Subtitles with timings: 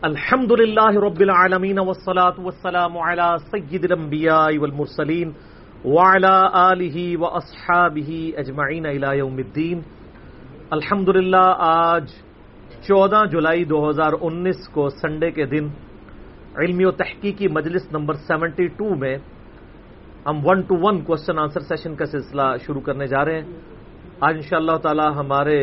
[0.00, 5.34] الحمد لله رب العالمين والصلاة والسلام على سيد الأنبياء والمرسلين
[5.84, 6.34] وعلى
[6.72, 9.82] آله وأصحابه أجمعين إلى يوم الدين
[10.72, 12.06] الحمد لله آج
[12.86, 15.68] چودہ جولائی دو ہزار انیس کو سنڈے کے دن
[16.56, 19.16] علمی و تحقیقی مجلس نمبر سیونٹی ٹو میں
[20.26, 23.52] ہم one to one question answer session کا سلسلہ شروع کرنے جا رہے ہیں
[24.20, 25.60] آج ان شاء اللہ تعالی ہمارے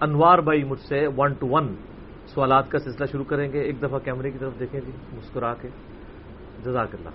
[0.00, 1.74] انوار بھائی مجھ سے ون ٹو ون
[2.34, 5.68] سوالات کا سلسلہ شروع کریں گے۔ ایک دفعہ کیمرے کی طرف دیکھیں جی مسکرا کے۔
[6.64, 7.08] جزاک اللہ۔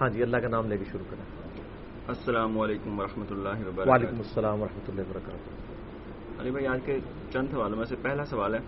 [0.00, 1.24] ہاں جی اللہ کا نام لے کے شروع کریں۔
[2.08, 6.98] السلام علیکم ورحمۃ اللہ وبرکاتہ۔ وعلیکم السلام ورحمۃ اللہ وبرکاتہ۔ علی بھائی آج کے
[7.32, 8.60] چند حوالوں میں سے پہلا سوال ہے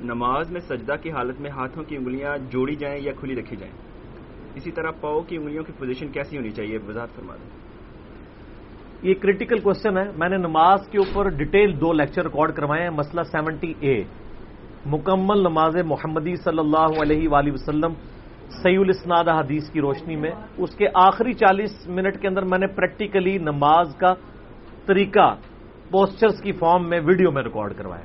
[0.00, 3.74] نماز میں سجدہ کی حالت میں ہاتھوں کی انگلیاں جوڑی جائیں یا کھلی رکھی جائیں؟
[4.54, 7.62] اسی طرح پاؤ کی انگلیوں کی پوزیشن کیسی ہونی چاہیے؟ وضاحت فرما دیں۔
[9.02, 12.90] یہ کریٹیکل کوشچن ہے۔ میں نے نماز کے اوپر ڈیٹیل دو لیکچر ریکارڈ کروائے ہیں۔
[12.90, 14.04] مسئلہ سیونٹی اے
[14.86, 17.92] مکمل نماز محمدی صلی اللہ علیہ وآلہ وسلم
[18.62, 22.66] سی الاسناد حدیث کی روشنی میں، اس کے آخری چالیس منٹ کے اندر میں نے
[22.66, 24.14] پریکٹیکلی نماز کا
[24.86, 25.34] طریقہ
[25.90, 28.02] پوسچرز کی فارم میں ویڈیو میں ریکارڈ کروایا۔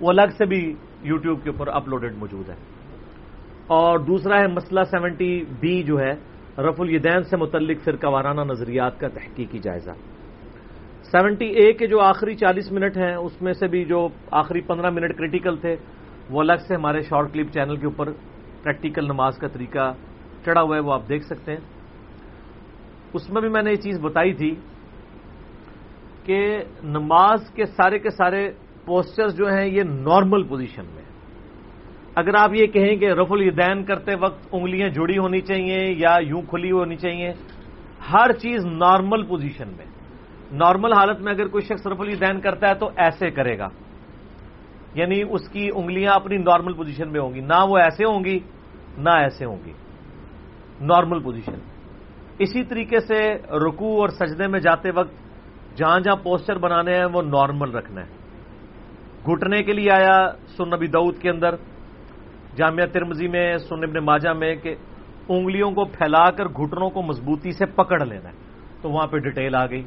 [0.00, 2.54] وہ الگ سے بھی یوٹیوب کے اوپر اپلوڈڈ موجود ہے۔
[3.66, 6.12] اور دوسرا ہے مسئلہ سیونٹی بی جو ہے
[6.58, 9.90] رف الیدین سے متعلق فرقہ وارانہ نظریات کا تحقیقی جائزہ۔
[11.02, 14.90] سیونٹی اے کے جو آخری چالیس منٹ ہیں، اس میں سے بھی جو آخری پندرہ
[14.90, 15.76] منٹ کریٹیکل تھے
[16.30, 18.12] وہ الگ سے ہمارے شارٹ کلپ چینل کے اوپر
[18.62, 19.92] پریکٹیکل نماز کا طریقہ
[20.44, 21.60] چڑھا ہوا ہے، وہ آپ دیکھ سکتے ہیں۔
[23.12, 24.54] اس میں بھی میں نے یہ چیز بتائی تھی
[26.24, 28.52] کہ نماز کے سارے کے سارے
[28.84, 31.02] پوسچرز جو ہیں، یہ نارمل پوزیشن میں
[32.14, 36.42] اگر آپ یہ کہیں کہ رف الیدین کرتے وقت انگلیاں جڑی ہونی چاہیے یا یوں
[36.42, 37.32] کھلی ہونی چاہیے،
[38.12, 39.86] ہر چیز نارمل پوزیشن میں۔
[40.52, 43.68] نارمل حالت میں اگر کوئی شخص رف الیدین کرتا ہے تو ایسے کرے گا۔
[44.94, 48.38] یعنی اس کی انگلیاں اپنی نارمل پوزیشن میں ہوں گی۔ نہ وہ ایسے ہوں گی،
[48.98, 49.72] نہ ایسے ہوں گی۔
[50.80, 51.54] نارمل پوزیشن
[52.38, 53.34] اسی طریقے سے
[53.66, 55.12] رکوع اور سجدے میں جاتے وقت
[55.76, 58.08] جہاں جہاں پوسچر بنانے ہیں، وہ نارمل رکھنا ہے۔
[59.26, 61.54] گھٹنے کے لیے آیا سن نبی دعود کے اندر،
[62.56, 64.74] جامعہ ترمزی میں سن ابن ماجہ میں کہ
[65.28, 68.34] انگلیوں کو پھیلا کر گھٹنوں کو مضبوطی سے پکڑ لینا ہے۔
[68.82, 69.82] تو وہاں پہ ڈیٹیل آ گئی۔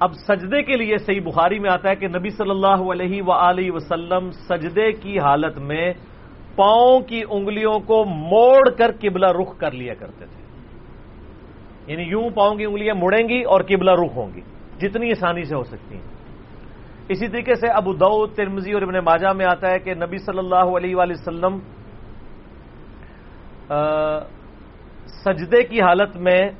[0.00, 3.74] اب سجدے کے لیے صحیح بخاری میں آتا ہے کہ نبی صلی اللہ علیہ و
[3.74, 5.92] وسلم سجدے کی حالت میں
[6.56, 10.42] پاؤں کی انگلیوں کو موڑ کر قبلہ رخ کر لیا کرتے تھے۔
[11.92, 14.40] یعنی یوں پاؤں کی انگلیاں مڑیں گی اور قبلہ رخ ہوں گی۔
[14.78, 16.16] جتنی آسانی سے ہو سکتی ہیں۔
[17.08, 20.38] اسی طریقے سے ابو دعود ترمزی اور ابن ماجہ میں آتا ہے کہ نبی صلی
[20.38, 21.58] اللہ علیہ وآلہ وسلم
[25.06, 26.50] سجدے کی حالت میں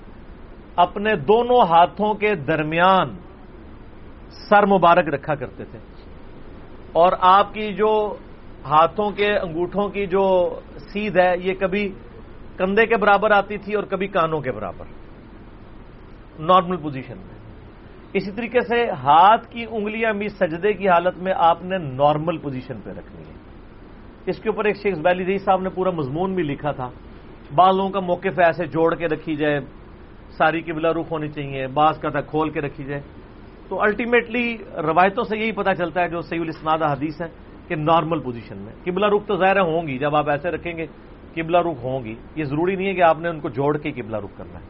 [0.76, 3.25] اپنے دونوں ہاتھوں کے درمیان
[4.48, 5.78] سر مبارک رکھا کرتے تھے۔
[6.92, 8.16] اور آپ کی جو
[8.64, 10.58] ہاتھوں کے، انگوٹھوں کی جو
[10.92, 11.92] سیدھ ہے، یہ کبھی
[12.56, 14.84] کندھے کے برابر آتی تھی اور کبھی کانوں کے برابر۔
[16.38, 17.36] نارمل پوزیشن میں۔
[18.12, 22.80] اسی طریقے سے ہاتھ کی انگلیاں بھی سجدے کی حالت میں آپ نے نارمل پوزیشن
[22.84, 23.32] پہ رکھنی ہے۔
[24.26, 26.90] اس کے اوپر ایک شیخ بیلی رئی صاحب نے پورا مضمون بھی لکھا تھا۔
[27.54, 29.60] بالوں کا موقف ایسے جوڑ کے رکھی جائے،
[30.30, 33.02] ساری قبلہ رخ ہونی چاہیے، بعض کا تھا کھول کے رکھی جائے۔
[33.68, 37.26] تو الٹیمیٹلی روایتوں سے یہی پتا چلتا ہے جو سعی الاسناد حدیث ہے
[37.68, 40.86] کہ نارمل پوزیشن میں۔ قبلہ رخ تو ظاہر ہوں گی، جب آپ ایسے رکھیں گے،
[41.34, 43.92] قبلہ رخ ہوں گی۔ یہ ضروری نہیں ہے کہ آپ نے ان کو جوڑ کے
[43.92, 44.64] قبلہ رخ کرنا ہے۔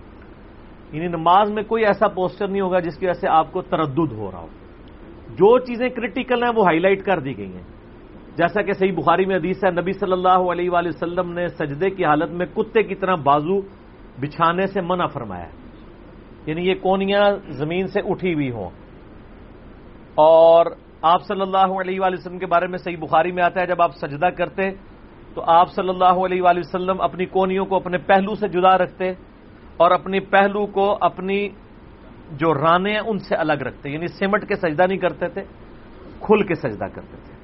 [0.92, 4.12] یعنی نماز میں کوئی ایسا پوسچر نہیں ہوگا جس کی وجہ سے آپ کو تردد
[4.12, 4.46] ہو رہا ہو۔
[5.30, 7.62] جو چیزیں کریٹیکل ہیں وہ ہائی لائٹ کر دی گئی ہیں۔
[8.36, 11.90] جیسا کہ صحیح بخاری میں حدیث ہے، نبی صلی اللہ علیہ وآلہ وسلم نے سجدے
[11.90, 13.60] کی حالت میں کتے کی طرح بازو
[14.20, 15.46] بچھانے سے منع فرمایا
[16.46, 18.85] یعنی یہ کونیاں زمین سے اٹھی ہوئی ہوں۔
[20.16, 20.66] اور
[21.02, 23.82] آپ صلی اللہ علیہ وآلہ وسلم کے بارے میں صحیح بخاری میں آتا ہے، جب
[23.82, 24.70] آپ سجدہ کرتے،
[25.34, 29.10] تو آپ صلی اللہ علیہ وآلہ وسلم اپنی کونیوں کو اپنے پہلو سے جدا رکھتے
[29.76, 31.48] اور اپنی پہلو کو اپنی
[32.32, 35.42] جو رانے ہیں، ان سے الگ رکھتے۔ یعنی سمٹ کے سجدہ نہیں کرتے تھے،
[36.20, 37.34] کھل کے سجدہ کرتے تھے۔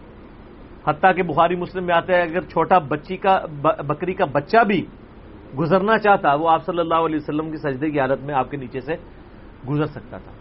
[0.91, 4.87] حتیٰ کہ بخاری مسلم میں آتا ہے، اگر چھوٹا بچی کا بکری کا بچہ بھی
[5.59, 8.57] گزرنا چاہتا، وہ آپ صلی اللہ علیہ وسلم کی سجدے کی حالت میں آپ کے
[8.57, 8.95] نیچے سے
[9.69, 10.33] گزر سکتا تھا۔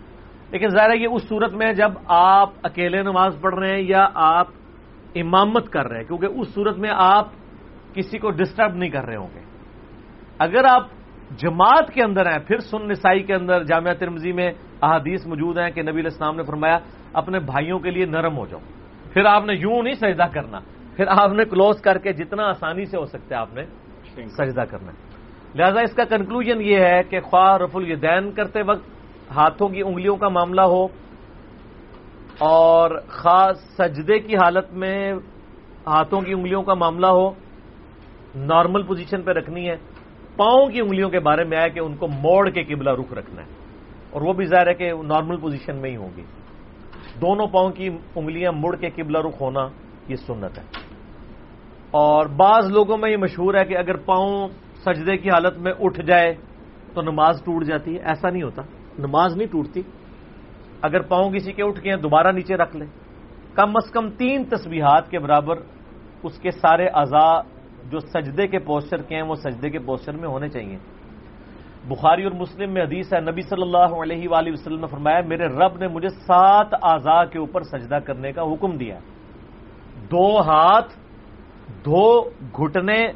[0.52, 4.48] لیکن ظاہر یہ اس صورت میں جب آپ اکیلے نماز پڑھ رہے ہیں یا آپ
[5.16, 7.28] امامت کر رہے ہیں کیونکہ اس صورت میں آپ
[7.94, 9.40] کسی کو ڈسٹرب نہیں کر رہے ہوں گے۔
[10.40, 10.88] اگر آپ
[11.38, 14.52] جماعت کے اندر ہیں پھر سن نسائی کے اندر جامعہ ترمزی میں
[14.82, 16.78] احادیث موجود ہیں کہ نبی الاسلام نے فرمایا
[17.14, 18.60] اپنے بھائیوں کے لیے نرم ہو جاؤ۔
[19.14, 20.60] پھر آپ نے یوں نہیں سجدہ کرنا
[20.96, 23.64] پھر آپ نے کلوز کر کے جتنا آسانی سے ہو سکتا ہے آپ نے
[24.28, 24.92] سجدہ کرنا۔
[25.56, 29.01] لہذا اس کا کنکلوژن یہ ہے کہ خواہ رف الدین کرتے وقت
[29.32, 30.86] ہاتھوں کی انگلیوں کا معاملہ ہو
[32.40, 35.14] اور خاص سجدے کی حالت میں
[35.88, 37.30] ہاتھوں کی انگلیوں کا معاملہ ہو،
[38.36, 39.76] نارمل پوزیشن پہ رکھنی ہے۔
[40.38, 43.42] پاؤں کی انگلیوں کے بارے میں آیا کہ ان کو موڑ کے قبلہ رخ رکھنا
[43.42, 43.48] ہے۔
[44.12, 46.24] اور وہ بھی ظاہر ہے کہ نارمل پوزیشن میں ہی ہوں گی۔
[47.22, 49.68] دونوں پاؤں کی انگلیاں مڑ کے قبلہ رخ ہونا
[50.08, 50.64] یہ سنت ہے۔
[51.92, 54.48] اور بعض لوگوں میں یہ مشہور ہے کہ اگر پاؤں
[54.86, 56.34] سجدے کی حالت میں اٹھ جائے
[56.94, 58.62] تو نماز ٹوٹ جاتی ہے، ایسا نہیں ہوتا۔
[59.00, 59.82] نماز نہیں ٹوٹتی۔
[60.82, 62.88] اگر پاؤں کسی کے اٹھ کے دوبارہ نیچے رکھ لیں۔
[63.56, 65.56] کم از کم تین تسبیحات کے برابر
[66.24, 67.42] اس کے سارے اعضاء
[67.90, 70.78] جو سجدے کے پوسچر کے ہیں، وہ سجدے کے پوسچر میں ہونے چاہیے۔
[71.88, 75.48] بخاری اور مسلم میں حدیث ہے، نبی صلی اللہ علیہ وآلہ وسلم نے فرمایا، میرے
[75.48, 79.00] رب نے مجھے سات اعضاء کے اوپر سجدہ کرنے کا حکم دیا۔
[80.12, 80.94] دو ہاتھ،
[81.86, 83.08] دو گھٹنے،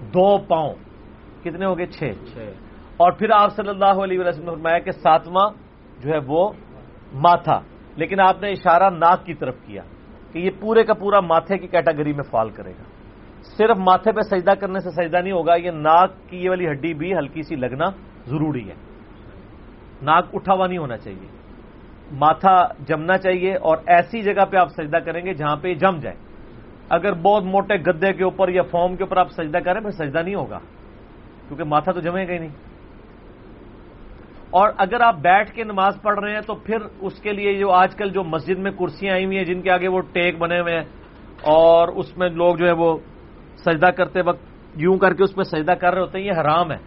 [0.00, 0.74] دو پاؤں۔
[1.44, 2.04] کتنے ہو گئے؟ چھ۔
[2.98, 5.50] اور پھر آپ صلی اللہ علیہ وسلم نے فرمایا کہ ساتواں
[6.00, 6.50] جو ہے وہ
[7.12, 7.60] ماتھا۔
[7.96, 9.82] لیکن آپ نے اشارہ ناک کی طرف کیا
[10.32, 12.82] کہ یہ پورے کا پورا ماتھے کی کیٹاگری میں فال کرے گا۔
[13.42, 16.94] صرف ماتھے پہ سجدہ کرنے سے سجدہ نہیں ہوگا، یہ ناک کی یہ والی ہڈی
[16.94, 17.84] بھی ہلکی سی لگنا
[18.26, 18.74] ضروری ہے۔
[20.02, 21.26] ناک اٹھا ہوا نہیں ہونا چاہیے۔
[22.12, 25.98] ماتھا جمنا چاہیے اور ایسی جگہ پہ آپ سجدہ کریں گے جہاں پہ یہ جم
[25.98, 26.16] جائے۔
[26.88, 30.18] اگر بہت موٹے گدے کے اوپر یا فارم کے اوپر آپ سجدہ کریں، پھر سجدہ
[30.18, 30.58] نہیں ہوگا۔
[31.48, 32.67] کیونکہ ماتھا تو جمے گا ہی نہیں۔
[34.50, 37.70] اور اگر آپ بیٹھ کے نماز پڑھ رہے ہیں تو پھر اس کے لیے جو
[37.72, 40.60] آج کل جو مسجد میں کرسیاں آئی ہوئی ہیں، جن کے آگے وہ ٹیک بنے
[40.60, 40.84] ہوئے ہیں،
[41.46, 42.96] اور اس میں لوگ جو ہے وہ
[43.64, 44.42] سجدہ کرتے وقت
[44.76, 46.78] یوں کر کے اس میں سجدہ کر رہے ہوتے ہیں، یہ حرام ہے۔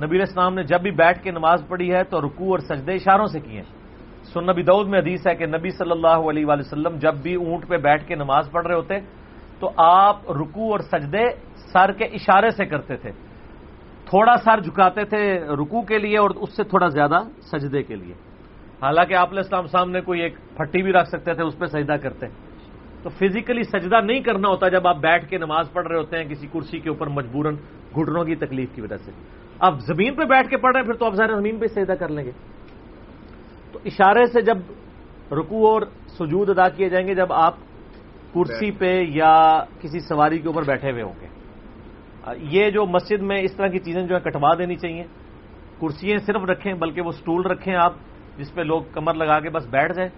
[0.00, 3.26] نبی اسلام نے جب بھی بیٹھ کے نماز پڑھی ہے تو رکوع اور سجدے اشاروں
[3.26, 3.70] سے کیے ہیں۔
[4.32, 7.34] سن نبی دعود میں حدیث ہے کہ نبی صلی اللہ علیہ وآلہ وسلم جب بھی
[7.36, 8.98] اونٹ پہ بیٹھ کے نماز پڑھ رہے ہوتے
[9.60, 11.24] تو آپ رکوع اور سجدے
[11.72, 13.10] سر کے اشارے سے کرتے تھے۔
[14.08, 18.14] تھوڑا سر جھکاتے تھے رکوع کے لیے اور اس سے تھوڑا زیادہ سجدے کے لیے۔
[18.82, 22.26] حالانکہ آپ السلام سامنے کوئی ایک پھٹی بھی رکھ سکتے تھے اس پہ سجدہ کرتے۔
[23.02, 26.24] تو فزیکلی سجدہ نہیں کرنا ہوتا جب آپ بیٹھ کے نماز پڑھ رہے ہوتے ہیں
[26.24, 27.54] کسی کرسی کے اوپر مجبوراً
[27.94, 29.10] گھٹنوں کی تکلیف کی وجہ سے۔
[29.58, 31.92] اب زمین پہ بیٹھ کے پڑھ رہے ہیں پھر تو آپ ظاہر زمین پہ سجدہ
[31.92, 32.30] کر لیں گے۔
[33.72, 34.58] تو اشارے سے جب
[35.32, 37.54] رکوع اور سجود ادا کیے جائیں گے جب آپ
[38.34, 41.26] کرسی پہ یا کسی سواری کے اوپر بیٹھے ہوئے ہوں گے۔
[42.36, 45.04] یہ جو مسجد میں اس طرح کی چیزیں جو ہے کٹوا دینی چاہیے۔
[45.80, 47.92] کرسیاں صرف رکھیں بلکہ وہ سٹول رکھیں آپ،
[48.36, 50.10] جس پہ لوگ کمر لگا کے بس بیٹھ جائیں۔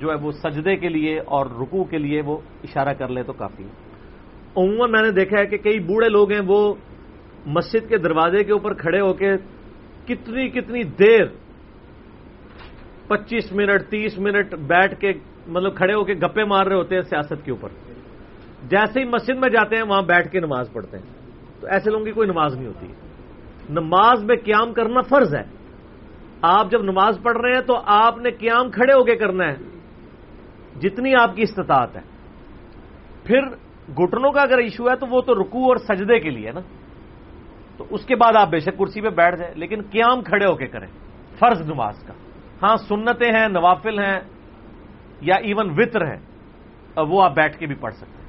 [0.00, 3.32] جو ہے وہ سجدے کے لیے اور رکوع کے لیے وہ اشارہ کر لے تو
[3.32, 3.68] کافی ہے۔
[4.56, 6.74] عموماً میں نے دیکھا ہے کہ کئی بوڑھے لوگ ہیں وہ
[7.46, 9.36] مسجد کے دروازے کے اوپر کھڑے ہو کے
[10.06, 11.24] کتنی کتنی دیر،
[13.08, 15.12] پچیس منٹ، تیس منٹ بیٹھ کے
[15.46, 17.68] مطلب کھڑے ہو کے گپے مار رہے ہوتے ہیں سیاست کے اوپر۔
[18.68, 21.04] جیسے ہی مسجد میں جاتے ہیں، وہاں بیٹھ کے نماز پڑھتے ہیں۔
[21.60, 22.86] تو ایسے لوگوں کی کوئی نماز نہیں ہوتی۔
[23.70, 25.42] نماز میں قیام کرنا فرض ہے۔
[26.42, 29.56] آپ جب نماز پڑھ رہے ہیں تو آپ نے قیام کھڑے ہو کے کرنا ہے۔
[30.80, 32.00] جتنی آپ کی استطاعت ہے۔
[33.24, 33.40] پھر
[33.92, 36.60] گٹنوں کا اگر ایشو ہے تو وہ تو رکوع اور سجدے کے لیے نا۔
[37.76, 40.54] تو اس کے بعد آپ بے شک کرسی پہ بیٹھ جائیں، لیکن قیام کھڑے ہو
[40.54, 40.86] کے کریں۔
[41.38, 42.12] فرض نماز کا۔
[42.62, 44.20] ہاں سنتیں ہیں، نوافل ہیں
[45.20, 46.34] یا ایون وطر ہے
[47.02, 48.23] وہ آپ بیٹھ کے بھی پڑھ سکتے ہیں۔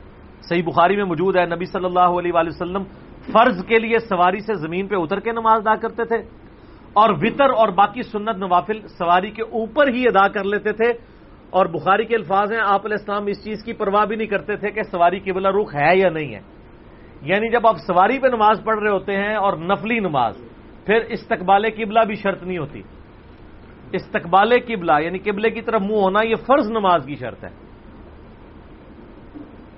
[0.50, 2.84] صحیح بخاری میں موجود ہے، نبی صلی اللہ علیہ وآلہ وسلم
[3.32, 6.18] فرض کے لیے سواری سے زمین پہ اتر کے نماز ادا کرتے تھے
[6.94, 11.16] اور وطر اور باقی سنت نوافل سواری کے اوپر ہی ادا کر لیتے تھے۔
[11.50, 14.56] اور بخاری کے الفاظ ہیں، آپ علیہ السلام اس چیز کی پرواہ بھی نہیں کرتے
[14.56, 16.42] تھے کہ سواری کی بلا رخ ہے یا نہیں ہے۔
[17.22, 20.38] یعنی جب آپ سواری پہ نماز پڑھ رہے ہوتے ہیں اور نفلی نماز،
[20.86, 22.82] پھر استقبال قبلہ بھی شرط نہیں ہوتی۔
[23.92, 27.65] استقبال قبلہ یعنی قبلے کی طرف منہ ہونا، یہ فرض نماز کی شرط ہے۔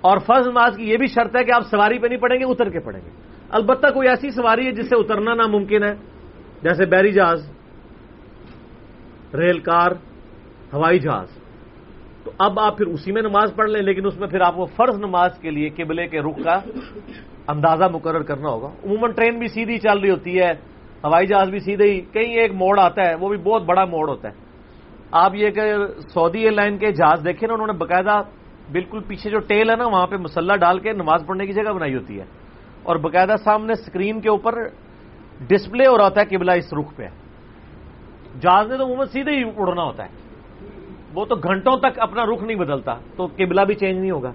[0.01, 2.46] اور فرض نماز کی یہ بھی شرط ہے کہ آپ سواری پہ نہیں پڑیں گے،
[2.46, 3.10] اتر کے پڑیں گے۔
[3.50, 5.94] البتہ کوئی ایسی سواری ہے جس سے اترنا ناممکن ہے،
[6.62, 7.51] جیسے بیری جہاز،
[9.34, 9.92] ریل کار،
[10.74, 11.27] ہوائی جہاز۔
[12.24, 14.66] تو اب آپ پھر اسی میں نماز پڑھ لیں، لیکن اس میں پھر آپ کو
[14.66, 16.60] فرض نماز کے لیے قبلے کے رخ کا
[17.48, 20.51] اندازہ مقرر کرنا ہوگا۔ عموماً ٹرین بھی سیدھی چل رہی ہوتی ہے،
[21.04, 24.10] ہوائی جہاز بھی سیدھے ہی، کہیں ایک موڑ آتا ہے، وہ بھی بہت بڑا موڑ
[24.10, 24.34] ہوتا ہے۔
[25.12, 25.74] آپ یہ کہ
[26.13, 28.22] سعودی ایئر لائن کے جہاز دیکھیں نا، انہوں نے باقاعدہ
[28.71, 31.71] بالکل پیچھے جو ٹیل ہے نا، وہاں پہ مسلح ڈال کے نماز پڑھنے کی جگہ
[31.71, 32.25] بنائی ہوتی ہے۔
[32.83, 34.53] اور باقاعدہ سامنے اسکرین کے اوپر
[35.47, 37.07] ڈسپلے ہو رہا ہوتا ہے قبلہ اس رخ پہ۔
[38.41, 40.09] جہاز نے تو عموماً سیدھے ہی اڑنا ہوتا ہے۔
[41.13, 44.31] وہ تو گھنٹوں تک اپنا رخ نہیں بدلتا، تو قبلہ بھی چینج نہیں ہوگا۔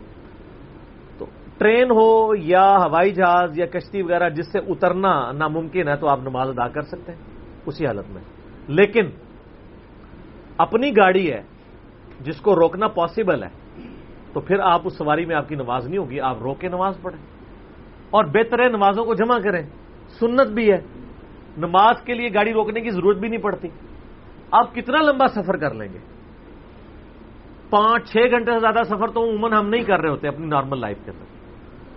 [1.18, 1.26] تو
[1.58, 6.18] ٹرین ہو یا ہوائی جہاز یا کشتی وغیرہ، جس سے اترنا ناممکن ہے تو آپ
[6.22, 7.18] نماز ادا کر سکتے ہیں
[7.66, 8.22] اسی حالت میں۔
[8.68, 9.06] لیکن
[10.58, 11.42] اپنی گاڑی ہے،
[12.20, 13.62] جس کو روکنا پاسبل ہے
[14.32, 16.98] تو پھر آپ اس سواری میں آپ کی نماز نہیں ہوگی، آپ روک کے نماز
[17.02, 17.26] پڑھیں۔
[18.10, 19.66] اور بہتر ہے نمازوں کو جمع کریں۔
[20.20, 20.80] سنت بھی ہے۔
[21.58, 23.68] نماز کے لیے گاڑی روکنے کی ضرورت بھی نہیں پڑتی۔
[24.50, 25.98] آپ کتنا لمبا سفر کر لیں گے؟
[27.70, 30.80] پانچ، چھ گھنٹے سے زیادہ سفر تو عموماً ہم نہیں کر رہے ہوتے اپنی نارمل
[30.80, 31.24] لائف کے اندر۔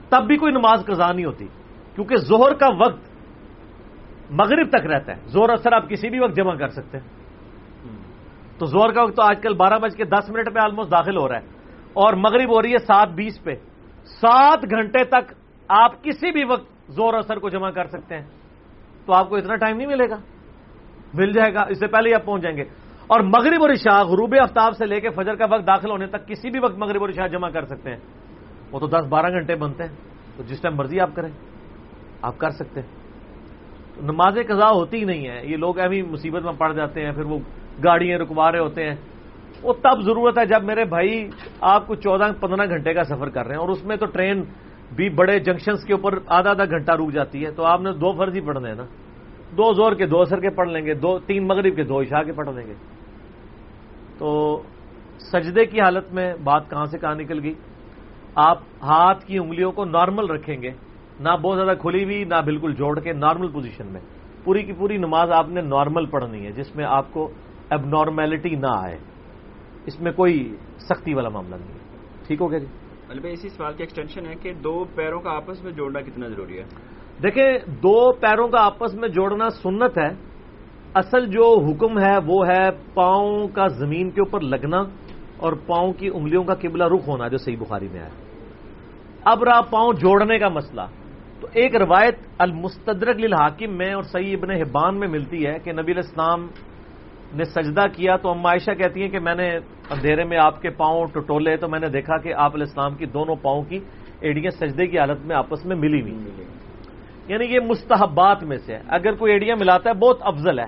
[0.09, 1.47] تب بھی کوئی نماز قضا نہیں ہوتی،
[1.95, 3.01] کیونکہ زہر کا وقت
[4.31, 7.07] مغرب تک رہتا ہے۔ زور اثر آپ کسی بھی وقت جمع کر سکتے ہیں۔
[8.57, 11.17] تو زور کا وقت تو آج کل بارہ بج کے دس منٹ پہ آلموسٹ داخل
[11.17, 11.54] ہو رہا ہے۔
[11.95, 13.55] اور مغرب ہو رہی ہے سات بیس پہ۔
[14.05, 15.33] سات گھنٹے تک
[15.67, 18.25] آپ کسی بھی وقت زور اثر کو جمع کر سکتے ہیں۔
[19.05, 20.15] تو آپ کو اتنا ٹائم نہیں ملے گا۔
[21.13, 22.63] مل جائے گا۔ اس سے پہلے ہی آپ پہنچ جائیں گے۔
[23.07, 26.27] اور مغرب اور عشاء غروب آفتاب سے لے کے فجر کا وقت داخل ہونے تک
[26.27, 27.99] کسی بھی وقت مغرب اور عشاء جمع کر سکتے ہیں۔
[28.71, 29.95] وہ تو دس بارہ گھنٹے بنتے ہیں۔
[30.37, 31.31] تو جس ٹائم مرضی آپ کریں۔
[32.21, 32.87] آپ کر سکتے ہیں۔
[34.01, 37.23] نماز قضا ہوتی ہی نہیں ہے۔ یہ لوگ ابھی مصیبت میں پڑ جاتے ہیں، پھر
[37.23, 37.39] وہ
[37.85, 38.95] گاڑیاں رکوا رہے ہوتے ہیں۔
[39.65, 41.29] وہ تب ضرورت ہے جب میرے بھائی
[41.61, 44.43] آپ کو چودہ پندرہ گھنٹے کا سفر کر رہے ہیں اور اس میں تو ٹرین
[44.95, 48.11] بھی بڑے جنکشنز کے اوپر آدھا آدھا گھنٹہ رک جاتی ہے تو آپ نے دو
[48.11, 48.85] فرض ہی پڑھنے ہیں نا
[49.57, 52.21] دو زور کے دو سر کے پڑھ لیں گے، دو، تین مغرب کے دو عشاء
[52.21, 52.73] کے پڑھ لیں گے۔
[54.17, 54.61] تو
[55.19, 57.53] سجدے کی حالت میں بات کہاں سے کہاں نکل گئی؟
[58.35, 60.71] آپ ہاتھ کی انگلیوں کو نارمل رکھیں گے،
[61.19, 64.01] نہ بہت زیادہ کھلی ہوئی، نہ بالکل جوڑ کے، نارمل پوزیشن میں۔
[64.43, 67.29] پوری کی پوری نماز آپ نے نارمل پڑھنی ہے، جس میں آپ کو
[67.69, 68.97] اب نارمیلٹی نہ آئے۔
[69.85, 71.79] اس میں کوئی سختی والا معاملہ نہیں ہے۔
[72.27, 72.65] ٹھیک ہو گیا جی؟
[73.19, 76.59] بھائی اسی سوال کی ایکسٹینشن ہے کہ دو پیروں کا آپس میں جوڑنا کتنا ضروری
[76.59, 76.63] ہے؟
[77.23, 80.09] دیکھیں دو پیروں کا آپس میں جوڑنا سنت ہے۔
[80.93, 84.77] اصل جو حکم ہے وہ ہے پاؤں کا زمین کے اوپر لگنا
[85.37, 88.09] اور پاؤں کی انگلیوں کا قبلہ رخ ہونا جو صحیح بخاری میں ہے۔
[89.25, 90.81] اب رہا پاؤں جوڑنے کا مسئلہ۔
[91.39, 95.91] تو ایک روایت المستدرک للحاکم میں اور صحیح ابن حبان میں ملتی ہے کہ نبی
[95.91, 96.47] الاسلام
[97.33, 99.55] نے سجدہ کیا تو ام عائشہ کہتی ہیں کہ میں نے
[99.89, 103.05] اندھیرے میں آپ کے پاؤں ٹٹولے تو میں نے دیکھا کہ آپ علیہ السلام کی
[103.05, 103.79] دونوں پاؤں کی
[104.19, 106.17] ایڑیاں سجدے کی حالت میں آپس میں ملی ہوئی
[107.27, 110.65] یعنی یہ مستحبات میں سے ہے۔ اگر کوئی ایڑیاں ملاتا ہے بہت افضل ہے۔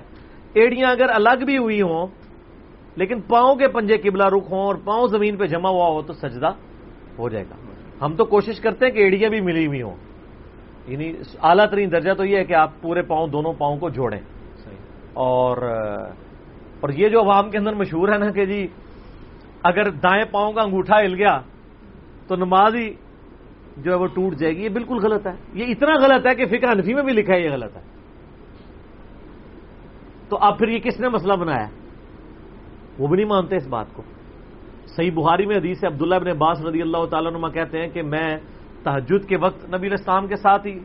[0.54, 2.06] ایڑیاں اگر الگ بھی ہوئی ہوں
[2.96, 6.12] لیکن پاؤں کے پنجے قبلہ رخ ہوں اور پاؤں زمین پہ جمع ہوا ہو تو
[6.12, 6.50] سجدہ
[7.18, 7.54] ہو جائے گا۔
[8.04, 9.96] ہم تو کوشش کرتے ہیں کہ ایڑیاں بھی ملی ہوئی ہوں۔
[10.86, 11.12] یعنی
[11.42, 14.20] اعلیٰ ترین درجہ تو یہ ہے کہ آپ پورے پاؤں دونوں پاؤں کو جوڑیں۔
[15.14, 15.56] اور
[16.80, 18.66] اور یہ جو عوام کے اندر مشہور ہے نا کہ جی
[19.62, 21.38] اگر دائیں پاؤں کا انگوٹھا ہل گیا
[22.26, 22.94] تو نماز ہی
[23.76, 26.46] جو ہے وہ ٹوٹ جائے گی، یہ بالکل غلط ہے۔ یہ اتنا غلط ہے کہ
[26.46, 27.82] فکر انفی میں بھی لکھا ہے یہ غلط ہے۔
[30.28, 31.66] تو اب پھر یہ کس نے مسئلہ بنایا؟
[32.98, 34.02] وہ بھی نہیں مانتے اس بات کو۔
[34.86, 38.36] صحیح بہاری میں حدیث عبداللہ ابن عباس رضی اللہ تعالیٰ نما کہتے ہیں کہ میں
[38.82, 40.78] تحجد کے وقت نبی الاسلام کے ساتھ ہی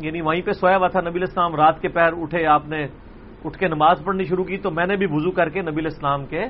[0.00, 2.86] یعنی وہیں پہ سویا ہوا تھا نبی الاسلام رات کے پیر اٹھے، آپ نے
[3.44, 6.26] اٹھ کے نماز پڑھنی شروع کی تو میں نے بھی وضو کر کے نبی الاسلام
[6.26, 6.46] کے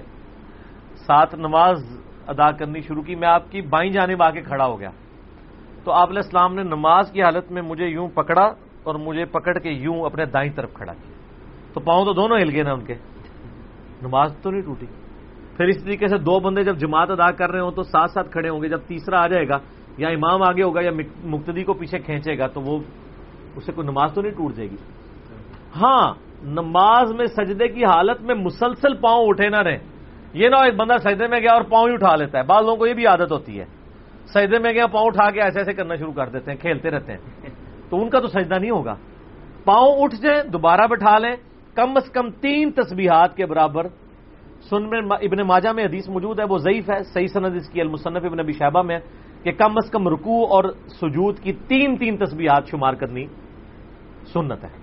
[0.95, 4.81] ساتھ نماز ادا کرنی شروع کی، میں آپ کی بائیں جانب آ کے کھڑا ہو
[4.81, 4.91] گیا۔
[5.85, 8.45] تو آپ علیہ السلام نے نماز کی حالت میں مجھے یوں پکڑا
[8.83, 11.13] اور مجھے پکڑ کے یوں اپنے دائیں طرف کھڑا کیا۔
[11.73, 12.95] تو پاؤں تو دونوں ہل گئے نا ان کے۔
[14.03, 14.87] نماز تو نہیں ٹوٹی۔
[15.57, 18.31] پھر اس طریقے سے دو بندے جب جماعت ادا کر رہے ہوں تو ساتھ ساتھ
[18.31, 19.59] کھڑے ہوں گے۔ جب تیسرا آ جائے گا
[19.99, 20.91] یا امام آگے ہوگا یا
[21.25, 22.79] مقتدی کو پیچھے کھینچے گا تو وہ
[23.57, 24.77] اسے کوئی نماز تو نہیں ٹوٹ جائے گی۔
[25.77, 29.79] ہاں نماز میں سجدے کی حالت میں مسلسل پاؤں اٹھے نہ رہے
[30.33, 32.77] یہ نہ ایک بندہ سجدے میں گیا اور پاؤں ہی اٹھا لیتا ہے۔ بعض لوگوں
[32.77, 33.65] کو یہ بھی عادت ہوتی ہے۔
[34.27, 37.13] سجدے میں گیا، پاؤں اٹھا کے ایسے ایسے کرنا شروع کر دیتے ہیں، کھیلتے رہتے
[37.13, 37.21] ہیں۔
[37.91, 38.95] تو ان کا تو سجدہ نہیں ہوگا۔
[39.65, 41.37] پاؤں اٹھ جائیں، دوبارہ بٹھا لیں۔
[41.75, 43.87] کم از کم تین تسبیحات کے برابر۔
[44.61, 47.81] سن میں ابن ماجہ میں حدیث موجود ہے، وہ ضعیف ہے۔ صحیح سند اس کی
[47.81, 48.99] المصنف ابن ابی شہبہ میں
[49.43, 53.27] کہ کم از کم رکوع اور سجود کی تین تین تسبیحات شمار کرنی
[54.33, 54.82] سنت ہے۔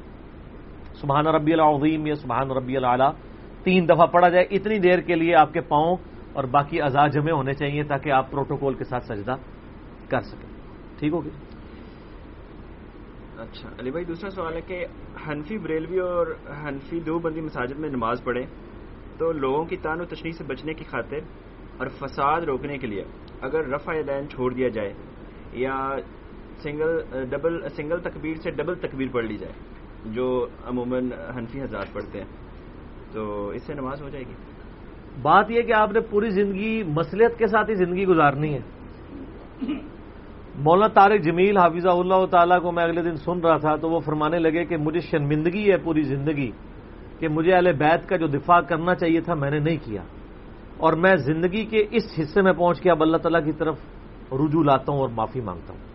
[1.02, 3.12] سبحان ربی العظیم یا سبحان ربی العلیٰ
[3.64, 5.96] تین دفعہ پڑھا جائے، اتنی دیر کے لیے آپ کے پاؤں
[6.34, 9.36] اور باقی ازا جمع ہونے چاہیے تاکہ آپ پروٹوکول کے ساتھ سجدہ
[10.10, 10.50] کر سکیں۔
[11.00, 11.30] ٹھیک ہوگی
[13.40, 14.86] اچھا علی بھائی، دوسرا سوال ہے کہ
[15.28, 16.28] حنفی بریلوی اور
[16.64, 18.46] حنفی دو بندی مساجد میں نماز پڑھیں
[19.18, 21.20] تو لوگوں کی تان و تشریح سے بچنے کی خاطر
[21.78, 23.04] اور فساد روکنے کے لیے
[23.42, 24.94] اگر رفع دین چھوڑ دیا جائے
[25.64, 25.76] یا
[26.64, 29.54] سنگل، ڈبل، سنگل تکبیر سے ڈبل تکبیر پڑھ لی جائے۔
[30.06, 32.28] جو عموماً حنفی حضرات پڑھتے ہیں،
[33.14, 34.34] تو اس سے نماز ہو جائے گی؟
[35.22, 38.60] بات یہ کہ آپ نے پوری زندگی مسلحت کے ساتھ ہی زندگی گزارنی ہے۔
[40.56, 44.00] مولانا طارق جمیل حافظہ اللہ تعالیٰ کو میں اگلے دن سن رہا تھا، تو وہ
[44.00, 46.52] فرمانے لگے کہ مجھے شرمندگی ہے پوری زندگی،
[47.20, 50.02] کہ مجھے اہل بیت کا جو دفاع کرنا چاہیے تھا میں نے نہیں کیا۔
[50.78, 53.78] اور میں زندگی کے اس حصے میں پہنچ کے اب اللہ تعالیٰ کی طرف
[54.32, 55.89] رجوع لاتا ہوں اور معافی مانگتا ہوں۔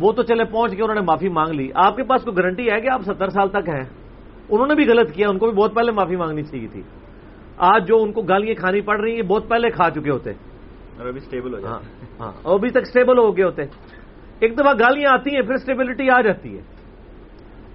[0.00, 2.70] وہ تو چلے پہنچ کے انہوں نے معافی مانگ لی۔ آپ کے پاس کوئی گارنٹی
[2.70, 3.84] ہے کہ آپ ستر سال تک ہیں؟
[4.48, 6.82] انہوں نے بھی غلط کیا ان کو بھی بہت پہلے معافی مانگنی چاہیے تھی۔
[7.56, 11.06] آج جو ان کو گالیاں کھانی پڑ رہی ہیں بہت پہلے کھا چکے ہوتے۔ اور
[11.06, 11.78] ابھی اسٹیبل ہو ہاں
[12.20, 13.62] ہاں ابھی تک اسٹیبل ہو گئے ہوتے۔
[14.40, 16.62] ایک دفعہ گالیاں آتی ہیں پھر اسٹیبلٹی آ جاتی ہے۔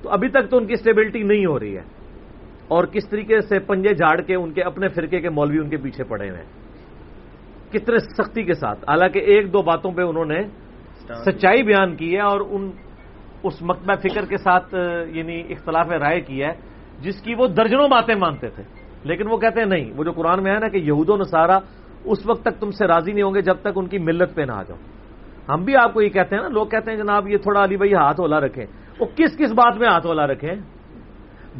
[0.01, 1.81] تو ابھی تک تو ان کی اسٹیبلٹی نہیں ہو رہی ہے۔
[2.67, 5.77] اور کس طریقے سے پنجے جھاڑ کے ان کے اپنے فرقے کے مولوی ان کے
[5.77, 6.49] پیچھے پڑے ہوئے ہیں؟
[7.71, 10.62] کتنے سختی کے ساتھ؟ حالانکہ ایک دو باتوں پہ انہوں نے
[11.07, 12.71] سچائی بیان کی ہے اور ان
[13.43, 14.75] اس مکتبہ فکر کے ساتھ
[15.07, 16.51] یعنی اختلاف رائے کی ہے،
[16.99, 18.63] جس کی وہ درجنوں باتیں مانتے تھے۔
[19.03, 21.59] لیکن وہ کہتے ہیں، نہیں، وہ جو قرآن میں ہے نا کہ یہود و نصارہ
[22.05, 24.41] اس وقت تک تم سے راضی نہیں ہوں گے جب تک ان کی ملت پہ
[24.41, 24.77] نہ آ جاؤ
[25.49, 27.77] ہم بھی آپ کو یہ کہتے ہیں نا، لوگ کہتے ہیں، جناب، یہ تھوڑا علی
[27.77, 28.65] بھائی ہاتھ اولا رکھیں۔
[28.99, 30.55] وہ کس کس بات میں ہاتھ اولا رکھیں؟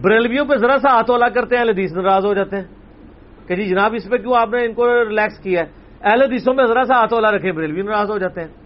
[0.02, 2.64] بریلویوں پہ ذرا سا ہاتھ اولا کرتے ہیں حدیث ناراض ہو جاتے ہیں۔
[3.48, 5.66] کہ جی جناب، اس پہ کیوں آپ نے ان کو ریلیکس کیا ہے؟
[6.02, 8.63] اہل حدیثوں میں ذرا سا ہاتھ اولا رکھے بریلوی ناراض ہو جاتے ہیں۔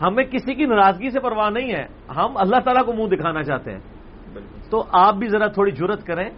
[0.00, 3.72] ہمیں کسی کی ناراضگی سے پرواہ نہیں ہے۔ ہم اللہ تعالیٰ کو منہ دکھانا چاہتے
[3.72, 3.80] ہیں۔
[4.70, 6.30] تو آپ بھی ذرا تھوڑی جرت کریں۔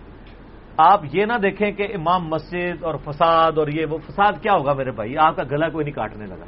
[0.77, 4.73] آپ یہ نہ دیکھیں کہ امام مسجد اور فساد اور یہ وہ فساد کیا ہوگا
[4.73, 6.45] میرے بھائی؟ آپ کا گلا کوئی نہیں کاٹنے لگا۔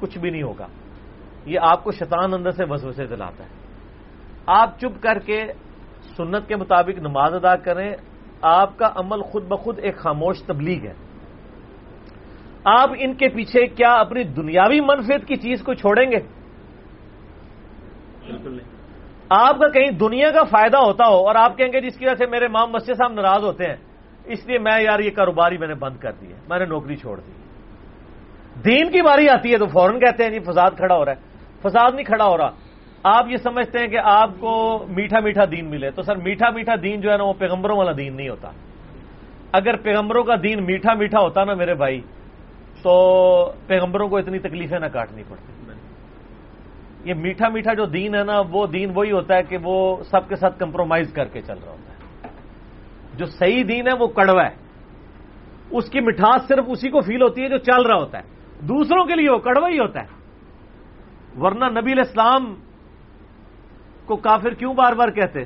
[0.00, 0.66] کچھ بھی نہیں ہوگا۔
[1.46, 3.48] یہ آپ کو شیطان اندر سے وسوسے دلاتا ہے۔
[4.46, 5.44] آپ چپ کر کے
[6.16, 7.94] سنت کے مطابق نماز ادا کریں۔
[8.42, 10.92] آپ کا عمل خود بخود ایک خاموش تبلیغ ہے۔
[12.66, 16.18] آپ ان کے پیچھے کیا اپنی دنیاوی منفیت کی چیز کو چھوڑیں گے؟
[19.28, 22.14] آپ کا کہیں دنیا کا فائدہ ہوتا ہو اور آپ کہیں گے جس کی وجہ
[22.14, 23.76] سے میرے مام مسجد صاحب ناراض ہوتے ہیں
[24.24, 26.96] اس لیے میں یار یہ کاروباری میں نے بند کر دی ہے میں نے نوکری
[26.96, 27.32] چھوڑ دی۔
[28.64, 31.16] دین کی باری آتی ہے تو فوراً کہتے ہیں جی فساد کھڑا ہو رہا ہے۔
[31.62, 32.50] فساد نہیں کھڑا ہو رہا۔
[33.02, 36.74] آپ یہ سمجھتے ہیں کہ آپ کو میٹھا میٹھا دین ملے تو سر میٹھا میٹھا
[36.82, 38.50] دین جو ہے نا وہ پیغمبروں والا دین نہیں ہوتا۔
[39.52, 42.00] اگر پیغمبروں کا دین میٹھا میٹھا ہوتا نا میرے بھائی
[42.86, 45.52] تو پیغمبروں کو اتنی تکلیفیں نہ کاٹنی پڑتی۔
[47.04, 50.28] یہ میٹھا میٹھا جو دین ہے نا، وہ دین وہی ہوتا ہے کہ وہ سب
[50.28, 52.28] کے ساتھ کمپرومائز کر کے چل رہا ہوتا ہے۔
[53.14, 54.54] جو صحیح دین ہے، وہ کڑوا ہے۔
[55.70, 58.22] اس کی مٹھاس صرف اسی کو فیل ہوتی ہے جو چل رہا ہوتا ہے۔
[58.60, 60.06] دوسروں کے لیے وہ کڑوا ہی ہوتا ہے۔
[61.40, 62.54] ورنہ نبی الاسلام
[64.06, 65.44] کو کافر کیوں بار بار کہتے؟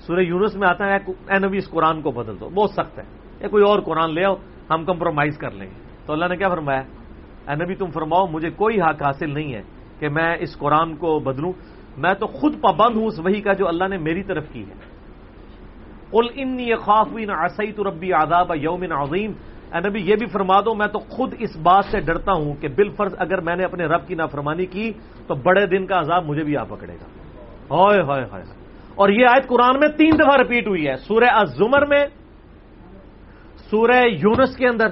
[0.00, 3.04] سورہ یونس میں آتا ہے، اے نبی، اس قرآن کو بدل دو۔ بہت سخت ہے۔
[3.40, 4.34] یا کوئی اور قرآن لے آؤ،
[4.70, 6.80] ہم کمپرومائز کر لیں گے۔ تو اللہ نے کیا فرمایا؟
[7.48, 9.62] اے نبی، تم فرماؤ، مجھے کوئی حق حاصل نہیں ہے
[9.98, 11.52] کہ میں اس قرآن کو بدلوں۔
[11.96, 14.74] میں تو خود پابند ہوں اس وہی کا جو اللہ نے میری طرف کی ہے۔
[16.10, 19.32] قل انی خافین عصیت ربی عذاب یوم عظیم۔
[19.74, 22.68] اے نبی، یہ بھی فرما دو، میں تو خود اس بات سے ڈرتا ہوں کہ
[22.68, 24.92] بالفرض اگر میں نے اپنے رب کی نافرمانی کی
[25.26, 27.06] تو بڑے دن کا عذاب مجھے بھی آ پکڑے گا۔
[27.74, 28.44] ہائے ہائے ہائے
[28.94, 32.06] اور یہ آیت قرآن میں تین دفعہ رپیٹ ہوئی ہے۔ سورہ الزمر میں،
[33.70, 34.88] سورہ یونس کے اندر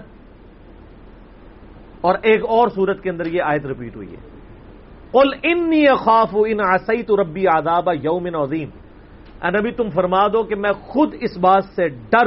[2.01, 4.37] اور ایک اور سورت کے اندر یہ آیت رپیٹ ہوئی ہے۔
[5.13, 8.69] قل انی خاف ان عصیت ربی عذاب یوم عظیم
[9.45, 12.27] نبی، تم فرما دو کہ میں خود اس بات سے ڈر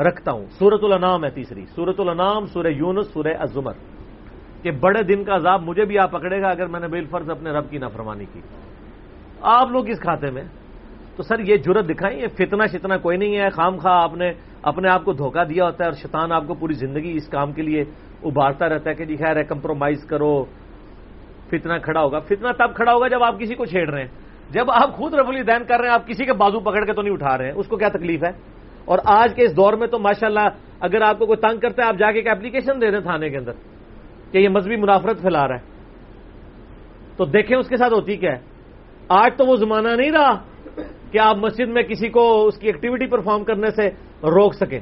[0.00, 3.72] رکھتا ہوں۔ سورت الانام ہے تیسری۔ سورت الانام سورہ یونس، سورہ الزمر۔
[4.62, 7.30] کہ بڑے دن کا عذاب مجھے بھی آپ پکڑے گا اگر میں نے بال فرض
[7.30, 8.40] اپنے رب کی نافرمانی کی۔
[9.40, 10.42] آپ لوگ اس کھاتے میں،
[11.16, 14.32] تو سر یہ جرت دکھائیں، یہ فتنہ شتنا کوئی نہیں ہے۔ خام خواہ آپ نے
[14.62, 17.52] اپنے آپ کو دھوکہ دیا ہوتا ہے اور شیطان آپ کو پوری زندگی اس کام
[17.52, 17.84] کے لیے
[18.24, 20.44] ابھارتا رہتا ہے کہ جی خیر ہے کمپرومائز کرو،
[21.46, 24.08] فتنہ کھڑا ہوگا۔ فتنہ تب کھڑا ہوگا جب آپ کسی کو چھیڑ رہے ہیں۔
[24.50, 27.02] جب آپ خود رف الدین کر رہے ہیں، آپ کسی کے بازو پکڑ کے تو
[27.02, 28.30] نہیں اٹھا رہے ہیں۔ اس کو کیا تکلیف ہے؟
[28.84, 30.48] اور آج کے اس دور میں تو ماشاءاللہ،
[30.80, 33.30] اگر آپ کو کوئی تنگ کرتا ہے، آپ جا کے ایک اپلیکیشن دے دیں تھانے
[33.30, 33.52] کے اندر
[34.32, 35.60] کہ یہ مذہبی منافرت پھیلا رہا ہے۔
[37.16, 38.38] تو دیکھیں اس کے ساتھ ہوتی کیا ہے۔
[39.08, 40.42] آج تو وہ زمانہ نہیں رہا
[41.10, 43.86] کہ آپ مسجد میں کسی کو اس کی ایکٹیویٹی پرفارم کرنے سے
[44.22, 44.80] روک سکیں۔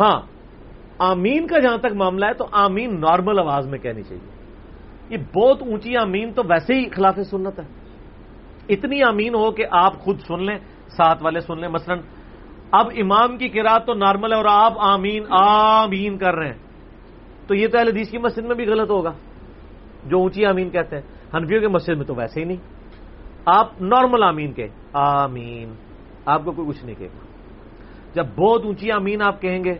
[0.00, 0.20] ہاں
[0.98, 4.28] آمین کا جہاں تک معاملہ ہے تو آمین نارمل آواز میں کہنی چاہیے۔
[5.08, 7.64] یہ بہت اونچی آمین تو ویسے ہی خلاف سنت ہے۔
[8.68, 11.94] اتنی آمین ہو کہ آپ خود سن لیں، ساتھ والے سن لیں۔ مثلا،
[12.72, 16.58] اب امام کی کراط تو نارمل ہے اور آپ آمین آمین کر رہے ہیں۔
[17.46, 19.12] تو یہ تو اہل حدیث کی مسجد میں بھی غلط ہوگا۔
[20.06, 21.02] جو اونچی آمین کہتے ہیں
[21.34, 22.56] ہنفیوں کے مسجد میں تو ویسے ہی نہیں۔
[23.44, 25.74] آپ نارمل آمین کے آمین۔
[26.26, 27.31] آپ کو کوئی کچھ نہیں کہے گا۔
[28.14, 29.74] جب بہت اونچی آمین آپ کہیں گے،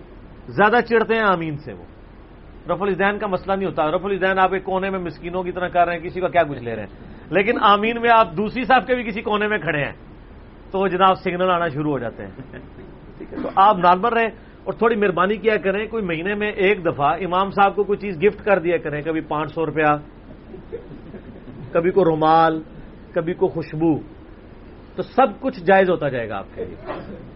[0.48, 1.84] زیادہ چڑھتے ہیں آمین سے وہ۔
[2.72, 5.68] رف الدین کا مسئلہ نہیں ہوتا۔ رف الدین آپ ایک کونے میں مسکینوں کی طرح
[5.68, 8.64] کر رہے ہیں، کسی کا کیا کچھ لے رہے ہیں؟ لیکن آمین میں آپ دوسری
[8.64, 9.92] صاحب کے بھی کسی کونے میں کھڑے ہیں،
[10.70, 12.30] تو جناب سگنل آنا شروع ہو جاتے ہیں۔
[13.18, 14.30] ٹھیک ہے، تو آپ نارمل رہیں
[14.64, 18.22] اور تھوڑی مہربانی کیا کریں، کوئی مہینے میں ایک دفعہ امام صاحب کو کوئی چیز
[18.22, 19.96] گفٹ کر دیا کریں، کبھی پانچ سو روپیہ،
[21.72, 22.62] کبھی کو رومال،
[23.14, 23.98] کبھی کو خوشبو،
[24.96, 27.31] تو سب کچھ جائز ہوتا جائے گا آپ کے لیے۔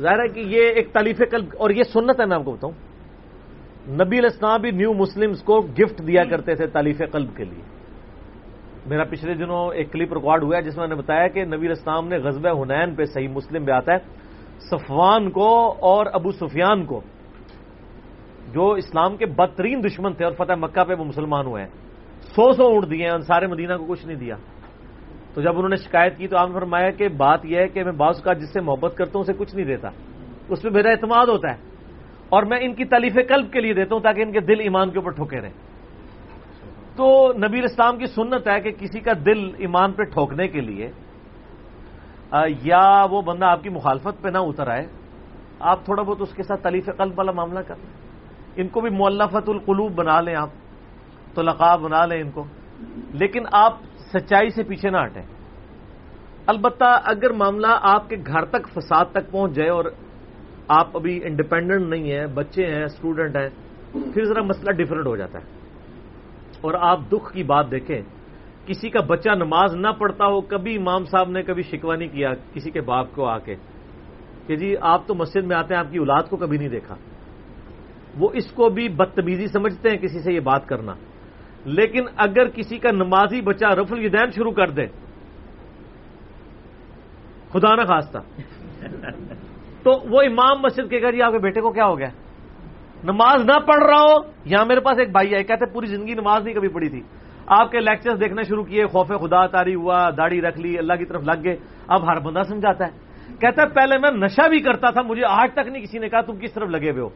[0.00, 2.72] ظاہر ہے کہ یہ ایک تالیف قلب اور یہ سنت ہے میں آپ کو بتاؤں۔
[3.88, 7.62] نبی الاسلام بھی نیو مسلمز کو گفٹ دیا کرتے تھے تالیف قلب کے لیے۔
[8.86, 12.08] میرا پچھلے دنوں ایک کلپ ریکارڈ ہوا ہے جس میں نے بتایا کہ نبی الاسلام
[12.08, 13.98] نے غزب حنین پہ صحیح مسلم میں آتا ہے۔
[14.58, 17.00] صفوان کو اور ابو سفیان کو،
[18.52, 21.70] جو اسلام کے بدترین دشمن تھے اور فتح مکہ پہ وہ مسلمان ہوئے ہیں۔
[22.20, 24.34] سو سو اونٹ دیے ہیں، انصار مدینہ کو کچھ نہیں دیا۔
[25.36, 27.84] تو جب انہوں نے شکایت کی تو آپ نے فرمایا کہ بات یہ ہے کہ
[27.84, 29.88] میں بعض کا جس سے محبت کرتا ہوں اسے کچھ نہیں دیتا۔
[30.48, 31.60] اس پہ میرا اعتماد ہوتا ہے۔
[32.28, 34.90] اور میں ان کی تلیف قلب کے لیے دیتا ہوں تاکہ ان کے دل ایمان
[34.90, 35.52] کے اوپر ٹھوکے رہیں۔
[36.96, 40.90] تو نبیر اسلام کی سنت ہے کہ کسی کا دل ایمان پہ ٹھوکنے کے لیے
[42.62, 44.86] یا وہ بندہ آپ کی مخالفت پہ نہ اتر آئے،
[45.60, 47.92] آپ تھوڑا بہت اس کے ساتھ تلیف قلب والا معاملہ کر لیں۔
[48.56, 50.48] ان کو بھی مولفت القلوب بنا لیں آپ
[51.34, 52.44] تو لقاب بنا لیں ان کو۔
[53.12, 53.74] لیکن آپ
[54.18, 55.22] سچائی سے پیچھے نہ ہٹیں۔
[56.46, 59.84] البتہ اگر معاملہ آپ کے گھر تک فساد تک پہنچ جائے اور
[60.68, 63.48] آپ ابھی انڈیپینڈنٹ نہیں ہیں، بچے ہیں اسٹوڈنٹ ہیں،
[63.92, 65.44] پھر ذرا مسئلہ ڈفرنٹ ہو جاتا ہے۔
[66.60, 68.02] اور آپ دکھ کی بات دیکھیں،
[68.66, 72.30] کسی کا بچہ نماز نہ پڑھتا ہو، کبھی امام صاحب نے کبھی شکوا نہیں کیا
[72.54, 73.54] کسی کے باپ کو آ کے۔
[74.46, 76.96] کہ جی آپ تو مسجد میں آتے ہیں، آپ کی اولاد کو کبھی نہیں دیکھا۔
[78.18, 80.92] وہ اس کو بھی بدتمیزی سمجھتے ہیں کسی سے یہ بات کرنا۔
[81.66, 84.86] لیکن اگر کسی کا نمازی بچہ رف الدین شروع کر دے،
[87.52, 88.18] خدا نہ خاصتا
[89.82, 92.08] تو وہ امام مسجد کے گھر جی آپ کے بیٹے کو کیا ہو گیا؟
[93.04, 96.44] نماز نہ پڑھ رہا ہو، یہاں میرے پاس ایک بھائی ہے، کہتے پوری زندگی نماز
[96.44, 97.02] نہیں کبھی پڑھی تھی۔
[97.46, 101.04] آپ کے لیکچرز دیکھنا شروع کیے، خوف خدا تاری ہوا، داڑھی رکھ لی، اللہ کی
[101.04, 101.56] طرف لگ گئے۔
[101.88, 102.90] اب ہر بندہ سمجھاتا ہے۔
[103.40, 106.20] کہتا ہے، پہلے میں نشہ بھی کرتا تھا، مجھے آج تک نہیں کسی نے کہا،
[106.20, 107.08] تم کس طرف لگے ہوئے ہو؟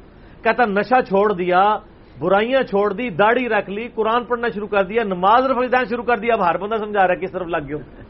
[0.42, 1.76] کہتا نشہ چھوڑ دیا
[2.20, 6.16] برائیاں چھوڑ دی، داڑھی رکھ لی، قرآن پڑھنا شروع کر دیا، نماز رفیدان شروع کر
[6.16, 8.02] دیا، اب ہر بندہ سمجھا رہا ہے کس طرف لگ گئے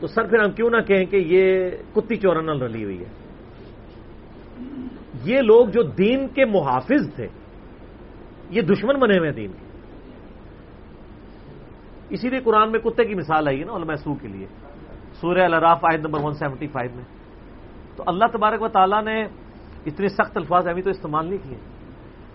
[0.00, 3.08] تو سر پھر ہم کیوں نہ کہیں کہ یہ کتی چورن رلی ہوئی ہے۔
[5.24, 7.26] یہ لوگ جو دین کے محافظ تھے،
[8.50, 9.64] یہ دشمن بنے ہوئے دین کے۔
[12.08, 14.46] اسی لیے قرآن میں کتے کی مثال آئی ہے نا علماء سو کے لیے۔
[15.20, 17.04] سورہ الراف آئے نمبر 175 میں۔
[17.96, 19.22] تو اللہ تبارک و تعالیٰ نے
[19.86, 21.73] اتنے سخت الفاظ ابھی تو استعمال نہیں کیے۔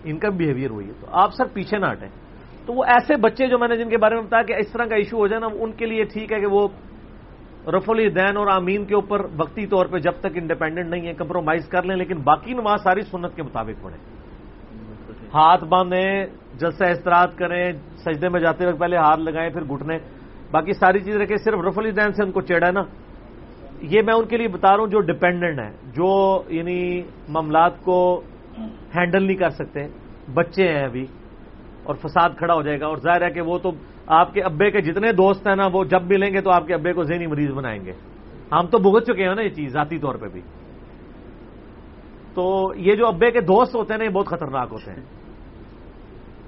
[0.04, 2.08] ان کا بہیویئر ہوئی ہے۔ تو آپ سر پیچھے نہ ہٹیں۔
[2.66, 4.84] تو وہ ایسے بچے جو میں نے جن کے بارے میں بتایا کہ اس طرح
[4.84, 6.68] کا ایشو ہو جائے نا، ان کے لیے ٹھیک ہے کہ وہ
[7.66, 11.68] رف الدین اور آمین کے اوپر وقتی طور پہ جب تک انڈیپینڈنٹ نہیں ہے کمپرومائز
[11.68, 13.98] کر لیں، لیکن باقی نماز ساری سنت کے مطابق پڑھیں۔
[15.34, 19.98] ہاتھ باندھیں، جلسہ استراحت کریں، سجدے میں جاتے وقت پہلے ہاتھ لگائیں، پھر گھٹنے
[20.50, 22.82] باقی ساری چیز رکھیں، صرف رف الدین سے ان کو چیڑا ہے نا۔
[23.80, 28.20] یہ میں ان کے لیے بتا رہا ہوں جو ڈپینڈنٹ ہیں، جو یعنی معاملات کو
[28.68, 29.80] ہینڈل نہیں کر سکتے۔
[30.34, 31.06] بچے ہیں ابھی،
[31.82, 33.70] اور فساد کھڑا ہو جائے گا۔ اور ظاہر ہے کہ وہ تو
[34.06, 36.74] آپ کے ابے کے جتنے دوست ہیں نا، وہ جب ملیں گے تو آپ کے
[36.74, 37.92] ابے کو ذہنی مریض بنائیں گے۔
[38.52, 40.40] ہم تو بھگت چکے ہیں نا یہ چیز ذاتی طور پہ بھی۔
[42.34, 45.04] تو یہ جو ابے کے دوست ہوتے ہیں نا، یہ بہت خطرناک ہوتے ہیں۔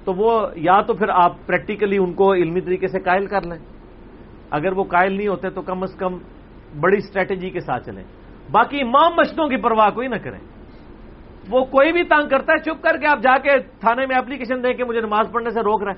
[0.05, 3.65] تو وہ یا تو پھر آپ پریکٹیکلی ان کو علمی طریقے سے قائل کر لیں۔
[4.51, 6.17] اگر وہ قائل نہیں ہوتے تو کم از کم
[6.79, 8.03] بڑی اسٹریٹجی کے ساتھ چلیں۔
[8.51, 10.39] باقی امام مشتوں کی پرواہ کوئی نہ کریں۔
[11.49, 14.63] وہ کوئی بھی تانگ کرتا ہے، چپ کر کے آپ جا کے تھانے میں اپلیکیشن
[14.63, 15.93] دیں کہ مجھے نماز پڑھنے سے روک رہے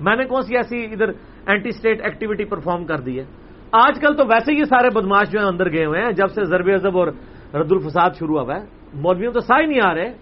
[0.00, 1.08] میں نے کون سی ایسی ادھر
[1.46, 3.24] اینٹی اسٹیٹ ایکٹیویٹی پرفارم کر دی ہے؟
[3.72, 6.44] آج کل تو ویسے ہی سارے بدماش جو ہیں اندر گئے ہوئے ہیں، جب سے
[6.44, 7.06] ضرب ازب اور
[7.54, 8.64] رد الفساد شروع ہوا ہے۔
[8.94, 10.12] مولویوں تو سا ہی نہیں آ رہے۔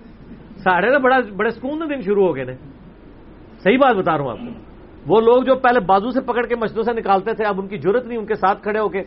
[0.57, 2.55] ساڑھے تو بڑا بڑے سکون دن شروع ہو گئے نے۔
[3.65, 4.73] صحیح بات بتا رہا ہوں آپ کو۔
[5.07, 7.77] وہ لوگ جو پہلے بازو سے پکڑ کے مسجدوں سے نکالتے تھے، اب ان کی
[7.77, 9.03] ضرورت نہیں، ان کے ساتھ کھڑے ہو کے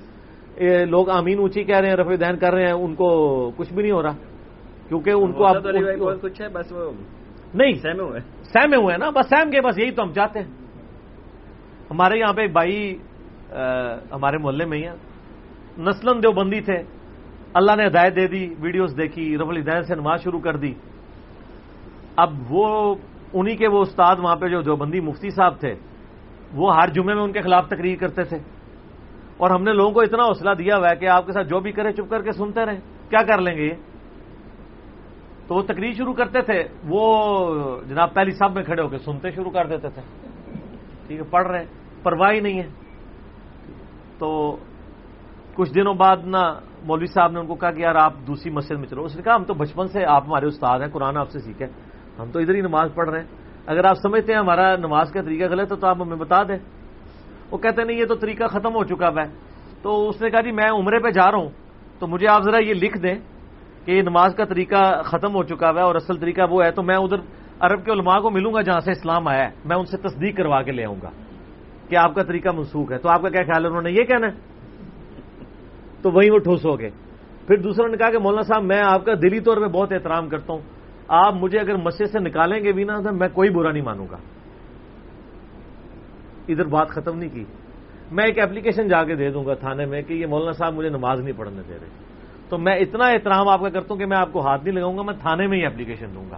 [0.86, 3.82] لوگ آمین اونچی کہہ رہے ہیں رفیع دین کر رہے ہیں، ان کو کچھ بھی
[3.82, 4.35] نہیں ہو رہا۔
[4.88, 5.56] کیونکہ ان کو اب
[6.22, 6.92] کچھ ہے بس وہ
[7.54, 10.48] نہیں سہمے ہوئے۔ سہمے ہوئے نا بس سہم کے بس یہی تو ہم چاہتے ہیں۔
[11.92, 12.98] ہمارے یہاں پہ ایک بھائی
[14.12, 14.96] ہمارے محلے میں ہی ہیں۔
[15.78, 16.78] نسلن دیوبندی تھے۔
[17.54, 20.74] اللہ نے ہدایت دے دی ویڈیوز دیکھی رف الدین سے نماز شروع کر دی۔
[22.16, 22.96] اب وہ
[23.34, 25.76] انہی کے وہ استاد وہاں پہ جو دیوبندی مفتی صاحب تھے
[26.54, 28.38] وہ ہر جمعے میں ان کے خلاف تقریر کرتے تھے۔
[29.38, 31.60] اور ہم نے لوگوں کو اتنا حوصلہ دیا ہوا ہے کہ آپ کے ساتھ جو
[31.60, 33.95] بھی کرے چپ کر کے سنتے رہیں۔ کیا کر لیں گے یہ؟
[35.48, 39.32] تو وہ تقریر شروع کرتے تھے، وہ جناب پہلی سب میں کھڑے ہو کے سنتے
[39.32, 40.02] شروع کر دیتے تھے۔
[41.08, 41.66] ٹھیک ہے، پڑھ رہے ہیں
[42.04, 42.68] پرواہ ہی نہیں ہے۔
[44.18, 44.58] تو
[45.56, 48.78] کچھ دنوں بعد نا مولوی صاحب نے ان کو کہا کہ یار آپ دوسری مسجد
[48.78, 51.30] میں چلو۔ اس نے کہا، ہم تو بچپن سے آپ ہمارے استاد ہیں، قرآن آپ
[51.30, 51.66] سے سیکھے
[52.20, 53.28] ہم تو ادھر ہی نماز پڑھ رہے ہیں۔
[53.68, 56.58] اگر آپ سمجھتے ہیں ہمارا نماز کا طریقہ غلط ہے، تو آپ ہمیں بتا دیں۔
[57.52, 60.52] وہ کہتے نہیں، یہ تو طریقہ ختم ہو چکا ہے۔ تو اس نے کہا جی
[60.52, 61.50] میں عمرے پہ جا رہا ہوں،
[62.00, 63.16] تو مجھے آپ ذرا یہ لکھ دیں۔
[63.86, 66.72] کہ یہ نماز کا طریقہ ختم ہو چکا ہوا ہے اور اصل طریقہ وہ ہے،
[66.72, 67.18] تو میں ادھر
[67.60, 70.38] عرب کے علماء کو ملوں گا جہاں سے اسلام آیا ہے۔ میں ان سے تصدیق
[70.38, 71.10] کروا کے لے آؤں گا
[71.90, 74.04] کہ آپ کا طریقہ منسوخ ہے۔ تو آپ کا کیا خیال ہے؟ انہوں نے یہ
[74.04, 74.32] کہنا ہے؟
[76.02, 76.90] تو وہیں وہ ٹھوس ہو گئے۔
[77.48, 80.30] پھر دوسروں نے کہا کہ مولانا صاحب، میں آپ کا دلی طور پہ بہت احترام
[80.30, 80.62] کرتا ہوں۔
[81.08, 84.08] آپ مجھے اگر مسجد سے نکالیں گے بھی نا، تو میں کوئی برا نہیں مانوں
[84.12, 84.18] گا۔
[86.50, 87.44] ادھر بات ختم نہیں کی۔
[88.12, 90.90] میں ایک اپلیکیشن جا کے دے دوں گا تھانے میں کہ یہ مولانا صاحب مجھے
[90.90, 92.05] نماز نہیں پڑھنے دے رہے۔
[92.50, 94.98] تو میں اتنا احترام آپ کا کرتا ہوں کہ میں آپ کو ہاتھ نہیں لگاؤں
[94.98, 96.38] گا، میں تھانے میں ہی اپلیکیشن دوں گا۔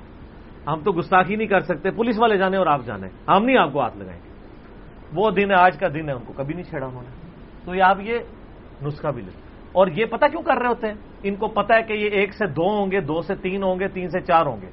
[0.67, 3.73] ہم تو گستاخی نہیں کر سکتے، پولیس والے جانے اور آپ جانے۔ ہم نہیں آپ
[3.73, 4.29] کو ہاتھ لگائیں گے۔
[5.13, 7.09] وہ دن ہے، آج کا دن ہے، ہم کو کبھی نہیں چھڑا ہونا
[7.65, 8.17] تو یہ آپ یہ
[8.81, 9.41] نسخہ بھی لیں۔
[9.71, 10.93] اور یہ پتہ کیوں کر رہے ہوتے ہیں؟
[11.23, 13.79] ان کو پتا ہے کہ یہ ایک سے دو ہوں گے، دو سے تین ہوں
[13.79, 14.69] گے، تین سے چار ہوں گے۔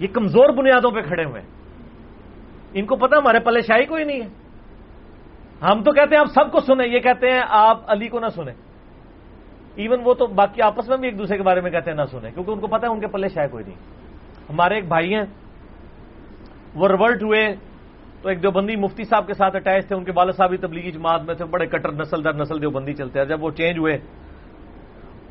[0.00, 1.42] یہ کمزور بنیادوں پہ کھڑے ہوئے
[2.74, 4.28] ان کو پتا ہمارے پلے شاہی کوئی نہیں ہے۔
[5.62, 8.26] ہم تو کہتے ہیں، آپ سب کو سنیں۔ یہ کہتے ہیں، آپ علی کو نہ
[8.26, 8.69] سنیں۔
[9.76, 12.04] ایون وہ تو باقی آپس میں بھی ایک دوسرے کے بارے میں کہتے ہیں نہ
[12.10, 13.78] سنیں، کیونکہ ان کو پتا ہے ان کے پلے شاید کوئی نہیں۔
[14.50, 15.24] ہمارے ایک بھائی ہیں،
[16.74, 17.42] وہ ریورٹ ہوئے،
[18.22, 20.90] تو ایک دیوبندی مفتی صاحب کے ساتھ اٹیچ تھے، ان کے والد صاحب بھی تبلیغی
[20.92, 23.94] جماعت میں تھے، بڑے کٹر، نسل در نسل دیوبندی چلتے ہیں۔ جب وہ چینج ہوئے،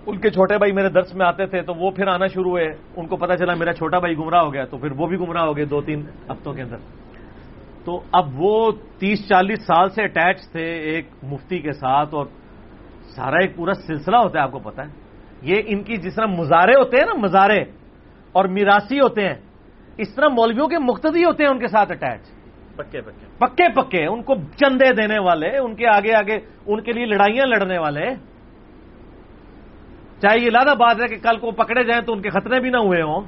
[0.08, 2.66] ان کے چھوٹے بھائی میرے درس میں آتے تھے، تو وہ پھر آنا شروع ہوئے۔
[2.98, 5.46] ان کو پتا چلا میرا چھوٹا بھائی گمراہ ہو گیا، تو پھر وہ بھی گمراہ
[5.46, 6.00] ہو گئے دو تین
[6.32, 6.78] ہفتوں کے اندر۔
[7.86, 12.26] تو اب وہ تیس چالیس سال سے اٹیچ تھے ایک مفتی کے ساتھ، اور
[13.20, 14.90] سارا ایک پورا سلسلہ ہوتا ہے آپ کو پتا ہے۔
[15.42, 17.62] یہ ان کی جس طرح مزارے ہوتے ہیں نا مزارے
[18.32, 19.36] اور میراسی ہوتے ہیں
[19.98, 22.22] اس طرح مولویوں کے مقتدی ہوتے ہیں ان کے ساتھ اٹیچ
[22.76, 26.92] پکے پکے۔ پکے پکے۔ ان کو چندے دینے والے ان کے آگے آگے ان کے
[26.92, 28.08] لیے لڑائیاں لڑنے والے۔
[30.22, 32.70] چاہے یہ لادہ بات ہے کہ کل کو پکڑے جائیں تو ان کے خطرے بھی
[32.70, 33.22] نہ ہوئے ہوں۔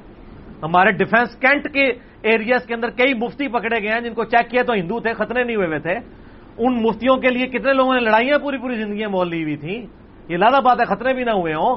[0.62, 1.84] ہمارے ڈیفنس کینٹ کے
[2.22, 5.12] ایریاز کے اندر کئی مفتی پکڑے گئے ہیں جن کو چیک کیا تو ہندو تھے
[5.12, 6.21] خطرے نہیں ہوئے ہوئے تھے۔
[6.58, 9.86] ان مفتیوں کے لیے کتنے لوگوں نے لڑائیاں پوری پوری زندگیاں مول لی ہوئی تھیں؟
[10.28, 11.76] یہ لادہ بات ہے خطرے بھی نہ ہوئے ہوں۔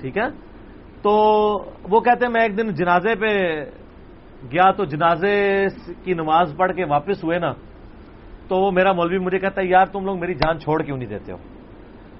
[0.00, 0.26] ٹھیک ہے؟
[1.02, 1.12] تو
[1.82, 3.64] وہ کہتے ہیں میں ایک دن جنازے پہ
[4.52, 5.66] گیا تو جنازے
[6.04, 7.52] کی نماز پڑھ کے واپس ہوئے نا،
[8.48, 11.08] تو وہ میرا مولوی مجھے کہتا ہے، یار تم لوگ میری جان چھوڑ کیوں نہیں
[11.08, 11.36] دیتے ہو؟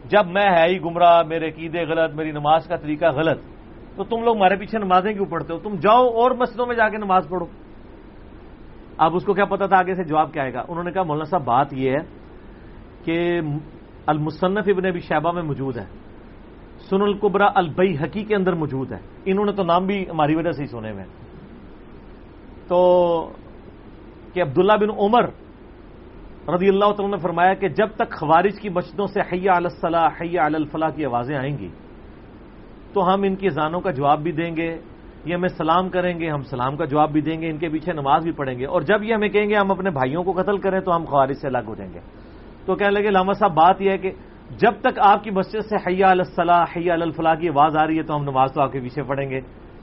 [0.05, 3.41] جب میں ہے ہی گمراہ، میرے قیدے غلط، میری نماز کا طریقہ غلط،
[3.97, 6.89] تو تم لوگ ہمارے پیچھے نمازیں کیوں پڑھتے ہو؟ تم جاؤ اور مسجدوں میں جا
[6.89, 7.47] کے نماز پڑھو۔
[8.99, 11.03] اب اس کو کیا پتا تھا آگے سے جواب کیا آئے گا؟ انہوں نے کہا،
[11.03, 12.03] مولانا صاحب، بات یہ ہے
[13.05, 13.41] کہ
[14.07, 15.85] المصنف ابن ابی شہبہ میں موجود ہے۔
[16.91, 20.51] سن القبرا البئی حقی کے اندر موجود ہے۔ انہوں نے تو نام بھی ہماری وجہ
[20.51, 21.05] سے ہی سنے ہوئے
[22.69, 23.33] تو
[24.35, 25.25] کہ عبداللہ بن عمر
[26.55, 30.45] رضی اللہ تعالیٰ نے فرمایا کہ جب تک خوارج کی مسجدوں سے حیا الصلاح حیا
[30.45, 31.69] الفلاح کی آوازیں آئیں گی،
[32.93, 34.79] تو ہم ان کی زانوں کا جواب بھی دیں گے۔
[35.25, 37.93] یہ ہمیں سلام کریں گے، ہم سلام کا جواب بھی دیں گے، ان کے پیچھے
[37.93, 40.59] نماز بھی پڑھیں گے۔ اور جب یہ ہمیں کہیں گے ہم اپنے بھائیوں کو قتل
[40.59, 42.01] کریں تو ہم خوارج سے الگ ہو جائیں گے۔
[42.67, 44.11] تو کہنے لگے لاما صاحب، بات یہ ہے کہ
[44.51, 48.03] جب تک آپ کی مسجد سے حیا الصلاح حیا الفلاح کی آواز آ رہی ہے
[48.03, 49.41] تو ہم نماز تو آپ کے پیچھے پڑھیں گے۔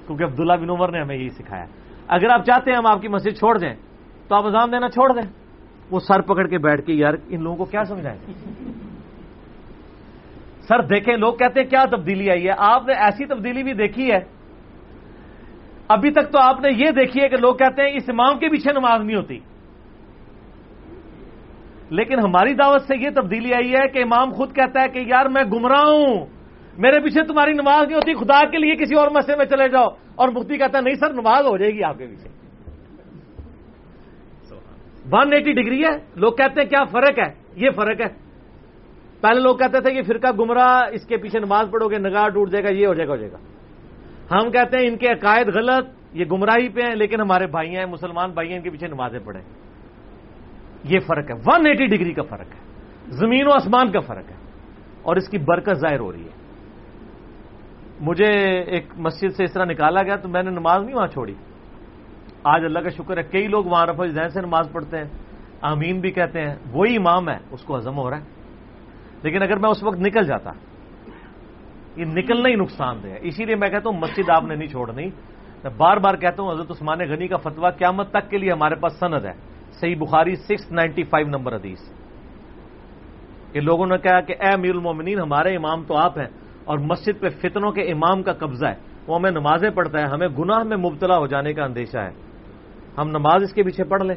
[0.08, 1.66] کیونکہ عبداللہ بن عمر نے ہمیں یہی سکھایا۔
[2.08, 3.74] اگر آپ چاہتے ہیں ہم آپ کی مسجد چھوڑ دیں،
[4.28, 5.32] تو آپ اذان دینا چھوڑ دیں۔
[5.92, 8.34] وہ سر پکڑ کے بیٹھ کے، یار، ان لوگوں کو کیا سمجھائیں؟
[10.68, 14.12] سر دیکھیں، لوگ کہتے ہیں کیا تبدیلی آئی ہے؟ آپ نے ایسی تبدیلی بھی دیکھی
[14.12, 14.41] ہے
[15.92, 18.50] ابھی تک تو آپ نے یہ دیکھی ہے کہ لوگ کہتے ہیں اس امام کے
[18.50, 19.40] پیچھے نماز نہیں ہوتی۔
[21.90, 25.26] لیکن ہماری دعوت سے یہ تبدیلی آئی ہے کہ امام خود کہتا ہے کہ یار
[25.26, 26.26] میں گمراہ ہوں۔
[26.78, 29.88] میرے پیچھے تمہاری نماز نہیں ہوتی، خدا کے لیے کسی اور مسئلے میں چلے جاؤ۔
[30.16, 32.30] اور مفتی کہتا ہے، نہیں سر، نماز ہو جائے گی آپ کے پیچھے۔
[35.12, 38.32] ون ایٹی ڈگری ہے۔ لوگ کہتے ہیں، کیا فرق ہے؟ یہ فرق ہے۔
[39.22, 42.50] پہلے لوگ کہتے تھے کہ فرقہ گمراہ، اس کے پیچھے نماز پڑھو گے، نگاہ ٹوٹ
[42.50, 43.38] جائے گا، یہ ہو جائے گا، ہو جائے گا۔
[44.32, 47.86] ہم کہتے ہیں ان کے عقائد غلط، یہ گمراہی پہ ہیں، لیکن ہمارے بھائی ہیں،
[47.86, 49.42] مسلمان بھائی ہیں، ان کے پیچھے نمازیں پڑھیں۔
[50.84, 52.60] یہ فرق ہے۔ ون ایٹی ڈگری کا فرق ہے۔
[53.08, 54.36] زمین و آسمان کا فرق ہے۔
[55.02, 56.32] اور اس کی برکت ظاہر ہو رہی ہے۔
[58.00, 61.34] مجھے ایک مسجد سے اس طرح نکالا گیا تو میں نے نماز نہیں وہاں چھوڑی۔
[62.44, 65.06] آج اللہ کا شکر ہے، کئی لوگ وہاں رفع ذہن سے نماز پڑھتے ہیں۔
[65.62, 68.24] آمین بھی کہتے ہیں۔ وہی امام ہے، اس کو ہزم ہو رہا ہے۔
[69.24, 70.52] لیکن اگر میں اس وقت نکل جاتا
[72.02, 74.68] یہ نکلنا ہی نقصان دہ ہے۔ اسی لیے میں کہتا ہوں مسجد آپ نے نہیں
[74.68, 75.06] چھوڑنی۔
[75.64, 78.76] میں بار بار کہتا ہوں، حضرت عثمان غنی کا فتوا قیامت تک کے لیے ہمارے
[78.76, 79.34] پاس سند ہے۔
[79.72, 81.80] صحیح Bukhari six ninety five number حدیث۔
[83.52, 86.28] کہ لوگوں نے کہا کہ اے امیر المومنین، ہمارے امام تو آپ ہیں
[86.66, 88.76] اور مسجد پہ فتنوں کے امام کا قبضہ ہے۔
[89.08, 92.12] وہ ہمیں نمازیں پڑھتا ہے، ہمیں گناہ میں مبتلا ہو جانے کا اندیشہ ہے۔
[92.98, 94.16] ہم نماز اس کے پیچھے پڑھ لیں۔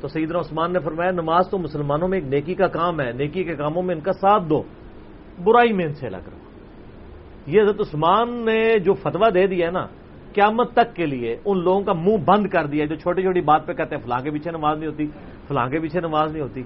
[0.00, 3.44] تو سیدنا عثمان نے فرمایا، نماز تو مسلمانوں میں ایک نیکی کا کام ہے، نیکی
[3.44, 4.62] کے کاموں میں ان کا ساتھ دو۔
[5.44, 6.43] برائی میں ان سے لگ رہا
[7.46, 9.86] یہ حضرت عثمان نے جو فتوا دے دیا ہے نا،
[10.34, 13.66] قیامت تک کے لیے ان لوگوں کا منہ بند کر دیا جو چھوٹی چھوٹی بات
[13.66, 15.06] پہ کہتے ہیں، فلاں کے پیچھے نماز نہیں ہوتی،
[15.48, 16.62] فلاں کے پیچھے نماز نہیں ہوتی۔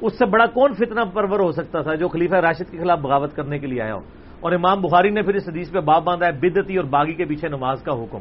[0.00, 3.36] اس سے بڑا کون فتنہ پرور ہو سکتا تھا جو خلیفہ راشد کے خلاف بغاوت
[3.36, 4.00] کرنے کے لیے آیا ہو؟
[4.40, 7.24] اور امام بخاری نے پھر اس حدیث پہ باب باندھا ہے بدتی اور باغی کے
[7.24, 8.18] پیچھے نماز کا حکم۔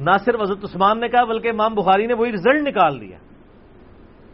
[0.00, 3.18] نہ صرف حضرت عثمان نے کہا، بلکہ امام بخاری نے وہی رزلٹ نکال دیا۔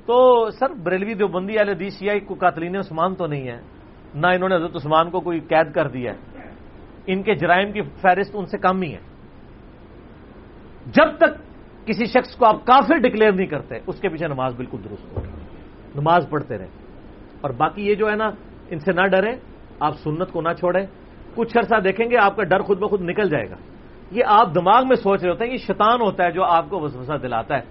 [0.07, 3.76] تو سر بریلوی دیوبندی علیہ حدیث شیعہ کو قاتلین عثمان تو نہیں ہے۔
[4.17, 6.19] نہ انہوں نے حضرت عثمان کو کوئی قید کر دیا ہے۔
[7.07, 9.01] ان کے جرائم کی فہرست ان سے کم ہی ہے۔
[10.87, 11.47] جب تک
[11.87, 15.23] کسی شخص کو آپ کافر ڈکلیئر نہیں کرتے، اس کے پیچھے نماز بالکل درست ہو۔
[16.01, 16.67] نماز پڑھتے رہے
[17.41, 18.31] اور باقی یہ جو ہے نا،
[18.71, 19.37] ان سے نہ ڈریں۔
[19.81, 20.87] آپ سنت کو نہ چھوڑیں۔
[21.35, 23.57] کچھ عرصہ دیکھیں گے، آپ کا ڈر خود بخود نکل جائے گا۔
[24.11, 26.81] یہ آپ دماغ میں سوچ رہے ہوتے ہیں، یہ شیطان ہوتا ہے جو آپ کو
[26.81, 27.63] وسوسہ دلاتا ہے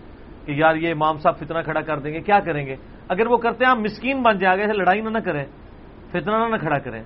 [0.46, 2.76] کہ یار یہ امام صاحب فتنہ کھڑا کر دیں گے، کیا کریں گے؟
[3.10, 5.46] اگر وہ کرتے ہیں، آپ مسکین بن جائیں آگے لڑائی نہ نہ کریں۔
[6.20, 7.04] فتنہ نہ کھڑا کریں۔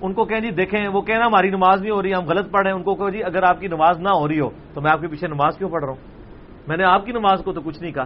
[0.00, 2.62] ان کو کہیں جی دیکھیں، وہ کہنا ہماری نماز نہیں ہو رہی ہم غلط پڑھ
[2.62, 4.80] رہے ہیں، ان کو کہو جی اگر آپ کی نماز نہ ہو رہی ہو تو
[4.80, 6.00] میں آپ کے پیچھے نماز کیوں پڑھ رہا ہوں؟
[6.68, 8.04] میں نے آپ کی نماز کو تو کچھ نہیں کہا۔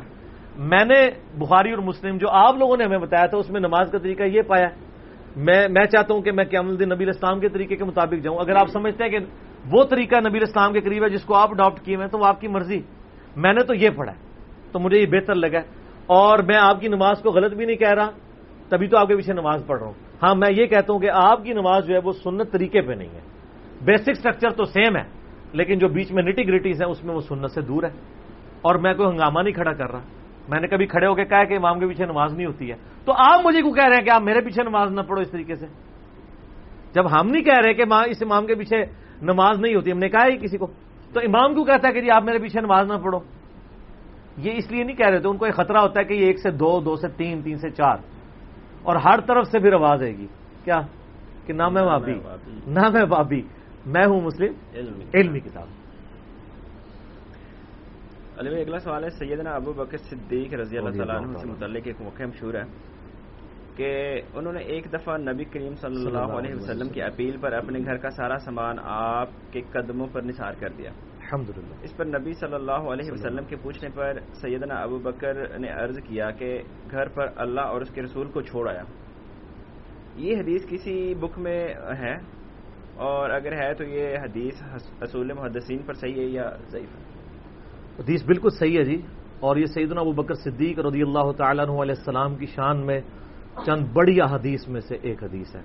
[0.58, 3.90] میں نے بخاری اور مسلم جو آپ لوگوں نے ہمیں بتایا تھا، اس میں نماز
[3.90, 4.68] کا طریقہ یہ پایا۔
[5.36, 8.38] میں میں چاہتا ہوں کہ میں قیام الدین نبی اسلام کے طریقے کے مطابق جاؤں۔
[8.38, 9.18] اگر آپ سمجھتے ہیں کہ
[9.70, 12.26] وہ طریقہ نبی اسلام کے قریب ہے، جس کو آپ اڈاپٹ کیے ہوئے تو وہ
[12.26, 12.80] آپ کی مرضی۔
[13.36, 14.12] میں نے تو یہ پڑھا
[14.72, 15.58] تو مجھے یہ بہتر لگا
[16.06, 18.10] اور میں آپ کی نماز کو غلط بھی نہیں کہہ رہا،
[18.68, 21.10] تبھی تو آپ کے پیچھے نماز پڑھ رہا ہوں۔ ہاں میں یہ کہتا ہوں کہ
[21.12, 23.20] آپ کی نماز جو ہے وہ سنت طریقے پہ نہیں ہے۔
[23.84, 25.02] بیسک اسٹرکچر تو سیم ہے،
[25.52, 27.90] لیکن جو بیچ میں نٹی گریٹیز ہیں، اس میں وہ سنت سے دور ہے۔
[28.62, 30.00] اور میں کوئی ہنگامہ نہیں کھڑا کر رہا۔
[30.48, 32.76] میں نے کبھی کھڑے ہو کے کہا کہ امام کے پیچھے نماز نہیں ہوتی ہے۔
[33.04, 35.30] تو آپ مجھے کو کہہ رہے ہیں کہ آپ میرے پیچھے نماز نہ پڑھو اس
[35.30, 35.66] طریقے سے؟
[36.94, 38.84] جب ہم نہیں کہہ رہے کہ اس امام کے پیچھے
[39.22, 40.66] نماز نہیں ہوتی، ہم نے کہا ہی کسی کو۔
[41.12, 43.18] تو امام کیوں کہتا ہے کہ جی آپ میرے پیچھے نماز نہ پڑھو؟
[44.36, 46.26] یہ اس لیے نہیں کہہ رہے تھے، ان کو ایک خطرہ ہوتا ہے کہ یہ
[46.26, 47.96] ایک سے دو دو سے تین تین سے چار۔
[48.86, 50.26] اور ہر طرف سے پھر آواز آئے گی۔
[50.64, 50.80] کیا؟
[51.46, 52.12] کہ نہ میں بابی
[52.66, 53.42] نہ میں بابی
[53.86, 54.52] میں ہوں مسلم۔
[55.14, 55.66] علمی کتاب۔
[58.38, 61.96] علی اگلا سوال ہے سیدنا ابو بکر صدیق رضی اللہ تعالیٰ عنہ سے متعلق ایک
[62.00, 62.62] موقع مشہور ہے
[63.76, 67.78] کہ انہوں نے ایک دفعہ نبی کریم صلی اللہ علیہ وسلم کی اپیل پر اپنے
[67.84, 70.90] گھر کا سارا سامان آپ کے قدموں پر نثار کر دیا۔
[71.32, 75.68] الحمدللہ اس پر نبی صلی اللہ علیہ وسلم کے پوچھنے پر سیدنا ابو بکر نے
[75.68, 78.82] عرض کیا کہ گھر پر اللہ اور اس کے رسول کو چھوڑ آیا۔
[80.16, 82.14] یہ حدیث کسی بک میں ہے؟
[82.96, 84.62] اور اگر ہے تو یہ حدیث
[85.00, 87.02] اصول محدثین پر صحیح ہے یا ضعیف ہے؟
[87.98, 89.02] حدیث بالکل صحیح ہے جی۔
[89.40, 93.00] اور یہ سیدنا ابو بکر صدیق رضی اللہ تعالیٰ عنہ علیہ السلام کی شان میں
[93.66, 95.60] چند بڑی حدیث میں سے ایک حدیث ہے۔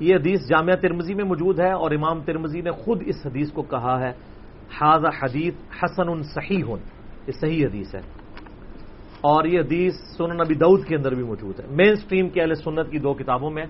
[0.00, 3.62] یہ حدیث جامعہ ترمزی میں موجود ہے اور امام ترمزی نے خود اس حدیث کو
[3.62, 4.35] کہا ہے۔
[4.70, 6.64] حاض حدیث حسن ان صحیح
[7.26, 8.00] یہ صحیح حدیث ہے.
[9.22, 11.66] اور یہ حدیث سنن نبی دعود کے اندر بھی موجود ہے.
[11.70, 13.64] مین سٹریم کے اہل سنت کی دو کتابوں میں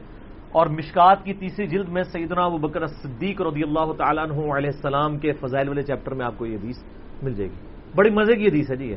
[0.52, 4.72] اور مشکات کی تیسری جلد میں سیدنا ابو بکر صدیق رضی اللہ تعالیٰ عنہ علیہ
[4.74, 6.78] السلام کے فضائل والے چیپٹر میں آپ کو یہ حدیث
[7.22, 7.58] مل جائے گی.
[7.96, 8.96] بڑی مزے کی حدیث ہے جی یہ.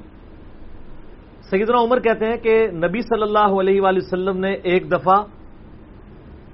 [1.50, 5.18] سیدنا عمر کہتے ہیں کہ نبی صلی اللہ علیہ وآلہ وسلم نے ایک دفعہ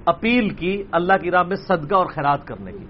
[0.06, 2.86] اپیل کی اللہ کی راہ میں صدقہ اور خیرات کرنے کی.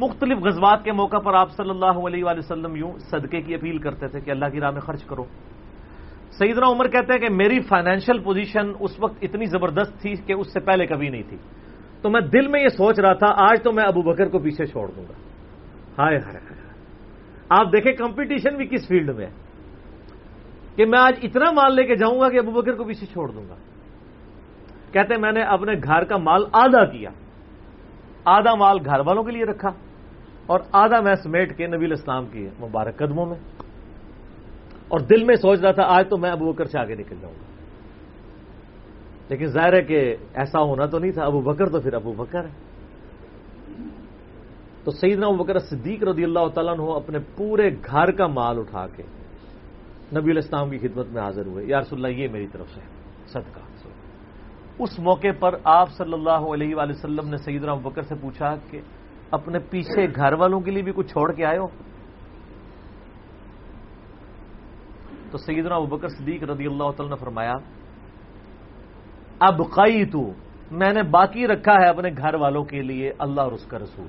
[0.00, 3.78] مختلف غزوات کے موقع پر آپ صلی اللہ علیہ وآلہ وسلم یوں صدقے کی اپیل
[3.78, 5.24] کرتے تھے کہ اللہ کی راہ میں خرچ کرو۔
[6.30, 10.52] سیدنا عمر کہتے ہیں کہ میری فائنینشیل پوزیشن اس وقت اتنی زبردست تھی کہ اس
[10.52, 11.36] سے پہلے کبھی نہیں تھی۔
[12.02, 14.66] تو میں دل میں یہ سوچ رہا تھا، آج تو میں ابو بکر کو پیچھے
[14.66, 15.12] چھوڑ دوں گا۔
[15.98, 16.60] ہائے ہائے ہائے
[17.50, 19.30] آپ دیکھیں کمپٹیشن بھی کس فیلڈ میں ہے؟
[20.76, 23.30] کہ میں آج اتنا مال لے کے جاؤں گا کہ ابو بکر کو پیچھے چھوڑ
[23.32, 23.54] دوں گا۔
[24.92, 27.10] کہتے ہیں، میں نے اپنے گھر کا مال آدھا کیا۔
[28.24, 29.89] آدھا مال گھر والوں کے لیے رکھا۔
[30.50, 33.36] اور آدھا میں سمیٹ کے نبی الاسلام کی مبارک قدموں میں۔
[34.88, 37.34] اور دل میں سوچ رہا تھا، آج تو میں ابو بکر سے آگے نکل جاؤں
[37.34, 37.44] گا۔
[39.28, 42.44] لیکن ظاہر ہے کہ ایسا ہونا تو نہیں تھا، ابو بکر تو پھر ابو بکر
[42.44, 42.50] ہے۔
[44.84, 48.86] تو سیدنا ابو بکر صدیق رضی اللہ تعالیٰ نے اپنے پورے گھر کا مال اٹھا
[48.96, 49.02] کے
[50.18, 52.80] نبی الاسلام کی خدمت میں حاضر ہوئے۔ یا رسول اللہ، یہ میری طرف سے
[53.26, 53.60] صدقہ۔
[54.78, 58.54] اس موقع پر آپ صلی اللہ علیہ وآلہ وسلم نے سیدنا ابو بکر سے پوچھا
[58.70, 58.80] کہ
[59.30, 61.66] اپنے پیچھے گھر والوں کے لیے بھی کچھ چھوڑ کے آئے ہو؟
[65.30, 67.52] تو سیدنا ابو بکر صدیق رضی اللہ تعالی نے فرمایا
[69.38, 70.32] اب قئی تو
[70.70, 74.06] میں نے باقی رکھا ہے اپنے گھر والوں کے لیے اللہ اور اس کا رسول۔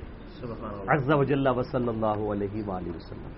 [1.13, 3.31] وجل وصلی اللہ علیہ وآلہ وسلم۔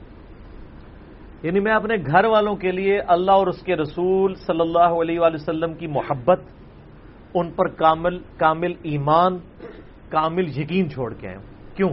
[1.43, 5.19] یعنی میں اپنے گھر والوں کے لیے اللہ اور اس کے رسول صلی اللہ علیہ
[5.19, 6.39] وآلہ وسلم کی محبت
[7.33, 9.37] ان پر کامل کامل ایمان
[10.09, 11.89] کامل یقین چھوڑ کے آئے کیوں؟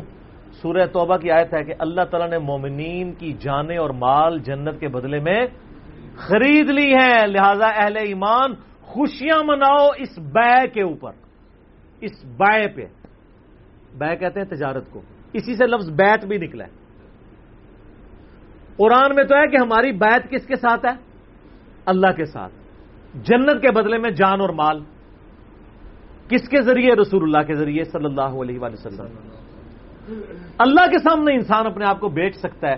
[0.53, 4.81] سورہ توبہ کی آیت ہے کہ اللہ تعالیٰ نے مومنین کی جانیں اور مال جنت
[4.81, 5.47] کے بدلے میں
[6.17, 11.13] خرید لی ہے لہذا اہل ایمان خوشیاں مناؤ اس بے کے اوپر،
[12.01, 12.87] اس بے پہ۔
[13.99, 15.01] بے کہتے ہیں تجارت کو۔
[15.33, 16.71] اسی سے لفظ بیت بھی نکلا ہے۔
[18.77, 20.91] قرآن میں تو ہے کہ ہماری بیت کس کے ساتھ ہے؟
[21.87, 22.53] اللہ کے ساتھ۔
[23.15, 24.83] جنت کے بدلے میں جان اور مال۔
[26.29, 29.40] کس کے ذریعے؟ رسول اللہ کے ذریعے صلی اللہ علیہ وآلہ وسلم۔
[30.59, 32.77] اللہ کے سامنے انسان اپنے آپ کو بیچ سکتا ہے،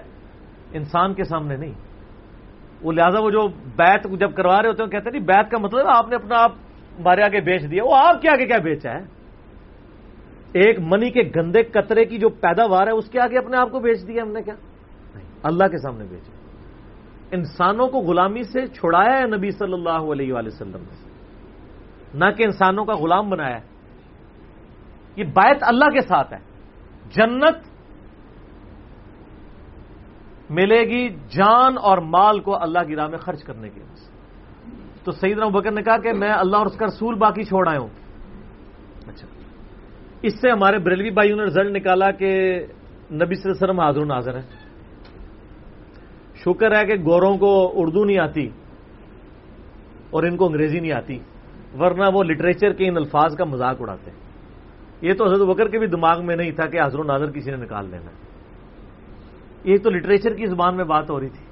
[0.72, 1.72] انسان کے سامنے نہیں۔
[2.82, 5.58] وہ لہذا وہ جو بیت جب کروا رہے ہوتے ہیں کہتے ہیں، نہیں بیت کا
[5.58, 6.52] مطلب آپ نے اپنا آپ
[6.98, 9.00] ہمارے آگے بیچ دیا۔ وہ آپ کے آگے کیا بیچا ہے؟
[10.52, 13.80] ایک منی کے گندے قطرے کی جو پیداوار ہے، اس کے آگے اپنے آپ کو
[13.80, 14.54] بیچ دیا ہم نے کیا؟
[15.42, 16.32] اللہ کے سامنے بیچا۔
[17.30, 21.10] انسانوں کو غلامی سے چھڑایا ہے نبی صلی اللہ علیہ وآلہ وسلم نے۔
[22.14, 23.72] نہ کہ انسانوں کا غلام بنایا ہے۔
[25.16, 26.51] یہ بیت اللہ کے ساتھ ہے۔
[27.16, 27.72] جنت
[30.50, 33.80] ملے گی جان اور مال کو اللہ کی راہ میں خرچ کرنے کے
[35.04, 37.78] تو سعید بکر نے کہا کہ میں اللہ اور اس کا رسول باقی چھوڑ آیا
[37.80, 37.88] ہوں۔
[39.06, 39.28] اچھا۔
[40.22, 42.60] اس سے ہمارے بریلوی بھائیوں نے رزلٹ نکالا کہ
[43.12, 44.42] نبی صلی اللہ علیہ وسلم حاضر ناظر ہے
[46.34, 48.48] شکر ہے کہ گوروں کو اردو نہیں آتی
[50.10, 51.18] اور ان کو انگریزی نہیں آتی،
[51.78, 54.31] ورنہ وہ لٹریچر کے ان الفاظ کا مذاق اڑاتے ہیں۔
[55.02, 57.50] یہ تو حضرت بکر کے بھی دماغ میں نہیں تھا کہ حضر و ناظر کسی
[57.50, 58.10] نے نکال لینا
[59.64, 61.44] یہ تو لٹریچر کی زبان میں بات ہو رہی تھی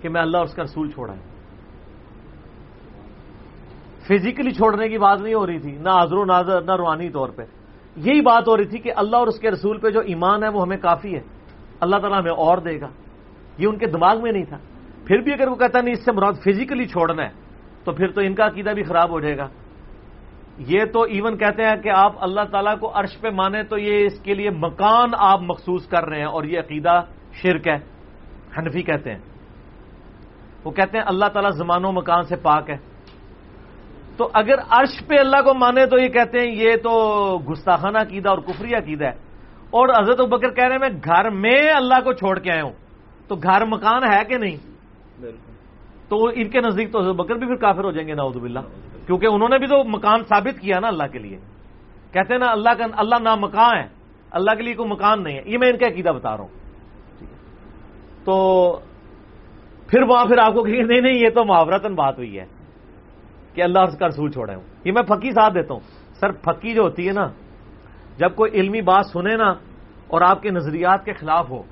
[0.00, 1.30] کہ میں اللہ اور اس کا رسول چھوڑا ہے۔
[4.08, 7.28] فزیکلی چھوڑنے کی بات نہیں ہو رہی تھی، نہ حضر و ناظر نہ روحانی طور
[7.28, 7.42] پہ۔
[7.96, 10.48] یہی بات ہو رہی تھی کہ اللہ اور اس کے رسول پہ جو ایمان ہے
[10.48, 11.20] وہ ہمیں کافی ہے۔
[11.80, 12.88] اللہ تعالیٰ ہمیں اور دے گا۔
[13.58, 14.58] یہ ان کے دماغ میں نہیں تھا۔
[15.06, 17.30] پھر بھی اگر وہ کہتا نہیں، اس سے مراد فزیکلی چھوڑنا ہے،
[17.84, 19.48] تو پھر تو ان کا عقیدہ بھی خراب ہو جائے گا۔
[20.66, 24.04] یہ تو ایون کہتے ہیں کہ آپ اللہ تعالیٰ کو عرش پہ مانیں تو یہ
[24.04, 27.00] اس کے لیے مکان آپ مخصوص کر رہے ہیں اور یہ عقیدہ
[27.32, 27.76] شرک ہے،
[28.58, 29.18] حنفی کہتے ہیں۔
[30.64, 32.76] وہ کہتے ہیں اللہ تعالیٰ زمان و مکان سے پاک ہے۔
[34.16, 38.28] تو اگر عرش پہ اللہ کو مانے تو یہ کہتے ہیں یہ تو گستاخانہ عقیدہ
[38.28, 39.30] اور کفری عقیدہ ہے۔
[39.70, 42.72] اور حضرت بکر کہہ رہے ہیں، میں گھر میں اللہ کو چھوڑ کے آیا ہوں۔
[43.28, 44.56] تو گھر مکان ہے کہ نہیں؟
[46.10, 48.60] تو ان کے نزدیک تو حضرت بکر بھی پھر کافر ہو جائیں گے ناؤد باللہ۔
[49.06, 51.36] کیونکہ انہوں نے بھی تو مکان ثابت کیا نا اللہ کے لیے۔
[52.12, 53.88] کہتے ہیں نا اللہ کا اللہ نہ مکان ہے۔
[54.30, 56.48] اللہ کے لیے کوئی مکان نہیں ہے۔ یہ میں ان کا عقیدہ بتا رہا ہوں۔
[58.24, 58.78] تو
[59.86, 62.44] پھر وہاں پھر آپ کو کہ نہیں نہیں، یہ تو محاورتن بات ہوئی ہے
[63.54, 65.80] کہ اللہ اس کا رسول چھوڑے ہوں۔ یہ میں پھکی ساتھ دیتا ہوں۔
[66.20, 67.26] سر، پھکی جو ہوتی ہے نا،
[68.16, 69.50] جب کوئی علمی بات سنے نا
[70.06, 71.62] اور آپ کے نظریات کے خلاف ہو،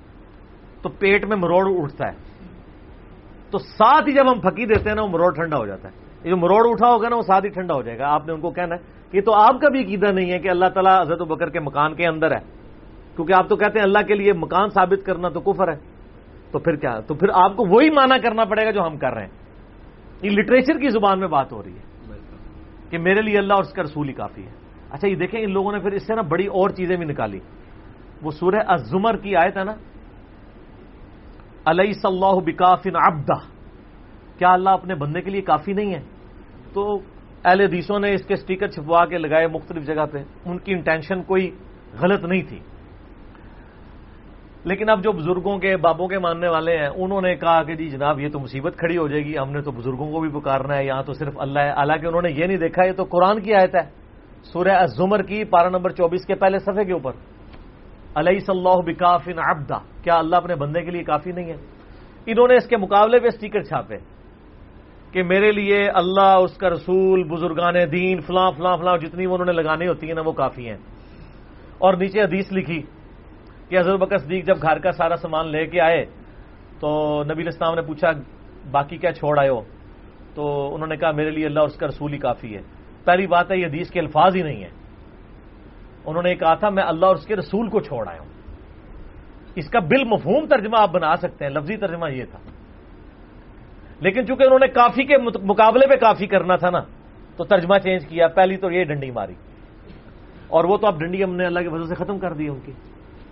[0.82, 2.27] تو پیٹ میں مروڑ اٹھتا ہے۔
[3.50, 5.94] تو ساتھ ہی جب ہم پھکی دیتے ہیں نا، وہ مروڑ ٹھنڈا ہو جاتا ہے۔
[6.24, 8.32] یہ جو مروڑ اٹھا ہوگا نا، وہ ساتھ ہی ٹھنڈا ہو جائے گا۔ آپ نے
[8.32, 11.00] ان کو کہنا ہے کہ تو آپ کا بھی عقیدہ نہیں ہے کہ اللہ تعالیٰ
[11.00, 12.40] حضرت بکر کے مکان کے اندر ہے۔
[13.16, 15.98] کیونکہ آپ تو کہتے ہیں اللہ کے لیے مکان ثابت کرنا تو کفر ہے۔
[16.52, 19.12] تو پھر کیا؟ تو پھر آپ کو وہی مانا کرنا پڑے گا جو ہم کر
[19.12, 19.30] رہے ہیں۔
[20.22, 21.82] یہ لٹریچر کی زبان میں بات ہو رہی ہے
[22.90, 24.50] کہ میرے لیے اللہ اور اس کا رسول ہی کافی ہے۔
[24.90, 27.38] اچھا یہ دیکھیں ان لوگوں نے پھر اس سے نا بڑی اور چیزیں بھی نکالی۔
[28.22, 29.72] وہ سورہ ازمر کی آیت ہے نا
[31.66, 33.38] علیہ صلاح بکافن ابدا
[34.38, 36.00] کیا اللہ اپنے بندے کے لیے کافی نہیں ہے؟
[36.72, 36.98] تو
[37.44, 41.22] اہل حدیثوں نے اس کے سٹیکر چھپوا کے لگائے مختلف جگہ پہ، ان کی انٹینشن
[41.22, 41.50] کوئی
[42.00, 42.58] غلط نہیں تھی۔
[44.64, 47.88] لیکن اب جو بزرگوں کے، بابوں کے ماننے والے ہیں، انہوں نے کہا کہ جی
[47.88, 50.76] جناب، یہ تو مصیبت کھڑی ہو جائے گی، ہم نے تو بزرگوں کو بھی پکارنا
[50.76, 53.40] ہے، یہاں تو صرف اللہ ہے۔ حالانکہ انہوں نے یہ نہیں دیکھا، یہ تو قرآن
[53.40, 53.90] کی آیت ہے۔
[54.42, 57.12] سورہ الزمر کی پارا نمبر چوبیس کے پہلے صفحے کے اوپر۔
[58.14, 61.56] علیہ صلاح بکافن ابدا کیا اللہ اپنے بندے کے لیے کافی نہیں ہے؟
[62.26, 63.96] انہوں نے اس کے مقابلے پہ اسٹیکر چھاپے
[65.12, 69.52] کہ میرے لیے اللہ، اس کا رسول، بزرگان دین، فلاں فلاں فلاں، جتنی انہوں نے
[69.52, 70.76] لگانی ہوتی ہیں نا وہ کافی ہیں۔
[71.78, 72.82] اور نیچے حدیث لکھی
[73.68, 76.04] کہ حضرت بکر صدیق جب گھر کا سارا سامان لے کے آئے
[76.80, 78.10] تو نبی الاسلام نے پوچھا،
[78.70, 79.60] باقی کیا چھوڑ آئے ہو؟
[80.34, 82.62] تو انہوں نے کہا، میرے لیے اللہ اور اس کا رسول ہی کافی ہے۔
[83.04, 84.77] پہلی بات ہے، یہ حدیث کے الفاظ ہی نہیں ہے
[86.04, 88.28] انہوں نے کہا تھا، میں اللہ اور اس کے رسول کو چھوڑ آیا ہوں۔
[89.54, 92.38] اس کا بل مفہوم ترجمہ آپ بنا سکتے ہیں، لفظی ترجمہ یہ تھا۔
[94.00, 96.80] لیکن چونکہ انہوں نے کافی کے مقابلے پہ کافی کرنا تھا نا،
[97.36, 99.34] تو ترجمہ چینج کیا، پہلی تو یہ ڈنڈی ماری۔
[100.48, 102.60] اور وہ تو اب ڈنڈی ہم نے اللہ کی وجہ سے ختم کر دی ان
[102.64, 102.72] کی۔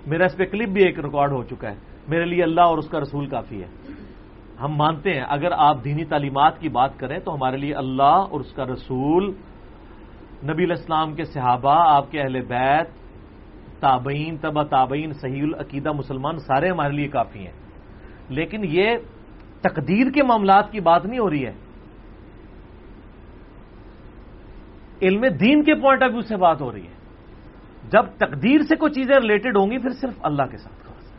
[0.06, 1.76] میرا اس پہ کلپ بھی ایک ریکارڈ ہو چکا ہے۔
[2.08, 3.68] میرے لیے اللہ اور اس کا رسول کافی ہے۔
[4.60, 8.40] ہم مانتے ہیں، اگر آپ دینی تعلیمات کی بات کریں تو ہمارے لیے اللہ اور
[8.40, 9.32] اس کا رسول
[10.42, 12.88] نبی الاسلام کے صحابہ، آپ کے اہل بیت،
[13.80, 17.52] تابعین تبا تابعین، صحیح العقیدہ مسلمان، سارے ہمارے لیے کافی ہیں۔
[18.28, 18.96] لیکن یہ
[19.60, 21.52] تقدیر کے معاملات کی بات نہیں ہو رہی ہے۔
[25.02, 26.94] علم دین کے پوائنٹ آف ویو سے بات ہو رہی ہے۔
[27.90, 31.12] جب تقدیر سے کوئی چیزیں ریلیٹڈ ہوں گی، پھر صرف اللہ کے ساتھ خاص۔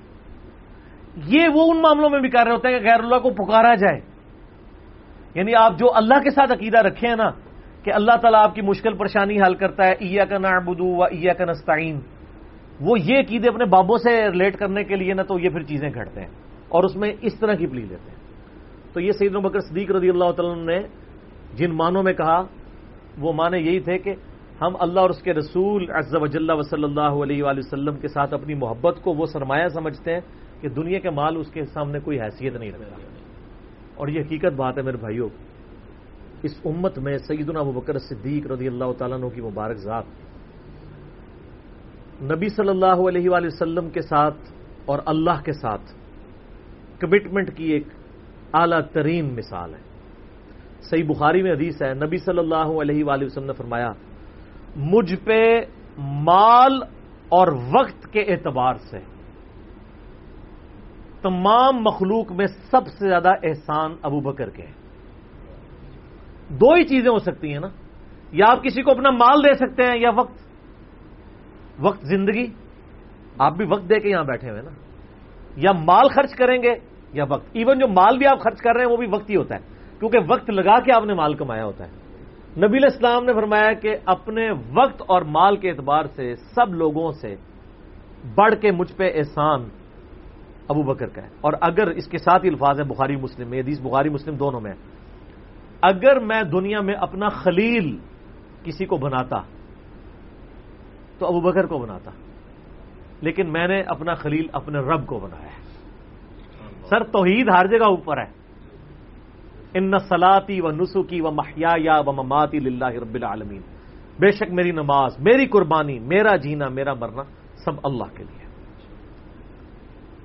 [1.28, 3.76] یہ وہ ان معاملوں میں بھی کر رہے ہوتے ہیں کہ غیر اللہ کو پکارا
[3.76, 3.99] جائے۔
[5.36, 7.30] یعنی آپ جو اللہ کے ساتھ عقیدہ رکھے ہیں نا
[7.88, 11.33] کہ اللہ تعالیٰ آپ کی مشکل پریشانی حل کرتا ہے ایا کا نعبدو و ایا
[11.33, 11.99] کا نستعین۔
[12.81, 15.89] وہ یہ عقیدے اپنے بابوں سے ریلیٹ کرنے کے لیے نا تو یہ پھر چیزیں
[15.89, 16.27] گھٹتے ہیں
[16.69, 18.17] اور اس میں اس طرح کی پلی لیتے ہیں۔
[18.93, 20.79] تو یہ سعید بکر صدیق رضی اللہ تعالیٰ نے
[21.55, 22.43] جن معنوں میں کہا،
[23.17, 24.13] وہ معنی یہی تھے کہ
[24.61, 27.95] ہم اللہ اور اس کے رسول عز و جل و صلی اللہ علیہ وآلہ وسلم
[27.95, 30.21] کے ساتھ اپنی محبت کو وہ سرمایہ سمجھتے ہیں
[30.61, 32.95] کہ دنیا کے مال اس کے سامنے کوئی حیثیت نہیں رکھتا۔
[33.95, 35.29] اور یہ حقیقت بات ہے میرے بھائیوں
[36.43, 40.05] اس امت میں سیدنا ابو بکر صدیق رضی اللہ تعالیٰ عنہ کی مبارک ذات۔
[42.21, 44.38] نبی صلی اللہ علیہ وآلہ وسلم کے ساتھ
[44.85, 45.93] اور اللہ کے ساتھ
[46.99, 47.88] کمٹمنٹ کی ایک
[48.53, 49.81] اعلی ترین مثال ہے۔
[50.81, 53.91] صحیح بخاری میں حدیث ہے، نبی صلی اللہ علیہ وآلہ وسلم نے فرمایا،
[54.75, 55.61] مجھ پہ
[55.97, 56.73] مال
[57.29, 58.99] اور وقت کے اعتبار سے
[61.21, 64.86] تمام مخلوق میں سب سے زیادہ احسان ابو بکر کے ہیں
[66.50, 67.68] دو ہی چیزیں ہو سکتی ہیں نا۔
[68.32, 70.34] یا آپ کسی کو اپنا مال دے سکتے ہیں یا وقت۔
[71.80, 72.48] وقت زندگی۔
[73.38, 74.70] آپ بھی وقت دے کے یہاں بیٹھے ہوئے نا۔
[75.56, 76.74] یا مال خرچ کریں گے
[77.14, 79.36] یا وقت۔ ایون جو مال بھی آپ خرچ کر رہے ہیں وہ بھی وقت ہی
[79.36, 79.60] ہوتا ہے۔
[80.00, 81.91] کیونکہ وقت لگا کے آپ نے مال کمایا ہوتا ہے۔
[82.68, 87.36] نبی اسلام نے فرمایا کہ اپنے وقت اور مال کے اعتبار سے سب لوگوں سے
[88.36, 89.70] بڑھ کے مجھ پہ احسان
[90.68, 93.60] ابو بکر کا ہے۔ اور اگر اس کے ساتھ ہی الفاظ ہے بخاری مسلم میں
[93.60, 94.72] حدیث بخاری مسلم دونوں میں
[95.82, 97.97] اگر میں دنیا میں اپنا خلیل
[98.63, 99.41] کسی کو بناتا
[101.19, 102.11] تو ابو بکر کو بناتا
[103.21, 105.63] لیکن میں نے اپنا خلیل اپنے رب کو بنایا ہے۔
[106.89, 108.32] سر توحید ہر جگہ اوپر ہے۔
[109.73, 113.61] ان سلاتی و نسخی و محیا و مماتی اللہ رب العالمین۔
[114.19, 117.23] بے شک میری نماز، میری قربانی، میرا جینا، میرا مرنا
[117.65, 118.47] سب اللہ کے لیے۔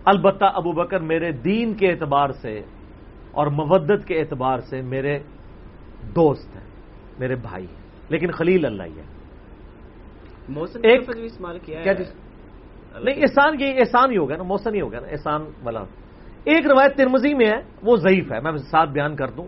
[0.05, 2.63] البتہ ابو بکر میرے دین کے اعتبار سے
[3.33, 5.19] اور مودت کے اعتبار سے میرے
[6.03, 6.65] دوست ہیں
[7.19, 9.05] میرے بھائی ہیں لیکن خلیل اللہ ہی ہے
[10.83, 11.81] ایک استعمال کیا
[13.05, 15.81] نہیں احسان یہ احسان ہی ہوگا نا موسم ہی ہوگا نا احسان والا۔
[16.45, 19.47] ایک روایت ترمزی میں ہے وہ ضعیف ہے میں ساتھ بیان کر دوں۔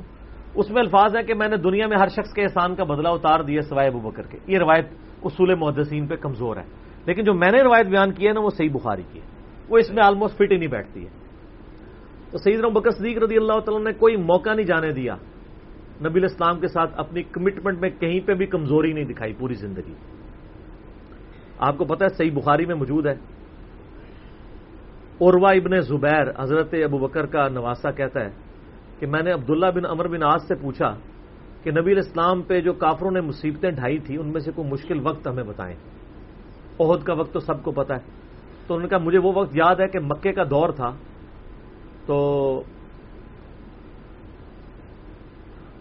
[0.55, 3.09] اس میں الفاظ ہے کہ میں نے دنیا میں ہر شخص کے احسان کا بدلہ
[3.09, 4.87] اتار دیا سوائے ابو بکر کے۔ یہ روایت
[5.25, 6.65] اصول محدثین پہ کمزور ہے۔
[7.07, 9.27] لیکن جو میں نے روایت بیان کی ہے نا وہ صحیح بخاری کی ہے۔
[9.69, 11.11] وہ اس میں آلموسٹ فٹ ہی نہیں بیٹھتی ہے۔
[12.31, 15.17] تو سعید بکر صدیق رضی اللہ تعالیٰ نے کوئی موقع نہیں جانے دیا۔
[16.01, 19.95] نبی الاسلام کے ساتھ اپنی کمٹمنٹ میں کہیں پہ بھی کمزوری نہیں دکھائی پوری زندگی۔
[21.59, 23.15] آپ کو پتا ہے صحیح بخاری میں موجود ہے۔
[25.21, 28.31] عروا ابن زبیر، حضرت ابو بکر کا نواسا کہتا ہے
[28.99, 30.97] کہ میں نے عبداللہ بن امر بن آج سے پوچھا
[31.63, 35.07] کہ نبی الاسلام پہ جو کافروں نے مصیبتیں ڈھائی تھی ان میں سے کوئی مشکل
[35.07, 35.77] وقت ہمیں بتائیں۔
[36.81, 38.01] عہد کا وقت تو سب کو پتا ہے۔
[38.67, 40.91] تو انہوں نے کہا، مجھے وہ وقت یاد ہے کہ مکے کا دور تھا۔
[42.07, 42.63] تو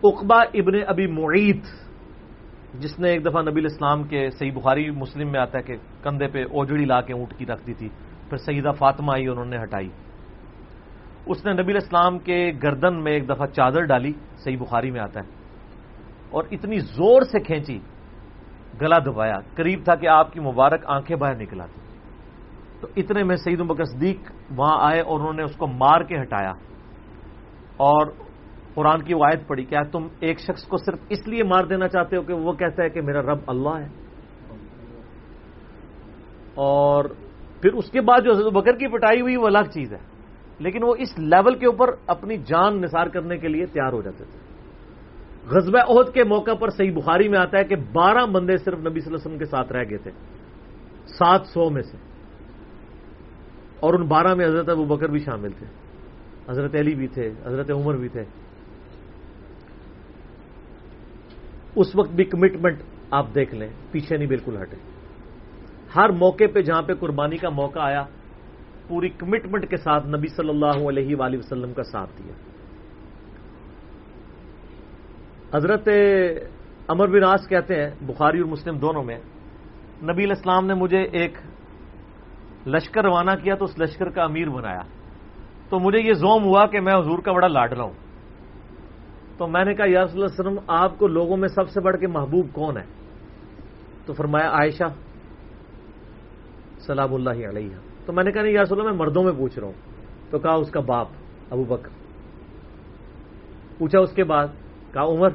[0.04, 1.66] اقبا ابن ابی معیت
[2.82, 6.28] جس نے ایک دفعہ نبی الاسلام کے صحیح بخاری مسلم میں آتا ہے کہ کندھے
[6.34, 7.90] پہ اوجڑی لا کے اونٹ کی رکھ دی تھی،
[8.30, 9.90] پھر سیدہ فاطمہ آئی انہوں نے ہٹائی۔
[11.26, 14.12] اس نے نبی الاسلام کے گردن میں ایک دفعہ چادر ڈالی،
[14.44, 15.28] صحیح بخاری میں آتا ہے،
[16.32, 17.78] اور اتنی زور سے کھینچی،
[18.82, 21.82] گلا دبایا۔ قریب تھا کہ آپ کی مبارک آنکھیں باہر نکلا تھی
[22.82, 24.20] تو اتنے میں سعید بکر صدیق
[24.58, 26.54] وہاں آئے اور انہوں نے اس کو مار کے ہٹایا،
[27.80, 28.12] اور
[28.76, 32.18] قرآن کی وایت پڑی کیا تم ایک شخص کو صرف اس لیے مار دینا چاہتے
[32.18, 33.88] ہو کہ وہ کہتا ہے کہ میرا رب اللہ ہے؟
[36.56, 37.06] اور
[37.62, 40.00] پھر اس کے بعد جو حضرت بکر کی پٹائی ہوئی، وہ الگ چیز ہے۔
[40.60, 44.24] لیکن وہ اس لیول کے اوپر اپنی جان نثار کرنے کے لیے تیار ہو جاتے
[44.24, 44.40] تھے۔
[45.50, 49.00] غزبہ عہد کے موقع پر صحیح بخاری میں آتا ہے کہ بارہ بندے صرف نبی
[49.00, 50.12] صلی اللہ علیہ وسلم کے ساتھ رہ گئے تھے۔
[51.06, 51.98] سات سو میں سے۔
[53.80, 55.66] اور ان بارہ میں حضرت ابو بکر بھی شامل تھے۔
[56.50, 58.24] حضرت علی بھی تھے، حضرت عمر بھی تھے۔
[61.76, 64.78] اس وقت بھی کمٹمنٹ آپ دیکھ لیں، پیچھے نہیں بالکل ہٹے۔
[65.96, 68.04] ہر موقع پہ جہاں پہ قربانی کا موقع آیا،
[68.88, 72.34] پوری کمٹمنٹ کے ساتھ نبی صلی اللہ علیہ وآلہ وسلم کا ساتھ دیا۔
[75.58, 75.90] حضرت
[76.88, 79.18] امر بن کہتے ہیں، بخاری اور مسلم دونوں میں،
[80.04, 81.38] نبی الاسلام نے مجھے ایک
[82.68, 84.82] لشکر روانہ کیا تو اس لشکر کا امیر بنایا۔
[85.70, 88.13] تو مجھے یہ زوم ہوا کہ میں حضور کا بڑا لاڈ رہا ہوں۔
[89.38, 91.98] تو میں نے کہا، یا رسول اللہ وسلم، آپ کو لوگوں میں سب سے بڑھ
[92.00, 92.84] کے محبوب کون ہے؟
[94.06, 94.84] تو فرمایا، عائشہ
[96.80, 97.76] سلام اللہ علیہ.
[98.06, 99.74] تو میں نے کہا، نہیں یا رسول اللہ، میں مردوں میں پوچھ رہا ہوں.
[100.30, 101.08] تو کہا، اس کا باپ
[101.52, 101.90] ابو بکر.
[103.78, 104.48] پوچھا اس کے بعد،
[104.94, 105.30] کہا، عمر؟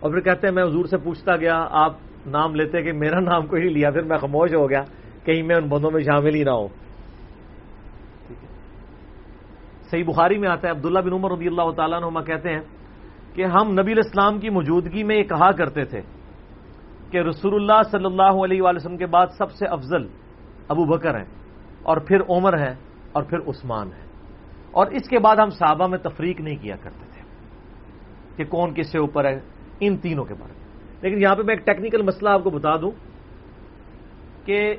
[0.00, 1.92] اور پھر کہتے ہیں، میں حضور سے پوچھتا گیا، آپ
[2.26, 4.82] نام لیتے کہ میرا نام کوئی نہیں لیا، پھر میں خاموش ہو گیا
[5.24, 6.68] کہیں میں ان بندوں میں شامل ہی نہ ہوں.
[9.90, 12.75] صحیح بخاری میں آتا ہے، عبداللہ بن عمر رضی اللہ تعالیٰ نما کہتے ہیں
[13.36, 16.00] کہ ہم نبی الاسلام کی موجودگی میں یہ کہا کرتے تھے
[17.10, 20.06] کہ رسول اللہ صلی اللہ علیہ وآلہ وسلم کے بعد سب سے افضل
[20.68, 21.28] ابو بکر ہیں
[21.82, 22.74] اور پھر عمر ہے
[23.12, 24.04] اور پھر عثمان ہے
[24.70, 27.22] اور اس کے بعد ہم صحابہ میں تفریق نہیں کیا کرتے تھے
[28.36, 29.38] کہ کون کس سے اوپر ہے،
[29.80, 30.64] ان تینوں کے بارے میں۔
[31.02, 32.90] لیکن یہاں پہ میں ایک ٹیکنیکل مسئلہ آپ کو بتا دوں
[34.44, 34.74] کہ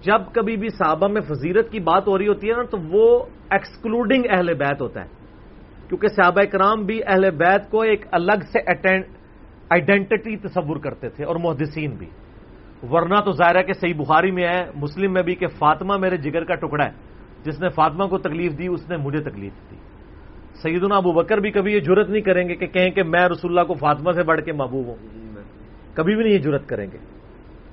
[0.00, 3.24] جب کبھی بھی صحابہ میں فضیرت کی بات ہو رہی ہوتی ہے نا، تو وہ
[3.50, 5.17] ایکسکلوڈنگ اہل بیت ہوتا ہے۔
[5.88, 8.58] کیونکہ صحابہ کرام بھی اہل بیت کو ایک الگ سے
[9.70, 12.06] آئیڈینٹی تصور کرتے تھے اور محدثین بھی۔
[12.90, 16.16] ورنہ تو ظاہر ہے کہ صحیح بخاری میں ہے، مسلم میں بھی کہ فاطمہ میرے
[16.16, 16.90] جگر کا ٹکڑا ہے۔
[17.42, 19.76] جس نے فاطمہ کو تکلیف دی، اس نے مجھے تکلیف دی۔
[20.62, 23.58] سیدنا ابو بکر بھی کبھی یہ جرت نہیں کریں گے کہ کہیں کہ میں رسول
[23.58, 24.96] اللہ کو فاطمہ سے بڑھ کے محبوب ہوں۔
[25.94, 26.98] کبھی بھی نہیں یہ جرت کریں گے۔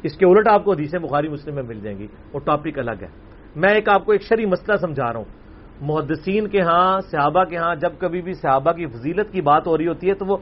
[0.04, 3.02] اس کے الٹ آپ کو حدیثیں بخاری مسلم میں مل جائیں گی وہ ٹاپک الگ
[3.02, 3.08] ہے۔
[3.56, 5.45] میں ایک آپ کو ایک شری مسئلہ سمجھا رہا ہوں۔
[5.82, 9.78] محدثین کے ہاں صحابہ کے ہاں جب کبھی بھی صحابہ کی فضیلت کی بات ہو
[9.78, 10.38] رہی ہوتی ہے تو وہ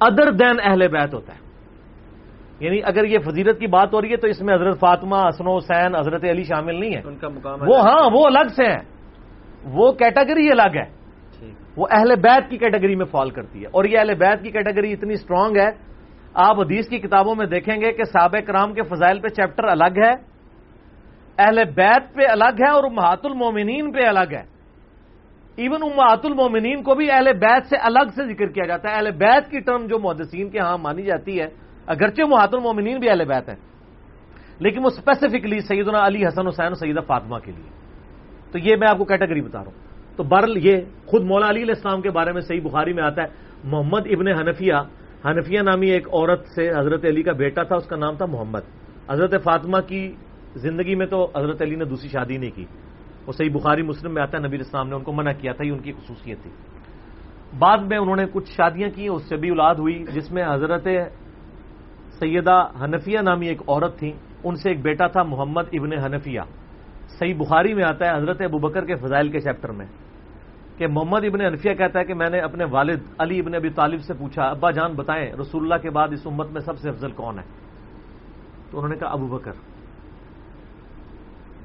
[0.00, 1.52] ادر دین اہل بیت ہوتا ہے۔
[2.60, 5.48] یعنی اگر یہ فضیلت کی بات ہو رہی ہے تو اس میں حضرت فاطمہ حسن
[5.48, 8.80] حسین حضرت علی شامل نہیں ہے ان کا مقام وہ ہاں وہ الگ سے ہیں۔
[9.64, 11.02] وہ کیٹیگری الگ ہے۔
[11.76, 14.92] وہ اہل بیت کی کیٹیگری میں فال کرتی ہے۔ اور یہ اہل بیت کی کیٹیگری
[14.92, 15.68] اتنی اسٹرانگ ہے۔
[16.34, 19.98] آپ حدیث کی کتابوں میں دیکھیں گے کہ صحابہ کرام کے فضائل پہ چیپٹر الگ
[20.06, 20.12] ہے۔
[21.38, 24.51] اہل بیت پہ الگ ہے اور امہات المومنین پہ الگ ہے۔
[25.56, 29.10] ایون امہات المومنین کو بھی اہل بیت سے الگ سے ذکر کیا جاتا ہے۔ اہل
[29.10, 31.46] بیت کی ٹرم جو محدثین کے ہاں مانی جاتی ہے،
[31.86, 33.54] اگرچہ محات المومنین بھی اہل بیت ہے
[34.58, 37.70] لیکن وہ اسپیسیفکلی سیدنا علی حسن حسین سیدہ فاطمہ کے لیے۔
[38.52, 40.76] تو یہ میں آپ کو کیٹیگری بتا رہا ہوں۔ تو برل یہ
[41.06, 43.26] خود مولا علی علیہ السلام کے بارے میں صحیح بخاری میں آتا ہے۔
[43.64, 44.74] محمد ابن حنفیہ
[45.24, 48.60] حنفیہ نامی ایک عورت سے حضرت علی کا بیٹا تھا، اس کا نام تھا محمد۔
[49.10, 50.12] حضرت فاطمہ کی
[50.54, 52.64] زندگی میں تو حضرت علی نے دوسری شادی نہیں کی۔
[53.26, 55.66] وہ صحیح بخاری مسلم میں آتا ہے، نبی اسلام نے ان کو منع کیا تھا،
[55.66, 56.50] یہ ان کی خصوصیت تھی۔
[57.58, 60.88] بعد میں انہوں نے کچھ شادیاں کی اس سے بھی اولاد ہوئی، جس میں حضرت
[62.18, 64.12] سیدہ حنفیہ نامی ایک عورت تھی
[64.44, 66.40] ان سے ایک بیٹا تھا، محمد ابن حنفیہ۔
[67.18, 69.86] صحیح بخاری میں آتا ہے، حضرت ابوبکر کے فضائل کے چیپٹر میں،
[70.78, 74.00] کہ محمد ابن حنفیہ کہتا ہے کہ میں نے اپنے والد علی ابن ابی طالب
[74.00, 77.10] سے پوچھا، ابا جان بتائیں، رسول اللہ کے بعد اس امت میں سب سے افضل
[77.10, 77.44] کون ہے؟
[78.70, 79.52] تو انہوں نے کہا، ابو بکر۔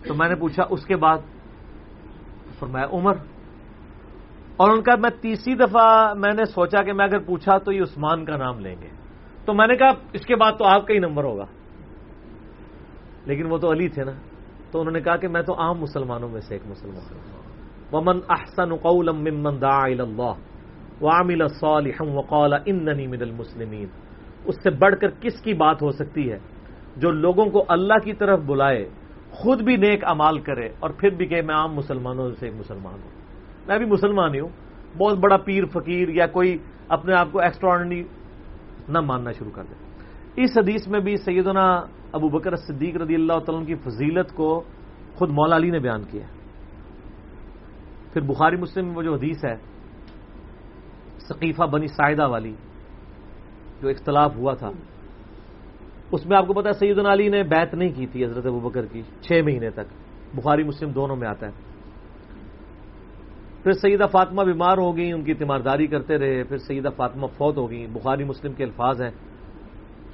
[0.07, 1.17] تو میں نے پوچھا، اس کے بعد
[2.59, 3.13] فرمایا، عمر.
[4.57, 7.81] اور ان کا میں تیسری دفعہ میں نے سوچا کہ میں اگر پوچھا تو یہ
[7.81, 8.87] عثمان کا نام لیں گے۔
[9.45, 11.45] تو میں نے کہا، اس کے بعد تو آپ کا ہی نمبر ہوگا.
[13.25, 14.11] لیکن وہ تو علی تھے نا۔
[14.71, 17.41] تو انہوں نے کہا کہ میں تو عام مسلمانوں میں سے ایک مسلمان ہوں۔
[17.91, 20.33] ومن احسن قولا ممن دعا الى الله
[21.01, 23.85] وعمل صالحا وقال انني من المسلمين۔
[24.45, 26.37] اس سے بڑھ کر کس کی بات ہو سکتی ہے؟
[26.97, 28.89] جو لوگوں کو اللہ کی طرف بلائے
[29.37, 32.93] خود بھی نیک امال کرے اور پھر بھی کہ میں عام مسلمانوں سے ایک مسلمان
[32.93, 33.09] ہوں۔
[33.67, 34.49] میں بھی مسلمان ہی ہوں۔
[34.97, 36.57] بہت بڑا پیر، فقیر یا کوئی
[36.89, 38.03] اپنے آپ کو ایکسٹرانڈی
[38.89, 39.73] نہ ماننا شروع کر دے۔
[40.43, 41.81] اس حدیث میں بھی سیدنا
[42.11, 44.63] ابو بکر صدیق رضی اللہ تعالیٰ کی فضیلت کو
[45.15, 46.23] خود مولا علی نے بیان کیا۔
[48.13, 49.55] پھر بخاری مسلم میں وہ جو حدیث ہے،
[51.19, 52.55] ثقیفہ بنی سائدہ والی،
[53.81, 54.69] جو اختلاف ہوا تھا۔
[56.11, 58.85] اس میں آپ کو پتا سیدنا علی نے بیت نہیں کی تھی حضرت ابو بکر
[58.85, 59.93] کی، چھ مہینے تک۔
[60.33, 61.51] بخاری، مسلم دونوں میں آتا ہے۔
[63.63, 67.57] پھر سیدہ فاطمہ بیمار ہو گئی ان کی تیمارداری کرتے رہے، پھر سیدہ فاطمہ فوت
[67.57, 69.11] ہو گئی بخاری، مسلم کے الفاظ ہیں۔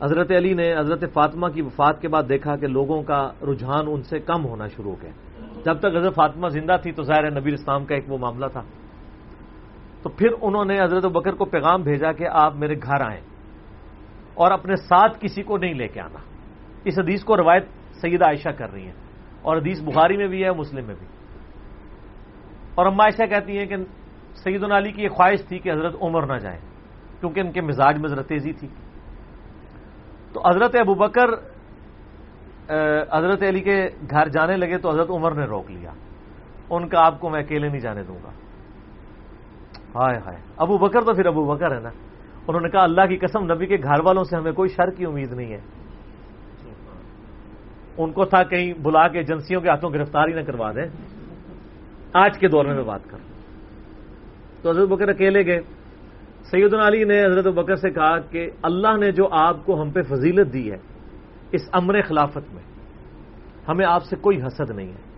[0.03, 4.03] حضرت علی نے حضرت فاطمہ کی وفات کے بعد دیکھا کہ لوگوں کا رجحان ان
[4.03, 5.11] سے کم ہونا شروع ہو گیا۔
[5.65, 8.61] جب تک حضرت فاطمہ زندہ تھی تو ظاہر نبی اسلام کا ایک وہ معاملہ تھا۔
[10.03, 13.21] تو پھر انہوں نے حضرت بکر کو پیغام بھیجا کہ آپ میرے گھر آئیں۔
[14.33, 16.19] اور اپنے ساتھ کسی کو نہیں لے کے آنا۔
[16.83, 18.93] اس حدیث کو روایت سیدہ عائشہ کر رہی ہیں
[19.41, 21.07] اور حدیث بخاری میں بھی ہے، مسلم میں بھی۔
[22.75, 23.75] اور اما عائشہ کہتی ہیں کہ
[24.35, 26.59] سعید علی کی یہ خواہش تھی کہ حضرت عمر نہ جائے
[27.19, 28.67] کیونکہ ان کے مزاج میں ذرا تیزی تھی۔
[30.33, 31.29] تو حضرت ابو بکر
[33.11, 35.91] حضرت علی کے گھر جانے لگے تو حضرت عمر نے روک لیا۔
[36.69, 38.29] ان کا آپ کو میں اکیلے نہیں جانے دوں گا۔
[39.95, 41.89] ہائے ہائے، ابو بکر تو پھر ابو بکر ہے نا۔
[42.47, 45.05] انہوں نے کہا اللہ کی قسم نبی کے گھر والوں سے ہمیں کوئی شر کی
[45.05, 45.59] امید نہیں ہے۔
[47.97, 50.85] ان کو تھا کہیں بلا کے ایجنسیوں کے ہاتھوں گرفتاری نہ کروا دیں۔
[52.13, 53.33] آج کے دور میں میں بات کروں
[54.61, 55.61] تو حضرت بکر اکیلے گئے۔
[56.51, 60.01] سید علی نے حضرت بکر سے کہا کہ اللہ نے جو آپ کو ہم پہ
[60.01, 60.77] فضیلت دی ہے
[61.51, 62.63] اس امر خلافت میں،
[63.67, 65.13] ہمیں آپ سے کوئی حسد نہیں ہے۔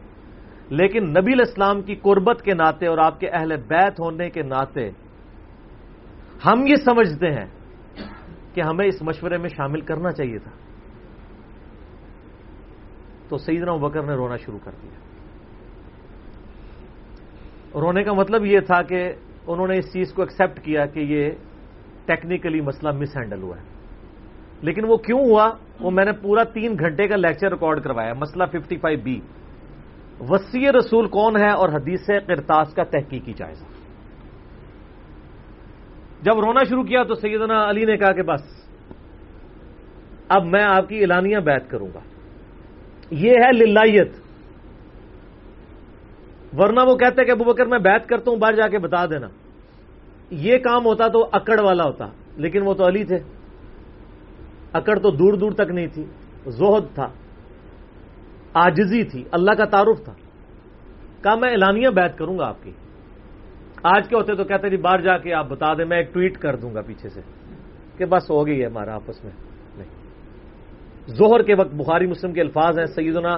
[0.70, 4.92] لیکن نبی الاسلام کی قربت کے ناطے اور آپ کے اہل بیت ہونے کے ناطے
[6.46, 7.46] ہم یہ سمجھتے ہیں
[8.54, 10.52] کہ ہمیں اس مشورے میں شامل کرنا چاہیے تھا۔
[13.30, 15.00] تو سیدنا بکر نے رونا شروع کر دیا۔
[17.80, 19.14] رونے کا مطلب یہ تھا کہ
[19.48, 21.32] انہوں نے اس چیز کو ایکسپٹ کیا کہ یہ
[22.06, 23.64] ٹیکنیکلی مسئلہ مس ہینڈل ہوا ہے۔
[24.62, 28.44] لیکن وہ کیوں ہوا؟ وہ میں نے پورا تین گھنٹے کا لیکچر ریکارڈ کروایا، مسئلہ
[28.46, 29.20] ففٹی فائیو بی
[30.20, 33.75] وسیع رسول کون ہے اور حدیث کرتاس کا تحقیقی جائزہ۔
[36.26, 38.42] جب رونا شروع کیا تو سیدنا علی نے کہا کہ بس،
[40.30, 42.00] اب میں آپ کی اعلانیہ بیت کروں گا۔
[43.12, 44.12] یہ ہے للائیت۔
[46.58, 49.28] ورنہ وہ کہتے کہ ابو بکر میں بیت کرتا ہوں، باہر جا کے بتا دینا۔
[50.32, 52.06] یہ کام ہوتا تو اکڑ والا ہوتا،
[52.38, 53.20] لیکن وہ تو علی تھے۔
[54.74, 56.04] اکڑ تو دور دور تک نہیں تھی،
[56.48, 57.08] زہد تھا
[58.54, 60.14] آجزی تھی، اللہ کا تعارف تھا۔
[61.24, 62.72] کہا میں اعلانیہ بیت کروں گا آپ کی۔
[63.86, 66.38] آج کے ہوتے تو کہتے جی باہر جا کے آپ بتا دیں، میں ایک ٹویٹ
[66.38, 67.22] کر دوں گا پیچھے سے
[67.98, 69.32] کہ بس ہو گئی ہے ہمارا آپس میں۔
[69.78, 69.90] نہیں۔
[71.08, 73.38] زہر کے وقت بخاری مسلم کے الفاظ ہیں، سیدنا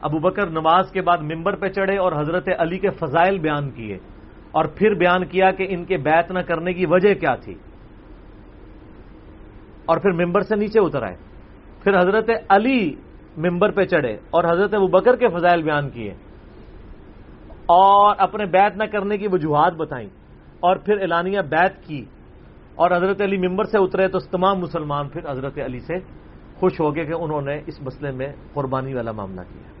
[0.00, 3.98] ابو بکر نماز کے بعد ممبر پہ چڑھے اور حضرت علی کے فضائل بیان کیے
[4.50, 7.54] اور پھر بیان کیا کہ ان کے بیت نہ کرنے کی وجہ کیا تھی۔
[9.86, 11.16] اور پھر ممبر سے نیچے اتر آئے۔
[11.84, 12.94] پھر حضرت علی
[13.36, 16.14] ممبر پہ چڑھے اور حضرت ابو بکر کے فضائل بیان کیے۔
[17.68, 20.08] اور اپنے بیت نہ کرنے کی وجوہات بتائیں
[20.60, 22.04] اور پھر اعلانیہ بیت کی
[22.74, 25.94] اور حضرت علی ممبر سے اترے تو تمام مسلمان پھر حضرت علی سے
[26.56, 29.72] خوش ہو گئے کہ انہوں نے اس مسئلے میں قربانی والا معاملہ کیا۔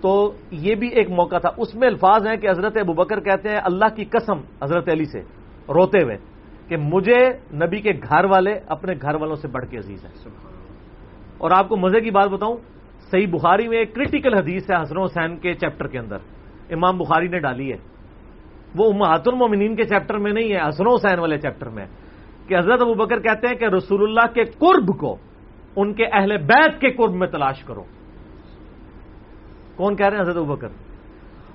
[0.00, 3.48] تو یہ بھی ایک موقع تھا۔ اس میں الفاظ ہیں کہ حضرت ابو بکر کہتے
[3.48, 5.20] ہیں، اللہ کی قسم حضرت علی سے
[5.68, 6.16] روتے ہوئے
[6.68, 10.30] کہ مجھے نبی کے گھر والے اپنے گھر والوں سے بڑھ کے عزیز ہیں۔
[11.38, 12.56] اور آپ کو مزے کی بات بتاؤں،
[13.10, 16.16] صحیح بخاری میں ایک کریٹیکل حدیث ہے حسن حسین کے چیپٹر کے اندر۔
[16.70, 17.76] امام بخاری نے ڈالی ہے۔
[18.76, 21.86] وہ امہات المومنین کے چیپٹر میں نہیں ہے، حسن حسین والے چیپٹر میں
[22.48, 25.16] کہ حضرت ابو بکر کہتے ہیں کہ رسول اللہ کے قرب کو،
[25.76, 27.82] ان کے اہل بیت کے قرب میں تلاش کرو۔
[29.76, 30.68] کون کہہ رہے ہیں حضرت ابو بکر؟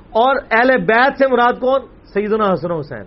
[0.10, 3.04] اور اہل بیت سے مراد کون؟ سیدنا حسن حسین۔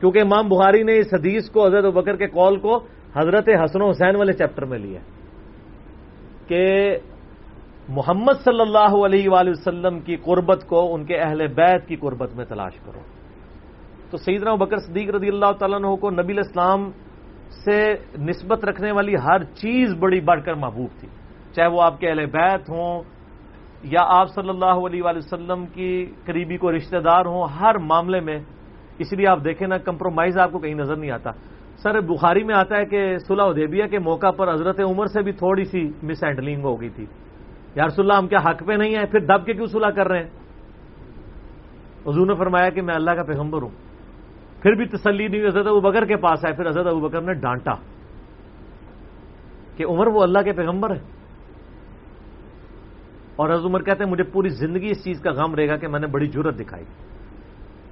[0.00, 2.76] کیونکہ امام بخاری نے اس حدیث کو، حضرت بکر کے کال کو
[3.16, 5.00] حضرت حسن حسین والے چیپٹر میں لیا
[6.46, 6.96] کہ
[7.88, 12.34] محمد صلی اللہ علیہ وآلہ وسلم کی قربت کو ان کے اہل بیت کی قربت
[12.36, 13.00] میں تلاش کرو۔
[14.10, 16.90] تو سیدنا بکر صدیق رضی اللہ تعالیٰ عنہ کو نبی الاسلام
[17.64, 21.08] سے نسبت رکھنے والی ہر چیز بڑی بڑھ کر محبوب تھی۔
[21.54, 23.02] چاہے وہ آپ کے اہل بیت ہوں
[23.82, 28.20] یا آپ صلی اللہ علیہ وآلہ وسلم کی قریبی کو رشتہ دار ہوں، ہر معاملے
[28.20, 28.38] میں،
[28.98, 31.30] اس لیے آپ دیکھیں نا، کمپرومائز آپ کو کہیں نظر نہیں آتا۔
[31.82, 35.32] سر، بخاری میں آتا ہے کہ صلح ادیبیہ کے موقع پر حضرت عمر سے بھی
[35.32, 37.06] تھوڑی سی مس ہینڈلنگ ہو گئی تھی۔
[37.74, 40.22] یار صلی ہم کیا حق پہ نہیں ہے پھر دب کے کیوں صلح کر رہے
[40.22, 40.30] ہیں؟
[42.06, 43.68] حضور نے فرمایا کہ میں اللہ کا پیغمبر ہوں۔
[44.62, 47.34] پھر بھی تسلی نہیں حضرت ابو بکر کے پاس آئے، پھر حضرت ابو بکر نے
[47.34, 47.72] ڈانٹا
[49.76, 51.00] کہ عمر وہ اللہ کے پیغمبر ہے۔
[53.36, 55.88] اور حضرت عمر کہتے ہیں، مجھے پوری زندگی اس چیز کا غم رہے گا کہ
[55.88, 56.84] میں نے بڑی جرت دکھائی۔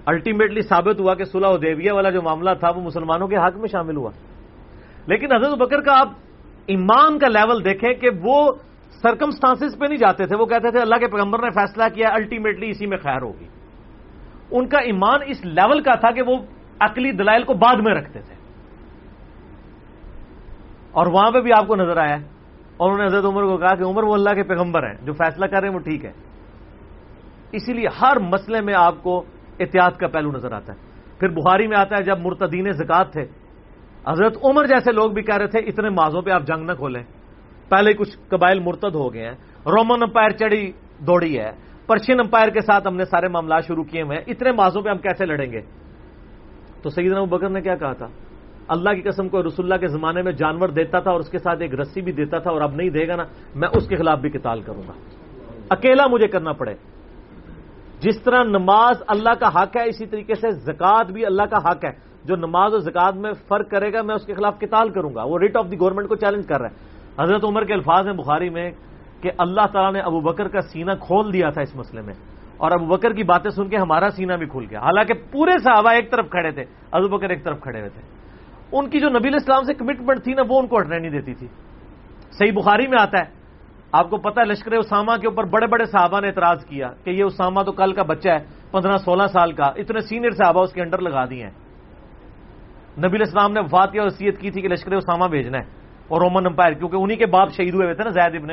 [0.06, 3.68] الٹیمیٹلی ثابت ہوا کہ صلح ادیبیہ والا جو معاملہ تھا، وہ مسلمانوں کے حق میں
[3.68, 4.10] شامل ہوا۔
[5.06, 6.08] لیکن حضرت بکر کا آپ
[6.66, 8.52] ایمان کا لیول دیکھیں کہ وہ
[9.08, 12.70] سرکمسٹانس پہ نہیں جاتے تھے، وہ کہتے تھے، اللہ کے پیغمبر نے فیصلہ کیا الٹیمیٹلی
[12.70, 13.46] اسی میں خیر ہوگی۔
[14.50, 16.36] ان کا ایمان اس لیول کا تھا کہ وہ
[16.80, 18.34] عقلی دلائل کو بعد میں رکھتے تھے۔
[20.92, 22.16] اور وہاں پہ بھی آپ کو نظر آیا
[22.76, 25.12] اور انہوں نے حضرت عمر کو کہا کہ عمر وہ اللہ کے پیغمبر ہیں، جو
[25.12, 26.12] فیصلہ کر رہے ہیں وہ ٹھیک ہے۔
[27.52, 29.24] اسی لیے ہر مسئلے میں آپ کو
[29.60, 30.78] احتیاط کا پہلو نظر آتا ہے۔
[31.20, 33.22] پھر بخاری میں آتا ہے، جب مرتدین زکات تھے،
[34.08, 37.02] حضرت عمر جیسے لوگ بھی کہہ رہے تھے، اتنے مازوں پہ آپ جنگ نہ کھولیں۔
[37.68, 39.34] پہلے کچھ قبائل مرتد ہو گئے ہیں۔
[39.66, 41.50] رومن امپائر چڑھی دوڑی ہے۔
[41.86, 44.88] پرشین امپائر کے ساتھ ہم نے سارے معاملات شروع کیے ہوئے ہیں۔ اتنے مازوں پہ
[44.88, 45.60] ہم کیسے لڑیں گے؟
[46.82, 48.06] تو سیدنا ابو بکر نے کیا کہا تھا؟
[48.68, 51.38] اللہ کی قسم کو رسول اللہ کے زمانے میں جانور دیتا تھا اور اس کے
[51.38, 53.96] ساتھ ایک رسی بھی دیتا تھا اور اب نہیں دے گا نا، میں اس کے
[53.96, 54.92] خلاف بھی قتال کروں گا۔
[55.70, 56.74] اکیلا مجھے کرنا پڑے۔
[58.00, 61.84] جس طرح نماز اللہ کا حق ہے، اسی طریقے سے زکات بھی اللہ کا حق
[61.84, 65.14] ہے۔ جو نماز اور زکات میں فرق کرے گا، میں اس کے خلاف قتال کروں
[65.14, 68.06] گا۔ وہ ریٹ آف دی گورنمنٹ کو چیلنج کر رہا ہے۔ حضرت عمر کے الفاظ
[68.06, 68.70] ہیں بخاری میں
[69.20, 72.14] کہ اللہ تعالیٰ نے ابو بکر کا سینہ کھول دیا تھا اس مسئلے میں
[72.56, 75.90] اور ابو بکر کی باتیں سن کے ہمارا سینہ بھی کھل گیا۔ حالانکہ پورے صحابہ
[75.90, 78.02] ایک طرف کھڑے تھے، ابو بکر ایک طرف کھڑے ہوئے تھے۔
[78.72, 81.34] ان کی جو نبی اسلام سے کمٹمنٹ تھی نا، وہ ان کو ہٹنے نہیں دیتی
[81.34, 81.46] تھی۔
[82.30, 83.36] صحیح بخاری میں آتا ہے۔
[83.92, 87.24] آپ کو پتا لشکر اسامہ کے اوپر بڑے بڑے صحابہ نے اعتراض کیا کہ یہ
[87.24, 88.38] اسامہ تو کل کا بچہ ہے،
[88.70, 91.50] پندرہ سولہ سال کا، اتنے سینئر صحابہ اس کے انڈر لگا دیے ہیں۔
[92.98, 96.46] نبی اسلام نے وفات کی وصیت کی تھی کہ لشکر اسامہ بھیجنا ہے۔ اور رومن
[96.46, 98.50] امپائر کیونکہ انہی کے باپ شہید ہوئے ہوئے تھے نا زید ابن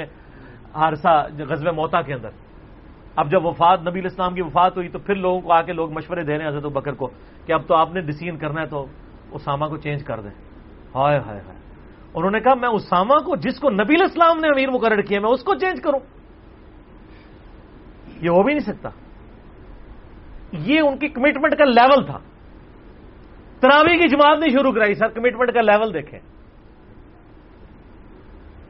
[0.76, 2.30] ہارسا غزب موتا کے اندر۔
[3.16, 5.92] اب جب وفات نبی اسلام کی وفات ہوئی تو پھر لوگوں کو آ کے لوگ
[5.92, 7.08] مشورے دے رہے ہیں حضرت بکر کو
[7.46, 8.86] کہ اب تو آپ نے ڈسیزن کرنا ہے تو
[9.32, 10.32] اسامہ کو چینج کر دیں۔
[10.96, 11.58] ہائے ہائے ہائے۔
[12.14, 15.30] انہوں نے کہا، میں اسامہ کو، جس کو نبی اسلام نے امیر مقرر کیا میں
[15.30, 16.00] اس کو چینج کروں۔
[18.22, 18.90] یہ ہو بھی نہیں سکتا۔
[20.52, 22.20] یہ ان کی کمٹمنٹ کا لیول تھا۔
[23.60, 26.20] تراوی کی جماعت نہیں شروع کرائی۔ سر کمٹمنٹ کا لیول دیکھیں۔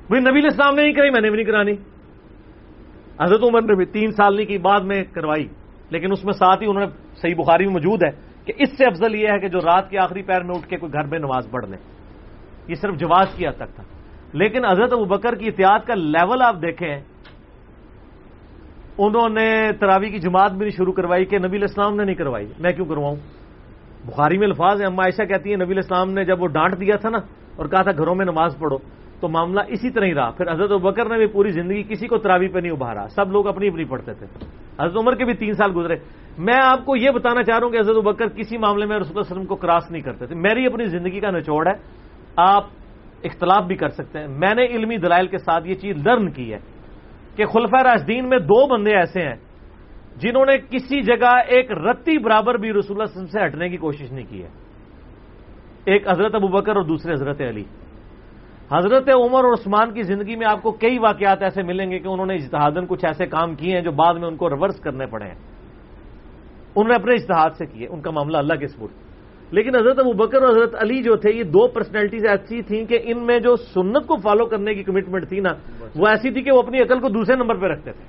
[0.10, 1.72] بھائی نبی اسلام نے نہیں کرائی، میں نے بھی نہیں کرانی۔
[3.22, 5.47] حضرت عمر نے بھی تین سال نہیں کی، بعد میں کروائی۔
[5.89, 8.10] لیکن اس میں ساتھ ہی انہوں نے، صحیح بخاری میں موجود ہے
[8.45, 10.78] کہ اس سے افضل یہ ہے کہ جو رات کے آخری پیر میں اٹھ کے
[10.78, 11.78] کوئی گھر میں نماز پڑھ لیں
[12.68, 13.84] یہ صرف جواز کی حد تک تھا۔
[14.34, 16.97] لیکن حضرت ابو بکر کی احتیاط کا لیول آپ دیکھیں،
[18.97, 22.47] انہوں نے تراوی کی جماعت بھی نہیں شروع کروائی کہ نبی الاسلام نے نہیں کروائی۔
[22.60, 23.16] میں کیوں کرواؤں؟
[24.06, 26.95] بخاری میں الفاظ ہیں اما عائشہ کہتی ہیں، نبی الاسلام نے جب وہ ڈانٹ دیا
[26.95, 27.18] تھا نا
[27.56, 28.78] اور کہا تھا گھروں میں نماز پڑھو
[29.20, 32.18] تو معاملہ اسی طرح ہی رہا۔ پھر حضرت بکر نے بھی پوری زندگی کسی کو
[32.18, 34.26] تراوی پہ نہیں ابھارا۔ سب لوگ اپنی اپنی پڑھتے تھے۔
[34.80, 35.95] حضرت عمر کے بھی تین سال گزرے۔
[36.38, 39.18] میں آپ کو یہ بتانا چاہ رہا ہوں کہ حضرت بکر کسی معاملے میں رسول
[39.18, 41.74] اللہ وسلم کو کراس نہیں کرتے تھے۔ میری اپنی زندگی کا نچوڑ ہے۔
[42.36, 42.66] آپ
[43.24, 46.53] اختلاف بھی کر سکتے ہیں۔ میں نے علمی دلائل کے ساتھ یہ چیز لرن کی
[46.53, 46.59] ہے
[47.36, 49.36] کہ خلفہ راجدین میں دو بندے ایسے ہیں
[50.18, 54.11] جنہوں نے کسی جگہ ایک رتی برابر بھی رسول اللہ وسلم سے ہٹنے کی کوشش
[54.11, 54.49] نہیں کی ہے۔
[55.86, 57.64] ایک حضرت ابو بکر اور دوسرے حضرت علی۔
[58.74, 62.08] حضرت عمر اور عثمان کی زندگی میں آپ کو کئی واقعات ایسے ملیں گے کہ
[62.08, 65.06] انہوں نے اجتہادن کچھ ایسے کام کیے ہیں جو بعد میں ان کو ریورس کرنے
[65.06, 65.38] پڑے ہیں۔
[66.76, 68.92] انہوں نے اپنے اجتہاد سے کیے، ان کا معاملہ اللہ کے سپورٹ
[69.54, 73.00] لیکن حضرت ابو بکر اور حضرت علی جو تھے، یہ دو پرسنالٹیز ایسی تھیں کہ
[73.04, 75.54] ان میں جو سنت کو فالو کرنے کی کمٹمنٹ تھی نا،
[75.96, 78.06] وہ ایسی تھی کہ وہ اپنی عقل کو دوسرے نمبر پہ رکھتے تھے۔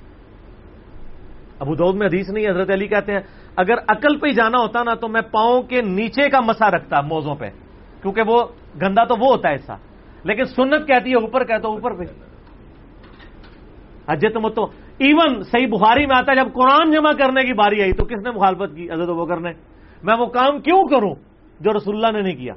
[1.59, 3.21] ابو دود میں حدیث نہیں حضرت علی کہتے ہیں،
[3.55, 7.01] اگر عقل پہ ہی جانا ہوتا نا تو میں پاؤں کے نیچے کا مسا رکھتا
[7.01, 7.49] موزوں پہ،
[8.01, 8.37] کیونکہ وہ
[8.81, 9.75] گندا تو وہ ہوتا ہے ایسا
[10.25, 12.03] لیکن سنت کہتی ہے اوپر کہتا اوپر پہ۔
[14.11, 14.65] حجت متو۔
[14.97, 18.21] ایون صحیح بخاری میں آتا ہے، جب قرآن جمع کرنے کی باری آئی تو کس
[18.23, 19.51] نے مخالفت کی؟ حضرت بکر نے۔
[20.03, 21.15] میں وہ کام کیوں کروں
[21.59, 22.53] جو رسول اللہ نے نہیں کیا؟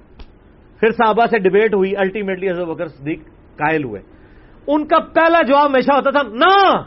[0.81, 3.19] پھر صحابہ سے ڈبیٹ ہوئی الٹیمیٹلی حضرت بکر صدیق
[3.57, 4.03] قائل ہوئے۔
[4.67, 6.83] ان کا پہلا جواب ہمیشہ ہوتا تھا، نہ!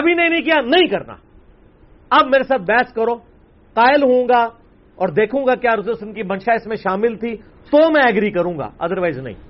[0.00, 1.14] نبی نے نہیں کیا، نہیں کرنا۔
[2.10, 3.14] اب میرے ساتھ بحث کرو،
[3.74, 4.42] قائل ہوں گا
[4.94, 8.58] اور دیکھوں گا کیا رسول کی منشا اس میں شامل تھی، تو میں ایگری کروں
[8.58, 9.47] گا ادروائز نہیں۔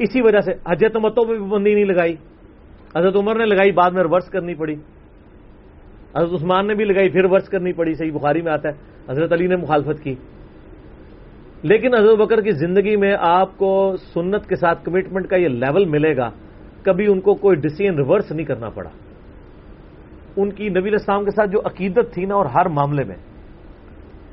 [0.00, 2.16] اسی وجہ سے۔ حجت متوں پہ بھی نہیں لگائی۔
[2.96, 4.74] حضرت عمر نے لگائی، بعد میں ریورس کرنی پڑی۔
[6.16, 8.74] حضرت عثمان نے بھی لگائی، پھر ورس کرنی پڑی۔ صحیح بخاری میں آتا ہے۔
[9.12, 10.14] حضرت علی نے مخالفت کی۔
[11.62, 15.84] لیکن حضرت بکر کی زندگی میں آپ کو سنت کے ساتھ کمٹمنٹ کا یہ لیول
[15.84, 16.30] ملے گا۔
[16.82, 18.90] کبھی ان کو کوئی ڈسیزن ریورس نہیں کرنا پڑا۔
[20.36, 23.16] ان کی نبی اسلام کے ساتھ جو عقیدت تھی نا اور ہر معاملے میں،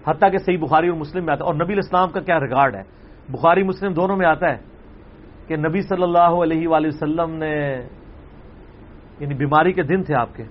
[0.08, 2.76] حتیٰ کہ صحیح بخاری اور مسلم میں آتا ہے۔ اور نبی اسلام کا کیا ریکارڈ
[2.76, 2.84] ہے؟
[3.30, 4.77] بخاری مسلم دونوں میں آتا ہے۔
[5.48, 7.82] کہ نبی صلی اللہ علیہ وآلہ وسلم نے
[9.20, 10.44] یعنی بیماری کے دن تھے آپ کے۔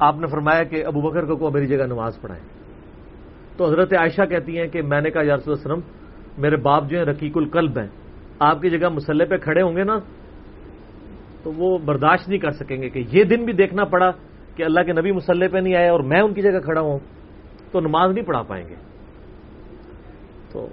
[0.00, 2.44] آپ نے فرمایا کہ ابو بکر کو میری جگہ نماز پڑھائیں۔
[3.56, 5.80] تو حضرت عائشہ کہتی ہیں کہ میں نے کہا یارس وسلم،
[6.38, 7.88] میرے باپ جو ہیں رقیق القلب ہیں،
[8.38, 9.98] آپ کی جگہ مسلح پہ کھڑے ہوں گے نا،
[11.42, 14.10] تو وہ برداشت نہیں کر سکیں گے کہ یہ دن بھی دیکھنا پڑا
[14.56, 16.98] کہ اللہ کے نبی مسلح پہ نہیں آئے اور میں ان کی جگہ کھڑا ہوں،
[17.72, 18.74] تو نماز نہیں پڑھا پائیں گے۔
[20.52, 20.68] تو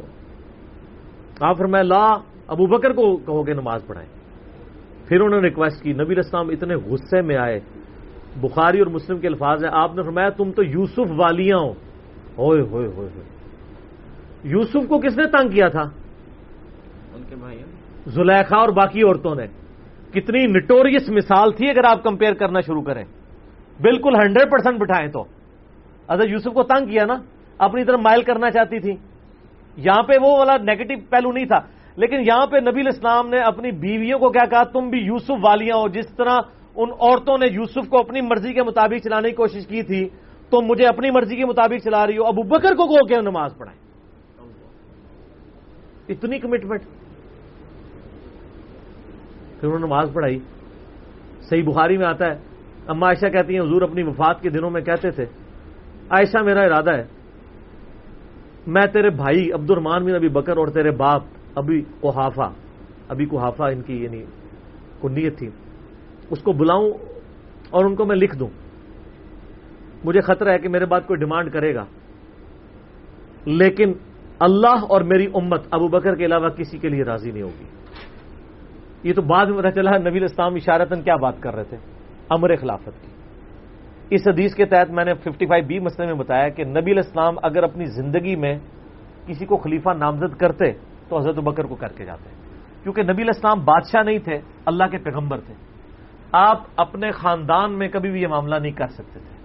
[1.42, 2.06] آپ فرمایا لا
[2.48, 4.10] ابو بکر کو کہو گے نماز پڑھائیں۔
[5.08, 7.60] پھر انہوں نے ریکویسٹ کی نبی اسلام اتنے غصے میں آئے۔
[8.42, 11.72] بخاری اور مسلم کے الفاظ ہیں۔ آپ نے فرمایا تم تو یوسف والیاں ہو۔
[12.38, 13.24] ہوئے ہوئے ہوئے ہوئے۔
[14.44, 15.82] یوسف کو کس نے تنگ کیا تھا؟
[17.16, 17.64] ان کے بھائی
[18.08, 19.48] زلیخا اور باقی عورتوں نے۔
[20.12, 23.06] کتنی نٹوریس مثال تھی اگر آپ کمپیئر کرنا شروع کریں۔
[23.82, 25.24] بالکل ہنڈریڈ پرسینٹ بٹھائیں تو۔
[26.08, 27.16] اگر یوسف کو تنگ کیا نا؟
[27.58, 28.96] اپنی طرف مائل کرنا چاہتی تھی۔
[29.78, 31.60] یہاں پہ وہ والا نیگیٹو پہلو نہیں تھا۔
[31.96, 35.78] لیکن یہاں پہ نبی الاسلام نے اپنی بیویوں کو کیا کہا؟ تم بھی یوسف والیاں
[35.78, 36.38] ہو۔ جس طرح
[36.76, 40.10] ان عورتوں نے یوسف کو اپنی مرضی کے مطابق چلانے کی کوشش کی تھی،
[40.50, 43.58] تو مجھے اپنی مرضی کے مطابق چلا رہی ہو۔ ابو بکر کو کو کہ نماز
[43.58, 43.80] پڑھائیں۔
[46.10, 46.82] اتنی کمٹمنٹ
[49.60, 50.40] پھر انہوں نے نماز پڑھائی۔
[51.42, 52.40] صحیح بخاری میں آتا ہے،
[52.88, 55.24] اما عائشہ کہتی ہیں، حضور اپنی وفات کے دنوں میں کہتے تھے،
[56.10, 57.17] عائشہ میرا ارادہ ہے۔
[58.68, 61.24] میں تیرے بھائی عبد الرمان بن ابھی بکر اور تیرے باپ
[61.56, 62.52] ابھی کوحافہ
[63.10, 64.24] ابھی کوحافہ ان کی یعنی
[65.02, 65.50] کنیت تھی،
[66.30, 66.92] اس کو بلاؤں
[67.70, 68.48] اور ان کو میں لکھ دوں۔
[70.04, 71.86] مجھے خطرہ ہے کہ میرے بات کوئی ڈیمانڈ کرے گا۔
[73.46, 73.94] لیکن
[74.40, 77.66] اللہ اور میری امت ابو بکر کے علاوہ کسی کے لیے راضی نہیں ہوگی۔
[79.04, 81.78] یہ تو بعد میں پتا چلا نبی اسلام اشارتن کیا بات کر رہے تھے،
[82.30, 83.17] امر خلافت کی۔
[84.10, 87.36] اس حدیث کے تحت میں نے ففٹی فائیو بی مسئلے میں بتایا کہ نبی الاسلام
[87.44, 88.60] اگر اپنی زندگی میں
[89.28, 90.72] کسی کو خلیفہ نامزد کرتے
[91.10, 92.30] تو حضرت بکر کو کر کے جاتے۔
[92.84, 95.54] کیونکہ نبی الاسلام بادشاہ نہیں تھے، اللہ کے پیغمبر تھے۔
[96.32, 99.38] آپ اپنے خاندان میں کبھی بھی یہ معاملہ نہیں کر سکتے تھے۔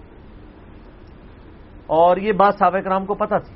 [1.87, 3.55] اور یہ بات صحابہ کرام کو پتا تھی۔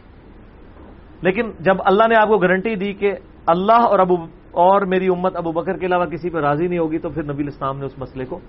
[1.22, 3.14] لیکن جب اللہ نے آپ کو گارنٹی دی کہ
[3.48, 4.16] اللہ اور ابو
[4.52, 7.44] اور میری امت ابو بکر کے علاوہ کسی پہ راضی نہیں ہوگی تو پھر نبی
[7.44, 8.40] الاسلام نے اس مسئلے کو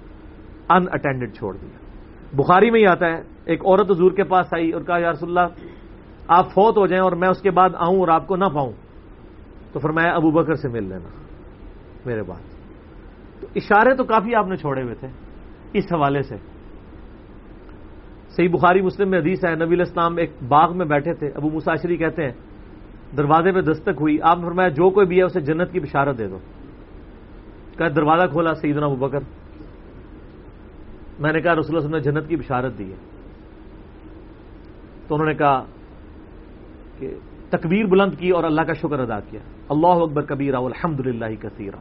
[0.70, 1.87] ان اٹینڈڈ چھوڑ دیا۔
[2.32, 5.38] بخاری میں ہی آتا ہے، ایک عورت حضور کے پاس آئی اور کہا، یا رسول
[5.38, 5.54] اللہ،
[6.28, 8.72] آپ فوت ہو جائیں اور میں اس کے بعد آؤں اور آپ کو نہ پاؤں۔
[9.72, 11.08] تو پھر میں ابو بکر سے مل لینا،
[12.06, 12.40] میرے بات۔
[13.40, 15.08] تو اشارے تو کافی آپ نے چھوڑے ہوئے تھے
[15.72, 16.36] اس حوالے سے۔
[18.28, 21.96] صحیح بخاری مسلم میں حدیث ہے، نبی الاسلام ایک باغ میں بیٹھے تھے۔ ابو مساشری
[21.96, 22.32] کہتے ہیں،
[23.16, 26.18] دروازے پہ دستک ہوئی۔ آپ نے فرمایا، جو کوئی بھی ہے، اسے جنت کی بشارت
[26.18, 26.38] دے دو۔
[27.78, 29.18] کہ دروازہ کھولا، سیدنا ابو بکر۔
[31.18, 32.96] میں نے کہا رسول اللہ وسلم نے جنت کی بشارت دی ہے۔
[35.08, 35.64] تو انہوں نے کہا
[36.98, 37.14] کہ
[37.50, 41.76] تکبیر بلند کی اور اللہ کا شکر ادا کیا۔ اللہ اکبر کبیر الحمد للہ کثیرہ۔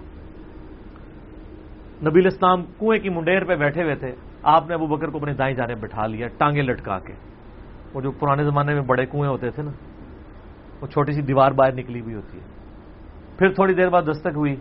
[2.10, 4.12] نبی الاسلام کنویں کی منڈیر پہ بیٹھے ہوئے تھے۔
[4.44, 7.14] آپ نے ابو بکر کو اپنے دائیں جانے بٹھا لیا، ٹانگیں لٹکا کے۔
[7.94, 9.72] وہ جو پرانے زمانے میں بڑے کنویں ہوتے تھے نا،
[10.82, 12.44] وہ چھوٹی سی دیوار باہر نکلی ہوئی ہوتی ہے۔
[13.38, 14.56] پھر تھوڑی دیر بعد دستک ہوئی۔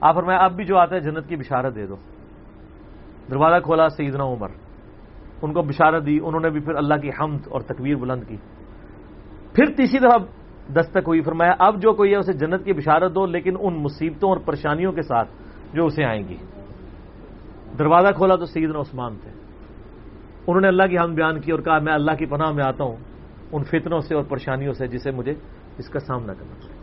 [0.00, 1.96] آپ اور میں اب بھی جو آتا ہے جنت کی بشارت دے دو۔
[3.30, 4.48] دروازہ کھولا سیدنا عمر۔
[5.42, 8.36] ان کو بشارت دی، انہوں نے بھی پھر اللہ کی حمد اور تکبیر بلند کی۔
[9.54, 10.18] پھر تیسری دفعہ
[10.72, 14.28] دستک ہوئی، فرمایا، اب جو کوئی ہے اسے جنت کی بشارت دو، لیکن ان مصیبتوں
[14.28, 15.28] اور پریشانیوں کے ساتھ
[15.74, 16.36] جو اسے آئیں گی۔
[17.78, 19.30] دروازہ کھولا تو سیدنا عثمان تھے۔
[20.46, 22.84] انہوں نے اللہ کی ہم بیان کی اور کہا، میں اللہ کی پناہ میں آتا
[22.84, 22.96] ہوں
[23.52, 25.34] ان فتنوں سے اور پریشانیوں سے جسے مجھے
[25.78, 26.82] اس کا سامنا کرنا پڑے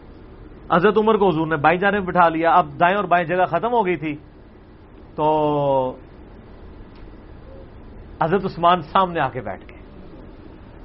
[0.75, 3.45] حضرت عمر کو حضور نے بائیں جانے میں بٹھا لیا۔ اب دائیں اور بائیں جگہ
[3.45, 4.15] ختم ہو گئی تھی۔
[5.15, 5.95] تو
[8.23, 9.79] حضرت عثمان سامنے آ کے بیٹھ گئے۔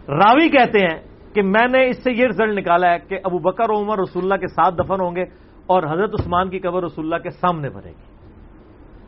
[0.09, 1.03] راوی کہتے ہیں
[1.35, 4.35] کہ میں نے اس سے یہ رزلٹ نکالا ہے کہ ابو بکر عمر رسول اللہ
[4.35, 5.22] کے ساتھ دفن ہوں گے
[5.66, 8.16] اور حضرت عثمان کی قبر رسول اللہ کے سامنے بنے گی۔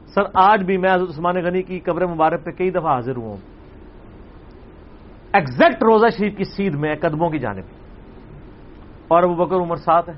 [0.06, 3.36] سر، آج بھی میں حضرت عثمان غنی کی قبر مبارک پہ کئی دفعہ حاضر ہوں۔
[5.32, 7.64] ایگزیکٹ روزہ شریف کی سیدھ میں، قدموں کی جانب۔
[9.08, 10.14] اور ابو بکر، عمر ساتھ ہے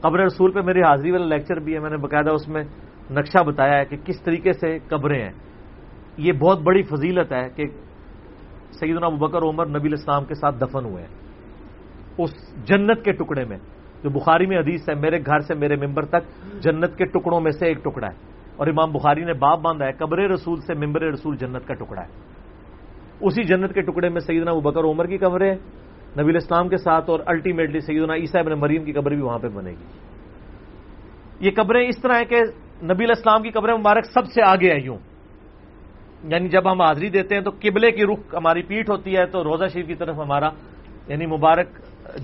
[0.00, 2.64] قبر رسول پہ میری حاضری والا لیکچر بھی ہے۔ میں نے باقاعدہ اس میں
[3.10, 5.51] نقشہ بتایا ہے کہ کس طریقے سے قبریں ہیں۔
[6.16, 7.64] یہ بہت بڑی فضیلت ہے کہ
[8.72, 11.14] سیدنا بکر عمر نبی الاسلام کے ساتھ دفن ہوئے ہیں۔
[12.18, 12.30] اس
[12.64, 13.58] جنت کے ٹکڑے میں،
[14.02, 17.50] جو بخاری میں حدیث ہے، میرے گھر سے میرے ممبر تک جنت کے ٹکڑوں میں
[17.50, 18.16] سے ایک ٹکڑا ہے۔
[18.56, 22.02] اور امام بخاری نے باپ باندھا ہے، قبر رسول سے ممبر رسول جنت کا ٹکڑا
[22.02, 22.08] ہے۔
[23.20, 25.54] اسی جنت کے ٹکڑے میں سیدنا ابو بکر عمر کی قبر ہے
[26.20, 29.48] نبی الاسلام کے ساتھ اور الٹیمیٹلی سیدنا عیسیٰ ابن مریم کی قبر بھی وہاں پہ
[29.48, 29.84] بنے گی۔
[31.40, 32.40] یہ قبریں اس طرح ہیں کہ
[32.84, 34.98] نبی الاسلام کی قبر مبارک سب سے آگے ہے یوں
[36.24, 39.44] یعنی جب ہم حاضری دیتے ہیں تو قبلے کی رخ ہماری پیٹ ہوتی ہے تو
[39.44, 40.48] روزہ شریف کی طرف ہمارا
[41.08, 41.68] یعنی مبارک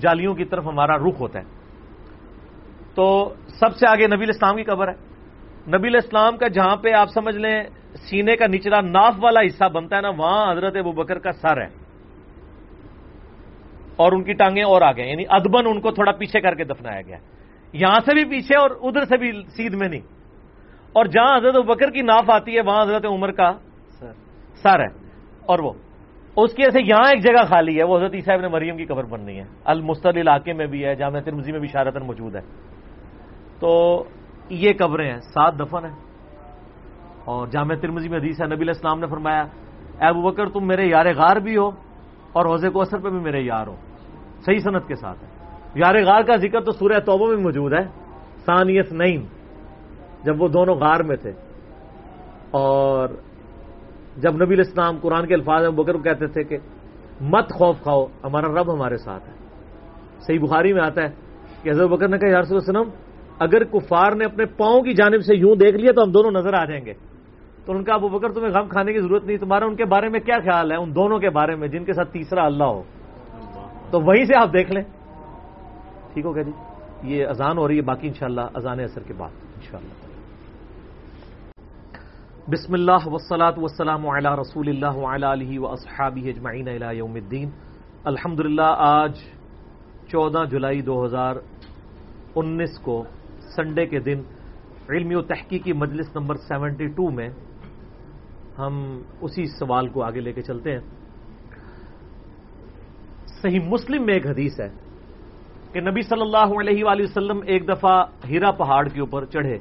[0.01, 1.44] جالیوں کی طرف ہمارا رخ ہوتا ہے۔
[2.94, 4.94] تو سب سے آگے نبی الاسلام کی قبر ہے۔
[5.76, 7.62] نبی الاسلام کا جہاں پہ آپ سمجھ لیں
[8.11, 11.61] سینے کا نچلا ناف والا حصہ بنتا ہے نا، وہاں حضرت ابو بکر کا سر
[11.61, 11.68] ہے۔
[13.96, 16.64] اور ان کی ٹانگیں اور آ گئے یعنی ادبن ان کو تھوڑا پیچھے کر کے
[16.64, 17.16] دفنایا گیا۔
[17.72, 20.01] یہاں سے بھی پیچھے اور ادھر سے بھی سیدھ میں نہیں۔
[20.92, 23.53] اور جہاں حضرت بکر کی ناف آتی ہے، وہاں حضرت عمر کا
[24.62, 25.09] سر ہے
[25.46, 25.72] اور وہ۔
[26.36, 29.04] اس کی ایسے یہاں ایک جگہ خالی ہے، وہ حضرت عیسیٰ ابن مریم کی قبر
[29.04, 32.40] بننی ہے۔ المستل علاقے میں بھی ہے، جامع ترمزی میں بھی شارتن موجود ہے۔
[33.61, 34.04] تو
[34.48, 35.96] یہ قبریں ہیں، سات دفن ہیں۔
[37.24, 40.86] اور جامع ترمزی میں حدیث ہے، نبی الاسلام نے فرمایا، اے ابو بکر، تم میرے
[40.86, 41.68] یار غار بھی ہو
[42.32, 43.76] اور حوضے کو اثر پہ بھی میرے یار ہو۔
[44.40, 45.28] صحیح صنعت کے ساتھ ہے۔
[45.74, 47.84] یار غار کا ذکر تو سورہ توبہ میں موجود ہے۔
[48.46, 49.24] سانیت نئیم
[50.22, 51.32] جب وہ دونوں غار میں تھے۔
[52.50, 53.09] اور
[54.19, 56.57] جب نبی الاسلام قرآن کے الفاظ میں بکر کہتے تھے کہ
[57.21, 59.35] مت خوف کھاؤ ہمارا رب ہمارے ساتھ ہے۔
[60.21, 61.09] صحیح بخاری میں آتا ہے
[61.62, 62.91] کہ حضرت بکر نے کہا یارس وسلم
[63.39, 66.55] اگر کفار نے اپنے پاؤں کی جانب سے یوں دیکھ لیا تو ہم دونوں نظر
[66.55, 66.95] آ جائیں گے۔
[67.64, 70.09] تو ان کا ابو بکر تمہیں غم کھانے کی ضرورت نہیں تمہارا ان کے بارے
[70.09, 72.83] میں کیا خیال ہے؟ ان دونوں کے بارے میں جن کے ساتھ تیسرا اللہ ہو۔
[73.91, 74.83] تو وہیں سے آپ دیکھ لیں۔
[76.12, 76.53] ٹھیک ہو گیا جی۔
[77.03, 80.07] یہ اذان ہو رہی ہے باقی انشاءاللہ اذان اثر کے بعد انشاءاللہ۔
[82.53, 87.51] بسم اللہ وسلاۃ وسلام علی رسول اللہ علیہ و اصحابی اجمعین یوم الدین۔
[88.05, 89.18] الحمد آج
[90.09, 91.36] چودہ جولائی دو ہزار
[92.36, 92.96] انیس کو
[93.57, 94.22] سنڈے کے دن
[94.88, 97.28] علمی و تحقیقی مجلس نمبر سیونٹی ٹو میں
[98.59, 98.80] ہم
[99.20, 100.84] اسی سوال کو آگے لے کے چلتے ہیں۔
[103.42, 104.72] صحیح مسلم میں ایک حدیث ہے
[105.72, 107.96] کہ نبی صلی اللہ علیہ وآلہ وسلم ایک دفعہ
[108.28, 109.59] ہیرا پہاڑ کے اوپر چڑھے۔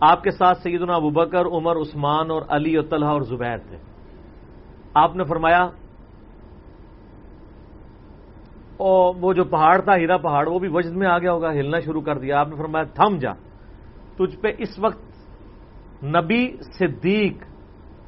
[0.00, 3.76] آپ کے ساتھ سیدنا ابو بکر، عمر، عثمان اور علی اور طلحہ اور زبیر تھے۔
[4.94, 5.68] آپ نے فرمایا
[9.20, 12.00] وہ جو پہاڑ تھا ہیرا پہاڑ، وہ بھی وجد میں آ گیا ہوگا، ہلنا شروع
[12.00, 13.32] کر دیا۔ آپ نے فرمایا، تھم جا۔
[14.18, 15.00] تجھ پہ اس وقت
[16.04, 17.32] نبی، صدیق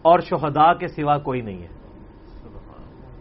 [0.03, 1.68] اور شہداء کے سوا کوئی نہیں ہے۔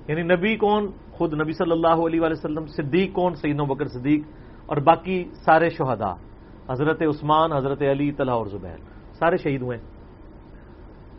[0.08, 4.24] یعنی نبی کون؟ خود نبی صلی اللہ علیہ وسلم، صدیق کون؟ سیدنا بکر، صدیق
[4.66, 6.31] اور باقی سارے شہداء۔
[6.72, 8.78] حضرت عثمان، حضرت علی، طلحہ اور زبیر،
[9.14, 9.78] سارے شہید ہوئے۔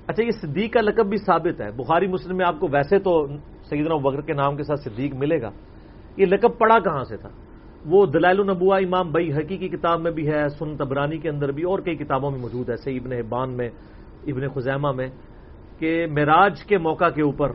[0.07, 3.27] اچھا یہ صدیق کا لقب بھی ثابت ہے۔ بخاری مسلم میں آپ کو ویسے تو
[3.71, 5.51] سیدنا بکر کے نام کے ساتھ صدیق ملے گا۔
[6.17, 7.29] یہ لقب پڑا کہاں سے تھا؟
[7.87, 11.53] وہ دلائل النبوا امام بئی حقی کی کتاب میں بھی ہے سن تبرانی کے اندر
[11.53, 13.71] بھی اور کئی کتابوں میں موجود ہے سی ابن حبان میں،
[14.27, 15.09] ابن خزیمہ میں،
[15.79, 17.53] کہ معراج کے موقع کے اوپر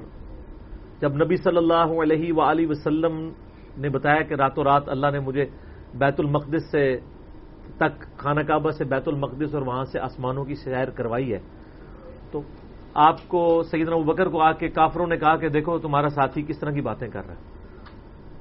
[1.02, 3.30] جب نبی صلی اللہ علیہ و وسلم
[3.78, 5.46] نے بتایا کہ راتوں رات اللہ نے مجھے
[5.96, 6.98] بیت المقدس سے
[7.78, 11.40] تک خانہ کعبہ سے بیت المقدس اور وہاں سے آسمانوں کی سیر کروائی ہے۔
[12.32, 12.42] تو
[12.94, 16.60] آپ کو سیدنا بکر کو آ کے کافروں نے کہا کہ دیکھو تمہارا ساتھی کس
[16.60, 17.58] طرح کی باتیں کر رہا ہے۔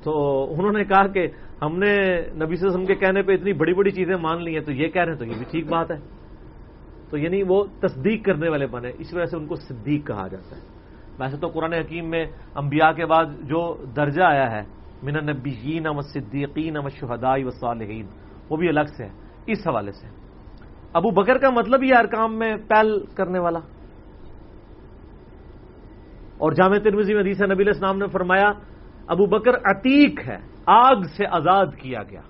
[0.02, 1.28] تو انہوں نے کہا کہ
[1.62, 4.44] ہم نے نبی صلی اللہ علیہ وسلم کے کہنے پہ اتنی بڑی بڑی چیزیں مان
[4.44, 5.96] لی ہیں تو یہ کہہ رہے ہیں تو یہ بھی ٹھیک بات ہے۔
[7.10, 10.56] تو یعنی وہ تصدیق کرنے والے بنے، اس وجہ سے ان کو صدیق کہا جاتا
[10.56, 10.60] ہے۔
[11.18, 14.62] ویسے تو قرآن حکیم میں انبیاء کے بعد جو درجہ آیا ہے،
[15.02, 18.06] من النبیین و صدیقین و شہدائی و صالحین
[18.50, 19.10] وہ بھی الگ سے ہے
[19.46, 20.06] اس حوالے سے۔
[20.92, 23.58] ابو بکر کا مطلب یہ ہر کام میں پہل کرنے والا۔
[26.38, 28.52] اور جامع ترمیزی میں حدیث نبی الاسلام نے فرمایا
[29.06, 30.36] ابو بکر عتیق ہے
[30.66, 32.20] آگ سے آزاد کیا گیا۔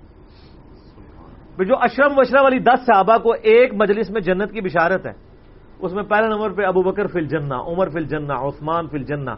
[1.64, 5.12] جو اشرم وشرم والی دس صحابہ کو ایک مجلس میں جنت کی بشارت ہے
[5.78, 9.34] اس میں پہلے نمبر پہ ابو بکر فل جنا عمر فل جنا عثمان فل جنا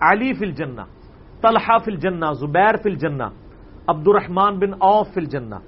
[0.00, 0.84] علی فل جنا
[1.42, 3.28] طلحہ فل جنا زبیر فل جنا
[3.86, 5.58] عبد الرحمان بن اوف فل جنا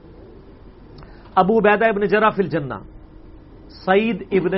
[1.41, 2.79] ابو بیدہ ابن جرا فل جنا
[3.85, 4.55] سعید ابن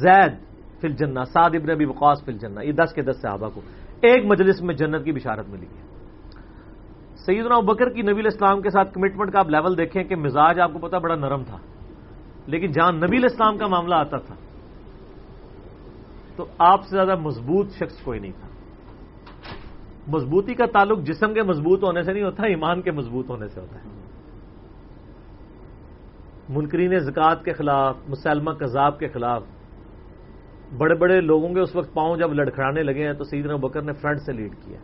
[0.00, 0.32] زید
[0.80, 3.60] فل جنا سعد ابن ابی وقاص فل جنا یہ دس کے دس صحابہ کو
[4.02, 5.88] ایک مجلس میں جنت کی بشارت ملی ہے۔
[7.24, 10.72] سیدنا بکر کی نبی اسلام کے ساتھ کمٹمنٹ کا آپ لیول دیکھیں کہ مزاج آپ
[10.72, 11.58] کو پتا بڑا نرم تھا،
[12.46, 14.34] لیکن جہاں نبی اسلام کا معاملہ آتا تھا،
[16.36, 18.48] تو آپ سے زیادہ مضبوط شخص کوئی نہیں تھا۔
[20.08, 23.60] مضبوطی کا تعلق جسم کے مضبوط ہونے سے نہیں ہوتا، ایمان کے مضبوط ہونے سے
[23.60, 23.88] ہوتا ہے۔
[26.50, 29.42] منکرین زکات کے خلاف، مسلمہ کذاب کے خلاف
[30.78, 33.92] بڑے بڑے لوگوں کے اس وقت پاؤں جب لڑکھڑانے لگے ہیں تو سیدنا بکر نے
[33.92, 34.78] فرنٹ سے لیڈ کیا۔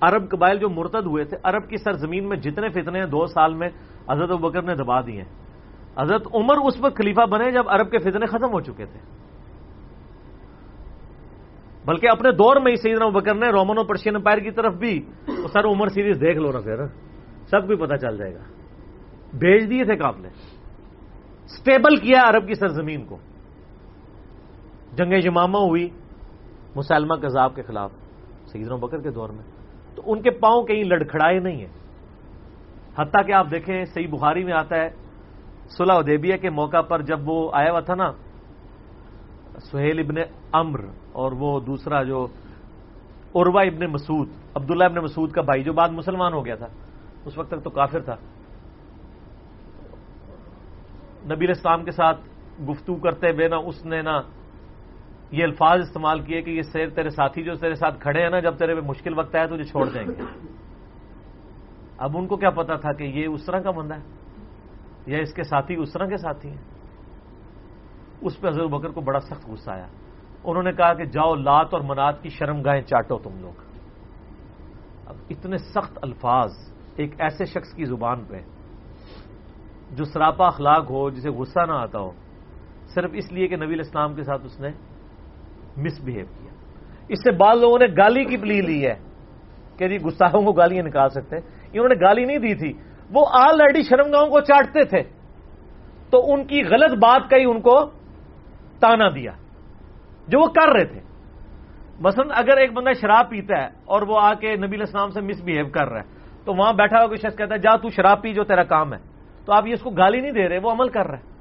[0.00, 3.54] عرب قبائل جو مرتد ہوئے تھے، عرب کی سرزمین میں جتنے فتنے ہیں، دو سال
[3.54, 3.68] میں
[4.10, 5.22] حضرت بکر نے دبا دیے۔
[5.98, 9.00] حضرت عمر اس وقت خلیفہ بنے جب عرب کے فتنے ختم ہو چکے تھے۔
[11.86, 15.00] بلکہ اپنے دور میں ہی سیدنا بکر نے رومن و پرشین امپائر کی طرف بھی
[15.52, 16.86] سر عمر سیریز دیکھ لو نا پھر،
[17.50, 18.61] سب کوئی پتا چل جائے گا۔
[19.38, 20.28] بھیج دیے تھے قافلے
[21.46, 23.18] سٹیبل کیا عرب کی سرزمین کو۔
[24.92, 25.88] جنگ جمامہ ہوئی،
[26.76, 27.92] مسلمہ کذاب کے خلاف
[28.46, 29.44] سیدنا بکر کے دور میں۔
[29.94, 31.72] تو ان کے پاؤں کہیں لڑکھڑائے نہیں ہیں۔
[32.98, 34.88] حتیٰ کہ آپ دیکھیں، صحیح بخاری میں آتا ہے،
[35.68, 38.12] صلح ادیبیہ کے موقع پر جب وہ آیا ہوا تھا نا،
[39.60, 40.14] سہیل ابن
[40.52, 40.80] امر
[41.12, 42.26] اور وہ دوسرا جو
[43.34, 46.66] عروا ابن مسعود، عبداللہ ابن مسعود کا بھائی جو بعد مسلمان ہو گیا تھا،
[47.24, 48.16] اس وقت تک تو کافر تھا۔
[51.30, 52.20] نبی اسلام کے ساتھ
[52.70, 54.22] گفتگو کرتے ہوئے نا اس نے نا
[55.30, 58.40] یہ الفاظ استعمال کیے کہ یہ سیر تیرے ساتھی جو تیرے ساتھ کھڑے ہیں نا،
[58.40, 60.22] جب تیرے پہ مشکل وقت آئے تو یہ چھوڑ دیں گے۔
[61.98, 64.02] اب ان کو کیا پتا تھا کہ یہ اس طرح کا بندہ ہے؟
[65.06, 66.62] یا اس کے ساتھی اس طرح کے ساتھی ہیں؟
[68.20, 69.86] اس پہ حضرت بکر کو بڑا سخت غصہ آیا۔
[70.44, 73.60] انہوں نے کہا کہ جاؤ لات اور منات کی شرم گاہیں چاٹو تم لوگ۔
[75.06, 76.50] اب اتنے سخت الفاظ
[76.96, 78.40] ایک ایسے شخص کی زبان پہ
[79.92, 82.10] جو سراپا اخلاق ہو، جسے غصہ نہ آتا ہو،
[82.94, 84.68] صرف اس لیے کہ نبی اسلام کے ساتھ اس نے
[85.76, 86.52] مس بہیو کیا۔
[87.08, 88.94] اس سے بعض لوگوں نے گالی کی پلی لی ہے
[89.78, 92.72] کہ جی گستاخوں کو گالیاں نکال سکتے ہیں۔ انہوں نے گالی نہیں دی تھی۔
[93.10, 95.02] وہ آلریڈی شرمگاہوں کو چاٹتے تھے۔
[96.10, 97.90] تو ان کی غلط بات کا ہی ان کو
[98.80, 99.32] تانا دیا۔
[100.28, 101.00] جو وہ کر رہے تھے۔
[102.00, 105.42] مثلا اگر ایک بندہ شراب پیتا ہے اور وہ آ کے نبی اسلام سے مس
[105.42, 106.06] بہیو کر رہا ہے،
[106.44, 108.94] تو وہاں بیٹھا ہوا کوئی شخص کہتا ہے، جا تو شراب پی جو تیرا کام
[108.94, 109.11] ہے۔
[109.46, 111.32] تو آپ یہ اس کو گالی نہیں دے رہے، وہ عمل کر رہے ہیں۔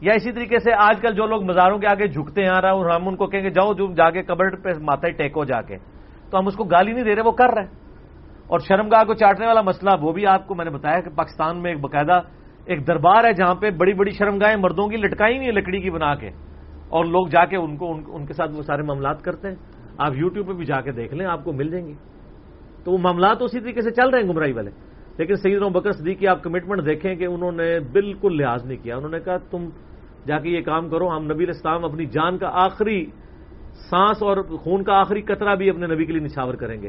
[0.00, 2.70] یا اسی طریقے سے آج کل جو لوگ مزاروں کے آگے جھکتے ہیں، آ رہا
[2.70, 5.62] اور ہم ان کو کہیں گے، جاؤ جو جا کے کبر پہ ماتا ٹیکو جا
[5.62, 5.76] کے۔
[6.30, 7.84] تو ہم اس کو گالی نہیں دے رہے، وہ کر رہے
[8.46, 11.10] اور شرم گاہ کو چاٹنے والا مسئلہ وہ بھی آپ کو میں نے بتایا کہ
[11.10, 12.20] پاکستان میں ایک باقاعدہ
[12.64, 15.80] ایک دربار ہے جہاں پہ بڑی بڑی شرم گاہیں مردوں کی لٹکائی نہیں ہے لکڑی
[15.80, 16.28] کی بنا کے۔
[16.88, 19.56] اور لوگ جا کے ان کو، ان کے ساتھ وہ سارے معاملات کرتے ہیں۔
[19.98, 21.92] آپ یوٹیوب پہ بھی جا کے دیکھ لیں، آپ کو مل جائیں گے
[22.84, 24.70] تو وہ معاملات اسی طریقے سے چل رہے ہیں گمراہی والے۔
[25.18, 28.96] لیکن سعید بکر صدیق کی آپ کمٹمنٹ دیکھیں کہ انہوں نے بالکل لحاظ نہیں کیا۔
[28.96, 29.68] انہوں نے کہا، تم
[30.26, 33.06] جا کے یہ کام کرو، ہم نبی اسلام اپنی جان کا آخری
[33.90, 36.88] سانس اور خون کا آخری قطرہ بھی اپنے نبی کے لیے نشاور کریں گے۔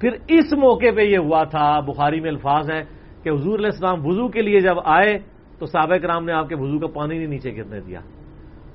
[0.00, 2.82] پھر اس موقع پہ یہ ہوا تھا، بخاری میں الفاظ ہے
[3.22, 5.18] کہ حضور علیہ السلام وضو کے لیے جب آئے
[5.58, 8.00] تو سابق رام نے آپ کے وضو کا پانی نہیں نیچے گرنے دیا۔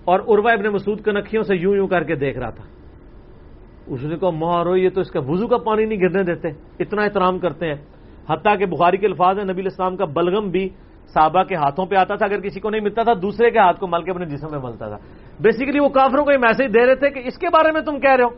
[0.04, 2.64] اور عروا ابن مسعود کے نکھیوں سے یوں یوں کر کے دیکھ رہا تھا۔
[3.88, 6.48] اس نے کہا مارو یہ تو اس کا وضو کا پانی نہیں گرنے دیتے،
[6.80, 7.93] اتنا احترام کرتے ہیں۔
[8.30, 10.70] حتیٰ کہ بخاری کے الفاظ ہے نبی اسلام کا بلغم بھی
[11.14, 13.80] صحابہ کے ہاتھوں پہ آتا تھا۔ اگر کسی کو نہیں ملتا تھا، دوسرے کے ہاتھ
[13.80, 14.98] کو مل کے اپنے جسم میں ملتا تھا۔
[15.40, 18.00] بیسیکلی وہ کافروں کو یہ میسج دے رہے تھے کہ اس کے بارے میں تم
[18.00, 18.30] کہہ رہے ہو۔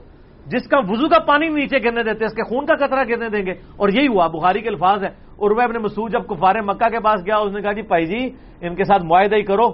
[0.46, 3.46] جس کا وضو کا پانی نیچے گرنے دیتے اس کے خون کا قطرہ گرنے دیں
[3.46, 5.10] گے۔ اور یہی ہوا، بخاری کے الفاظ ہے
[5.40, 8.30] عربہ ابن مسعود جب کفار مکہ کے پاس گیا، اس نے کہا جی پائی جی
[8.62, 9.72] ان کے ساتھ معاہدہ ہی کرو۔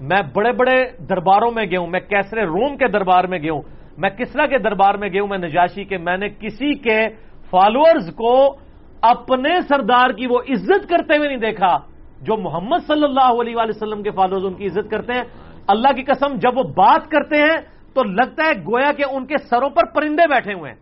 [0.00, 3.62] میں بڑے بڑے درباروں میں گیا ہوں، میں کیسرے روم کے دربار میں گیا ہوں۔
[3.98, 7.08] میں کسرا کے دربار میں گیا ہوں، میں نجاشی کے۔ میں نے کسی کے
[7.50, 8.56] فالوئرز کو
[9.02, 11.78] اپنے سردار کی وہ عزت کرتے ہوئے نہیں دیکھا
[12.20, 15.22] جو محمد صلی اللہ علیہ وآلہ وسلم کے فالوز ان کی عزت کرتے ہیں۔
[15.68, 17.56] اللہ کی قسم، جب وہ بات کرتے ہیں
[17.94, 20.78] تو لگتا ہے گویا کہ ان کے سروں پر پرندے بیٹھے ہوئے ہیں۔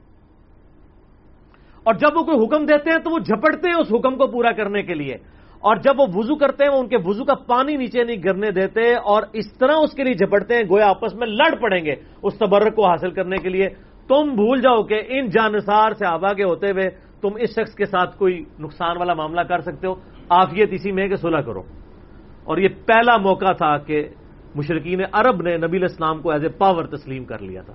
[1.83, 4.53] اور جب وہ کوئی حکم دیتے ہیں تو وہ جھپٹتے ہیں اس حکم کو پورا
[4.53, 5.15] کرنے کے لیے۔
[5.61, 8.51] اور جب وہ وضو کرتے ہیں، وہ ان کے وضو کا پانی نیچے نہیں گرنے
[8.51, 11.95] دیتے اور اس طرح اس کے لیے جھپٹتے ہیں، گویا آپس میں لڑ پڑیں گے
[12.23, 13.69] اس تبرک کو حاصل کرنے کے لیے۔
[14.09, 17.85] تم بھول جاؤ کہ ان جانسار سے آبا کے ہوتے ہوئے تم اس شخص کے
[17.85, 19.95] ساتھ کوئی نقصان والا معاملہ کر سکتے ہو۔
[20.29, 21.63] آفیت اسی میں ہے کہ صلح کرو۔
[22.45, 24.09] اور یہ پہلا موقع تھا کہ
[24.55, 27.75] مشرقین عرب نے نبی اسلام کو ایز اے پاور تسلیم کر لیا تھا۔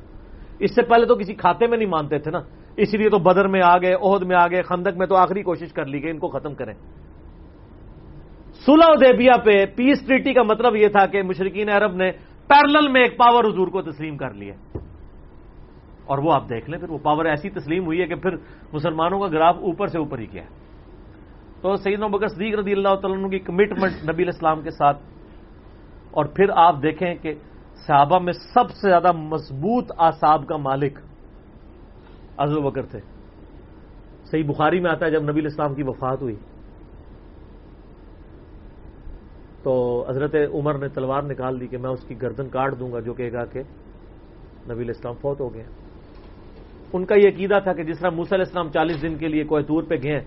[0.60, 2.40] اس سے پہلے تو کسی کھاتے میں نہیں مانتے تھے نا۔
[2.78, 5.44] اس لیے تو بدر میں آ گئے، عہد میں آ گئے، خندق میں تو آخری
[5.44, 6.74] کوشش کر لی گئی، ان کو ختم کریں۔
[8.65, 12.11] سلح دیبیا پہ پیس ٹریٹی کا مطلب یہ تھا کہ مشرقین عرب نے
[12.48, 14.53] پیرل میں ایک پاور حضور کو تسلیم کر لیا۔
[16.06, 18.36] اور وہ آپ دیکھ لیں، پھر وہ پاور ایسی تسلیم ہوئی ہے کہ پھر
[18.74, 20.64] مسلمانوں کا گراف اوپر سے اوپر ہی کیا ہے
[21.62, 24.98] تو سعید بکر صدیق رضی اللہ تعالیٰ کی کمٹمنٹ نبی الاسلام کے ساتھ۔
[26.12, 27.34] اور پھر آپ دیکھیں کہ
[27.88, 31.00] صحابہ میں سب سے زیادہ مضبوط آساب کا مالک
[32.38, 33.00] ازو بکر تھے۔
[34.26, 36.36] صحیح بخاری میں آتا ہے جب نبی الاسلام کی وفات ہوئی۔
[39.64, 43.00] تو حضرت عمر نے تلوار نکال دی کہ میں اس کی گردن کاٹ دوں گا،
[43.00, 43.60] جو کہے گا کہ
[44.72, 45.64] نبی الاسلام فوت ہو گئے۔
[46.94, 49.44] ان کا یہ عقیدہ تھا کہ جس طرح موسی علیہ السلام چالیس دن کے لیے
[49.44, 50.20] کوئی طور پہ گئے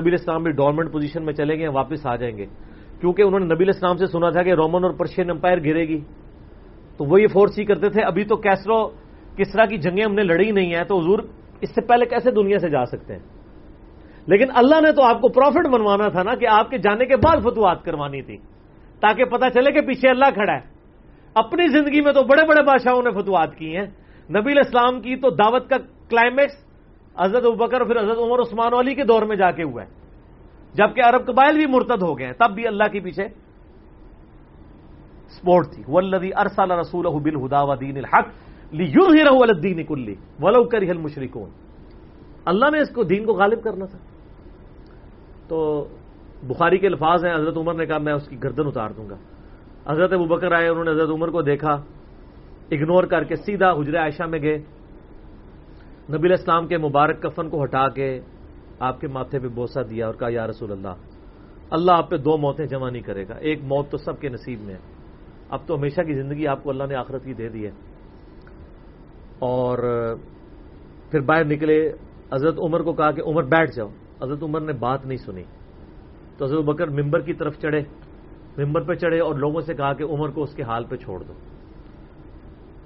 [0.00, 2.46] نبی الاسلام بھی ڈورمنٹ پوزیشن میں چلے گئے واپس آ جائیں گے۔
[3.00, 6.00] کیونکہ انہوں نے نبی الاسلام سے سنا تھا کہ رومن اور پرشین امپائر گرے گی۔
[6.96, 8.88] تو وہ یہ فورس ہی کرتے تھے۔ ابھی تو کیسرو
[9.36, 11.18] کس طرح کی جنگیں ہم نے لڑی نہیں ہیں، تو حضور
[11.60, 13.20] اس سے پہلے کیسے دنیا سے جا سکتے ہیں؟
[14.26, 17.16] لیکن اللہ نے تو آپ کو پروفٹ بنوانا تھا نا کہ آپ کے جانے کے
[17.16, 18.36] بعد فتوحات کروانی تھی،
[19.00, 20.60] تاکہ پتا چلے کہ پیچھے اللہ کھڑا ہے۔
[21.34, 23.86] اپنی زندگی میں تو بڑے بڑے بادشاہوں نے فتوحات کی ہیں۔
[24.30, 25.76] نبی اسلام کی تو دعوت کا
[26.12, 26.54] کلائمیکس
[27.18, 29.88] حضرت ابکر پھر حضرت عمر عثمان علی کے دور میں جا کے ہوا ہے
[30.74, 33.28] جبکہ عرب قبائل بھی مرتد ہو گئے ہیں، تب بھی اللہ کے پیچھے
[35.32, 38.26] سپورٹ تھی۔ ولدی ارسال رسول بل ہدا و دین الحق
[38.72, 41.50] یوں الدین کلی ولو کر ہل مشرقون
[42.44, 43.98] اللہ نے اس کو دین کو غالب کرنا تھا۔
[45.48, 45.88] تو
[46.42, 49.16] بخاری کے الفاظ ہیں، حضرت عمر نے کہا، میں اس کی گردن اتار دوں گا۔
[49.86, 51.72] حضرت ابو بکر آئے، انہوں نے حضرت عمر کو دیکھا
[52.70, 54.58] اگنور کر کے سیدھا حجر عائشہ میں گئے۔
[56.10, 58.20] نبی اسلام کے مبارک کفن کو ہٹا کے
[58.78, 60.88] آپ کے ماتھے پہ بوسا دیا اور کہا، یا رسول اللہ
[61.70, 64.60] اللہ آپ پہ دو موتیں جمع نہیں کرے گا۔ ایک موت تو سب کے نصیب
[64.60, 64.78] میں ہے۔
[65.48, 67.70] اب تو ہمیشہ کی زندگی آپ کو اللہ نے آخرت کی دے دی ہے۔
[69.38, 69.78] اور
[71.10, 71.92] پھر باہر نکلے،
[72.34, 73.88] حضرت عمر کو کہا کہ، عمر بیٹھ جاؤ۔
[74.22, 75.42] حضرت عمر نے بات نہیں سنی۔
[76.38, 77.80] تو حضرت بکر ممبر کی طرف چڑھے،
[78.64, 81.22] ممبر پہ چڑھے اور لوگوں سے کہا کہ، عمر کو اس کے حال پہ چھوڑ
[81.22, 81.32] دو۔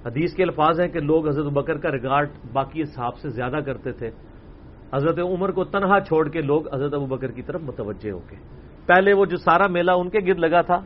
[0.07, 3.91] حدیث کے الفاظ ہیں کہ لوگ حضرت بکر کا ریگارڈ باقی صاحب سے زیادہ کرتے
[3.91, 4.09] تھے۔
[4.93, 8.39] حضرت عمر کو تنہا چھوڑ کے لوگ حضرت ابو بکر کی طرف متوجہ ہو گئے۔
[8.85, 10.79] پہلے وہ جو سارا میلہ ان کے گرد لگا تھا،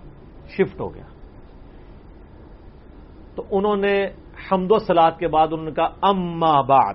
[0.48, 1.06] شفٹ ہو گیا۔
[3.36, 4.06] تو انہوں نے
[4.52, 6.94] حمد و سلاد کے بعد انہوں نے کہا، اما بعد،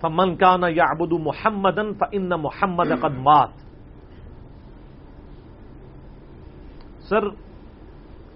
[0.00, 1.78] فمن کان یا ابود محمد
[2.12, 3.52] ان محمد قدمات
[7.08, 7.51] سر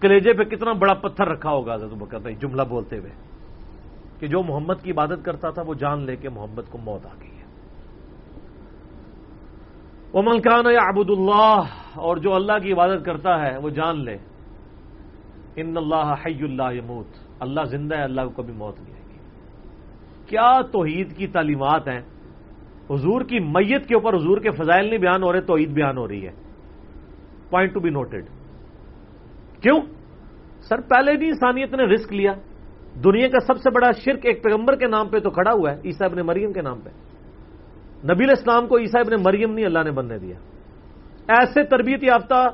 [0.00, 3.10] کلیجے پہ کتنا بڑا پتھر رکھا ہوگا حضرت بکر نے جملہ بولتے ہوئے
[4.18, 7.14] کہ جو محمد کی عبادت کرتا تھا وہ جان لے کے محمد کو موت آ
[7.20, 7.44] گئی ہے۔
[10.12, 11.60] وہ ملکان یا ابود اللہ
[11.94, 14.16] اور جو اللہ کی عبادت کرتا ہے وہ جان لے۔
[15.56, 17.06] ان اللہ حی اللہ یموت۔
[17.40, 19.18] اللہ زندہ ہے، اللہ کو کبھی موت نہیں آئے گی۔
[20.26, 22.00] کیا توحید کی تعلیمات ہیں؟
[22.90, 26.08] حضور کی میت کے اوپر حضور کے فضائل نہیں بیان ہو رہے، توحید بیان ہو
[26.08, 26.32] رہی ہے۔
[27.50, 28.24] پوائنٹ ٹو بی نوٹڈ
[29.62, 29.80] کیوں؟
[30.68, 32.32] سر، پہلے بھی انسانیت نے رسک لیا۔
[33.04, 35.80] دنیا کا سب سے بڑا شرک ایک پیغمبر کے نام پہ تو کھڑا ہوا ہے
[35.84, 36.90] عیسا ابن مریم کے نام پہ۔
[38.12, 40.38] نبی الاسلام کو عیسا ابن مریم نہیں، اللہ نے بننے دیا۔
[41.28, 42.48] ایسے تربیت یافتہ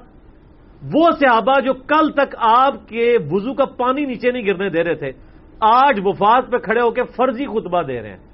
[0.95, 4.95] وہ صحابہ جو کل تک آپ کے وضو کا پانی نیچے نہیں گرنے دے رہے
[4.95, 5.13] تھے،
[5.61, 8.33] آج وفات پہ کھڑے ہو کے فرضی خطبہ دے رہے ہیں۔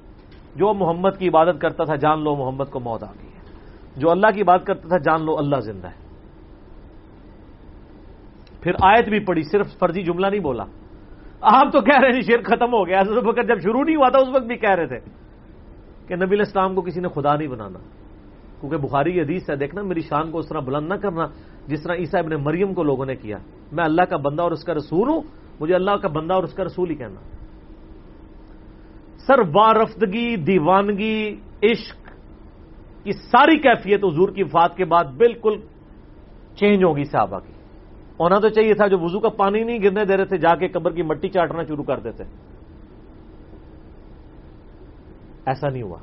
[0.57, 3.53] جو محمد کی عبادت کرتا تھا، جان لو محمد کو موت آ گئی ہے۔
[3.97, 6.08] جو اللہ کی بات کرتا تھا، جان لو اللہ زندہ ہے۔
[8.69, 10.65] پھر آیت بھی پڑی صرف فرضی جملہ نہیں بولا۔
[11.41, 14.19] آپ تو کہہ رہے ہیں شیر ختم ہو گیا بکر جب شروع نہیں ہوا تھا،
[14.19, 14.99] اس وقت بھی کہہ رہے تھے
[16.09, 17.79] کہ نبی الاسلام کو کسی نے خدا نہیں بنانا۔
[18.61, 21.27] کیونکہ بخاری کی حدیث ہے، دیکھنا میری شان کو اس طرح بلند نہ کرنا،
[21.67, 23.39] جس طرح عیسیٰ ابن مریم کو لوگوں نے کیا۔
[23.73, 25.21] میں اللہ کا بندہ اور اس کا رسول ہوں،
[25.61, 27.21] مجھے اللہ کا بندہ اور اس کا رسول ہی کہنا۔
[29.27, 32.09] سر وارفتگی دیوانگی، عشق
[33.05, 35.55] کی ساری کیفیت حضور کی وفات کے بعد بالکل
[36.57, 37.58] چینج ہوگی صحابہ کی۔
[38.21, 40.69] ہونا تو چاہیے تھا جو وضو کا پانی نہیں گرنے دے رہے تھے، جا کے
[40.69, 42.25] قبر کی مٹی چاٹنا شروع کر دیتے۔
[45.47, 45.99] ایسا نہیں ہوا۔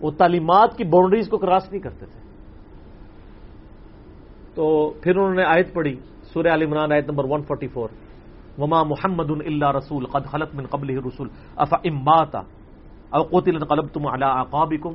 [0.00, 2.20] وہ تعلیمات کی باؤنڈریز کو کراس نہیں کرتے تھے۔
[4.54, 6.00] تو پھر انہوں نے آیت پڑھی،
[6.32, 7.88] سورہ عال عمران آیت نمبر 144
[8.58, 12.38] وما محمد اللہ رسول قد خلط من قبل رسول افا اماتا
[13.10, 14.92] او قتل قلبتم على اعقابكم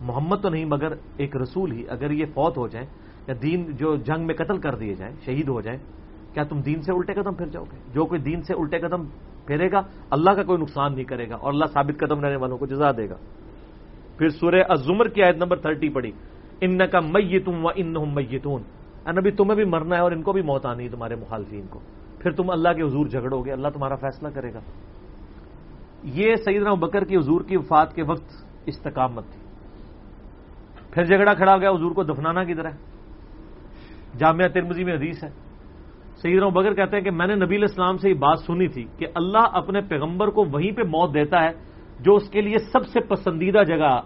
[0.00, 3.96] محمد تو نہیں، مگر ایک رسول ہی۔ اگر یہ فوت ہو جائیں یا دین جو
[3.96, 5.78] جنگ میں قتل کر دیے جائیں، شہید ہو جائیں،
[6.34, 9.04] کیا تم دین سے الٹے قدم پھر جاؤ گے؟ جو کوئی دین سے الٹے قدم
[9.46, 9.80] پھیرے گا،
[10.10, 12.90] اللہ کا کوئی نقصان نہیں کرے گا اور اللہ ثابت قدم رہنے والوں کو جزا
[12.90, 13.16] دے گا۔
[14.18, 16.10] پھر سورہ الزمر کی آیت نمبر تھرٹی پڑی
[16.60, 18.62] ان کا میتم و ان میتون.
[19.06, 21.80] نبی، تمہیں بھی مرنا ہے اور ان کو بھی موت آنی ہے تمہارے مخالفین کو۔
[22.18, 24.58] پھر تم اللہ کے حضور جھگڑو گے، اللہ تمہارا فیصلہ کرے گا۔
[26.04, 29.40] یہ سیدنا بکر کی حضور کی وفات کے وقت استقامت تھی۔
[30.90, 32.70] پھر جھگڑا کھڑا ہو گیا، حضور کو دفنانا کی طرح
[34.18, 35.28] جامعہ ترمزی میں حدیث ہے۔
[36.16, 39.06] سیدنا بکر کہتے ہیں کہ میں نے نبی الاسلام سے یہ بات سنی تھی کہ
[39.14, 41.50] اللہ اپنے پیغمبر کو وہیں پہ موت دیتا ہے
[42.00, 44.00] جو اس کے لیے سب سے پسندیدہ جگہ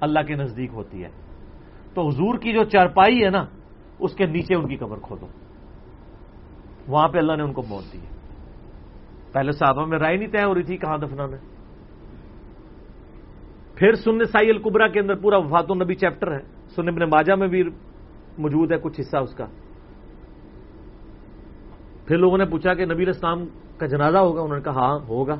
[0.00, 1.08] اللہ کے نزدیک ہوتی ہے۔
[1.94, 3.44] تو حضور کی جو چارپائی ہے نا،
[3.98, 5.26] اس کے نیچے ان کی قبر کھودو۔
[6.88, 7.98] وہاں پہ اللہ نے ان کو موت دی
[9.32, 11.36] پہلے صحابہ میں رائے نہیں طے ہو رہی تھی کہاں دفنانا
[13.74, 16.42] پھر سن سائی القبرا کے اندر پورا وفات النبی چیپٹر ہے۔
[16.76, 17.62] سن ابن ماجہ میں بھی
[18.38, 19.46] موجود ہے، کچھ حصہ اس کا۔
[22.06, 23.44] پھر لوگوں نے پوچھا کہ نبی اسلام
[23.78, 25.34] کا جنازہ ہوگا؟ انہوں نے کہا ہاں ہوگا۔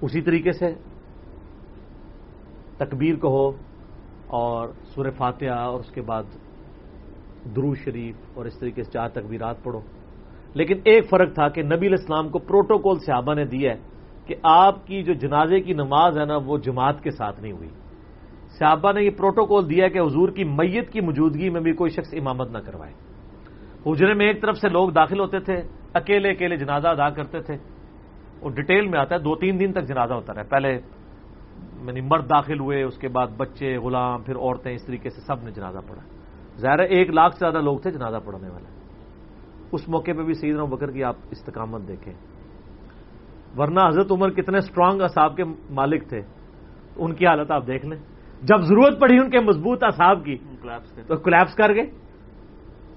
[0.00, 0.74] اسی طریقے سے
[2.76, 3.50] تکبیر کہو
[4.26, 6.22] اور سور فاتحہ اور اس کے بعد
[7.56, 9.80] درو شریف اور اس طریقے سے چار تکبیرات پڑھو۔
[10.54, 13.80] لیکن ایک فرق تھا کہ نبی الاسلام کو پروٹوکول صحابہ نے دیا ہے
[14.26, 17.68] کہ آپ کی جو جنازے کی نماز ہے نا، وہ جماعت کے ساتھ نہیں ہوئی۔
[18.58, 22.14] صحابہ نے یہ پروٹوکول دیا کہ حضور کی میت کی موجودگی میں بھی کوئی شخص
[22.14, 22.92] امامت نہ کروائے۔
[23.86, 25.62] حجرے میں ایک طرف سے لوگ داخل ہوتے تھے،
[25.94, 27.56] اکیلے اکیلے جنازہ ادا کرتے تھے۔
[28.40, 30.70] وہ ڈیٹیل میں آتا ہے، دو تین دن تک جنازہ ہوتا رہا۔ پہلے
[31.86, 35.42] یعنی مرد داخل ہوئے، اس کے بعد بچے، غلام، پھر عورتیں، اس طریقے سے سب
[35.42, 36.02] نے جنازہ پڑھا۔
[36.58, 38.66] ظاہر ہے، ایک لاکھ سے زیادہ لوگ تھے جنازہ پڑھنے والے۔
[39.72, 42.14] اس موقع پہ بھی سیدنا بکر کی آپ استقامت دیکھیں۔
[43.58, 46.20] ورنہ حضرت عمر کتنے اسٹرانگ اصاب کے مالک تھے۔
[46.96, 50.36] ان کی حالت آپ دیکھ لیں۔ جب ضرورت پڑی ان کے مضبوط اصاب کی
[51.06, 51.90] تو کلیپس کر گئے۔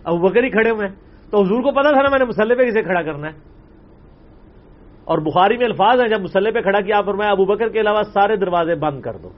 [0.03, 0.87] اب بکر ہی کھڑے ہوئے
[1.31, 3.49] تو حضور کو پتا تھا نا میں نے مسلح پہ کسے کھڑا کرنا ہے۔
[5.05, 8.03] اور بخاری میں الفاظ ہیں جب مسلح پہ کھڑا کیا میں ابو بکر کے علاوہ
[8.03, 9.29] سارے دروازے بند کر دو۔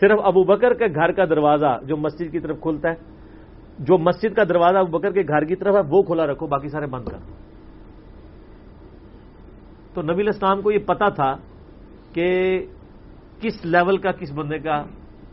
[0.00, 2.94] صرف ابو بکر کے گھر کا دروازہ جو مسجد کی طرف کھلتا ہے
[3.78, 6.68] جو مسجد کا دروازہ ابو بکر کے گھر کی طرف ہے وہ کھلا رکھو باقی
[6.68, 7.34] سارے بند کر دو۔
[9.94, 11.34] تو نبی اسلام کو یہ پتا تھا
[12.12, 12.58] کہ
[13.42, 14.84] کس لیول کا کس بندے کا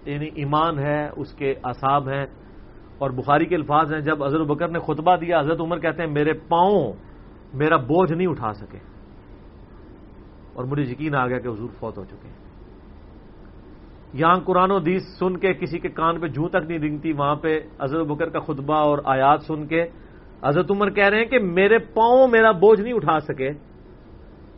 [0.06, 2.26] یعنی ایمان ہے، اس کے اصاب ہیں۔
[2.98, 6.12] اور بخاری کے الفاظ ہیں، جب حضرت بکر نے خطبہ دیا، حضرت عمر کہتے ہیں،
[6.12, 6.94] میرے پاؤں
[7.54, 8.78] میرا بوجھ نہیں اٹھا سکے۔
[10.54, 12.36] اور مجھے یقین آ گیا کہ حضور فوت ہو چکے ہیں۔
[14.14, 17.36] یہاں قرآن و حدیث سن کے کسی کے کان پہ جوں تک نہیں دنگتی، وہاں
[17.36, 19.86] پہ حضرت بکر کا خطبہ اور آیات سن کے
[20.44, 23.50] حضرت عمر کہہ رہے ہیں کہ میرے پاؤں میرا بوجھ نہیں اٹھا سکے۔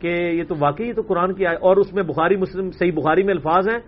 [0.02, 2.92] کہ یہ تو واقعی یہ تو قرآن کی آئے اور اس میں بخاری مسلم صحیح
[2.92, 3.78] بخاری میں الفاظ ہیں۔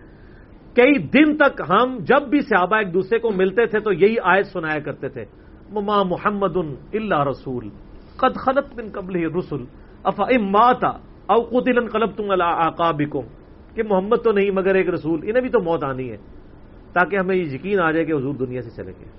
[0.75, 4.45] کئی دن تک ہم جب بھی صحابہ ایک دوسرے کو ملتے تھے تو یہی آیت
[4.45, 5.25] سنایا کرتے تھے۔
[5.69, 6.57] مما محمد
[6.93, 7.69] اللہ رسول۔
[8.17, 9.65] قد خلط بن قبل رسول
[10.03, 10.89] افا اماتا
[11.25, 12.69] او قتل قلب تم اللہ
[13.75, 16.17] کہ محمد تو نہیں، مگر ایک رسول۔ انہیں بھی تو موت آنی ہے۔
[16.93, 19.09] تاکہ ہمیں یہ یقین آ جائے کہ حضور دنیا سے چلے گئے۔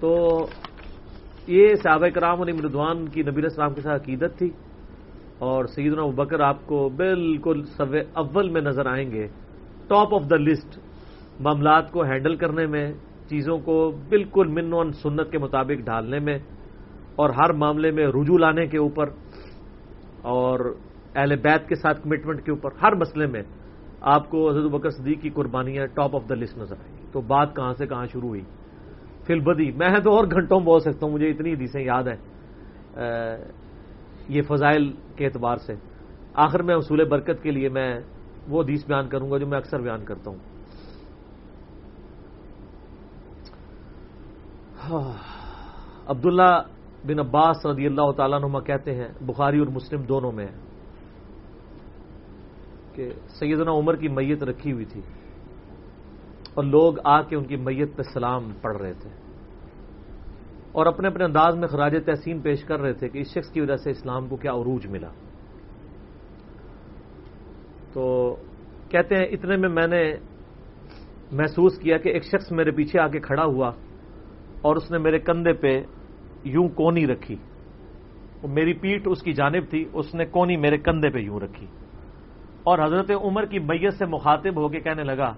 [0.00, 0.38] تو
[1.48, 4.48] یہ صحابہ کرام علی مردوان کی نبی السلام کے ساتھ عقیدت تھی
[5.38, 9.26] اور سیدنا بکر آپ کو بالکل سب اول میں نظر آئیں گے
[9.88, 10.78] ٹاپ آف دا لسٹ
[11.40, 12.86] معاملات کو ہینڈل کرنے میں،
[13.28, 13.76] چیزوں کو
[14.08, 16.38] بالکل من و سنت کے مطابق ڈالنے میں
[17.16, 19.10] اور ہر معاملے میں رجوع لانے کے اوپر
[20.34, 20.74] اور
[21.14, 23.42] اہل بیت کے ساتھ کمٹمنٹ کے اوپر، ہر مسئلے میں
[24.14, 27.20] آپ کو حضرت بکر صدیق کی قربانیاں ٹاپ آف دا لسٹ نظر آئیں گی۔ تو
[27.20, 28.42] بات کہاں سے کہاں شروع ہوئی؟
[29.26, 32.20] فل بدی میں تو اور گھنٹوں بول سکتا ہوں، مجھے اتنی حدیثیں یاد ہیں
[34.28, 35.74] یہ فضائل کے اعتبار سے۔
[36.34, 38.00] آخر میں اصول برکت کے لیے میں
[38.48, 40.38] وہ حدیث بیان کروں گا جو میں اکثر بیان کرتا ہوں۔
[44.84, 45.12] ہاں،
[46.06, 46.62] عبداللہ
[47.04, 50.46] بن عباس رضی اللہ تعالیٰ نما کہتے ہیں، بخاری اور مسلم دونوں میں
[52.94, 55.00] کہ سیدنا عمر کی میت رکھی ہوئی تھی۔
[56.56, 59.10] اور لوگ آ کے ان کی میت پہ سلام پڑھ رہے تھے
[60.72, 63.60] اور اپنے اپنے انداز میں خراج تحسین پیش کر رہے تھے کہ اس شخص کی
[63.60, 65.08] وجہ سے اسلام کو کیا عروج ملا۔
[67.92, 68.34] تو
[68.88, 70.14] کہتے ہیں اتنے میں میں نے
[71.32, 73.70] محسوس کیا کہ ایک شخص میرے پیچھے آ کے کھڑا ہوا
[74.62, 75.82] اور اس نے میرے کندھے پہ
[76.44, 77.36] یوں کونی رکھی۔
[78.48, 81.66] میری پیٹ اس کی جانب تھی، اس نے کونی میرے کندھے پہ یوں رکھی۔
[82.64, 85.34] اور حضرت عمر کی میت سے مخاطب ہو کے کہنے لگا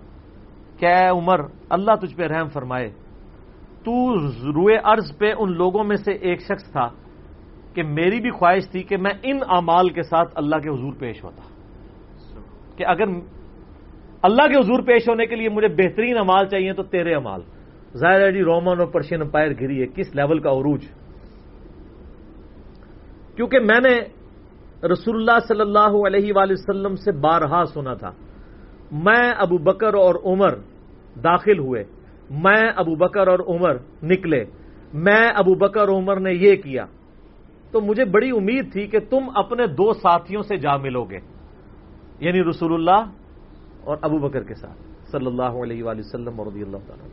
[0.78, 1.40] کہ عمر،
[1.70, 2.88] اللہ تجھ پہ رحم فرمائے۔
[3.84, 6.88] تو روئے ارض پہ ان لوگوں میں سے ایک شخص تھا
[7.74, 11.24] کہ میری بھی خواہش تھی کہ میں ان امال کے ساتھ اللہ کے حضور پیش
[11.24, 11.42] ہوتا۔
[12.76, 13.04] کہ اگر
[14.22, 17.40] اللہ کے حضور پیش ہونے کے لیے مجھے بہترین امال چاہیے تو تیرے امال
[17.96, 20.84] ظاہر ہے جی رومن اور پرشین امپائر گری ہے، کس لیول کا عروج؟
[23.36, 24.00] کیونکہ میں نے
[24.88, 28.10] رسول اللہ صلی اللہ علیہ وآلہ وسلم سے بارہا سنا تھا۔
[28.92, 30.54] میں ابو بکر اور عمر
[31.20, 31.84] داخل ہوئے۔
[32.30, 34.44] میں ابو بکر اور عمر نکلے۔
[34.94, 36.84] میں ابو بکر عمر نے یہ کیا۔
[37.70, 41.18] تو مجھے بڑی امید تھی کہ تم اپنے دو ساتھیوں سے جا ملو گے۔
[42.20, 43.10] یعنی رسول اللہ
[43.84, 47.08] اور ابو بکر کے ساتھ۔ صلی اللہ علیہ وآلہ وسلم اور رضی اللہ تعالیٰ۔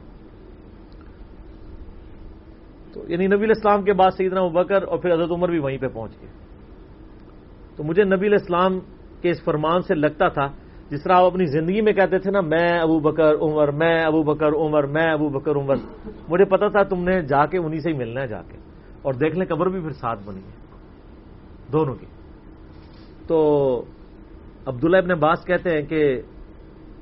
[2.93, 5.77] تو یعنی نبی الاسلام کے بعد سیدنا ابو بکر اور پھر حضرت عمر بھی وہیں
[5.77, 6.29] پہ پہنچ گئے۔
[7.75, 8.79] تو مجھے نبی الاسلام
[9.21, 10.47] کے اس فرمان سے لگتا تھا
[10.89, 14.23] جس طرح آپ اپنی زندگی میں کہتے تھے نا، میں ابو بکر عمر، میں ابو
[14.23, 15.75] بکر عمر، میں ابو بکر عمر،
[16.29, 18.57] مجھے پتا تھا تم نے جا کے انہیں سے ہی ملنا ہے جا کے۔
[19.01, 20.77] اور دیکھ لیں قبر بھی پھر ساتھ بنی ہے،
[21.71, 22.05] دونوں کی۔
[23.27, 23.85] تو
[24.65, 26.21] عبداللہ ابن عباس کہتے ہیں کہ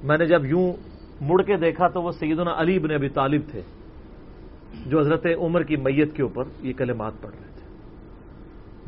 [0.03, 0.73] میں نے جب یوں
[1.21, 3.61] مڑ کے دیکھا تو وہ سیدنا علی ابن ابی طالب تھے،
[4.85, 7.75] جو حضرت عمر کی میت کے اوپر یہ کلمات پڑھ رہے تھے۔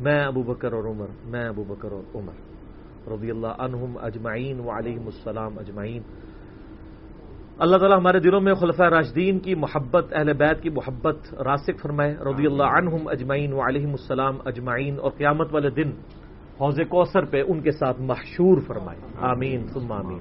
[0.00, 2.55] میں ابو بکر اور عمر، میں ابو بکر اور عمر۔
[3.08, 6.02] رضی اللہ عنہم اجمعین و علیہم السلام اجمعین۔
[7.58, 12.14] اللہ تعالیٰ ہمارے دلوں میں خلفۂ راشدین کی محبت، اہل بیت کی محبت راسک فرمائے۔
[12.14, 15.90] رضی اللہ عنہم اجمعین و علیہم السلام اجمعین۔ اور قیامت والے دن
[16.60, 20.18] حوض کوثر پہ ان کے ساتھ محشور فرمائے۔ آمین، ثم آمین۔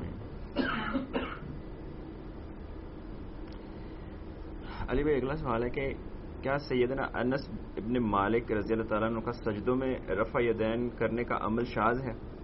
[4.89, 5.93] علی بھائی، اگلا سوال ہے کہ
[6.41, 11.23] کیا سیدنا انس ابن مالک رضی اللہ تعالیٰ عنہ کا سجدوں میں رفع یدین کرنے
[11.23, 12.34] کا عمل شاز ہے؟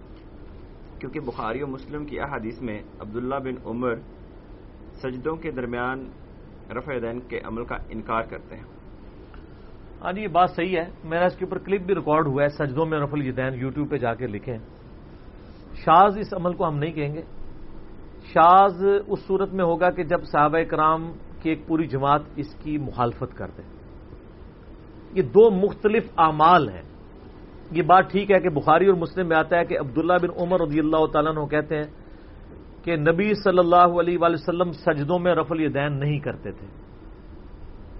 [1.02, 3.94] کیونکہ بخاری و مسلم کی احادیث میں عبداللہ بن عمر
[5.02, 6.10] سجدوں کے درمیان
[6.70, 8.64] رفع دین کے عمل کا انکار کرتے ہیں۔
[10.02, 12.48] ہاں جی، یہ بات صحیح ہے۔ میرا اس کے اوپر کلپ بھی ریکارڈ ہوا ہے،
[12.48, 14.58] سجدوں میں رفل یدین یوٹیوب پہ جا کے لکھیں۔
[15.74, 17.22] شاز اس عمل کو ہم نہیں کہیں گے۔
[18.24, 21.12] شاز اس صورت میں ہوگا کہ جب صحابہ کرام
[21.42, 23.62] کی ایک پوری جماعت اس کی مخالفت کر دے۔
[25.12, 26.91] یہ دو مختلف اعمال ہیں۔
[27.72, 30.60] یہ بات ٹھیک ہے کہ بخاری اور مسلم میں آتا ہے کہ عبداللہ بن عمر
[30.60, 31.84] رضی اللہ تعالیٰ عنہ کہتے ہیں
[32.84, 36.66] کہ نبی صلی اللہ علیہ وآلہ وسلم سجدوں میں رفل یدین نہیں کرتے تھے۔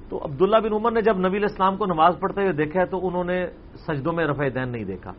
[0.08, 3.06] تو عبداللہ بن عمر نے جب نبی الاسلام کو نماز پڑھتے ہوئے دیکھا ہے تو
[3.06, 3.46] انہوں نے
[3.86, 5.12] سجدوں میں رفع دین نہیں دیکھا۔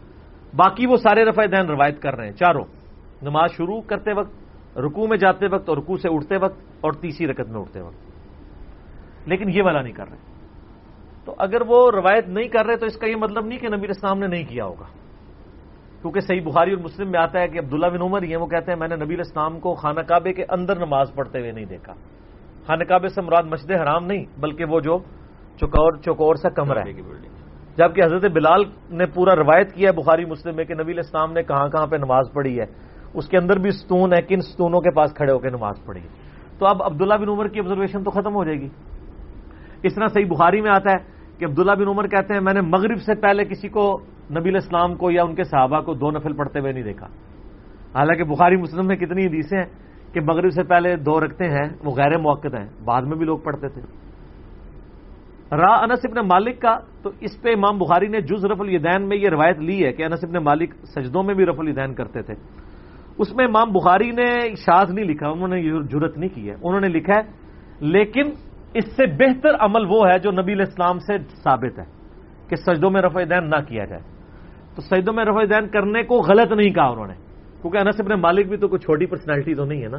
[0.56, 2.66] باقی وہ سارے رفع دین روایت کر رہے ہیں۔ چاروں،
[3.22, 4.32] نماز شروع کرتے وقت
[4.78, 9.30] رکو میں جاتے وقت اور رکو سے اٹھتے وقت اور تیسری رکت میں اٹھتے وقت۔
[9.30, 10.33] لیکن یہ والا نہیں کر رہے۔
[11.26, 13.88] تو اگر وہ روایت نہیں کر رہے تو اس کا یہ مطلب نہیں کہ نبی
[13.90, 14.86] اسلام نے نہیں کیا ہوگا۔
[16.02, 18.72] کیونکہ صحیح بخاری اور مسلم میں آتا ہے کہ عبداللہ بن عمر یہ وہ کہتے
[18.72, 21.94] ہیں، میں نے نبی اسلام کو خانہ کعبے کے اندر نماز پڑھتے ہوئے نہیں دیکھا۔
[22.68, 24.98] خانہ کعبے سے مراد مسجد حرام نہیں، بلکہ وہ جو
[25.58, 26.94] چکور چکور سا کمرہ ہے۔
[27.78, 31.44] جبکہ حضرت بلال نے پورا روایت کیا ہے بخاری مسلم میں کہ نبی اسلام نے
[31.44, 32.66] کہاں کہاں پہ نماز پڑھی ہے۔
[33.14, 36.02] اس کے اندر بھی ستون ہے، کن ستونوں کے پاس کھڑے ہو کے نماز پڑھی
[36.02, 36.08] ہے۔
[36.60, 38.70] تو اب عبداللہ بن عمر کی آبزرویشن تو ختم ہو جائے گی۔
[39.84, 42.62] اس طرح صحیح بخاری میں آتا ہے کہ عبداللہ بن عمر کہتے ہیں، میں نے
[42.62, 44.00] مغرب سے پہلے کسی کو
[44.40, 47.08] نبی اسلام کو یا ان کے صحابہ کو دو نفل پڑھتے ہوئے نہیں دیکھا۔
[47.96, 49.66] حالانکہ بخاری مسلم میں کتنی حدیثیں ہیں
[50.14, 53.38] کہ مغرب سے پہلے دو رکھتے ہیں، وہ غیر موقع ہیں، بعد میں بھی لوگ
[53.38, 53.82] پڑھتے تھے۔
[55.52, 59.18] را انس ابن مالک کا، تو اس پہ امام بخاری نے جز رف الدین میں
[59.18, 62.34] یہ روایت لی ہے کہ انس ابن مالک سجدوں میں بھی رف الدین کرتے تھے۔
[63.18, 66.56] اس میں امام بخاری نے شاد نہیں لکھا، انہوں نے یہ ضرورت نہیں کی ہے۔
[66.64, 67.22] انہوں نے لکھا ہے،
[67.80, 68.22] لیکن
[68.74, 71.84] اس سے بہتر عمل وہ ہے جو نبی الاسلام سے ثابت ہے
[72.48, 74.02] کہ سجدوں میں رفع دین نہ کیا جائے۔
[74.76, 77.14] تو سجدوں میں رفع دین کرنے کو غلط نہیں کہا انہوں نے۔
[77.62, 79.98] کیونکہ انس ابن مالک بھی تو کوئی چھوٹی پرسنالٹی تو نہیں ہے نا۔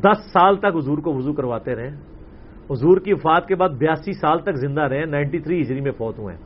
[0.00, 1.88] دس سال تک حضور کو وضو کرواتے رہے۔
[2.70, 6.18] حضور کی وفات کے بعد بیاسی سال تک زندہ رہے۔ نائنٹی تھری ہجری میں فوت
[6.18, 6.36] ہوئے۔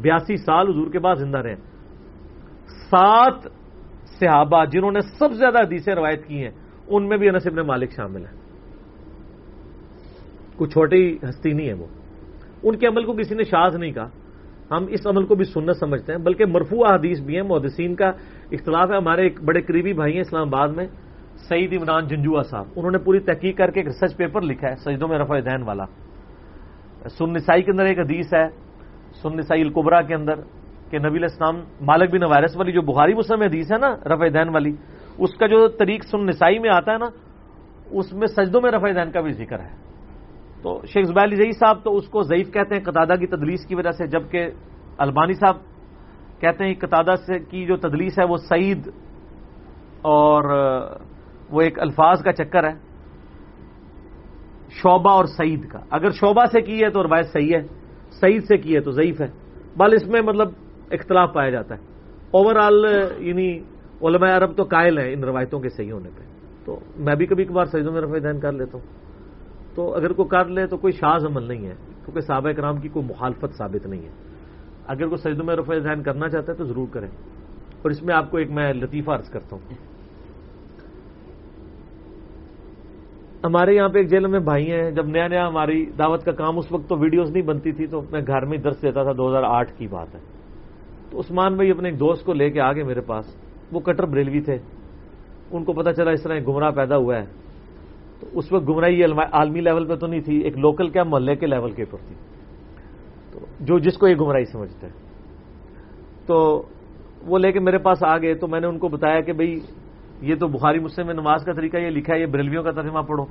[0.00, 1.56] بیاسی سال حضور کے بعد زندہ رہے۔
[2.90, 3.48] سات
[4.20, 6.50] صحابہ جنہوں نے سب سے زیادہ حدیثیں روایت کی ہیں،
[6.88, 8.39] ان میں بھی انس ابن مالک شامل ہیں۔
[10.60, 11.86] کوئی چھوٹی ہستی نہیں ہے وہ۔
[12.62, 14.08] ان کے عمل کو کسی نے شاز نہیں کہا۔
[14.70, 18.12] ہم اس عمل کو بھی سننا سمجھتے ہیں، بلکہ مرفوع حدیث بھی ہیں، محدثین کا
[18.52, 20.86] اختلاف ہے۔ ہمارے ایک بڑے قریبی بھائی ہیں اسلام آباد میں،
[21.48, 24.76] سعید عمران جنجوا صاحب۔ انہوں نے پوری تحقیق کر کے ایک ریسرچ پیپر لکھا ہے،
[24.76, 25.84] سجدوں میں رفع دین والا۔
[27.18, 28.48] سن نسائی کے اندر ایک حدیث ہے
[29.22, 30.34] سن نسائی القبرا کے اندر،
[30.90, 34.48] کہ نبی اسلام مالک بن وائرس والی جو بخاری مسلم حدیث ہے نا، رفع دین
[34.48, 34.72] والی،
[35.18, 37.08] اس کا جو طریق سن نسائی میں آتا ہے نا،
[37.90, 39.89] اس میں سجدوں میں رفع دین کا بھی ذکر ہے۔
[40.62, 43.74] تو شیخ زبیر زئی صاحب تو اس کو ضعیف کہتے ہیں، قطادہ کی تدلیس کی
[43.74, 44.50] وجہ سے، جبکہ
[44.98, 45.56] البانی صاحب
[46.40, 48.88] کہتے ہیں قطادہ سے کی جو تدلیس ہے وہ سعید
[50.02, 50.44] اور
[51.50, 52.74] وہ ایک الفاظ کا چکر ہے،
[54.70, 57.62] شعبہ اور سعید کا۔ اگر شعبہ سے کی ہے تو روایت صحیح ہے،
[58.20, 59.26] سعید سے کی ہے تو ضعیف ہے۔
[59.76, 60.48] بل اس میں مطلب
[60.90, 61.80] اختلاف پایا جاتا ہے۔
[62.30, 62.84] اوور آل
[63.18, 63.58] یعنی
[64.02, 66.22] علماء عرب تو قائل ہیں ان روایتوں کے صحیح ہونے پہ۔
[66.64, 69.09] تو میں بھی کبھی کبھار سعیدوں میں رفع دین کر لیتا ہوں۔
[69.74, 71.74] تو اگر کوئی کر لے تو کوئی شاز عمل نہیں ہے،
[72.04, 74.12] کیونکہ صحابہ کرام کی کوئی مخالفت ثابت نہیں ہے۔
[74.86, 77.08] اگر کوئی سجدوں میں رفع ذہن کرنا چاہتا ہے تو ضرور کریں۔
[77.82, 79.74] اور اس میں آپ کو ایک میں لطیفہ عرض کرتا ہوں۔
[83.44, 86.58] ہمارے یہاں پہ ایک جیل میں بھائی ہیں، جب نیا نیا ہماری دعوت کا کام
[86.58, 89.28] اس وقت تو ویڈیوز نہیں بنتی تھی تو میں گھر میں درس دیتا تھا، دو
[89.28, 90.20] ہزار آٹھ کی بات ہے۔
[91.10, 93.36] تو عثمان بھائی اپنے ایک دوست کو لے کے آگے میرے پاس،
[93.72, 94.58] وہ کٹر بریلوی تھے۔
[95.50, 97.24] ان کو پتا چلا اس طرح گمراہ پیدا ہوا ہے۔
[98.20, 101.46] تو اس وقت گمراہی عالمی لیول پہ تو نہیں تھی، ایک لوکل کیا محلے کے
[101.46, 102.16] لیول کے اوپر تھی۔
[103.32, 104.94] تو جو جس کو یہ گمراہی سمجھتے ہیں
[106.26, 106.62] تو
[107.26, 109.60] وہ لے کے میرے پاس آ گئے، تو میں نے ان کو بتایا کہ بھئی،
[110.20, 113.00] یہ تو بخاری مسلم میں نماز کا طریقہ یہ لکھا ہے، یہ بریلویوں کا ترجمہ
[113.00, 113.24] پڑھو۔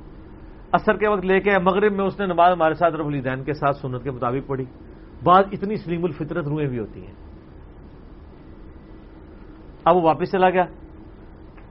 [0.72, 3.52] اثر کے وقت لے کے مغرب میں اس نے نماز ہمارے ساتھ رف الدین کے
[3.52, 4.64] ساتھ، سنت کے مطابق پڑھی۔
[5.24, 7.14] بعض اتنی سلیم الفطرت روئیں بھی ہوتی ہیں۔
[9.84, 10.64] اب وہ واپس چلا گیا،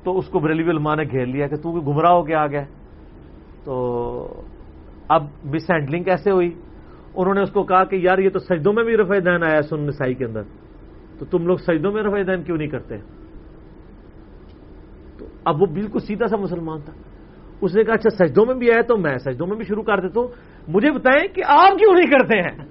[0.03, 2.63] تو اس کو بریلوی علماء نے گھیر لیا کہ تو گمراہ ہو کے آ گیا۔
[3.63, 4.43] تو
[5.09, 6.53] اب مس ہینڈلنگ کیسے ہوئی؟
[7.15, 9.61] انہوں نے اس کو کہا کہ یار یہ تو سجدوں میں بھی رفع دین آیا
[9.61, 10.41] سن نسائی کے اندر۔
[11.19, 12.97] تو تم لوگ سجدوں میں رفع دین کیوں نہیں کرتے؟
[15.17, 16.93] تو اب وہ بالکل سیدھا سا مسلمان تھا۔
[17.61, 19.99] اس نے کہا اچھا سجدوں میں بھی آیا تو میں سجدوں میں بھی شروع کر
[19.99, 20.27] دیتا ہوں۔
[20.67, 22.65] مجھے بتائیں کہ آپ کیوں نہیں کرتے ہیں؟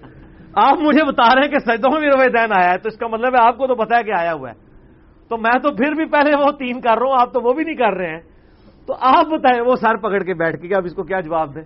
[0.55, 2.97] آپ مجھے بتا رہے ہیں کہ سجدوں میں بھی رفع دین آیا ہے، تو اس
[2.97, 4.55] کا مطلب ہے آپ کو تو پتا ہے کہ آیا ہوا ہے۔
[5.29, 7.65] تو میں تو پھر بھی پہلے وہ تین کر رہا ہوں، آپ تو وہ بھی
[7.65, 8.21] نہیں کر رہے ہیں۔
[8.89, 11.63] تو آپ بتائیں وہ سر پکڑ کے بیٹھ کے اب اس کو کیا جواب دیں؟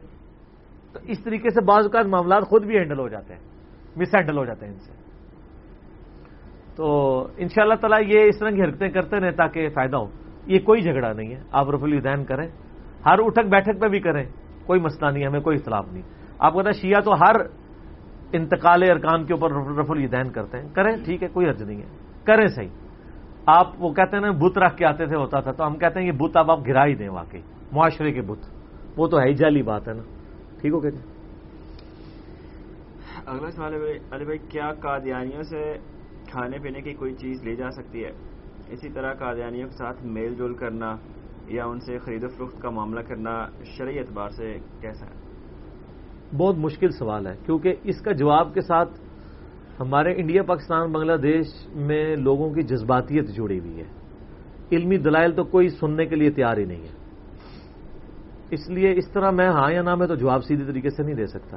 [0.92, 3.40] تو اس طریقے سے بعض اوقات معاملات خود بھی ہینڈل ہو جاتے ہیں،
[3.96, 4.92] مس ہینڈل ہو جاتے ہیں ان سے۔
[6.76, 10.06] تو ان شاء اللہ تعالیٰ یہ اس طرح کی حرکتیں کرتے رہیں تاکہ فائدہ ہو۔
[10.46, 12.48] یہ کوئی جھگڑا نہیں ہے۔ آپ رف الدین کریں۔
[13.06, 14.24] ہر اٹھک بیٹھک پہ بھی کریں۔
[14.66, 16.02] کوئی مسئلہ نہیں، ہمیں کوئی اختلاف نہیں۔
[16.38, 17.36] آپ کہتے ہیں شیعہ تو ہر
[18.32, 21.86] انتقال ارکان کے اوپر رف الدین کرتے ہیں۔ کریں، ٹھیک ہے، کوئی حرج نہیں ہے۔
[22.24, 22.68] کریں صحیح۔
[23.46, 26.00] آپ وہ کہتے ہیں نا بت رکھ کے آتے تھے ہوتا تھا تو ہم کہتے
[26.00, 27.40] ہیں یہ بت اب آپ گرا ہی دیں واقعی
[27.72, 28.38] معاشرے کے بت۔
[28.96, 30.02] وہ تو ہے ہی جعلی بات ہے نا۔
[30.60, 30.88] ٹھیک ہو کہ
[33.26, 33.74] اگلا سوال
[34.12, 35.74] علی بھائی کیا قادیانیوں سے
[36.30, 38.10] کھانے پینے کی کوئی چیز لی جا سکتی ہے؟
[38.68, 40.96] اسی طرح قادیانیوں کے ساتھ میل جول کرنا
[41.48, 45.22] یا ان سے خرید و فروخت کا معاملہ کرنا شرعی اعتبار سے کیسا ہے؟
[46.36, 48.90] بہت مشکل سوال ہے کیونکہ اس کا جواب کے ساتھ
[49.82, 53.84] ہمارے انڈیا، پاکستان، بنگلہ دیش میں لوگوں کی جذباتیت جڑی ہوئی ہے۔
[54.72, 57.02] علمی دلائل تو کوئی سننے کے لیے تیار ہی نہیں ہے۔
[58.50, 61.14] اس لیے اس طرح میں ہاں یا نہ میں تو جواب سیدھے طریقے سے نہیں
[61.14, 61.56] دے سکتا۔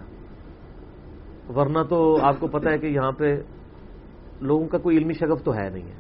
[1.56, 3.42] ورنہ تو آپ کو پتا ہے کہ یہاں پہ
[4.42, 5.94] لوگوں کا کوئی علمی شگف تو ہے نہیں ہے۔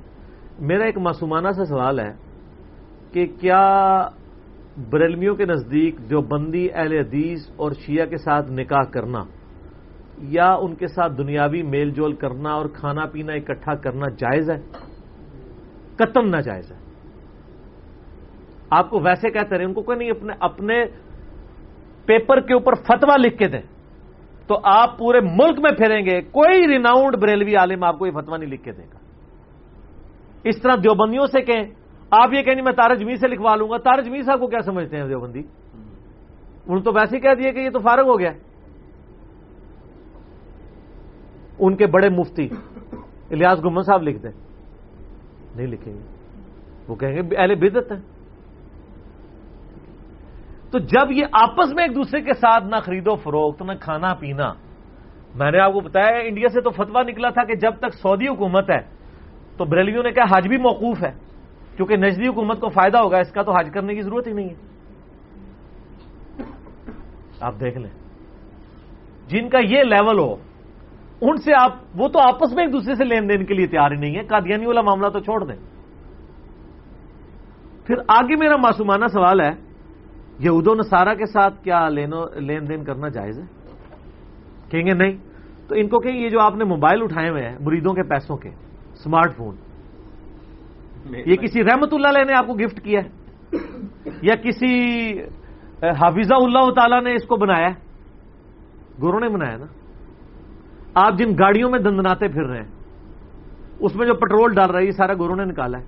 [0.59, 2.13] میرا ایک معصومانہ سا سوال ہے
[3.11, 4.07] کہ کیا
[4.89, 9.23] بریلمیوں کے نزدیک جو بندی اہل حدیث اور شیعہ کے ساتھ نکاح کرنا
[10.17, 14.61] یا ان کے ساتھ دنیاوی میل جول کرنا اور کھانا پینا اکٹھا کرنا جائز ہے؟
[15.95, 16.77] قتم نہ جائز ہے۔
[18.69, 20.85] آپ کو ویسے کہتے رہے ان کو کوئی نہیں، اپنے اپنے
[22.05, 23.61] پیپر کے اوپر فتوا لکھ کے دیں۔
[24.47, 28.37] تو آپ پورے ملک میں پھریں گے، کوئی ریناؤنڈ بریلوی عالم آپ کو یہ فتوا
[28.37, 28.97] نہیں لکھ کے دے گا۔
[30.43, 31.63] اس طرح دیوبندیوں سے کہیں،
[32.11, 34.59] آپ یہ کہیں میں تارج می سے لکھوا لوں گا۔ تارج می صاحب کو کیا
[34.59, 35.39] سمجھتے ہیں دیوبندی؟
[36.65, 38.31] انہوں تو ویسے ہی کہہ دیے کہ یہ تو فارغ ہو گیا۔
[41.59, 42.47] ان کے بڑے مفتی
[43.31, 44.31] الیاس گمن صاحب لکھ دیں۔
[45.55, 45.99] نہیں لکھیں گے۔
[46.87, 47.97] وہ کہیں گے اہل بدت ہے
[50.71, 54.53] تو جب یہ آپس میں ایک دوسرے کے ساتھ نہ خریدو فروخت، نہ کھانا پینا،
[55.35, 58.27] میں نے آپ کو بتایا انڈیا سے تو فتوا نکلا تھا کہ جب تک سعودی
[58.27, 58.81] حکومت ہے،
[59.57, 61.11] تو بریلیوں نے کہا حج بھی موقوف ہے،
[61.75, 64.49] کیونکہ نجدی حکومت کو فائدہ ہوگا، اس کا تو حج کرنے کی ضرورت ہی نہیں
[64.49, 64.55] ہے۔
[67.41, 67.91] آپ دیکھ لیں۔
[69.27, 70.35] جن کا یہ لیول ہو
[71.29, 73.91] ان سے آپ، وہ تو آپس میں ایک دوسرے سے لین دین کے لیے تیار
[73.91, 75.55] ہی نہیں ہے قادیانی والا معاملہ تو چھوڑ دیں۔
[77.87, 79.51] پھر آگے میرا معصومانہ سوال ہے
[80.39, 83.45] یہ و نصارہ کے ساتھ کیا لین دین کرنا جائز ہے؟
[84.69, 85.17] کہیں گے نہیں۔
[85.67, 88.37] تو ان کو کہیں یہ جو آپ نے موبائل اٹھائے ہوئے ہیں، مریدوں کے پیسوں
[88.37, 89.55] کے اسمارٹ فون،
[91.25, 93.09] یہ کسی رحمت اللہ علیہ نے آپ کو گفٹ کیا ہے؟
[94.21, 94.73] یا کسی
[95.81, 97.69] حافظہ اللہ تعالی نے اس کو بنایا
[99.03, 99.65] گرو نے بنایا نا؟
[100.95, 102.71] آپ جن گاڑیوں میں دندناتے پھر رہے ہیں،
[103.79, 105.83] اس میں جو پٹرول ڈال رہا ہے، یہ سارا گورو نے نکالا ہے۔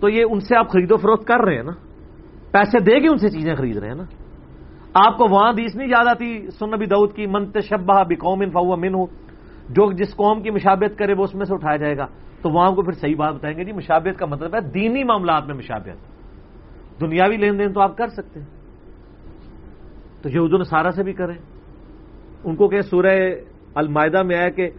[0.00, 1.72] تو یہ ان سے آپ خرید و فروخت کر رہے ہیں نا؟
[2.52, 4.04] پیسے دے کے ان سے چیزیں خرید رہے ہیں نا؟
[4.94, 8.40] آپ کو وہاں دیس نہیں یاد آتی سن نبی دعود کی منت شبہ بھی قوم
[8.40, 9.06] ان فاؤ من ہو
[9.68, 12.06] جو جس قوم کی مشابت کرے وہ اس میں سے اٹھایا جائے گا۔
[12.42, 15.46] تو وہاں کو پھر صحیح بات بتائیں گے جی مشابت کا مطلب ہے دینی معاملات
[15.46, 18.46] میں مشابت دنیاوی لین دین تو آپ کر سکتے ہیں۔
[20.22, 21.55] تو یہ اردو نصارہ سے بھی کریں
[22.44, 23.34] ان کو کہ سورہ
[23.74, 24.70] المائدہ میں آیا کہ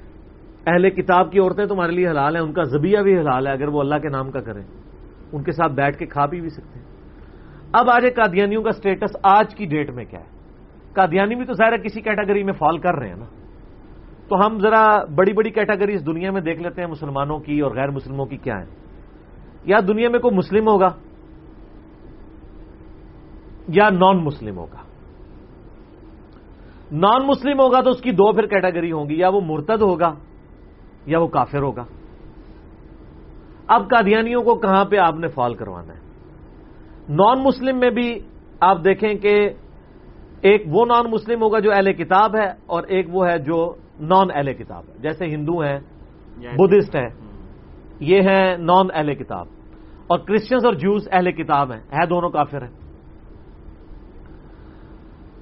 [0.68, 3.68] اہل کتاب کی عورتیں تمہارے لیے حلال ہیں، ان کا زبیہ بھی حلال ہے، اگر
[3.68, 4.64] وہ اللہ کے نام کا کریں۔
[5.32, 6.86] ان کے ساتھ بیٹھ کے کھا پی بھی سکتے ہیں۔
[7.74, 10.26] اب آج قادیانیوں کا سٹیٹس آج کی ڈیٹ میں کیا ہے؟
[10.94, 13.26] قادیانی بھی تو ظاہر کسی کیٹاگری میں فال کر رہے ہیں نا۔
[14.28, 17.72] تو ہم ذرا بڑی بڑی کیٹاگری اس دنیا میں دیکھ لیتے ہیں، مسلمانوں کی اور
[17.72, 18.66] غیر مسلموں کی کیا ہے
[19.66, 20.88] یا دنیا میں کوئی مسلم ہوگا
[23.68, 24.87] یا نان مسلم ہوگا۔
[26.92, 30.14] نان مسلم ہوگا تو اس کی دو پھر کیٹیگری ہوں گی یا وہ مرتد ہوگا
[31.06, 31.86] یا وہ کافر ہوگا۔
[33.68, 36.00] اب قادیانیوں کو کہاں پہ آپ نے فال کروانا ہے؟
[37.10, 38.20] نان مسلم میں بھی
[38.60, 39.50] آپ دیکھیں کہ
[40.42, 44.28] ایک وہ نان مسلم ہوگا جو اہل کتاب ہے اور ایک وہ ہے جو نان
[44.34, 45.80] اہل کتاب ہے۔ جیسے ہندو ہیں
[46.58, 47.10] بدھسٹ ہیں۔
[48.00, 49.46] یہ ہیں نان اہل کتاب۔
[50.08, 52.87] اور کرسچنس اور جوز اہل کتاب ہیں ہے دونوں کافر ہیں۔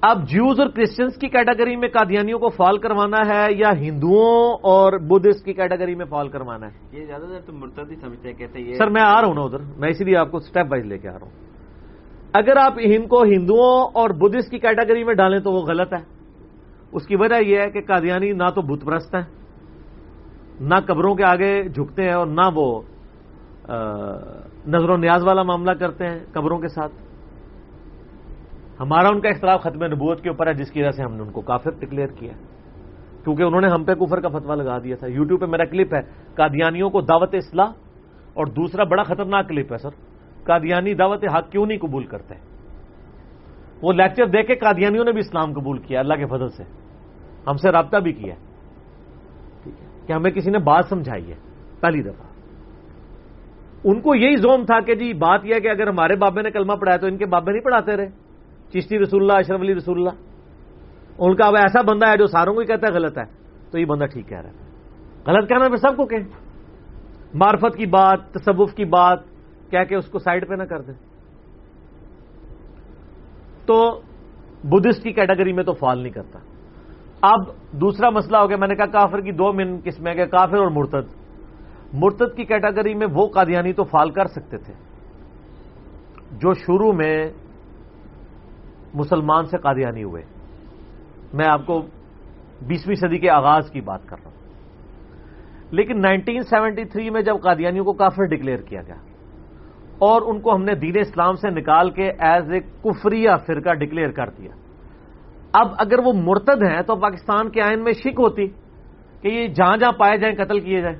[0.02, 4.92] اب جوز اور کرسچنس کی کیٹیگری میں قادیانیوں کو فال کروانا ہے یا ہندوؤں اور
[4.92, 8.36] بدھسٹ کی کیٹیگری میں فال کروانا ہے؟ یہ زیادہ تر تو مرتد ہی سمجھتے ہیں
[8.36, 10.66] کہتے ہیں سر میں آ رہا ہوں نا ادھر میں اسی لیے آپ کو سٹیپ
[10.70, 11.30] وائز لے کے آ رہا ہوں۔
[12.32, 16.02] اگر آپ ان کو ہندوؤں اور بدھسٹ کی کیٹیگری میں ڈالیں تو وہ غلط ہے۔
[16.92, 19.24] اس کی وجہ یہ ہے کہ قادیانی نہ تو بت پرست ہیں
[20.60, 22.82] نہ قبروں کے آگے جھکتے ہیں اور نہ وہ
[24.66, 26.92] نظر و نیاز والا معاملہ کرتے ہیں قبروں کے ساتھ۔
[28.80, 31.22] ہمارا ان کا اختلاف ختم نبوت کے اوپر ہے، جس کی وجہ سے ہم نے
[31.22, 32.32] ان کو کافر ڈکلیئر کیا
[33.24, 35.94] کیونکہ انہوں نے ہم پہ کفر کا فتوا لگا دیا تھا۔ یوٹیوب پہ میرا کلپ
[35.94, 36.00] ہے،
[36.34, 37.66] قادیانیوں کو دعوت اصلاح
[38.34, 39.88] اور دوسرا بڑا خطرناک کلپ ہے، سر۔
[40.44, 42.34] قادیانی دعوت حق کیوں نہیں قبول کرتے؟
[43.82, 46.62] وہ لیکچر دے کے قادیانیوں نے بھی اسلام قبول کیا، اللہ کے فضل سے۔
[47.46, 48.34] ہم سے رابطہ بھی کیا
[50.06, 51.36] کہ ہمیں کسی نے بات سمجھائی ہے،
[51.80, 52.26] پہلی دفعہ۔
[53.84, 56.72] ان کو یہی زوم تھا کہ جی بات یہ کہ اگر ہمارے بابے نے کلمہ
[56.72, 58.25] پڑھایا تو ان کے بابے نہیں پڑھاتے رہے۔
[58.72, 60.22] چشتی رسول اللہ، اشرف علی رسول اللہ۔
[61.18, 63.24] ان کا اب ایسا بندہ ہے جو ساروں کو ہی کہتا ہے غلط ہے۔
[63.70, 64.54] تو یہ بندہ ٹھیک کہہ رہا ہے۔
[65.26, 66.16] غلط کہنا میں سب کو کہ
[67.34, 69.18] معرفت کی بات، تصوف کی بات،
[69.70, 70.94] کہہ کے اس کو سائڈ پہ نہ کر دیں
[73.66, 74.00] تو
[74.64, 76.38] بدھسٹ کی کیٹیگری میں تو فال نہیں کرتا۔
[77.20, 77.40] اب
[77.72, 80.68] دوسرا مسئلہ ہو گیا۔ میں نے کہا کافر کی دو من قسمیں کہ کافر اور
[80.68, 81.08] مرتد۔
[81.92, 84.74] مرتد کی کیٹیگری میں وہ قادیانی تو فال کر سکتے تھے۔
[86.32, 87.24] جو شروع میں
[88.96, 90.22] مسلمان سے قادیانی ہوئے۔
[91.32, 91.82] میں آپ کو
[92.66, 94.36] بیسویں صدی کے آغاز کی بات کر رہا ہوں۔
[95.70, 98.94] لیکن نائنٹین سیونٹی تھری میں جب قادیانیوں کو کافر ڈکلیئر کیا گیا
[99.98, 104.10] اور ان کو ہم نے دین اسلام سے نکال کے ایز اے کفریہ فرقہ ڈکلیئر
[104.10, 104.50] کر دیا،
[105.52, 108.48] اب اگر وہ مرتد ہیں تو پاکستان کے آئین میں شک ہوتی
[109.20, 110.98] کہ یہ جہاں جہاں پائے جائیں، قتل کیے جائیں۔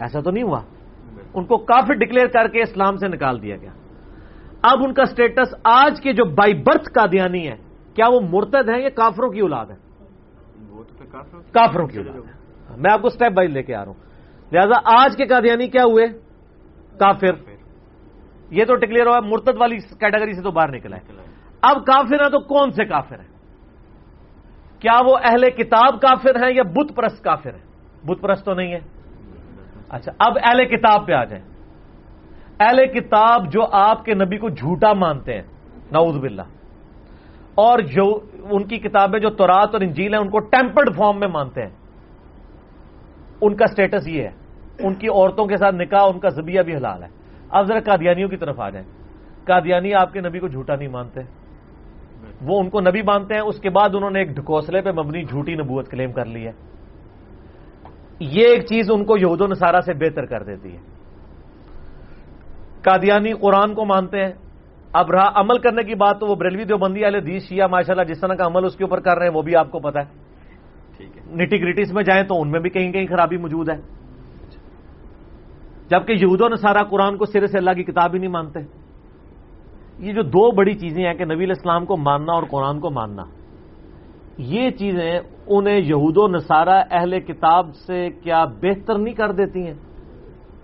[0.00, 0.60] ایسا تو نہیں ہوا۔
[1.34, 3.70] ان کو کافر ڈکلیئر کر کے اسلام سے نکال دیا گیا۔
[4.62, 7.56] اب ان کا سٹیٹس آج کے جو بائی برتھ کا دیانی ہے
[7.94, 9.76] کیا وہ مرتد ہیں یا کافروں کی اولاد ہے
[11.52, 13.94] کافروں کی اولاد میں آپ کو سٹیپ بائی لے کے آ رہا ہوں۔
[14.52, 16.06] لہذا آج کے قادیانی کیا ہوئے؟
[16.98, 17.32] کافر۔
[18.50, 21.02] یہ تو ڈکلیئر ہوا مرتد والی کیٹیگری سے تو باہر نکلا ہے۔
[21.62, 23.28] اب کافر ہیں تو کون سے کافر ہیں؟
[24.80, 27.66] کیا وہ اہل کتاب کافر ہیں یا بت پرست کافر ہیں؟
[28.06, 28.80] بت پرست تو نہیں ہے۔
[29.88, 31.44] اچھا اب اہل کتاب پہ آ جائیں۔
[32.60, 35.42] اہل کتاب جو آپ کے نبی کو جھوٹا مانتے ہیں،
[35.92, 36.42] نعوذ باللہ۔
[37.54, 38.20] اور جو
[38.50, 41.70] ان کی کتابیں جو تورات اور انجیل ہیں، ان کو ٹیمپرڈ فارم میں مانتے ہیں۔
[43.40, 44.30] ان کا سٹیٹس یہ ہے۔
[44.78, 47.08] ان کی عورتوں کے ساتھ نکاح، ان کا زبیہ بھی حلال ہے۔
[47.50, 48.86] اب ذرا قادیانیوں کی طرف آ جائیں۔
[49.44, 51.20] قادیانی آپ کے نبی کو جھوٹا نہیں مانتے۔
[52.42, 55.24] وہ ان کو نبی مانتے ہیں۔ اس کے بعد انہوں نے ایک ڈھکوسلے پہ مبنی
[55.24, 56.52] جھوٹی نبوت کلیم کر لی ہے۔
[58.20, 60.97] یہ ایک چیز ان کو یہود و نصارہ سے بہتر کر دیتی ہے۔
[62.88, 64.32] قادیانی قرآن کو مانتے ہیں۔
[64.92, 68.12] اب رہا عمل کرنے کی بات تو وہ بریلوی دیوبندی والے دیش شیعہ ماشاء اللہ
[68.12, 70.00] جس طرح کا عمل اس کے اوپر کر رہے ہیں وہ بھی آپ کو پتا
[70.00, 70.28] ہے۔
[71.30, 73.76] نٹی گریٹیز میں جائیں تو ان میں بھی کہیں کہیں خرابی موجود ہے۔
[75.90, 78.60] جبکہ یہود و نصارہ قرآن کو سرے سے اللہ کی کتاب ہی نہیں مانتے۔
[79.98, 83.24] یہ جو دو بڑی چیزیں ہیں کہ نبی الاسلام کو ماننا اور قرآن کو ماننا۔
[84.38, 89.74] یہ چیزیں انہیں یہود و نصارہ اہل کتاب سے کیا بہتر نہیں کر دیتی ہیں؟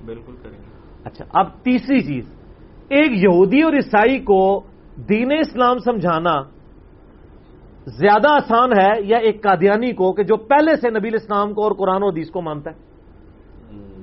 [0.06, 0.63] بالکل کریں۔
[1.04, 2.32] اچھا اب تیسری چیز۔
[2.88, 4.60] ایک یہودی اور عیسائی کو
[4.96, 6.34] دین اسلام سمجھانا
[7.86, 11.72] زیادہ آسان ہے یا ایک قادیانی کو کہ جو پہلے سے نبی اسلام کو اور
[11.72, 12.76] قرآن و حدیث کو مانتا ہے؟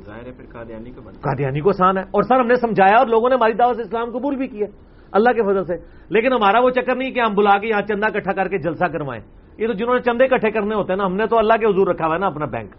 [0.05, 3.07] ظاہر ہے پھر قادیانی کو قادیانی کو آسان ہے۔ اور سر ہم نے سمجھایا اور
[3.07, 4.65] لوگوں نے ہماری دعوت اسلام قبول بھی کیا
[5.11, 5.73] اللہ کے فضل سے۔
[6.09, 8.85] لیکن ہمارا وہ چکر نہیں کہ ہم بلا کے یہاں چندہ اکٹھا کر کے جلسہ
[8.85, 9.23] کروائیں۔
[9.57, 11.65] یہ تو جنہوں نے چندے اکٹھے کرنے ہوتے ہیں نا ہم نے تو اللہ کے
[11.65, 12.75] حضور رکھا ہوا ہے نا اپنا بینک۔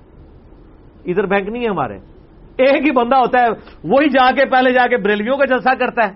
[1.04, 1.98] ادھر بینک نہیں ہے ہمارے۔
[2.58, 3.46] ایک ہی بندہ ہوتا ہے،
[3.84, 6.14] وہی جا کے پہلے جا کے بریلویوں کا جلسہ کرتا ہے۔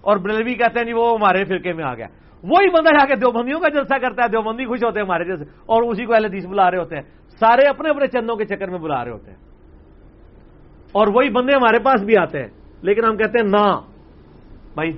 [0.00, 2.06] اور بریلوی کہتے ہیں جی وہ ہمارے فرقے میں آ گیا۔
[2.42, 5.44] وہی بندہ جا کے دیوبندیوں کا جلسہ کرتا ہے، دیوبندی خوش ہوتے ہیں ہمارے جیسے
[5.66, 7.02] اور اسی کو اہل حدیث بلا رہے ہوتے ہیں۔
[7.40, 9.38] سارے اپنے اپنے چندوں کے چکر میں بلا رہے ہوتے ہیں۔
[10.92, 12.48] اور وہی بندے ہمارے پاس بھی آتے ہیں۔
[12.82, 13.80] لیکن ہم کہتے ہیں، نہ،
[14.74, 14.90] بھائی،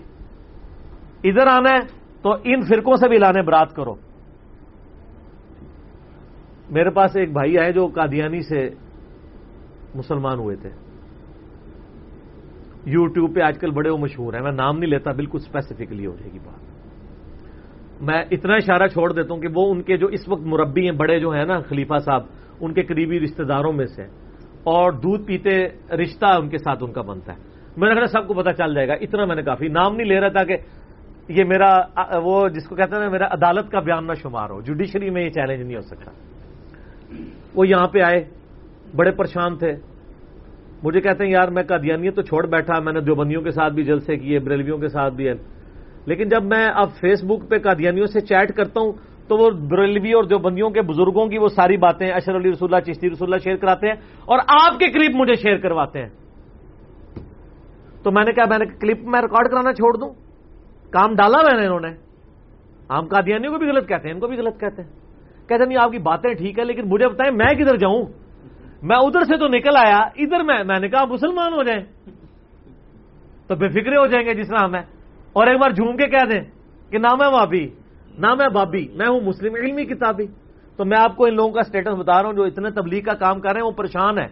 [1.25, 1.81] ادھر آنا ہے
[2.23, 3.95] تو ان فرقوں سے بھی لانے برات کرو۔
[6.71, 8.71] میرے پاس ایک بھائی آئے جو قادیانی سے
[9.95, 10.71] مسلمان ہوئے تھے۔
[12.87, 16.07] یو ٹیوب پہ آج کل بڑے وہ مشہور ہیں، میں نام نہیں لیتا، بالکل اسپیسیفکلی
[16.07, 16.73] ہو جائے گی بات۔
[18.03, 20.97] میں اتنا اشارہ چھوڑ دیتا ہوں کہ وہ ان کے جو اس وقت مربی ہیں،
[20.97, 22.23] بڑے جو ہیں نا، خلیفہ صاحب،
[22.61, 24.03] ان کے قریبی رشتہ داروں میں سے،
[24.65, 27.39] اور دودھ پیتے رشتہ ان کے ساتھ ان کا بنتا ہے۔
[27.77, 30.09] میں نے کہا سب کو پتا چل جائے گا، اتنا میں نے کافی نام نہیں
[30.09, 30.57] لے رہا تھا کہ
[31.29, 31.81] یہ میرا،
[32.23, 35.31] وہ جس کو کہتے ہیں میرا عدالت کا بیان نہ شمار ہو۔ جوڈیشری میں یہ
[35.31, 36.11] چیلنج نہیں ہو سکتا۔
[37.55, 38.42] وہ یہاں پہ آئے۔
[38.97, 39.73] بڑے پریشان تھے۔
[40.83, 43.85] مجھے کہتے ہیں، یار، میں قادیانیت تو چھوڑ بیٹھا، میں نے دیوبندیوں کے ساتھ بھی
[43.85, 45.33] جلسے کیے، بریلویوں کے ساتھ بھی ہے۔
[46.07, 48.93] لیکن جب میں اب فیس بک پہ قادیانیوں سے چیٹ کرتا ہوں،
[49.29, 52.93] تو وہ بریلوی اور دیوبندیوں کے بزرگوں کی وہ ساری باتیں اشر علی رسول اللہ،
[52.93, 53.95] چشتی رسول اللہ شیئر کراتے ہیں
[54.25, 56.09] اور آپ کے کلپ مجھے شیئر کرواتے ہیں۔
[58.03, 60.11] تو میں نے کہا، میں نے کلپ میں ریکارڈ کرانا چھوڑ دوں۔
[60.91, 61.89] کام ڈالا میں نے انہوں نے۔
[62.91, 64.91] ہم قادیانیوں کو بھی غلط کہتے ہیں، ان کو بھی غلط کہتے ہیں۔
[65.49, 68.22] کہتے نہیں، آپ کی باتیں ٹھیک ہے لیکن مجھے بتائیں، میں کدھر جاؤں؟
[68.83, 71.83] میں ادھر سے تو نکل آیا، ادھر میں میں نے کہا مسلمان ہو جائیں۔
[73.47, 74.83] تو بے فکرے ہو جائیں گے جس طرح ہمیں
[75.33, 76.41] اور ایک بار جھوم کے کہہ دیں
[76.91, 77.69] کہ نہ میں بابی
[78.19, 80.27] نہ میں بابی، میں ہوں مسلم علمی کتابی۔
[80.77, 83.15] تو میں آپ کو ان لوگوں کا اسٹیٹس بتا رہا ہوں جو اتنے تبلیغ کا
[83.15, 84.27] کام کر رہے ہیں، وہ پریشان ہے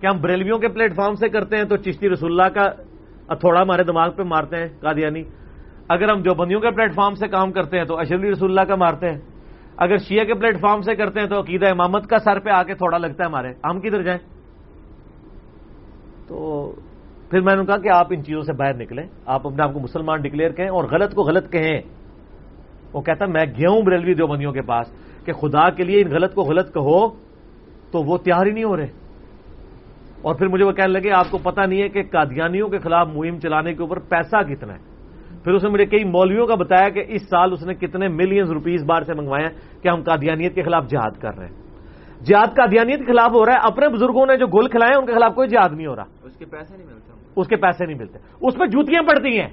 [0.00, 3.62] کہ ہم بریلویوں کے پلیٹ فارم سے کرتے ہیں تو چشتی رسول اللہ کا تھوڑا
[3.62, 5.22] ہمارے دماغ پہ مارتے ہیں، قادیانی۔
[5.88, 8.68] اگر ہم جو بندیوں کے پلیٹ فارم سے کام کرتے ہیں تو اشرلی رسول اللہ
[8.68, 9.18] کا مارتے ہیں۔
[9.80, 12.62] اگر شیعہ کے پلیٹ فارم سے کرتے ہیں تو عقیدہ امامت کا سر پہ آ
[12.62, 14.18] کے تھوڑا لگتا ہے ہمارے۔ ہم کدھر جائیں؟
[16.28, 16.72] تو
[17.30, 19.80] پھر میں نے کہا کہ آپ ان چیزوں سے باہر نکلیں۔ آپ اپنے آپ کو
[19.80, 21.80] مسلمان ڈکلیئر کہیں اور غلط کو غلط کہیں۔
[22.92, 24.92] وہ کہتا میں گیا ہوں بریلوی دو بندیوں کے پاس
[25.24, 27.08] کہ خدا کے لیے ان غلط کو غلط کہو
[27.90, 28.86] تو وہ تیار ہی نہیں ہو رہے۔
[30.22, 33.08] اور پھر مجھے وہ کہنے لگے، آپ کو پتا نہیں ہے کہ قادیانیوں کے خلاف
[33.08, 34.89] مہم چلانے کے اوپر پیسہ کتنا ہے۔
[35.44, 38.50] پھر اس نے مجھے کئی مولویوں کا بتایا کہ اس سال اس نے کتنے ملینز
[38.50, 41.70] روپیز بار سے منگوائے ہیں کہ ہم قادیانیت کے خلاف جہاد کر رہے ہیں۔
[42.24, 45.12] جہاد قادیانیت کے خلاف ہو رہا ہے اپنے بزرگوں نے جو گول کھلائے ان کے
[45.12, 47.98] خلاف کوئی جہاد نہیں ہو رہا۔ اس کے پیسے نہیں ملتے اس کے پیسے نہیں
[47.98, 49.48] ملتے۔ اس پہ جوتیاں پڑتی ہیں۔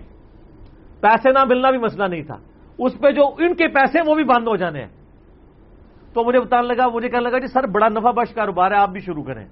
[1.01, 2.37] پیسے نہ ملنا بھی مسئلہ نہیں تھا۔
[2.79, 4.89] اس پہ جو ان کے پیسے وہ بھی بند ہو جانے ہیں۔
[6.13, 8.89] تو مجھے بتانے لگا مجھے کہنے لگا جی سر بڑا نفع بخش کاروبار ہے آپ
[8.89, 9.45] بھی شروع کریں۔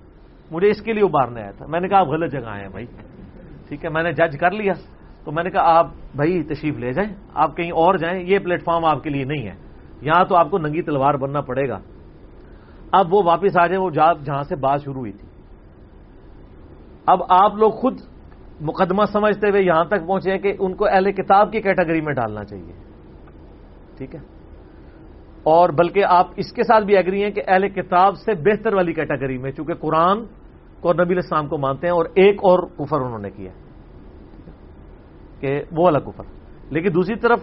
[0.52, 2.70] مجھے اس کے لیے ابارنے آیا تھا۔ میں نے کہا آپ غلط جگہ آئے ہیں
[2.70, 2.86] بھائی۔
[3.68, 4.74] ٹھیک ہے میں نے جج کر لیا۔
[5.26, 8.64] تو میں نے کہا، آپ بھائی تشریف لے جائیں، آپ کہیں اور جائیں، یہ پلیٹ
[8.64, 9.56] فارم آپ کے لیے نہیں ہے،
[10.02, 11.80] یہاں تو آپ کو ننگی تلوار بننا پڑے گا.
[12.92, 15.28] اب وہ واپس آ جائیں، وہ جہاں سے بات شروع ہوئی تھی۔
[17.06, 18.00] اب آپ لوگ خود
[18.62, 22.14] مقدمہ سمجھتے ہوئے یہاں تک پہنچے ہیں کہ ان کو اہل کتاب کی کیٹیگری میں
[22.14, 22.74] ڈالنا چاہیے۔
[23.98, 24.20] ٹھیک ہے؟
[25.44, 28.94] اور بلکہ آپ اس کے ساتھ بھی ایگری ہیں کہ اہل کتاب سے بہتر والی
[28.94, 30.26] کیٹیگری میں، چونکہ قرآن
[30.80, 33.65] کو نبی الاسلام کو مانتے ہیں اور ایک اور کفر انہوں نے کیا ہے۔
[35.40, 36.24] کہ وہ والا کفر۔
[36.70, 37.40] لیکن دوسری طرف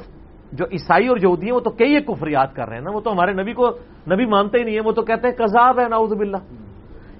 [0.52, 2.90] جو عیسائی اور یہودی ہیں وہ تو کئی ایک کفر یاد کر رہے ہیں نا،
[2.90, 3.70] وہ تو ہمارے نبی کو
[4.12, 6.36] نبی مانتے ہی نہیں ہیں، وہ تو کہتے ہیں کذاب ہے ناؤز باللہ۔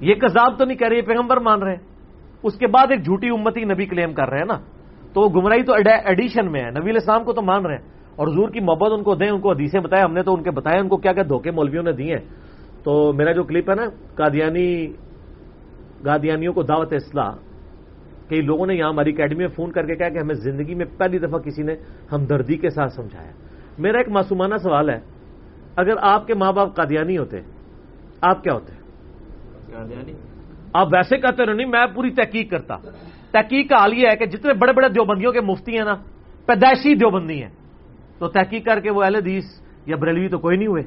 [0.01, 1.81] یہ کذاب تو نہیں کہہ رہے پیغمبر مان رہے ہیں۔
[2.43, 4.59] اس کے بعد ایک جھوٹی امتی نبی کلیم کر رہے ہیں نا۔
[5.13, 5.73] تو وہ گمراہی تو
[6.05, 9.03] ایڈیشن میں ہے، نبی الاسلام کو تو مان رہے ہیں۔ اور حضور کی محبت ان
[9.03, 11.13] کو دیں، ان کو حدیثیں بتائیں۔ ہم نے تو ان کے بتایا ان کو کیا
[11.13, 12.17] کیا دھوکے مولویوں نے دیے۔
[12.85, 13.85] تو میرا جو کلپ ہے نا،
[14.15, 14.87] قادیانی
[16.03, 17.31] قادیانیوں کو دعوت اصلاح
[18.29, 20.87] کئی لوگوں نے یہاں ہماری اکیڈمی میں فون کر کے کہا کہ ہمیں زندگی میں
[20.99, 21.75] پہلی دفعہ کسی نے
[22.13, 23.31] ہمدردی کے ساتھ سمجھایا۔
[23.79, 25.01] میرا ایک معصومانہ سوال ہے
[25.77, 27.41] اگر آپ کے ماں باپ قادیانی ہوتے
[28.21, 28.73] آپ کیا ہوتے؟
[30.73, 32.77] آپ ویسے کہتے رہو نہیں میں پوری تحقیق کرتا۔
[33.31, 35.95] تحقیق کا حال یہ ہے کہ جتنے بڑے بڑے دیوبندیوں کے مفتی ہیں نا
[36.47, 37.51] پیدائشی دیوبندی ہیں۔
[38.19, 39.45] تو تحقیق کر کے وہ اہل حدیث
[39.87, 40.83] یا بریلوی تو کوئی نہیں ہوئے۔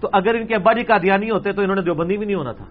[0.00, 2.52] تو اگر ان کے ابا جی قادیانی ہوتے تو انہوں نے دیوبندی بھی نہیں ہونا
[2.52, 2.64] تھا۔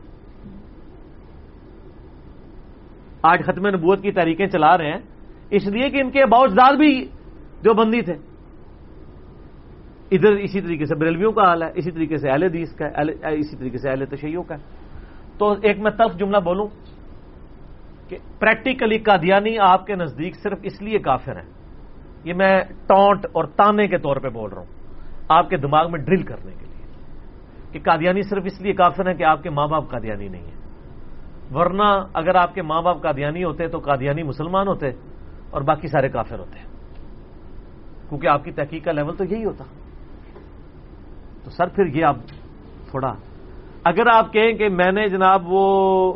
[3.22, 5.00] آج ختم نبوت کی تحریکیں چلا رہے ہیں،
[5.50, 7.08] اس لیے کہ ان کے باوجداد بھی
[7.62, 8.14] جو بندی تھے۔
[10.12, 13.38] ادھر اسی طریقے سے بریلویوں کا حال ہے، اسی طریقے سے اہل حدیث کا ہے
[13.40, 14.60] اسی طریقے سے اہل تشیعوں کا ہے۔
[15.38, 16.68] تو ایک میں تلف جملہ بولوں
[18.08, 21.50] کہ پریکٹیکلی قادیانی آپ کے نزدیک صرف اس لیے کافر ہیں۔
[22.24, 24.68] یہ میں ٹونٹ اور تانے کے طور پہ بول رہا ہوں،
[25.30, 26.70] آپ کے دماغ میں ڈرل کرنے کے لیے۔
[27.72, 30.59] کہ قادیانی صرف اس لیے کافر ہیں کہ آپ کے ماں باپ قادیانی نہیں ہیں۔
[31.54, 34.90] ورنہ اگر آپ کے ماں باپ قادیانی ہوتے تو قادیانی مسلمان ہوتے
[35.50, 36.60] اور باقی سارے کافر ہوتے۔
[38.10, 39.64] کیونکہ آپ کی تحقیق کا لیول تو یہی ہوتا۔
[41.44, 42.16] تو سر پھر یہ آپ
[42.90, 43.14] تھوڑا۔
[43.84, 46.14] اگر آپ کہیں کہ میں نے جناب وہ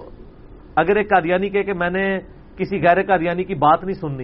[0.76, 2.19] اگر ایک قادیانی کہے کہ میں نے
[2.57, 4.23] کسی غیر قادیانی کی بات نہیں سننی،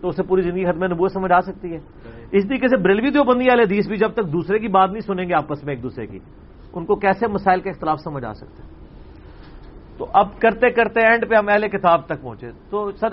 [0.00, 1.78] تو اسے پوری زندگی حد میں نبوت سمجھ آ سکتی ہے۔
[2.32, 5.00] اس طریقے سے بریلوی دیو بندی والے حدیث بھی جب تک دوسرے کی بات نہیں
[5.00, 6.18] سنیں گے آپس میں ایک دوسرے کی،
[6.72, 8.67] ان کو کیسے مسائل کے اختلاف سمجھ آ سکتے؟ ہیں
[9.98, 13.08] تو اب کرتے کرتے اینڈ پہ ہم اہل کتاب تک پہنچے۔ تو سر،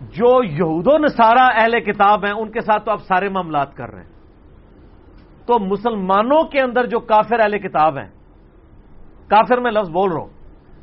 [0.00, 3.90] جو یہود و نصارہ اہل کتاب ہیں، ان کے ساتھ تو آپ سارے معاملات کر
[3.90, 4.10] رہے ہیں۔
[5.46, 8.08] تو مسلمانوں کے اندر جو کافر اہل کتاب ہیں،
[9.28, 10.28] کافر میں لفظ بول رہا ہوں،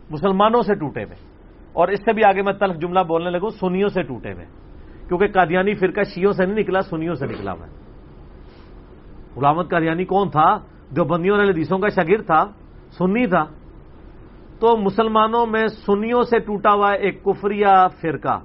[0.09, 1.15] مسلمانوں سے ٹوٹے ہوئے۔
[1.73, 4.45] اور اس سے بھی آگے میں تلخ جملہ بولنے لگوں، سنیوں سے ٹوٹے ہوئے۔
[5.07, 7.67] کیونکہ قادیانی فرقہ شیوں سے نہیں نکلا، سنیوں سے نکلا میں
[9.35, 10.57] غلامت قادیانی کون تھا؟
[10.91, 12.45] جو بندیوں والے حدیثوں کا شاگرد تھا،
[12.97, 13.43] سنی تھا۔
[14.61, 18.37] تو مسلمانوں میں سنیوں سے ٹوٹا ہوا ایک کفریہ فرقہ،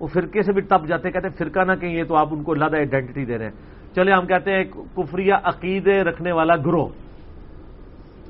[0.00, 2.42] وہ فرقے سے بھی تپ جاتے، کہتے ہیں فرقہ نہ کہیں، یہ تو آپ ان
[2.42, 6.88] کو لادہ آئیڈینٹی دے رہے ہیں۔ چلے ہم کہتے ہیں کفریہ عقیدے رکھنے والا گروہ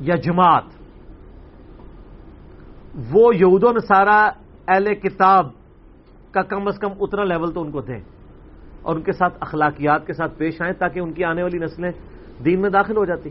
[0.01, 0.65] یا جماعت،
[3.13, 4.19] وہ یہود و نصارہ،
[4.69, 5.47] اہل کتاب
[6.33, 8.01] کا کم از کم اتنا لیول تو ان کو دیں
[8.83, 11.91] اور ان کے ساتھ اخلاقیات کے ساتھ پیش آئیں تاکہ ان کی آنے والی نسلیں
[12.45, 13.31] دین میں داخل ہو جاتی۔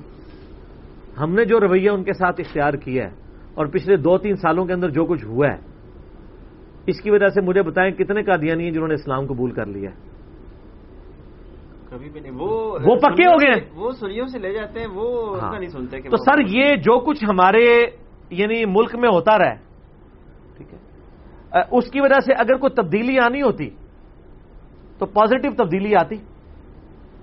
[1.20, 3.25] ہم نے جو رویہ ان کے ساتھ اختیار کیا ہے
[3.56, 5.58] اور پچھلے دو تین سالوں کے اندر جو کچھ ہوا ہے
[6.88, 9.90] اس کی وجہ سے مجھے بتائیں کتنے قادیانی ہیں جنہوں نے اسلام قبول کر لیا
[11.90, 15.40] کبھی بھی نہیں وہ وہ پکے ہو گئے۔ وہ سنیوں سے لے جاتے ہیں وہ
[15.40, 17.64] ہاں۔ نہیں سنتے کہ تو سر یہ جو کچھ ہمارے
[18.30, 19.54] یعنی ملک میں ہوتا رہا
[20.58, 20.78] ٹھیک ہے۔
[21.72, 23.70] اس کی وجہ سے اگر کوئی تبدیلی آنی ہوتی
[24.98, 26.16] تو پازیٹو تبدیلی آتی۔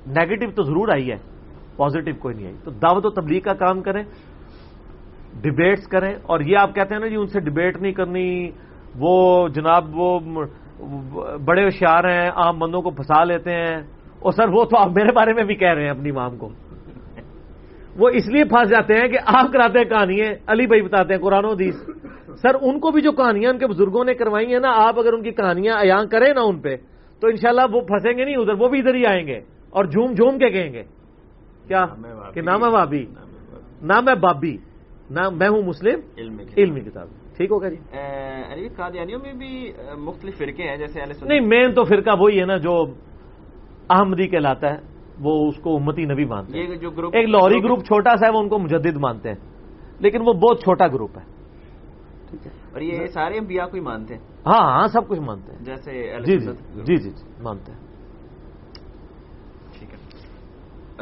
[0.06, 1.16] نیگیٹو تو ضرور آئی ہے
[1.76, 4.04] پازیٹو کوئی نہیں آئی۔ تو دعوت و تبلیغ کا کام کریں۔
[5.40, 8.50] ڈبیٹس کریں اور یہ آپ کہتے ہیں نا جی ان سے ڈبیٹ نہیں کرنی
[8.98, 10.20] وہ جناب وہ
[11.44, 13.76] بڑے ہوشیار ہیں عام بندوں کو پھنسا لیتے ہیں۔
[14.18, 16.48] اور سر وہ تو آپ میرے بارے میں بھی کہہ رہے ہیں اپنی مام کو۔
[17.96, 21.20] وہ اس لیے پھنس جاتے ہیں کہ آپ کراتے ہیں کہانیاں علی بھائی بتاتے ہیں
[21.20, 21.74] قرآن و حدیث۔
[22.36, 25.12] سر ان کو بھی جو کہانیاں ان کے بزرگوں نے کروائی ہیں نا آپ اگر
[25.12, 26.76] ان کی کہانیاں ایاں کریں نا ان پہ
[27.20, 29.40] تو انشاءاللہ وہ پھنسیں گے نہیں ادھر وہ بھی ادھر ہی آئیں گے
[29.70, 30.82] اور جھوم جھوم کے کہیں گے۔
[31.68, 31.84] کیا؟
[32.34, 33.06] کہ نام ہے بابی
[33.82, 34.56] نام ہے بابی۔
[35.12, 36.01] نام میں ہوں مسلم
[36.56, 41.84] علمی کتاب۔ ٹھیک ہوگا جی؟ قادیانیوں میں بھی مختلف فرقے ہیں جیسے نہیں مین تو
[41.84, 42.84] فرقہ وہی ہے نا جو
[43.90, 44.76] احمدی کہلاتا ہے
[45.20, 48.32] وہ اس کو امتی نبی مانتے ہیں۔ جو گروپ ایک لاہوری گروپ چھوٹا سا ہے
[48.32, 49.36] وہ ان کو مجدد مانتے ہیں۔
[49.98, 51.24] لیکن وہ بہت چھوٹا گروپ ہے۔
[52.72, 56.16] اور یہ سارے انبیاء کو ہی مانتے ہیں۔ ہاں ہاں سب کچھ مانتے ہیں۔ جیسے
[56.26, 56.52] جی جی
[56.84, 57.10] جی جی
[57.40, 57.78] مانتے ہیں
[59.78, 59.98] ٹھیک ہے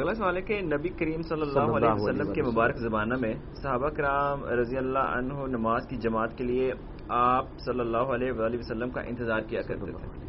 [0.00, 3.88] اگلا سوال ہے کہ نبی کریم صلی اللہ علیہ وسلم کے مبارک زبانہ میں صحابہ
[3.88, 6.72] کرام رضی اللہ عنہ نماز کی جماعت کے لیے
[7.08, 10.20] آپ صلی اللہ علیہ وآلہ وسلم کا انتظار کیا کرتے تھے۔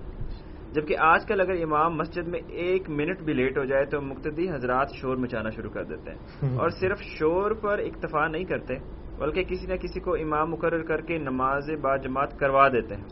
[0.74, 4.50] جبکہ آج کل اگر امام مسجد میں ایک منٹ بھی لیٹ ہو جائے تو مقتدی
[4.50, 8.74] حضرات شور مچانا شروع کر دیتے ہیں۔ اور صرف شور پر اکتفا نہیں کرتے
[9.20, 13.04] بلکہ کسی نہ کسی کو امام مقرر کر کے نماز با جماعت کروا دیتے ہیں۔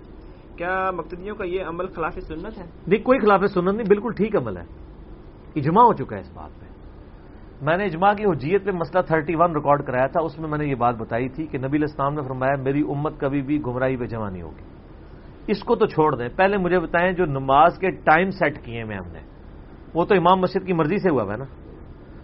[0.57, 4.35] کیا مقتدیوں کا یہ عمل خلاف سنت ہے؟ نہیں کوئی خلاف سنت نہیں بالکل ٹھیک
[4.35, 4.78] عمل ہے۔
[5.59, 6.65] اجماع ہو چکا ہے اس بات پہ
[7.61, 10.65] میں نے اجماع کی حجیت پہ مسئلہ 31 ریکارڈ کرایا تھا اس میں میں نے
[10.65, 14.05] یہ بات بتائی تھی کہ نبی اسلام نے فرمایا میری امت کبھی بھی گمراہی پہ
[14.05, 14.63] جمع نہیں ہوگی۔
[15.47, 18.97] اس کو تو چھوڑ دیں۔ پہلے مجھے بتائیں جو نماز کے ٹائم سیٹ کیے میں
[18.97, 19.19] ہم نے۔
[19.93, 21.45] وہ تو امام مسجد کی مرضی سے ہوا ہے نا۔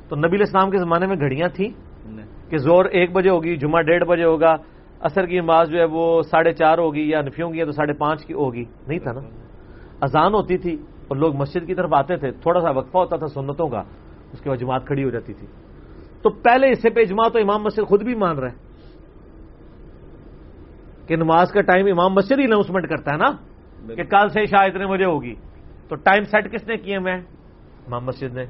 [0.10, 1.70] تو نبی اسلام کے زمانے میں گھڑیاں تھیں
[2.50, 4.56] کہ زور ایک بجے ہوگی جمعہ ڈیڑھ بجے ہوگا
[5.00, 7.94] اثر کی نماز جو ہے وہ ساڑھے چار ہوگی یا نفیوں کی ہے تو ساڑھے
[7.94, 9.20] پانچ کی ہوگی۔ نہیں تھا نا۔
[10.02, 13.28] اذان ہوتی تھی۔ اور لوگ مسجد کی طرف آتے تھے تھوڑا سا وقفہ ہوتا تھا
[13.28, 13.84] سنتوں کا
[14.34, 15.48] اس کے بعد جماعت کھڑی ہو جاتی تھی۔
[16.22, 18.56] تو پہلے حصے پہ اجماع تو امام مسجد خود بھی مان رہا ہے
[21.08, 23.32] کہ نماز کا ٹائم امام مسجد ہی اناؤنسمنٹ کرتا ہے نا
[23.96, 25.36] کہ کل سے شاید اتنے بجے ہوگی۔
[25.88, 27.18] تو ٹائم سیٹ کس نے کیے میں؟
[27.88, 28.46] امام مسجد نے۔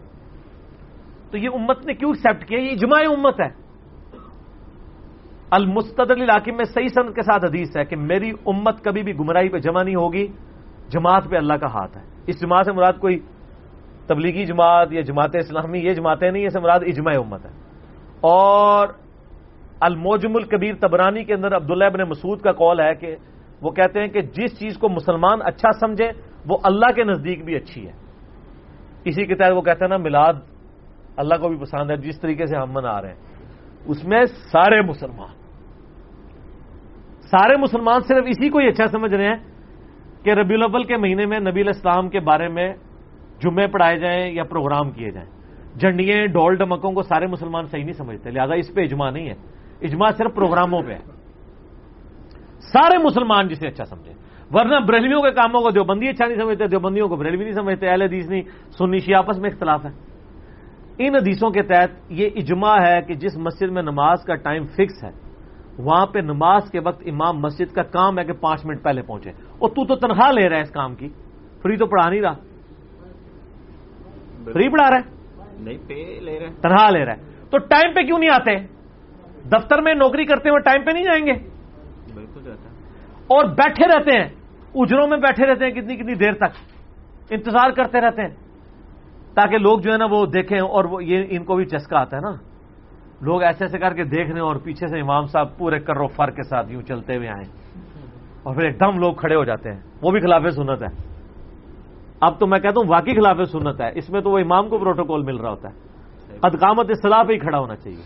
[1.31, 3.65] تو یہ امت نے کیوں ایکسپٹ کیا؟ یہ جمع امت ہے۔
[5.51, 9.49] المستدل علاقے میں صحیح سند کے ساتھ حدیث ہے کہ میری امت کبھی بھی گمراہی
[9.49, 10.27] پہ جمع نہیں ہوگی
[10.89, 13.19] جماعت پہ اللہ کا ہاتھ ہے۔ اس جماعت سے مراد کوئی
[14.07, 17.51] تبلیغی جماعت یا جماعت اسلامی، یہ جماعتیں نہیں اسے مراد اجماع امت ہے۔
[18.21, 18.87] اور
[19.79, 23.15] الموجم الکبیر تبرانی کے اندر عبداللہ ابن مسعود کا کال ہے کہ
[23.61, 26.11] وہ کہتے ہیں کہ جس چیز کو مسلمان اچھا سمجھے،
[26.47, 27.93] وہ اللہ کے نزدیک بھی اچھی ہے۔
[29.05, 30.33] اسی کے تحت وہ کہتے ہیں نا میلاد
[31.17, 33.21] اللہ کو بھی پسند ہے، جس طریقے سے ہم منا رہے ہیں۔
[33.85, 35.45] اس میں سارے مسلمان
[37.21, 39.35] سارے مسلمان صرف اسی کو ہی اچھا سمجھ رہے ہیں
[40.25, 42.73] کہ ربی الاول کے مہینے میں نبی الاسلام کے بارے میں
[43.43, 45.29] جمعے پڑھائے جائیں یا پروگرام کیے جائیں۔
[45.79, 49.33] جھنڈیاں ڈول ڈمکوں کو سارے مسلمان صحیح نہیں سمجھتے، لہذا اس پہ اجماع نہیں ہے۔
[49.81, 50.99] اجماع صرف پروگراموں پہ ہے۔
[52.59, 54.13] سارے مسلمان جسے اچھا سمجھے
[54.53, 58.01] ورنہ بریلویوں کے کاموں کو دیوبندی اچھا نہیں سمجھتے، دیوبندیوں کو بریلوی نہیں سمجھتے، اہل
[58.01, 58.41] حدیث نہیں۔
[58.77, 59.91] سنی شی آپس میں اختلاف ہے۔
[60.97, 65.03] ان حدیثوں کے تحت یہ اجماع ہے کہ جس مسجد میں نماز کا ٹائم فکس
[65.03, 65.24] ہے
[65.77, 69.29] وہاں پہ نماز کے وقت امام مسجد کا کام ہے کہ پانچ منٹ پہلے پہنچے۔
[69.29, 71.09] اور تو تو تنخواہ لے رہا ہے اس کام کی۔
[71.61, 72.33] فری تو پڑھا نہیں رہا۔
[74.53, 75.15] فری پڑھا رہا ہے۔
[76.61, 78.55] تنخواہ لے رہا ہے۔ تو ٹائم پہ کیوں نہیں آتے؟
[79.49, 81.33] دفتر میں نوکری کرتے ہوئے ٹائم پہ نہیں جائیں گے۔
[82.13, 82.51] بالکل
[83.27, 84.29] اور بیٹھے رہتے ہیں۔
[84.75, 86.55] اجروں میں بیٹھے رہتے ہیں کتنی کتنی دیر تک۔
[87.29, 88.35] انتظار کرتے رہتے ہیں۔
[89.33, 92.17] تاکہ لوگ جو ہے نا وہ دیکھیں اور وہ یہ ان کو بھی چسکا آتا
[92.17, 92.54] ہے نا۔
[93.25, 96.07] لوگ ایسے ایسے کر کے دیکھ رہے ہیں اور پیچھے سے امام صاحب پورے کرو
[96.07, 97.45] فر کے ساتھ یوں چلتے ہوئے آئے۔
[98.43, 101.03] اور پھر ایک دم لوگ کھڑے ہو جاتے ہیں۔ وہ بھی خلاف سنت ہے۔
[102.21, 104.77] اب تو میں کہتا ہوں واقعی خلاف سنت ہے۔ اس میں تو وہ امام کو
[104.77, 105.73] پروٹوکول مل رہا ہوتا ہے۔
[106.43, 108.01] ادقامت اصطلاح پہ ہی کھڑا ہونا چاہیے۔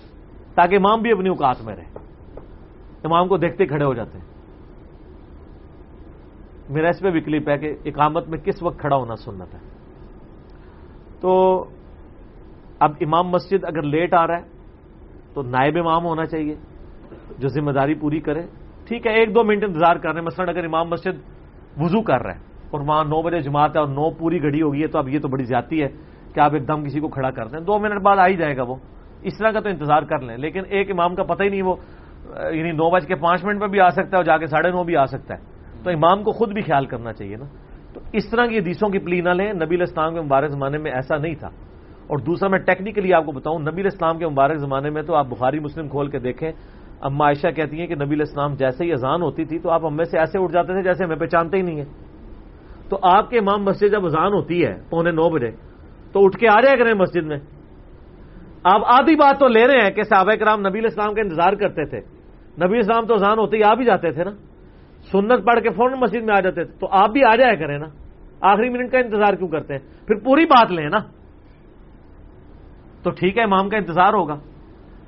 [0.55, 1.99] تاکہ امام بھی اپنی اوقات میں رہے۔
[3.03, 4.25] امام کو دیکھتے کھڑے ہو جاتے ہیں۔
[6.69, 9.59] میرا اس پہ بھی کلپ ہے کہ اقامت میں کس وقت کھڑا ہونا سنت ہے۔
[11.21, 11.63] تو
[12.79, 14.58] اب امام مسجد اگر لیٹ آ رہا ہے
[15.33, 16.55] تو نائب امام ہونا چاہیے،
[17.37, 18.41] جو ذمہ داری پوری کرے۔
[18.87, 21.19] ٹھیک ہے، ایک دو منٹ انتظار کر رہے ہیں۔ مثلاً اگر امام مسجد
[21.77, 22.39] وضو کر رہا ہے
[22.71, 25.19] اور وہاں نو بجے جماعت ہے اور نو پوری گھڑی ہوگی ہے، تو اب یہ
[25.19, 25.87] تو بڑی زیادتی ہے
[26.33, 28.57] کہ آپ ایک دم کسی کو کھڑا کر دیں۔ دو منٹ بعد آ ہی جائے
[28.57, 28.75] گا وہ۔
[29.21, 31.75] اس طرح کا تو انتظار کر لیں، لیکن ایک امام کا پتہ ہی نہیں وہ
[32.51, 34.71] یعنی نو بج کے پانچ منٹ میں بھی آ سکتا ہے اور جا کے ساڑھے
[34.71, 35.39] نو بھی آ سکتا ہے۔
[35.83, 37.45] تو امام کو خود بھی خیال کرنا چاہیے نا۔
[37.93, 40.91] تو اس طرح کی حدیثوں کی پلی نہ لیں۔ نبی اسلام کے مبارک زمانے میں
[40.91, 41.49] ایسا نہیں تھا۔
[42.09, 45.25] اور دوسرا میں ٹیکنیکلی آپ کو بتاؤں، نبی اسلام کے مبارک زمانے میں تو آپ
[45.29, 46.51] بخاری مسلم کھول کے دیکھیں،
[47.01, 50.05] اما عائشہ کہتی ہیں کہ نبی اسلام جیسے ہی اذان ہوتی تھی تو آپ ہمیں
[50.05, 51.85] سے ایسے اٹھ جاتے تھے جیسے ہمیں پہچانتے ہی نہیں ہے
[52.89, 55.51] تو آپ کے امام مسجد جب اذان ہوتی ہے، پونے نو بجے،
[56.11, 57.37] تو اٹھ کے آ جائے کریں مسجد میں۔
[58.63, 61.85] آپ آدھی بات تو لے رہے ہیں کہ صحابہ کرام نبی اسلام کا انتظار کرتے
[61.85, 61.99] تھے۔
[62.65, 64.31] نبی اسلام تو اذان ہوتے ہی آ بھی جاتے تھے نا۔
[65.11, 67.77] سنت پڑھ کے فوراً مسجد میں آ جاتے تھے، تو آپ بھی آ جایا کریں
[67.77, 67.85] نا۔
[68.41, 71.18] آخری منٹ کا انتظار کیوں کرتے ہیں؟ پھر پوری بات لیں نا۔
[73.03, 74.35] تو ٹھیک ہے، امام کا انتظار ہوگا۔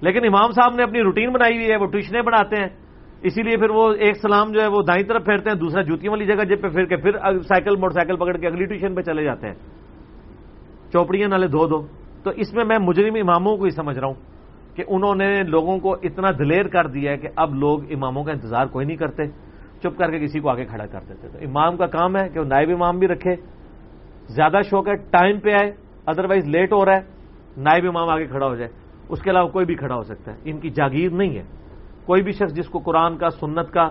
[0.01, 2.67] لیکن امام صاحب نے اپنی روٹین بنائی ہوئی ہے، وہ ٹیوشنیں بناتے ہیں۔
[3.21, 6.11] اسی لیے پھر وہ ایک سلام جو ہے وہ دائیں طرف پھیرتے ہیں، دوسرا جوتیوں
[6.11, 7.11] والی جگہ جب پہ پھر کے پھر
[7.41, 9.53] سائیکل، موٹر سائیکل پکڑ کے اگلی ٹیوشن پہ چلے جاتے ہیں۔
[10.93, 11.87] چوپڑیاں نالے دھو دو
[12.23, 14.13] تو اس میں میں مجرم اماموں کو ہی سمجھ رہا ہوں
[14.75, 18.31] کہ انہوں نے لوگوں کو اتنا دلیر کر دیا ہے کہ اب لوگ اماموں کا
[18.31, 19.27] انتظار کوئی نہیں کرتے۔
[19.79, 22.39] چپ کر کے کسی کو آگے کھڑا کر دیتے تو امام کا کام ہے کہ
[22.39, 23.35] وہ نائب امام بھی رکھے۔
[24.27, 25.71] زیادہ شوق ہے، ٹائم پہ آئے
[26.05, 27.20] ادروائز لیٹ ہو رہا ہے۔
[27.57, 28.71] نائب امام آگے کھڑا ہو جائے،
[29.09, 31.43] اس کے علاوہ کوئی بھی کھڑا ہو سکتا ہے، ان کی جاگیر نہیں ہے۔
[32.05, 33.89] کوئی بھی شخص جس کو قرآن کا، سنت کا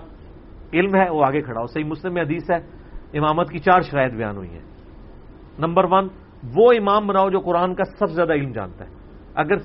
[0.73, 2.57] علم ہے، وہ آگے کھڑا ہو۔ صحیح مسلم میں حدیث ہے،
[3.19, 4.61] امامت کی چار شرائط بیان ہوئی ہیں۔
[5.59, 6.09] نمبر ون،
[6.57, 8.91] وہ امام بناؤ جو قرآن کا سب سے زیادہ علم جانتا ہے۔
[9.35, 9.57] اگر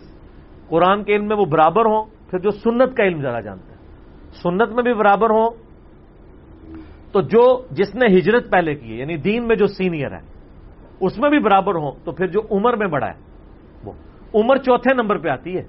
[0.68, 3.76] قرآن کے علم میں وہ برابر ہوں، پھر جو سنت کا علم زیادہ جانتا ہے۔
[4.44, 5.50] سنت میں بھی برابر ہوں،
[7.12, 10.22] تو جو جس نے ہجرت پہلے کی ہے یعنی دین میں جو سینئر ہے،
[11.00, 13.25] اس میں بھی برابر ہوں، تو پھر جو عمر میں بڑا ہے
[14.36, 15.64] عمر چوتھے نمبر پہ آتی ہے۔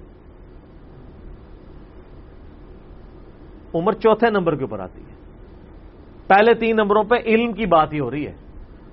[3.75, 5.15] عمر چوتھے نمبر کے اوپر آتی ہے۔
[6.27, 8.35] پہلے تین نمبروں پہ علم کی بات ہی ہو رہی ہے۔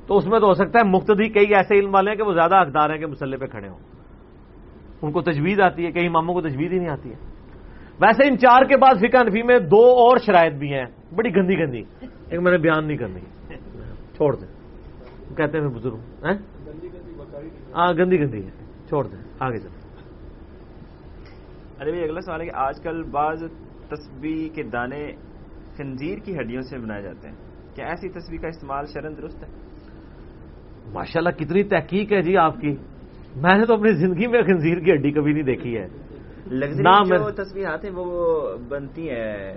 [0.07, 2.33] تو اس میں تو ہو سکتا ہے مختدی کئی ایسے علم والے ہیں کہ وہ
[2.33, 3.79] زیادہ حقدار ہیں کہ مسلح پہ کھڑے ہوں۔
[5.03, 7.17] ان کو تجویز آتی ہے، کئی ماموں کو تجویز ہی نہیں آتی ہے۔
[8.01, 10.85] ویسے ان چار کے بعد فکا نفی میں دو اور شرائط بھی ہیں۔
[11.15, 11.83] بڑی گندی گندی۔
[12.31, 13.21] ایک میں نے بیان نہیں کرنی۔
[14.17, 14.49] چھوڑ دیں۔
[15.37, 16.35] کہتے ہیں بزرگ ہاں،,
[17.75, 19.85] ہاں گندی گندی ہے۔ چھوڑ دیں آگے چلیں۔
[21.81, 23.43] ارے اگلا سوال ہے کہ آج کل بعض
[23.89, 25.13] تصویر کے دانے
[25.77, 27.37] خنزیر کی ہڈیوں سے بنائے جاتے ہیں۔
[27.75, 29.49] کیا ایسی تصویر کا استعمال شرن درست ہے؟
[30.93, 32.77] ماشاء اللہ کتنی تحقیق ہے جی آپ کی۔
[33.37, 35.87] میں نے تو اپنی زندگی میں خنزیر کی ہڈی کبھی نہیں دیکھی ہے۔
[37.19, 39.55] جو تصویر آتے ہیں وہ بنتی ہیں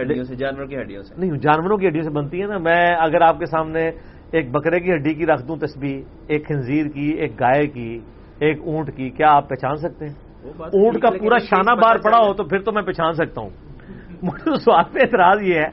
[0.00, 2.96] ہڈیوں سے جانوروں کی ہڈیوں سے۔ نہیں جانوروں کی ہڈیوں سے بنتی ہے نا۔ میں
[3.00, 3.90] اگر آپ کے سامنے
[4.30, 8.00] ایک بکرے کی ہڈی کی رکھ دوں تصویر ایک خنزیر کی ایک گائے کی
[8.40, 10.14] ایک اونٹ کی کیا آپ پہچان سکتے ہیں؟
[10.58, 13.50] اونٹ کا پورا شانہ بار پڑا ہو تو پھر تو میں پہچان سکتا ہوں۔
[14.22, 15.68] مجھے سوال پہ اعتراض یہ ہے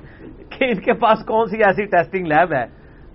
[0.49, 2.65] کہ ان کے پاس کون سی ایسی ٹیسٹنگ لیب ہے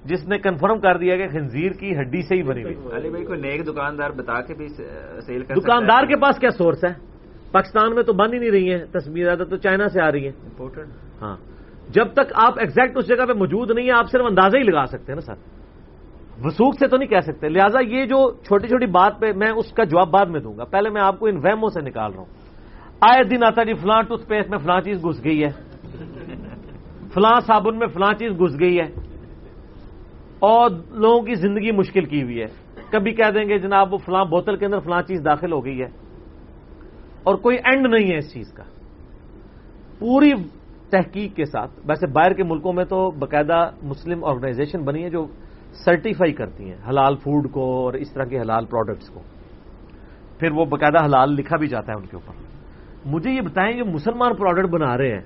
[0.04, 3.24] جس نے کنفرم کر دیا کہ خنزیر کی ہڈی سے ہی بنی ہوئی۔ علی بھائی
[3.24, 6.92] کو نیک دکاندار بتا کے بھی سیل کر دکاندار کے پاس کیا سورس ہے؟
[7.52, 10.24] پاکستان میں تو بن ہی نہیں رہی ہیں تصویر زیادہ تو چائنا سے آ رہی
[10.24, 10.32] ہیں۔
[11.22, 11.36] ہاں۔
[11.88, 14.84] جب تک آپ ایگزیکٹ اس جگہ پہ موجود نہیں ہیں آپ صرف اندازہ ہی لگا
[14.86, 15.34] سکتے ہیں نا سر۔
[16.44, 19.72] وسوخ سے تو نہیں کہہ سکتے، لہٰذا یہ جو چھوٹی چھوٹی بات پہ میں اس
[19.72, 22.18] کا جواب بعد میں دوں گا۔ پہلے میں آپ کو ان ویموں سے نکال رہا
[22.18, 22.26] ہوں۔
[23.00, 25.50] آئے دن آتا جی فلاں ٹوتھ پیسٹ میں فلاں چیز گھس گئی ہے۔
[27.14, 28.86] فلاں صابن میں فلاں چیز گھس گئی ہے۔
[30.38, 32.46] اور لوگوں کی زندگی مشکل کی ہوئی ہے۔
[32.90, 35.80] کبھی کہہ دیں گے، جناب، وہ فلاں بوتل کے اندر فلاں چیز داخل ہو گئی
[35.80, 35.88] ہے۔
[37.24, 38.62] اور کوئی اینڈ نہیں ہے اس چیز کا۔
[39.98, 40.32] پوری
[40.90, 45.26] تحقیق کے ساتھ، ویسے باہر کے ملکوں میں تو باقاعدہ مسلم آرگنائزیشن بنی ہے جو
[45.84, 49.22] سرٹیفائی کرتی ہیں حلال فوڈ کو اور اس طرح کے حلال پروڈکٹس کو۔
[50.38, 52.32] پھر وہ باقاعدہ حلال لکھا بھی جاتا ہے ان کے اوپر۔
[53.04, 55.20] مجھے یہ بتائیں جو مسلمان پروڈکٹ بنا رہے ہیں،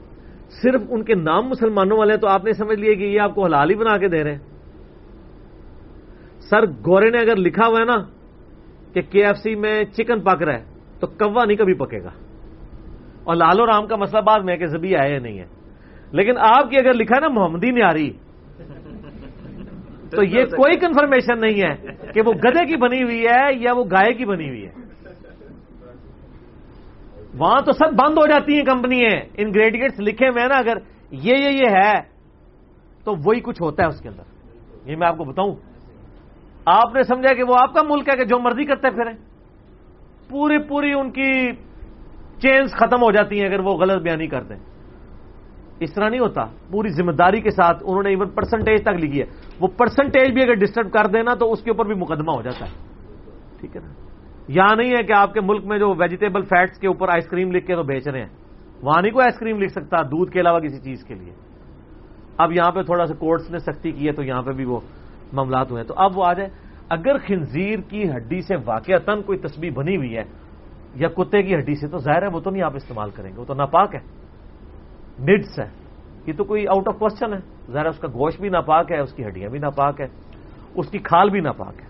[0.63, 3.45] صرف ان کے نام مسلمانوں والے تو آپ نے سمجھ لیے کہ یہ آپ کو
[3.45, 4.39] حلال ہی بنا کے دے رہے ہیں۔
[6.51, 8.05] سر گورے نے اگر لکھا ہوا ہے نا
[8.95, 10.65] کہ کے ایف سی میں چکن پک رہا ہے،
[11.01, 12.11] تو کوا نہیں کبھی پکے گا۔
[13.25, 15.47] اور لالو رام کا مسئلہ بعد میں کہ زبی آیا نہیں ہے۔
[16.13, 18.13] لیکن آپ کی اگر لکھا ہے نا محمدی نیاری
[20.11, 21.75] تو یہ کوئی کنفرمیشن نہیں ہے
[22.13, 24.71] کہ وہ گدے کی بنی ہوئی ہے یا وہ گائے کی بنی ہوئی ہے۔
[27.39, 29.01] وہاں تو سب بند ہو جاتی ہیں کمپنی
[29.35, 30.77] انگریڈینٹس لکھے ہوئے ہیں نا اگر
[31.11, 32.01] یہ یہ یہ ہے
[33.05, 34.23] تو وہی کچھ ہوتا ہے اس کے اندر۔
[34.91, 35.57] یہ میں آپ کو بتاؤں۔
[36.67, 39.15] آپ نے سمجھا کہ وہ آپ کا ملک ہے کہ جو مرضی کرتے پھریں۔
[40.29, 41.53] پوری پوری ان کی
[42.43, 44.57] چینز ختم ہو جاتی ہیں اگر وہ غلط بیانی کر دیں۔
[45.81, 49.21] اس طرح نہیں ہوتا۔ پوری ذمہ داری کے ساتھ انہوں نے ایون پرسنٹیج تک لکھی
[49.21, 49.27] ہے۔
[49.61, 52.67] وہ پرسنٹیج بھی اگر ڈسٹرب کر دینا تو اس کے اوپر بھی مقدمہ ہو جاتا
[52.67, 52.73] ہے۔
[53.61, 53.93] ٹھیک ہے نا؟
[54.49, 57.53] یہاں نہیں ہے کہ آپ کے ملک میں جو ویجیٹیبل فیٹس کے اوپر آئس کریم
[57.53, 58.29] لکھ کے تو بیچ رہے ہیں۔
[58.83, 61.33] وہاں نہیں کوئی آئس کریم لکھ سکتا دودھ کے علاوہ کسی چیز کے لیے۔
[62.39, 64.81] اب یہاں پہ تھوڑا سا کورٹس نے سختی کی ہے تو یہاں پہ بھی وہ
[65.33, 66.49] معاملات ہوئے ہیں۔ تو اب وہ آ جائے۔
[66.91, 68.93] اگر خنزیر کی ہڈی سے واقع
[69.27, 70.23] کوئی تصویر بنی ہوئی ہے
[70.95, 73.41] یا کتے کی ہڈی سے، تو ظاہر ہے وہ تو نہیں آپ استعمال کریں گے،
[73.41, 74.20] وہ تو ناپاک ہے۔
[75.21, 75.69] نڈس ہے
[76.27, 79.13] یہ تو کوئی آؤٹ آف کوشچن ہے۔ ظاہر اس کا گوشت بھی ناپاک ہے، اس
[79.13, 80.07] کی ہڈیاں بھی ناپاک ہے
[80.75, 81.87] اس کی کھال بھی ناپاک ہے۔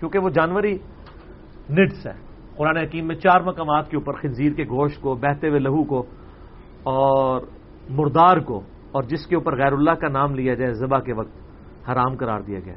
[0.00, 0.78] کیونکہ وہ جانوری
[1.70, 2.12] نڈس ہے
[2.56, 5.98] قرآن حکیم میں چار مقامات کے اوپر خنزیر کے گوشت کو، بہتے ہوئے لہو کو
[6.82, 7.40] اور
[7.88, 8.60] مردار کو
[8.92, 11.32] اور جس کے اوپر غیر اللہ کا نام لیا جائے، ذبح کے وقت
[11.88, 12.74] حرام قرار دیا گیا۔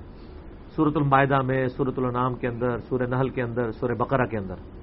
[0.75, 4.76] سورت المائدہ میں سورت النام کے اندر سورہ نحل کے اندر سورہ بقرہ کے اندر۔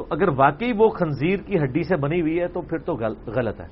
[0.00, 2.94] تو اگر واقعی وہ خنزیر کی ہڈی سے بنی ہوئی ہے تو پھر تو
[3.26, 3.66] غلط ہے۔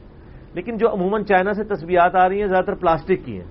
[0.54, 3.48] لیکن جو عموماً چائنا سے تصویرات آ رہی ہیں، زیادہ تر پلاسٹک کی ہیں۔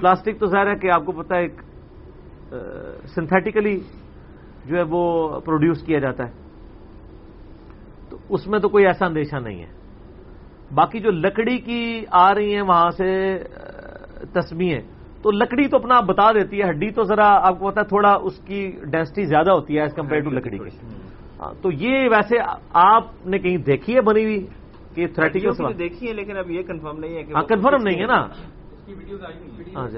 [0.00, 1.60] پلاسٹک تو ظاہر ہے کہ آپ کو پتا ہے ایک
[3.06, 3.80] سنتھیٹیکلی
[4.64, 6.32] جو ہے وہ پروڈیوس کیا جاتا ہے۔
[8.10, 9.68] تو اس میں تو کوئی ایسا اندیشہ نہیں ہے۔
[10.74, 13.38] باقی جو لکڑی کی آ رہی ہیں وہاں سے
[14.32, 14.82] تصویریں
[15.22, 17.86] تو لکڑی تو اپنا آپ بتا دیتی ہے، ہڈی تو ذرا آپ کو پتا ہے
[17.86, 20.97] تھوڑا اس کی ڈینسٹی زیادہ ہوتی ہے ایز کمپیئر ٹو لکڑی کی۔
[21.62, 22.36] تو یہ ویسے
[22.72, 24.46] آپ نے کہیں دیکھی ہے بنی ہوئی
[24.94, 28.26] کہ تھریٹیکل دیکھی ہے لیکن اب یہ کنفرم نہیں ہے کنفرم ہاں، نہیں ہے نا۔
[29.76, 29.88] ہاں،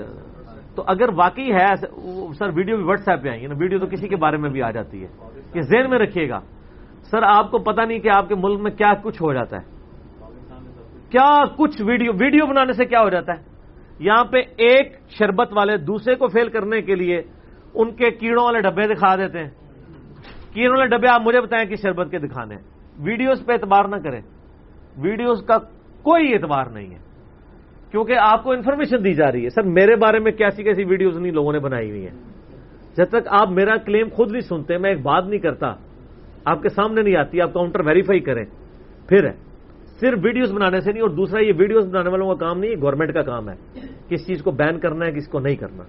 [0.74, 1.76] تو اگر واقعی ہے
[2.34, 4.50] سر ویڈیو بھی واٹس ایپ پہ آئی ہے نا۔ ویڈیو تو کسی کے بارے میں
[4.50, 5.08] بھی آ جاتی ہے۔
[5.52, 6.40] کہ ذہن میں رکھیے گا۔
[7.10, 9.62] سر آپ کو پتا نہیں کہ آپ کے ملک میں کیا کچھ ہو جاتا ہے۔
[11.10, 13.42] کیا کچھ ویڈیو ویڈیو بنانے سے کیا ہو جاتا ہے؟
[13.98, 17.22] یہاں پہ ایک شربت والے دوسرے کو فیل کرنے کے لیے
[17.74, 19.50] ان کے کیڑوں والے ڈبے دکھا دیتے ہیں۔
[20.52, 22.56] کیڑوں والے ڈبے، آپ مجھے بتائیں کہ شربت کے دکھانے
[22.98, 24.20] ویڈیوز پہ اعتبار نہ کریں۔
[24.96, 25.58] ویڈیوز کا
[26.02, 26.98] کوئی اعتبار نہیں ہے۔
[27.90, 31.18] کیونکہ آپ کو انفارمیشن دی جا رہی ہے۔ سر، میرے بارے میں کیسی کیسی ویڈیوز
[31.18, 32.14] نہیں لوگوں نے بنائی ہوئی ہیں۔
[32.96, 35.74] جب تک آپ میرا کلیم خود نہیں سنتے، میں ایک بات نہیں کرتا۔
[36.44, 38.44] آپ کے سامنے نہیں آتی، آپ کاؤنٹر ویریفائی کریں۔
[39.08, 39.32] پھر ہے،
[40.00, 43.14] صرف ویڈیوز بنانے سے نہیں، اور دوسرا، یہ ویڈیوز بنانے والوں کا کام نہیں گورنمنٹ
[43.14, 43.54] کا کام ہے۔
[44.08, 45.82] کس چیز کو بین کرنا ہے، کس کو نہیں کرنا۔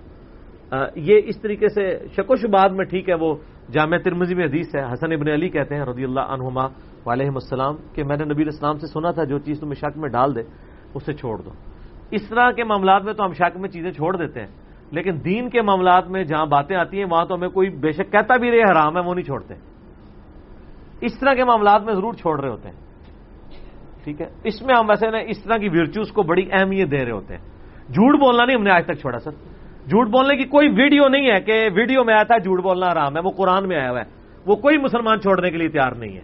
[0.96, 3.36] یہ اس طریقے سے شک و شبات میں ٹھیک ہے، وہ
[3.72, 6.66] جامع ترمزی میں حدیث ہے، حسن ابن علی کہتے ہیں رضی اللہ عنہما
[7.14, 10.10] علیہ السلام کہ میں نے نبی اسلام سے سنا تھا، جو چیز تمہیں شک میں
[10.10, 10.42] ڈال دے،
[10.94, 11.50] اسے چھوڑ دو۔
[12.12, 14.48] اس طرح کے معاملات میں تو ہم شک میں چیزیں چھوڑ دیتے ہیں،
[14.92, 18.12] لیکن دین کے معاملات میں جہاں باتیں آتی ہیں، وہاں تو ہمیں کوئی بے شک
[18.12, 19.54] کہتا بھی رہے، حرام ہے، وہ نہیں چھوڑتے۔
[21.02, 22.76] اس طرح کے معاملات میں ضرور چھوڑ رہے ہوتے ہیں۔
[24.04, 27.06] ٹھیک ہے؟ اس میں ہم ویسے نا اس طرح کی ورچوز کو بڑی اہمیت دے
[27.06, 27.42] رہے ہوتے ہیں۔
[27.90, 29.51] جھوٹ بولنا نہیں، ہم نے آج تک چھوڑا، سر۔
[29.90, 33.18] جھوٹ بولنے کی کوئی ویڈیو نہیں ہے کہ ویڈیو میں آیا تھا جھوٹ بولنا آرام
[33.18, 34.06] ہے، وہ قرآن میں آیا ہوا ہے۔
[34.46, 36.22] وہ کوئی مسلمان چھوڑنے کے لیے تیار نہیں ہے۔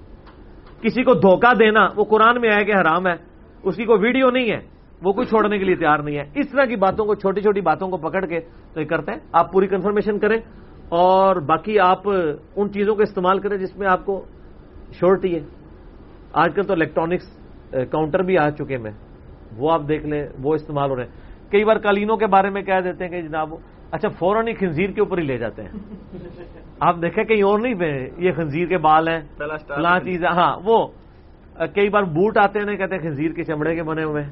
[0.82, 3.14] کسی کو دھوکہ دینا وہ قرآن میں آیا کہ حرام ہے،
[3.64, 4.60] اس کی کوئی ویڈیو نہیں ہے۔
[5.04, 7.62] وہ کوئی چھوڑنے کے لیے تیار نہیں ہے۔ اس طرح کی باتوں کو، چھوٹی چھوٹی
[7.62, 8.40] باتوں کو پکڑ کے
[8.74, 10.38] تو یہ کرتے ہیں۔ آپ پوری کنفرمیشن کریں
[10.90, 12.10] اور باقی آپ
[12.56, 14.26] ان چیزوں کو استعمال کریں جس میں آپ کو
[14.92, 15.40] شورٹی ہے۔
[16.34, 17.40] آج کل تو الیکٹرانکس
[17.72, 18.92] کاؤنٹر بھی آ چکے میں
[19.58, 22.62] وہ آپ دیکھ لیں، وہ استعمال ہو رہے ہیں۔ کئی بار قالینوں کے بارے میں
[22.62, 23.54] کہہ دیتے ہیں کہ جناب
[23.92, 25.70] اچھا فوراً ہی خنزیر کے اوپر ہی لے جاتے ہیں۔
[26.80, 29.22] آپ دیکھیں کہیں اور نہیں پہ یہ خنزیر کے بال ہیں
[29.68, 30.88] فلاں چیز ہاں وہ
[31.74, 34.32] کئی بار بوٹ آتے ہیں کہتے ہیں خنزیر کے چمڑے کے بنے ہوئے ہیں۔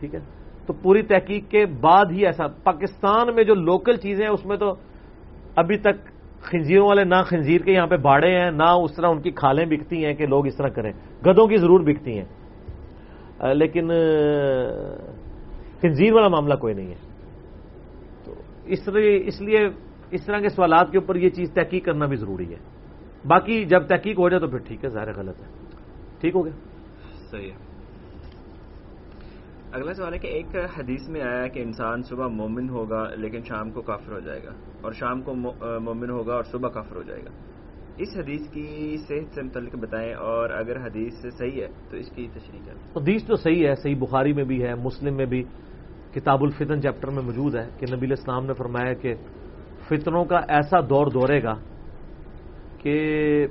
[0.00, 0.20] ٹھیک ہے؟
[0.66, 4.56] تو پوری تحقیق کے بعد ہی ایسا پاکستان میں جو لوکل چیزیں ہیں اس میں
[4.56, 4.74] تو
[5.56, 6.04] ابھی تک
[6.42, 9.64] خنزیروں والے نہ خنزیر کے یہاں پہ باڑے ہیں نہ اس طرح ان کی کھالیں
[9.66, 10.92] بکتی ہیں کہ لوگ اس طرح کریں۔
[11.26, 12.24] گدوں کی ضرور بکتی ہیں۔
[13.54, 13.90] لیکن
[15.82, 16.98] خنزیر والا معاملہ کوئی نہیں ہے۔
[18.24, 18.34] تو
[18.64, 18.88] اس
[19.26, 19.68] اس لیے
[20.10, 22.58] اس طرح کے سوالات کے اوپر یہ چیز تحقیق کرنا بھی ضروری ہے۔
[23.24, 25.46] باقی جب تحقیق ہو جائے تو پھر ٹھیک ہے ظاہر غلط ہے۔
[26.20, 26.52] ٹھیک ہو گیا؟
[27.30, 27.70] صحیح ہے۔
[29.72, 30.46] اگلا سوال ہے کہ ایک
[30.78, 34.50] حدیث میں آیا کہ انسان صبح مومن ہوگا لیکن شام کو کافر ہو جائے گا
[34.80, 35.34] اور شام کو
[35.80, 37.30] مومن ہوگا اور صبح کافر ہو جائے گا۔
[37.98, 42.28] اس حدیث کی صحت سے متعلق بتائیں اور اگر حدیث صحیح ہے تو اس کی
[42.34, 45.44] تشریح کریں حدیث تو صحیح ہے صحیح بخاری میں بھی ہے مسلم میں بھی۔
[46.14, 49.14] کتاب الفتن چیپٹر میں موجود ہے کہ نبی اسلام نے فرمایا کہ
[49.88, 51.54] فتنوں کا ایسا دور دورے گا
[52.78, 53.46] کہ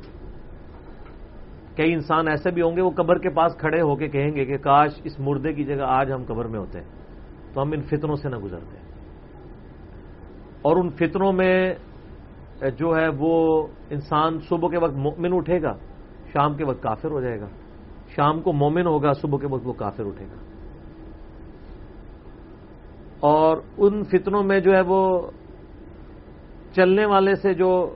[1.78, 4.46] کئی انسان ایسے بھی ہوں گے وہ قبر کے پاس کھڑے ہو کے کہیں گے
[4.46, 6.88] کہ کاش اس مردے کی جگہ آج ہم قبر میں ہوتے ہیں
[7.54, 8.78] تو ہم ان فتنوں سے نہ گزرتے۔
[10.62, 11.74] اور ان فتنوں میں
[12.78, 15.74] جو ہے وہ انسان صبح کے وقت مومن اٹھے گا،
[16.34, 17.48] شام کے وقت کافر ہو جائے گا۔
[18.16, 20.49] شام کو مومن ہوگا، صبح کے وقت وہ کافر اٹھے گا۔
[23.20, 25.28] اور ان فتنوں میں جو ہے وہ
[26.76, 27.96] چلنے والے سے جو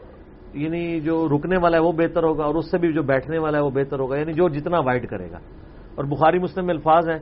[0.53, 3.57] یعنی جو رکنے والا ہے وہ بہتر ہوگا اور اس سے بھی جو بیٹھنے والا
[3.57, 5.37] ہے وہ بہتر ہوگا یعنی جو جتنا وائڈ کرے گا۔
[5.95, 7.19] اور بخاری مسلم میں الفاظ ہیں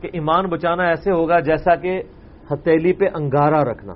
[0.00, 2.02] کہ ایمان بچانا ایسے ہوگا جیسا کہ
[2.52, 3.92] ہتھیلی پہ انگارا رکھنا۔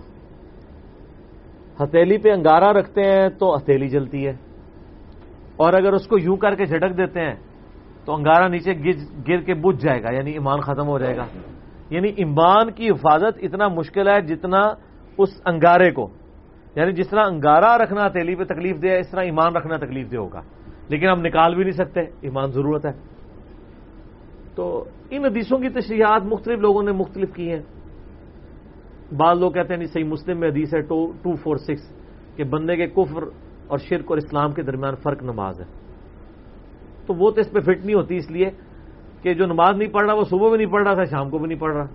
[1.82, 4.32] ہتھیلی پہ انگارا رکھتے ہیں تو ہتھیلی جلتی ہے۔
[5.56, 7.34] اور اگر اس کو یوں کر کے جھٹک دیتے ہیں
[8.04, 8.72] تو انگارا نیچے
[9.28, 11.26] گر کے بجھ جائے گا یعنی ایمان ختم ہو جائے گا۔
[11.90, 14.60] یعنی ایمان کی حفاظت اتنا مشکل ہے جتنا
[15.18, 16.08] اس انگارے کو۔
[16.74, 20.16] یعنی جس طرح انگارا رکھنا ہتھیلی پہ تکلیف دے، اس طرح ایمان رکھنا تکلیف دے
[20.16, 20.40] ہوگا۔
[20.88, 22.92] لیکن ہم نکال بھی نہیں سکتے، ایمان ضرورت ہے۔
[24.54, 27.62] تو ان حدیثوں کی تشریحات مختلف لوگوں نے مختلف کی ہیں۔
[29.14, 31.92] بعض لوگ کہتے ہیں نہیں صحیح مسلم میں حدیث ہے ٹو فور سکس
[32.36, 33.22] کہ بندے کے کفر
[33.66, 35.66] اور شرک اور اسلام کے درمیان فرق نماز ہے۔
[37.06, 38.50] تو وہ تو اس پہ فٹ نہیں ہوتی، اس لیے
[39.22, 41.38] کہ جو نماز نہیں پڑھ رہا وہ صبح بھی نہیں پڑھ رہا تھا، شام کو
[41.38, 41.86] بھی نہیں پڑھ رہا۔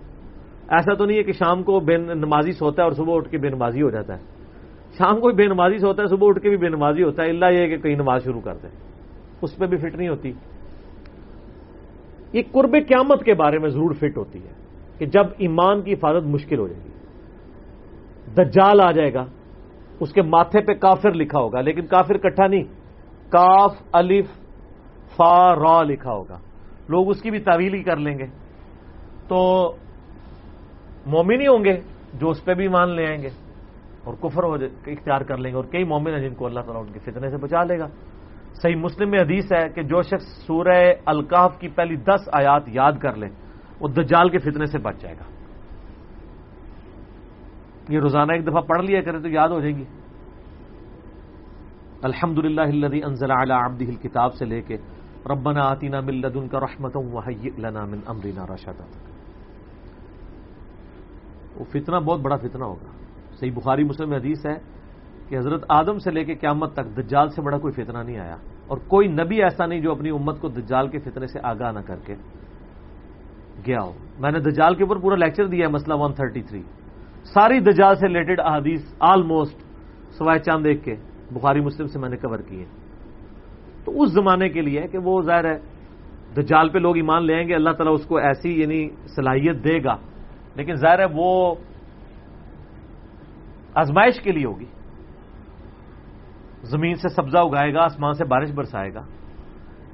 [0.68, 3.38] ایسا تو نہیں ہے کہ شام کو بے نمازی سوتا ہے اور صبح اٹھ کے
[3.38, 4.22] بے نمازی ہو جاتا ہے۔
[4.98, 7.22] شام کو بھی بے نمازی سے ہوتا ہے، صبح اٹھ کے بھی بے نمازی ہوتا
[7.22, 8.70] ہے، اللہ یہ کہ کہیں نماز شروع کر دیں
[9.42, 10.32] اس پہ بھی فٹ نہیں ہوتی۔
[12.32, 14.52] یہ قرب قیامت کے بارے میں ضرور فٹ ہوتی ہے
[14.98, 16.90] کہ جب ایمان کی حفاظت مشکل ہو جائے گی۔
[18.34, 19.24] دجال آ جائے گا،
[20.00, 22.62] اس کے ماتھے پہ کافر لکھا ہوگا، لیکن کافر کٹھا نہیں،
[23.28, 24.26] کاف، الف،
[25.16, 26.38] فا، را لکھا ہوگا۔
[26.88, 28.26] لوگ اس کی بھی تعویل ہی کر لیں گے۔
[29.28, 29.72] تو
[31.06, 31.80] مومن ہی ہوں گے
[32.14, 33.28] جو اس پہ بھی مان لے آئیں گے
[34.04, 34.54] اور کفر ہو
[34.86, 37.30] اختیار کر لیں گے اور کئی مومن ہیں جن کو اللہ تعالیٰ ان کے فتنے
[37.30, 37.86] سے بچا لے گا۔
[38.62, 42.92] صحیح مسلم میں حدیث ہے کہ جو شخص سورہ الکاف کی پہلی دس آیات یاد
[42.92, 43.26] کر لے،
[43.80, 45.24] وہ دجال کے فتنے سے بچ جائے گا۔
[47.88, 49.84] یہ روزانہ ایک دفعہ پڑھ لیا کرے تو یاد ہو جائے گی۔
[52.02, 54.76] الحمد للہ انزل علی کتاب سے لے کے
[55.30, 56.96] ربنا آتینا من لدن کا رحمت
[57.58, 58.84] لنا من امرنا رشدا.
[61.56, 62.90] وہ فتنہ بہت بڑا فتنہ ہوگا۔
[63.38, 64.56] صحیح بخاری مسلم حدیث ہے
[65.28, 68.36] کہ حضرت آدم سے لے کے قیامت تک دجال سے بڑا کوئی فتنہ نہیں آیا
[68.68, 71.80] اور کوئی نبی ایسا نہیں جو اپنی امت کو دجال کے فتنے سے آگاہ نہ
[71.86, 72.14] کر کے
[73.66, 76.62] گیا ہو۔ میں نے دجال کے اوپر پورا لیکچر دیا ہے مسئلہ ون تھرٹی تھری
[77.32, 79.58] ساری دجال سے ریلیٹڈ احادیث آلموسٹ
[80.18, 80.94] سوائے چاند ایک کے
[81.32, 82.64] بخاری مسلم سے میں نے کور کیے۔
[83.84, 85.58] تو اس زمانے کے لیے کہ وہ ظاہر ہے،
[86.36, 89.96] دجال پہ لوگ ایمان لیں گے، اللہ تعالیٰ اس کو ایسی یعنی صلاحیت دے گا۔
[90.54, 91.54] لیکن ظاہر ہے وہ
[93.74, 94.64] آزمائش کے لیے ہوگی۔
[96.62, 99.02] زمین سے سبزہ اگائے گا، آسمان سے بارش برسائے گا۔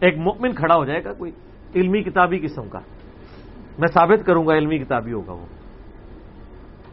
[0.00, 1.32] ایک مؤمن کھڑا ہو جائے گا کوئی
[1.74, 2.78] علمی کتابی قسم کا۔
[3.78, 5.46] میں ثابت کروں گا علمی کتابی ہوگا وہ۔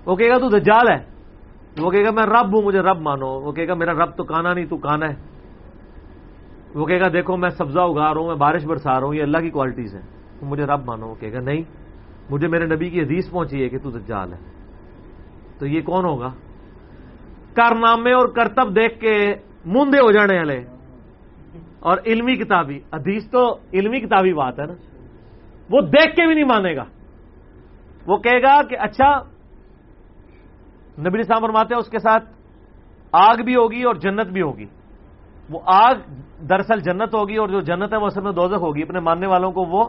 [0.06, 1.06] وہ کہے گا تو دجال ہے۔
[1.80, 4.24] وہ کہے گا میں رب ہوں، مجھے رب مانو۔ وہ کہے گا میرا رب تو
[4.24, 5.37] کانا نہیں، تو کانا ہے۔
[6.76, 9.24] وہ کہے گا، دیکھو میں سبزہ اگا رہا ہوں، میں بارش برسا رہا ہوں، یہ
[9.24, 10.02] اللہ کی کوالٹیز ہیں.
[10.42, 11.62] مجھے رب مانو، وہ کہے گا، نہیں،
[12.30, 14.38] مجھے میرے نبی کی حدیث پہنچی ہے کہ تو دجال ہے.
[15.60, 16.30] تو یہ کون ہوگا؟
[17.56, 19.34] کارنامے اور کرتب دیکھ کے
[19.66, 20.64] مندے ہو جانے والے۔
[21.80, 24.74] اور علمی کتابی، حدیث تو علمی کتابی بات ہے نا۔
[25.70, 26.84] وہ دیکھ کے بھی نہیں مانے گا۔
[28.08, 29.20] وہ کہے گا کہ اچھا
[31.00, 32.24] نبی صاحب فرماتے ہیں، اس کے ساتھ
[33.12, 34.66] آگ بھی ہوگی اور جنت بھی ہوگی۔
[35.50, 35.96] وہ آگ
[36.50, 39.52] دراصل جنت ہوگی اور جو جنت ہے وہ اصل میں دوزخ ہوگی۔ اپنے ماننے والوں
[39.52, 39.84] کو وہ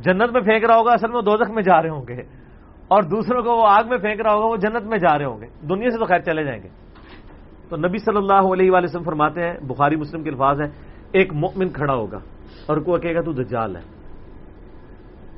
[0.00, 2.44] جنت میں پھینک رہا ہوگا، اصل میں دوزخ میں جا رہے ہوں گے۔
[2.88, 5.40] اور دوسروں کو وہ آگ میں پھینک رہا ہوگا، وہ جنت میں جا رہے ہوں
[5.40, 6.68] گے۔ دنیا سے تو خیر چلے جائیں گے۔
[7.68, 10.68] تو نبی صلی اللہ علیہ وآلہ وسلم فرماتے ہیں، بخاری، مسلم کے الفاظ ہیں،
[11.12, 12.18] ایک مؤمن کھڑا ہوگا
[12.66, 13.80] اور کو کہے گا، تو دجال ہے۔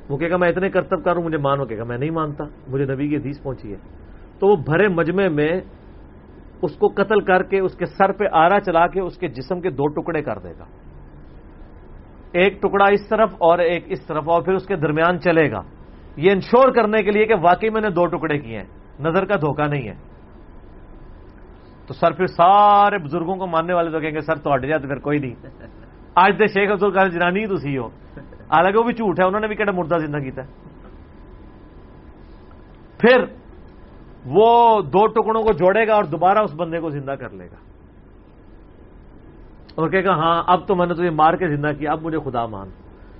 [0.09, 2.85] وہ کہے گا، میں اتنے کرتب کروں مجھے مانو۔ کہے گا، میں نہیں مانتا، مجھے
[2.85, 3.77] نبی کی حدیث پہنچی ہے۔
[4.39, 5.61] تو وہ بھرے مجمے میں
[6.61, 9.61] اس کو قتل کر کے اس کے سر پہ آرا چلا کے اس کے جسم
[9.61, 10.65] کے دو ٹکڑے کر دے گا۔
[12.31, 15.61] ایک ٹکڑا اس طرف اور ایک اس طرف اور پھر اس کے درمیان چلے گا۔
[16.15, 18.65] یہ انشور کرنے کے لیے کہ واقعی میں نے دو ٹکڑے کیے ہیں۔
[18.99, 19.93] نظر کا دھوکہ نہیں ہے۔
[21.87, 24.99] تو سر پھر سارے بزرگوں کو ماننے والے تو کہیں گے، سر تو ہٹ پھر
[24.99, 25.35] کوئی نہیں۔
[26.15, 27.87] آج تو شیخ ابدل کا جنانی ہی تو سی ہو۔
[28.51, 30.47] حالانکہ وہ بھی جھوٹ ہے، انہوں نے بھی کہنا مردہ زندہ کیتا ہے۔
[32.97, 33.25] پھر
[34.27, 37.55] وہ دو ٹکڑوں کو جوڑے گا اور دوبارہ اس بندے کو زندہ کر لے گا۔
[39.75, 42.17] اور کہے گا ہاں اب تو میں نے تجھے مار کے زندہ کیا، اب مجھے
[42.19, 42.69] خدا مان۔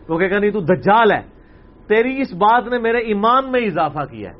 [0.09, 1.21] وہ کہے گا، نہیں، تو دجال ہے۔
[1.87, 4.35] تیری اس بات نے میرے ایمان میں اضافہ کیا ہے۔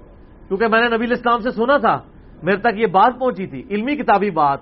[0.48, 2.00] کیونکہ میں نے نبی اسلام سے سنا تھا،
[2.44, 4.60] میرے تک یہ بات پہنچی تھی۔ علمی کتابی بات،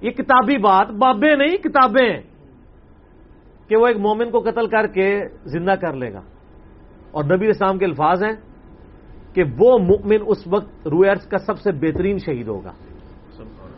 [0.00, 2.22] یہ کتابی بات بابے نہیں، کتابیں۔
[3.68, 6.20] کہ وہ ایک مومن کو قتل کر کے زندہ کر لے گا۔
[7.10, 8.32] اور نبی اسلام کے الفاظ ہیں
[9.34, 12.72] کہ وہ مومن اس وقت روئرس کا سب سے بہترین شہید ہوگا۔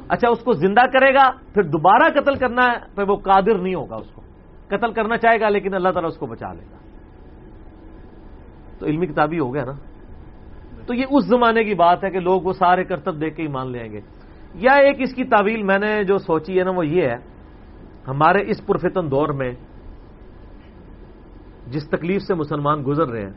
[0.08, 3.74] اچھا اس کو زندہ کرے گا، پھر دوبارہ قتل کرنا ہے، پھر وہ قادر نہیں
[3.74, 4.22] ہوگا اس کو۔
[4.68, 6.76] قتل کرنا چاہے گا، لیکن اللہ تعالیٰ اس کو بچا لے گا۔
[8.78, 9.72] تو علمی کتابی ہو گیا نا؟
[10.86, 13.48] تو یہ اس زمانے کی بات ہے کہ لوگ وہ سارے کرتب دیکھ کے ہی
[13.48, 14.00] مان لیں گے۔
[14.54, 17.16] یا ایک اس کی تعویل میں نے جو سوچی ہے نا، وہ یہ ہے،
[18.08, 19.52] ہمارے اس پرفتن دور میں
[21.66, 23.32] جس تکلیف سے مسلمان گزر رہے ہیں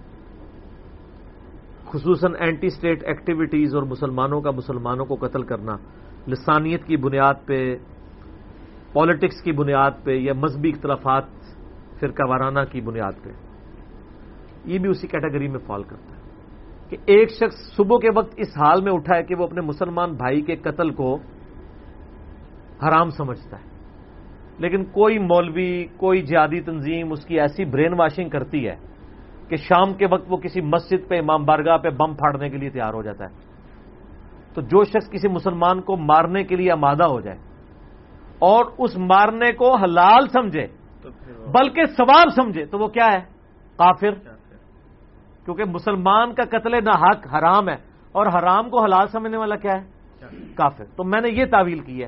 [1.87, 5.75] خصوصاً اینٹی اسٹیٹ ایکٹیویٹیز اور مسلمانوں کا، مسلمانوں کو قتل کرنا،
[6.27, 7.75] لسانیت کی بنیاد پہ
[8.93, 11.23] پالیٹکس کی بنیاد پہ یا مذہبی اختلافات،
[11.99, 13.29] فرقہ وارانہ کی بنیاد پہ۔
[14.65, 16.21] یہ بھی اسی کیٹیگری میں فال کرتا ہے۔
[16.89, 20.11] کہ ایک شخص صبح کے وقت اس حال میں اٹھا ہے کہ وہ اپنے مسلمان
[20.11, 21.15] بھائی کے قتل کو
[22.87, 23.63] حرام سمجھتا ہے۔
[24.57, 28.75] لیکن کوئی مولوی، کوئی جہادی تنظیم، اس کی ایسی برین واشنگ کرتی ہے
[29.49, 32.69] کہ شام کے وقت وہ کسی مسجد پہ امام بارگاہ پہ بم پھاڑنے کے لیے
[32.69, 33.47] تیار ہو جاتا ہے۔
[34.53, 37.37] تو جو شخص کسی مسلمان کو مارنے کے لیے آمادہ ہو جائے
[38.39, 40.67] اور اس مارنے کو حلال سمجھے
[41.51, 43.19] بلکہ ثواب سمجھے تو وہ کیا ہے؟
[43.77, 44.11] کافر۔
[45.45, 47.75] کیونکہ مسلمان کا قتل نہ حق حرام ہے
[48.11, 49.87] اور حرام کو حلال سمجھنے والا کیا ہے؟
[50.55, 52.07] کافر۔ تو میں نے یہ تعویل کی ہے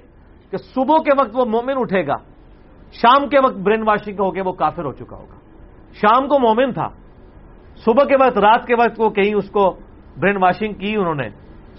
[0.52, 2.16] کہ صبح کے وقت وہ مومن اٹھے گا
[2.92, 5.36] شام کے وقت برین واشنگ ہو کے وہ کافر ہو چکا ہوگا۔
[5.94, 6.90] شام کو مومن تھا
[7.86, 9.76] صبح کے وقت، رات کے وقت وہ کہیں اس کو
[10.18, 11.30] برین واشنگ کی انہوں نے۔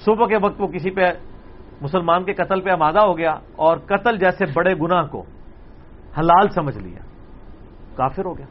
[0.04, 1.12] صبح کے وقت وہ کسی پہ،
[1.80, 5.22] مسلمان کے قتل پہ آمادہ ہو گیا اور قتل جیسے بڑے گناہ کو
[6.18, 6.98] حلال سمجھ لیا۔
[7.96, 8.46] کافر ہو گیا۔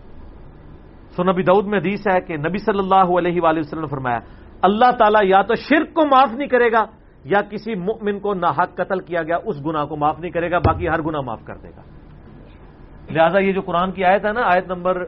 [1.15, 4.19] سو نبی دعود میں حدیث ہے کہ نبی صلی اللہ علیہ وآلہ وسلم نے فرمایا،
[4.61, 6.85] اللہ تعالیٰ یا تو شرک کو معاف نہیں کرے گا
[7.23, 10.59] یا کسی مؤمن کو ناحق قتل کیا گیا، اس گناہ کو معاف نہیں کرے گا،
[10.59, 11.81] باقی ہر گناہ معاف کر دے گا۔
[13.11, 15.05] لہذا یہ جو قرآن کی آیت ہے نا، آیت نمبر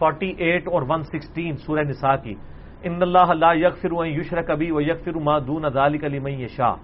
[0.00, 2.34] 48 اور 116 سورہ نساء کی۔
[2.82, 6.74] ان اللہ اللہ یک فرو یشر کبھی وہ یک فرو دون ادال کلی شاہ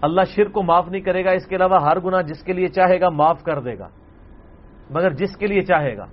[0.00, 2.68] اللہ شرک کو معاف نہیں کرے گا، اس کے علاوہ ہر گناہ جس کے لیے
[2.68, 3.88] چاہے گا معاف کر دے گا۔
[4.90, 6.06] مگر جس کے لیے چاہے گا۔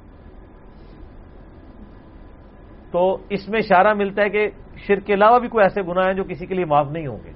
[2.92, 6.14] تو اس میں اشارہ ملتا ہے کہ شرک کے علاوہ بھی کوئی ایسے گناہ ہیں
[6.14, 7.32] جو کسی کے لیے معاف نہیں ہوں گے۔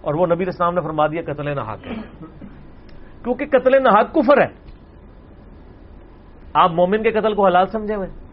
[0.00, 1.94] اور وہ نبی اسلام نے فرما دیا قتل نہاک ہے
[3.24, 4.48] کیونکہ قتل نہاک کفر ہے۔
[6.54, 8.25] آپ مومن کے قتل کو حلال سمجھے ہوئے۔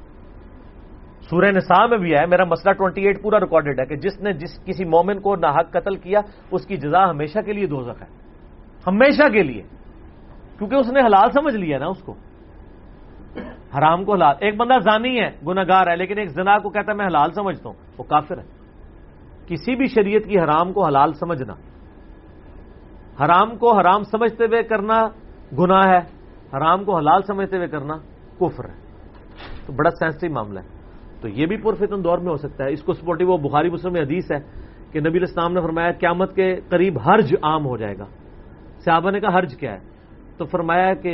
[1.29, 4.65] سورہ نساء میں بھی ہے، میرا مسئلہ 28 پورا ریکارڈڈ ہے کہ جس نے جس
[4.65, 6.19] کسی مومن کو ناحق قتل کیا،
[6.51, 8.07] اس کی جزا ہمیشہ کے لیے دوزخ ہے۔
[8.87, 9.61] ہمیشہ کے لیے۔
[10.57, 12.13] کیونکہ اس نے حلال سمجھ لیا نا اس کو۔
[13.77, 16.97] حرام کو حلال۔ ایک بندہ زانی ہے گناگار ہے، لیکن ایک زنا کو کہتا ہے،
[16.97, 18.43] میں حلال سمجھتا ہوں۔ وہ کافر ہے۔
[19.47, 21.53] کسی بھی شریعت کی حرام کو حلال سمجھنا۔
[23.25, 25.07] حرام کو حرام سمجھتے ہوئے کرنا
[25.59, 25.99] گناہ ہے،
[26.57, 27.93] حرام کو حلال سمجھتے ہوئے کرنا
[28.39, 28.75] کفر ہے۔
[29.65, 30.82] تو بڑا سینسٹو معاملہ ہے۔
[31.23, 33.93] تو یہ بھی پرفتن دور میں ہو سکتا ہے۔ اس کو سپورٹو وہ بخاری مسلم
[33.93, 34.37] میں حدیث ہے
[34.91, 38.05] کہ نبی الاسلام نے فرمایا قیامت کے قریب حرج عام ہو جائے گا۔
[38.85, 39.79] صحابہ نے کہا، حرج کیا ہے؟
[40.37, 41.13] تو فرمایا کہ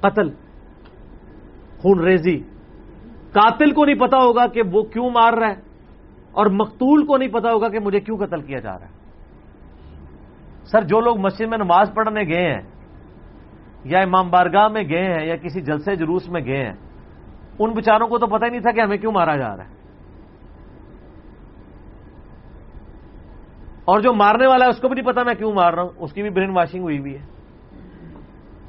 [0.00, 0.30] قتل،
[1.78, 2.38] خون ریزی،
[3.32, 5.60] قاتل کو نہیں پتا ہوگا کہ وہ کیوں مار رہا ہے
[6.32, 8.94] اور مقتول کو نہیں پتا ہوگا کہ مجھے کیوں قتل کیا جا رہا ہے۔
[10.64, 12.62] سر، جو لوگ مسجد میں نماز پڑھنے گئے ہیں
[13.84, 16.85] یا امام بارگاہ میں گئے ہیں یا کسی جلسے جلوس میں گئے ہیں
[17.58, 19.76] ان بچاروں کو تو پتہ ہی نہیں تھا کہ ہمیں کیوں مارا جا رہا ہے۔
[23.84, 25.90] اور جو مارنے والا ہے، اس کو بھی نہیں پتا میں کیوں مار رہا ہوں۔
[25.98, 27.26] اس کی بھی برین واشنگ ہوئی ہوئی ہے۔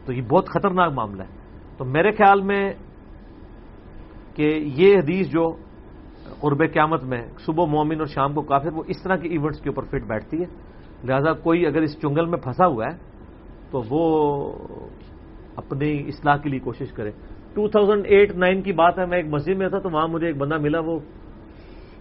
[0.05, 1.27] تو یہ بہت خطرناک معاملہ ہے۔
[1.77, 2.73] تو میرے خیال میں
[4.35, 5.55] کہ یہ حدیث جو
[6.39, 9.69] قرب قیامت میں صبح مومن اور شام کو کافر، وہ اس طرح کے ایونٹس کے
[9.69, 10.45] اوپر فٹ بیٹھتی ہے۔
[11.03, 12.97] لہذا کوئی اگر اس چنگل میں پھنسا ہوا ہے،
[13.71, 14.53] تو وہ
[15.55, 17.11] اپنی اصلاح کے لیے کوشش کرے۔
[17.57, 20.27] ٹو تھاؤزینڈ ایٹ نائن کی بات ہے، میں ایک مسجد میں تھا تو وہاں مجھے
[20.27, 20.99] ایک بندہ ملا، وہ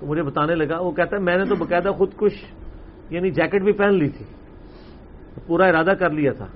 [0.00, 2.44] تو مجھے بتانے لگا، وہ کہتا ہے، میں نے تو باقاعدہ خود کش
[3.10, 4.24] یعنی جیکٹ بھی پہن لی تھی،
[5.46, 6.46] پورا ارادہ کر لیا تھا۔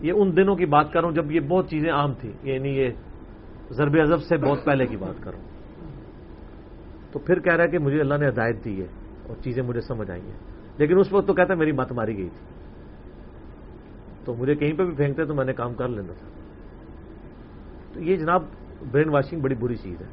[0.00, 2.68] یہ ان دنوں کی بات کر رہا ہوں، جب یہ بہت چیزیں عام تھیں یعنی
[2.68, 2.88] یہ
[3.70, 5.40] ضرب ازب سے بہت پہلے کی بات کروں
[7.12, 8.86] تو پھر کہہ رہا ہے کہ مجھے اللہ نے ہدایت دی ہے
[9.28, 10.38] اور چیزیں مجھے سمجھ آئی ہیں۔
[10.78, 12.46] لیکن اس وقت تو کہتا ہے، میری مت ماری گئی تھی۔
[14.24, 16.37] تو مجھے کہیں پہ بھی پھینکتے تو میں نے کام کر لینا تھا۔
[17.98, 18.42] تو یہ جناب
[18.92, 20.06] برین واشنگ بڑی بری چیز ہے۔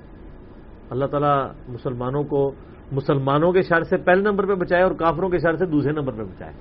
[0.89, 2.51] اللہ تعالیٰ مسلمانوں کو
[2.91, 6.13] مسلمانوں کے شر سے پہلے نمبر پہ بچائے اور کافروں کے شر سے دوسرے نمبر
[6.13, 6.53] پہ بچائے۔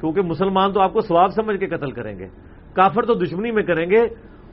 [0.00, 2.26] کیونکہ مسلمان تو آپ کو سواب سمجھ کے قتل کریں گے۔
[2.72, 4.06] کافر تو دشمنی میں کریں گے۔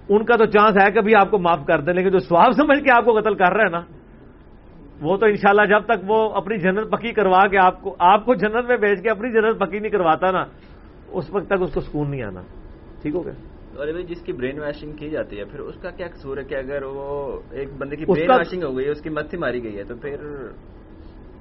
[0.10, 2.52] ان کا تو چانس ہے کہ بھی آپ کو معاف کر دیں، لیکن جو سواب
[2.52, 3.82] سمجھ کے آپ کو قتل کر رہے ہیں نا،
[5.02, 8.36] وہ تو انشاءاللہ جب تک وہ اپنی جنت پکی کروا کے آپ کو آپ کو
[8.36, 10.44] جنت میں بھیج کے اپنی جنت پکی نہیں کرواتا نا،
[11.07, 12.41] اس وقت تک اس کو سکون نہیں آنا۔
[13.02, 16.08] ٹھیک ہو گیا؟ اور جس کی برین واشنگ کی جاتی ہے پھر اس کا کیا
[16.08, 19.10] قصور ہے کہ اگر وہ ایک بندے کی برین واشنگ ہو گئی ہے اس کی
[19.10, 20.18] مت ماری گئی ہے تو پھر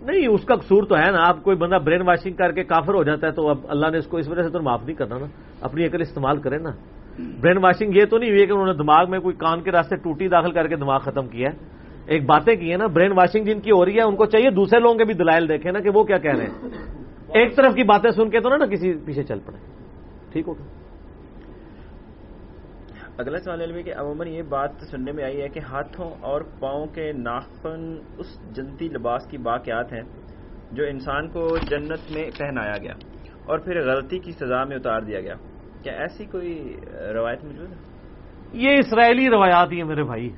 [0.03, 2.95] نہیں اس کا قصور تو ہے نا آپ کوئی بندہ برین واشنگ کر کے کافر
[2.95, 4.97] ہو جاتا ہے تو اب اللہ نے اس کو اس وجہ سے تو معاف نہیں
[4.97, 5.27] کرنا نا
[5.61, 6.71] اپنی عقل استعمال کرے نا۔
[7.41, 9.97] برین واشنگ یہ تو نہیں ہوئی کہ انہوں نے دماغ میں کوئی کان کے راستے
[9.97, 11.57] ٹوٹی داخل کر کے دماغ ختم کیا ہے۔
[12.07, 14.51] ایک باتیں کی ہیں نا برین واشنگ جن کی ہو رہی ہے ان کو چاہیے
[14.51, 16.69] دوسرے لوگوں کے بھی دلائل دیکھیں نا کہ وہ کیا کہہ رہے ہیں۔
[17.35, 19.57] ایک طرف کی باتیں سن کے تو نا کسی پیچھے چل پڑے۔
[20.33, 20.84] ٹھیک ہوگا۔
[23.19, 26.87] اگلا سوال علمی کہ عموماً یہ بات سننے میں آئی ہے کہ ہاتھوں اور پاؤں
[26.95, 27.83] کے ناخن
[28.19, 30.03] اس جنتی لباس کی باقیات ہیں
[30.75, 32.95] جو انسان کو جنت میں پہنایا گیا
[33.47, 35.35] اور پھر غلطی کی سزا میں اتار دیا گیا۔
[35.83, 36.55] کیا ایسی کوئی
[37.15, 37.79] روایت موجود ہے؟
[38.53, 40.29] یہ اسرائیلی روایات ہی ہیں میرے بھائی،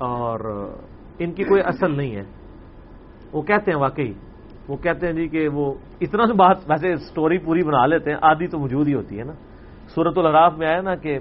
[0.00, 0.40] اور
[1.18, 2.22] ان کی کوئی اصل نہیں ہے۔
[3.32, 4.12] وہ کہتے ہیں واقعی،
[4.68, 8.46] وہ کہتے ہیں جی کہ وہ اتنا بات، ویسے سٹوری پوری بنا لیتے ہیں، آدھی
[8.46, 9.32] تو موجود ہی ہوتی ہے نا۔
[9.94, 11.18] سورت الراف میں آیا نا کہ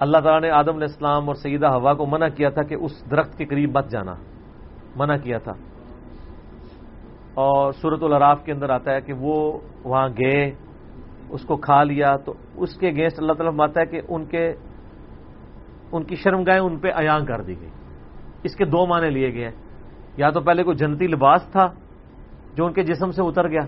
[0.00, 3.10] اللہ تعالیٰ نے آدم علیہ السلام اور سیدہ ہوا کو منع کیا تھا کہ اس
[3.10, 4.14] درخت کے قریب مت جانا۔
[4.96, 5.52] منع کیا تھا۔
[7.34, 10.52] اور سورت الراف کے اندر آتا ہے کہ وہ وہاں گئے،
[11.28, 14.54] اس کو کھا لیا، تو اس کے اگینسٹ اللہ تعالیٰ ماتا ہے کہ ان کے،
[15.92, 17.70] ان کی شرم گائے ان پہ ایاں کر دی گئی۔
[18.42, 19.50] اس کے دو معنی لیے گئے
[20.16, 21.66] یا تو پہلے کوئی جنتی لباس تھا
[22.54, 23.62] جو ان کے جسم سے اتر گیا،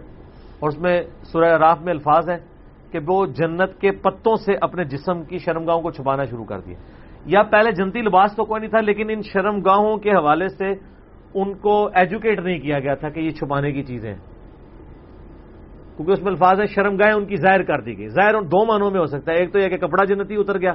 [0.59, 2.50] اور اس میں سورہ راف میں الفاظ ہیں۔
[2.93, 6.77] کہ وہ جنت کے پتوں سے اپنے جسم کی شرمگاہوں کو چھپانا شروع کر دیا۔
[7.27, 10.69] یا پہلے جنتی لباس تو کوئی نہیں تھا، لیکن ان شرمگاہوں کے حوالے سے
[11.35, 14.15] ان کو ایجوکیٹ نہیں کیا گیا تھا کہ یہ چھپانے کی چیزیں
[15.97, 18.65] کیونکہ اس میں الفاظ ہے شرم گاہیں ان کی ظاہر کر دی گئی۔ ظاہر دو
[18.67, 20.73] معنوں میں ہو سکتا ہے، ایک تو یہ کہ کپڑا جنتی اتر گیا،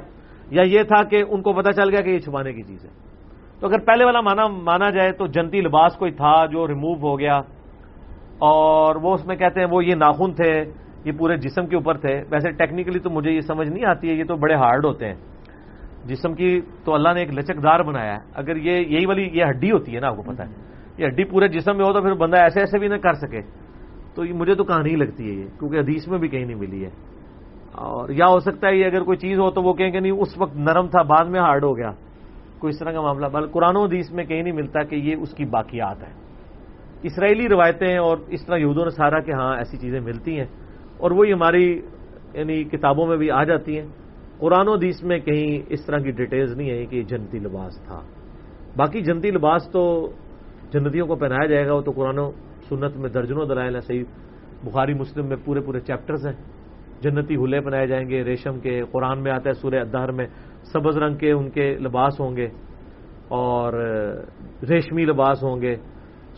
[0.50, 2.90] یا یہ تھا کہ ان کو پتا چل گیا کہ یہ چھپانے کی چیز ہے۔
[3.60, 7.18] تو اگر پہلے والا مانا مانا جائے تو جنتی لباس کوئی تھا جو ریموو ہو
[7.18, 7.36] گیا،
[8.38, 10.52] اور وہ اس میں کہتے ہیں وہ یہ ناخن تھے
[11.06, 14.14] یہ پورے جسم کے اوپر تھے۔ ویسے ٹیکنیکلی تو مجھے یہ سمجھ نہیں آتی ہے،
[14.14, 15.14] یہ تو بڑے ہارڈ ہوتے ہیں۔
[16.04, 19.70] جسم کی تو اللہ نے ایک لچکدار بنایا ہے۔ اگر یہ یہی والی یہ ہڈی
[19.70, 20.54] ہوتی ہے نا، آپ کو پتا ہے۔
[20.98, 23.40] یہ ہڈی پورے جسم میں ہو تو پھر بندہ ایسے ایسے بھی نہ کر سکے۔
[24.14, 26.84] تو یہ مجھے تو کہانی لگتی ہے یہ، کیونکہ حدیث میں بھی کہیں نہیں ملی
[26.84, 26.90] ہے۔
[27.72, 30.12] اور یا ہو سکتا ہے یہ اگر کوئی چیز ہو تو وہ کہیں کہ نہیں،
[30.12, 31.90] اس وقت نرم تھا، بعد میں ہارڈ ہو گیا۔
[32.58, 35.16] کوئی اس طرح کا معاملہ، بل قرآن و حدیث میں کہیں نہیں ملتا کہ یہ
[35.16, 36.26] اس کی باقیات ہے
[37.02, 40.65] اسرائیلی روایتیں اور اس طرح یہودوں نے سارا کہ ہاں ایسی چیزیں ملتی ہیں۔
[40.98, 41.80] اور وہی ہماری
[42.34, 43.86] یعنی کتابوں میں بھی آ جاتی ہیں۔
[44.38, 47.82] قرآن و حدیث میں کہیں اس طرح کی ڈیٹیلز نہیں ہے کہ یہ جنتی لباس
[47.84, 48.00] تھا۔
[48.76, 50.12] باقی جنتی لباس تو
[50.72, 52.30] جنتیوں کو پہنایا جائے گا، وہ تو قرآن و
[52.68, 54.04] سنت میں درجنوں دلائل ہیں۔ صحیح
[54.64, 56.34] بخاری، مسلم میں پورے پورے چیپٹرز ہیں۔
[57.00, 60.26] جنتی ہلے بنائے جائیں گے، ریشم کے قرآن میں آتا ہے، سورہ ادہر میں
[60.72, 62.48] سبز رنگ کے ان کے لباس ہوں گے
[63.28, 63.72] اور
[64.68, 65.76] ریشمی لباس ہوں گے،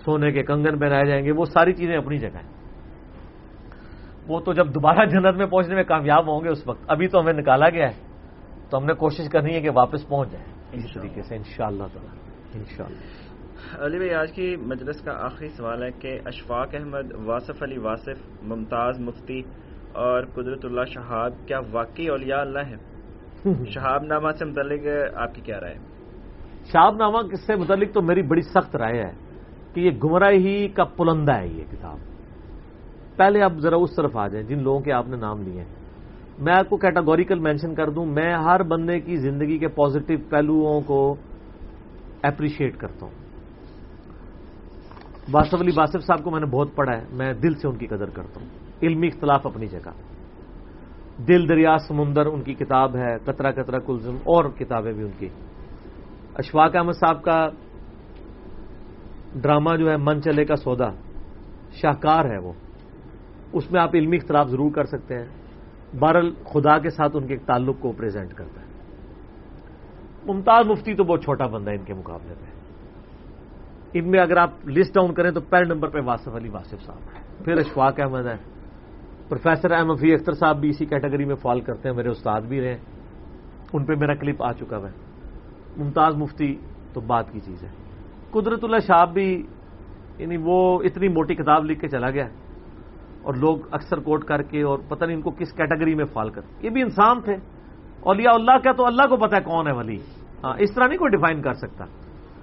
[0.05, 2.58] سونے کے کنگن پہنائے جائیں گے، وہ ساری چیزیں اپنی جگہ ہیں۔
[4.29, 7.21] وہ تو جب دوبارہ جنت میں پہنچنے میں کامیاب ہوں گے اس وقت ابھی تو
[7.21, 7.95] ہمیں نکالا گیا ہے۔
[8.71, 11.67] تو ہم نے کوشش کرنی ہے کہ واپس پہنچ جائیں۔ اس طریقے سے ان شاء
[11.67, 12.15] اللہ تعالیٰ
[12.55, 13.29] ان شاء اللہ
[13.85, 18.43] علی بھائی آج کی مجلس کا آخری سوال ہے کہ اشفاق احمد واصف علی واصف
[18.43, 19.43] ممتاز مفتی
[19.93, 22.77] اور قدرت اللہ شہاب کیا واقعی اولیاء اللہ ہے
[23.65, 24.87] شہاب نامہ سے متعلق
[25.17, 25.75] آپ کی کیا رائے
[26.73, 29.13] شہاب نامہ سے متعلق تو میری بڑی سخت رائے ہے
[29.75, 31.99] کہ یہ گمراہی کا پلندہ ہے یہ کتاب۔
[33.19, 35.69] پہلے آپ ذرا اس طرف آ جائیں، جن لوگوں کے آپ نے نام لیے ہیں۔
[36.39, 40.81] میں آپ کو کیٹاگوریکل مینشن کر دوں، میں ہر بندے کی زندگی کے پازیٹو پہلوؤں
[40.81, 41.17] کو
[42.23, 43.13] اپریشیٹ کرتا ہوں۔
[45.31, 47.87] باسف علی باسف صاحب کو میں نے بہت پڑھا ہے، میں دل سے ان کی
[47.87, 48.49] قدر کرتا ہوں۔
[48.83, 49.91] علمی اختلاف اپنی جگہ۔
[51.29, 55.29] دل دریا سمندر ان کی کتاب ہے کترا کترا کلزم اور کتابیں بھی ان کی۔
[56.35, 57.49] اشفاق احمد صاحب کا
[59.35, 60.91] ڈرامہ جو ہے، من چلے کا سودا،
[61.73, 62.53] شاہکار ہے وہ۔
[63.53, 65.27] اس میں آپ علمی اختلاف ضرور کر سکتے ہیں۔
[66.01, 68.67] بہرل خدا کے ساتھ ان کے تعلق کو پریزنٹ کرتا ہے۔
[70.25, 72.51] ممتاز مفتی تو بہت چھوٹا بندہ ہے ان کے مقابلے میں۔
[73.95, 76.99] ان میں اگر آپ لسٹ ڈاؤن کریں تو پہلے نمبر پہ واسف علی واسف صاحب
[76.99, 78.37] ہے پھر اشفاق احمد ہے
[79.29, 82.61] پروفیسر احمد فی اختر صاحب بھی اسی کیٹیگری میں فال کرتے ہیں۔ میرے استاد بھی
[82.61, 82.79] رہے۔
[83.73, 84.93] ان پہ میرا کلپ آ چکا ہے۔
[85.77, 86.57] ممتاز مفتی
[86.93, 87.69] تو بات کی چیز ہے۔
[88.31, 89.47] قدرت اللہ شاہ بھی
[90.19, 92.29] یعنی وہ اتنی موٹی کتاب لکھ کے چلا گیا۔
[93.23, 96.31] اور لوگ اکثر کوٹ کر کے اور پتہ نہیں ان کو کس کیٹیگری میں فال
[96.31, 97.35] کر یہ بھی انسان تھے۔
[98.01, 99.99] اولیاء اللہ کا تو اللہ کو پتا ہے کون ہے ولی۔
[100.45, 101.85] ہاں اس طرح نہیں کوئی ڈیفائن کر سکتا۔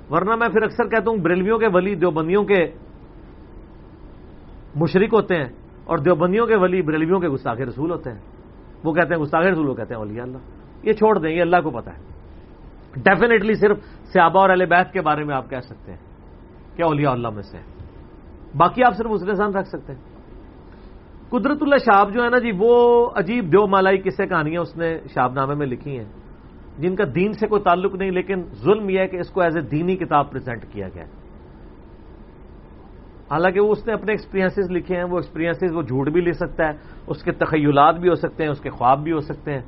[0.10, 2.66] ورنہ میں پھر اکثر کہتا ہوں بریلویوں کے ولی، دیوبندیوں کے
[4.76, 5.50] مشرق ہوتے ہیں
[5.86, 8.20] اور دیوبندیوں کے ولی بریلویوں کے گستاخ رسول ہوتے ہیں۔
[8.84, 10.38] وہ کہتے ہیں گستاخ رسول، وہ کہتے ہیں اولیاء اللہ۔
[10.84, 12.16] یہ چھوڑ دیں، یہ اللہ کو پتا ہے۔
[12.96, 16.00] ڈیفینیٹلی صرف سیابا اور اہل بیت کے بارے میں آپ کہہ سکتے ہیں
[16.76, 17.58] کیا اولیاء اللہ میں سے
[18.58, 20.15] باقی آپ صرف اسے سان رکھ سکتے ہیں۔
[21.30, 24.98] قدرت اللہ شاب جو ہے نا جی وہ عجیب دیو مالائی کسے کہانیاں اس نے
[25.14, 26.06] شاب نامے میں لکھی ہیں۔
[26.80, 29.58] جن کا دین سے کوئی تعلق نہیں، لیکن ظلم یہ ہے کہ اس کو ایز
[29.58, 31.04] اے دینی کتاب پریزنٹ کیا گیا۔
[33.32, 36.68] حالانکہ وہ اس نے اپنے ایکسپیرینس لکھے ہیں، وہ ایکسپیرینس وہ جھوٹ بھی لے سکتا
[36.68, 36.74] ہے،
[37.08, 39.62] اس کے تخیلات بھی ہو سکتے ہیں، اس کے خواب بھی ہو سکتے ہیں۔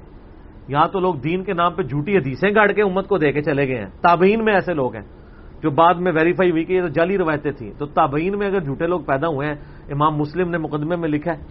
[0.68, 3.42] یہاں تو لوگ دین کے نام پہ جھوٹی حدیثیں گاڑ کے امت کو دے کے
[3.42, 5.17] چلے گئے ہیں۔ تابعین میں ایسے لوگ ہیں۔
[5.64, 8.60] جو بعد میں ویریفائی ہوئی کہ یہ تو جعلی روایتیں تھیں۔ تو تابعین میں اگر
[8.60, 9.56] جھوٹے لوگ پیدا ہوئے ہیں،
[9.90, 11.44] امام مسلم نے مقدمے میں لکھا ہے۔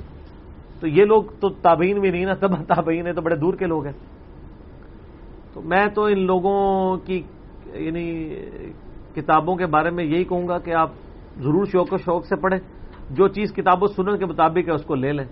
[0.80, 3.66] تو یہ لوگ تو تابعین بھی نہیں نا تب تابعین ہے تو بڑے دور کے
[3.66, 3.92] لوگ ہیں۔
[5.52, 7.22] تو میں تو ان لوگوں کی
[7.72, 8.34] یعنی
[9.14, 10.90] کتابوں کے بارے میں یہی کہوں گا کہ آپ
[11.36, 12.58] ضرور شوق و شوق سے پڑھیں۔
[13.10, 15.24] جو چیز کتاب و سنن کے مطابق ہے، اس کو لے لیں۔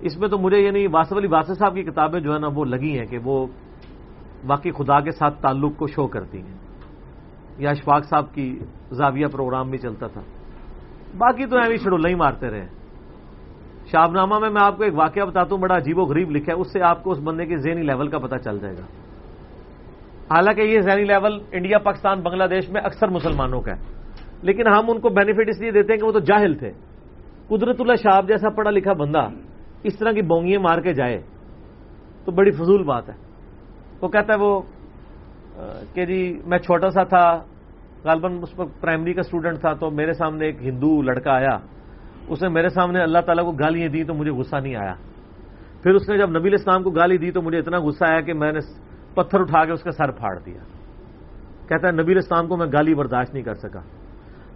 [0.00, 2.64] اس میں تو مجھے یعنی واسف علی واسف صاحب کی کتابیں جو ہے نا، وہ
[2.64, 3.46] لگی ہیں کہ وہ
[4.46, 6.63] واقعی خدا کے ساتھ تعلق کو شو کرتی ہیں۔
[7.58, 8.58] یا اشفاق صاحب کی
[8.92, 10.20] زاویہ پروگرام بھی چلتا تھا۔
[11.18, 12.66] باقی تو ایوی شڈول ہی مارتے رہے۔
[13.86, 16.52] شاب نامہ میں میں آپ کو ایک واقعہ بتاتا ہوں بڑا عجیب و غریب لکھا
[16.52, 18.86] ہے، اس سے آپ کو اس بندے کے ذہنی لیول کا پتہ چل جائے گا۔
[20.34, 23.82] حالانکہ یہ ذہنی لیول انڈیا، پاکستان، بنگلہ دیش میں اکثر مسلمانوں کا ہے۔
[24.42, 26.72] لیکن ہم ان کو بینیفٹ اس لیے دیتے ہیں کہ وہ تو جاہل تھے۔
[27.48, 29.28] قدرت اللہ شاہب جیسا پڑھا لکھا بندہ
[29.82, 31.22] اس طرح کی بونگیاں مار کے جائے
[32.24, 33.14] تو بڑی فضول بات ہے۔
[34.00, 34.62] وہ کہتا ہے وہ
[35.94, 37.42] کہ جی میں چھوٹا سا تھا،
[38.04, 41.58] غالباً اس پر پرائمری کا اسٹوڈنٹ تھا، تو میرے سامنے ایک ہندو لڑکا آیا۔
[42.28, 44.94] اس نے میرے سامنے اللہ تعالیٰ کو گالیاں دی تو مجھے غصہ نہیں آیا۔
[45.82, 48.34] پھر اس نے جب نبی اسلام کو گالی دی تو مجھے اتنا غصہ آیا کہ
[48.34, 48.58] میں نے
[49.14, 50.58] پتھر اٹھا کے اس کا سر پھاڑ دیا۔
[51.68, 53.80] کہتا ہے، نبی اسلام کو میں گالی برداشت نہیں کر سکا۔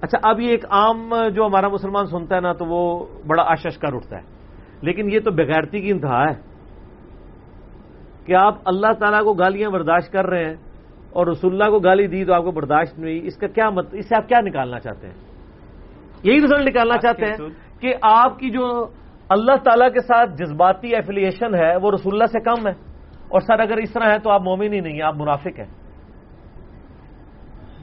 [0.00, 3.78] اچھا اب یہ ایک عام جو ہمارا مسلمان سنتا ہے نا، تو وہ بڑا آشش
[3.78, 4.22] کر اٹھتا ہے۔
[4.82, 6.40] لیکن یہ تو بغیرتی کی انتہا ہے۔
[8.24, 10.54] کہ آپ اللہ تعالیٰ کو گالیاں برداشت کر رہے ہیں
[11.10, 13.86] اور رسول اللہ کو گالی دی تو آپ کو برداشت نہیں اس کا کیا مت
[13.92, 15.14] اس سے آپ کیا نکالنا چاہتے ہیں؟
[16.22, 17.48] یہی رزلٹ نکالنا چاہتے ہیں
[17.80, 18.86] کہ آپ کی جو
[19.28, 22.72] اللہ تعالیٰ کے ساتھ جذباتی ایفیلیشن ہے وہ رسول اللہ سے کم ہے۔
[23.28, 25.66] اور سر اگر اس طرح ہے تو آپ مومن ہی نہیں ہیں آپ منافق ہیں۔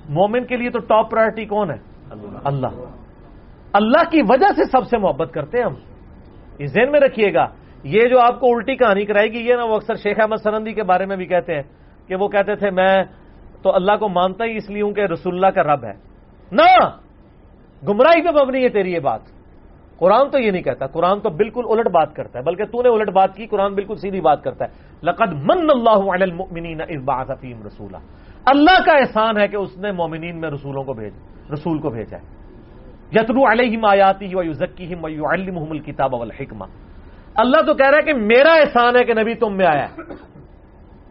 [0.10, 1.78] مومن کے لیے تو ٹاپ پرائرٹی کون ہے؟
[2.44, 2.68] اللہ۔
[3.74, 5.74] اللہ۔ کی وجہ سے سب سے محبت کرتے ہیں ہم۔
[6.58, 7.48] اس ذہن میں رکھیے گا۔
[7.84, 10.74] یہ جو آپ کو الٹی کہانی کرائے گی یہ نا وہ اکثر شیخ احمد سرندی
[10.74, 11.62] کے بارے میں بھی کہتے ہیں۔
[12.08, 13.04] کہ وہ کہتے تھے، میں
[13.64, 15.94] تو اللہ کو مانتا ہی اس لیے ہوں کہ رسول اللہ کا رب ہے.
[16.52, 16.90] نہ!
[17.88, 19.22] گمراہی پہ مبنی ہے تیری یہ بات۔
[19.98, 22.90] قرآن تو یہ نہیں کہتا، قرآن تو بالکل الٹ بات کرتا ہے، بلکہ تو نے
[22.90, 24.70] الٹ بات کی، قرآن بالکل سیدھی بات کرتا ہے۔
[25.04, 27.98] لقد من اللہ فیم رسولہ
[28.46, 31.14] اللہ کا احسان ہے کہ اس نے مومنین میں رسولوں کو بھیج،
[31.54, 32.24] رسول کو بھیجا ہے۔
[33.12, 36.66] یترو علیہم آیاتی و یزکیہم و یعلمہم الکتاب والحکمہ۔
[37.36, 40.02] اللہ تو کہہ رہا ہے کہ میرا احسان ہے کہ نبی تم میں آیا ہے۔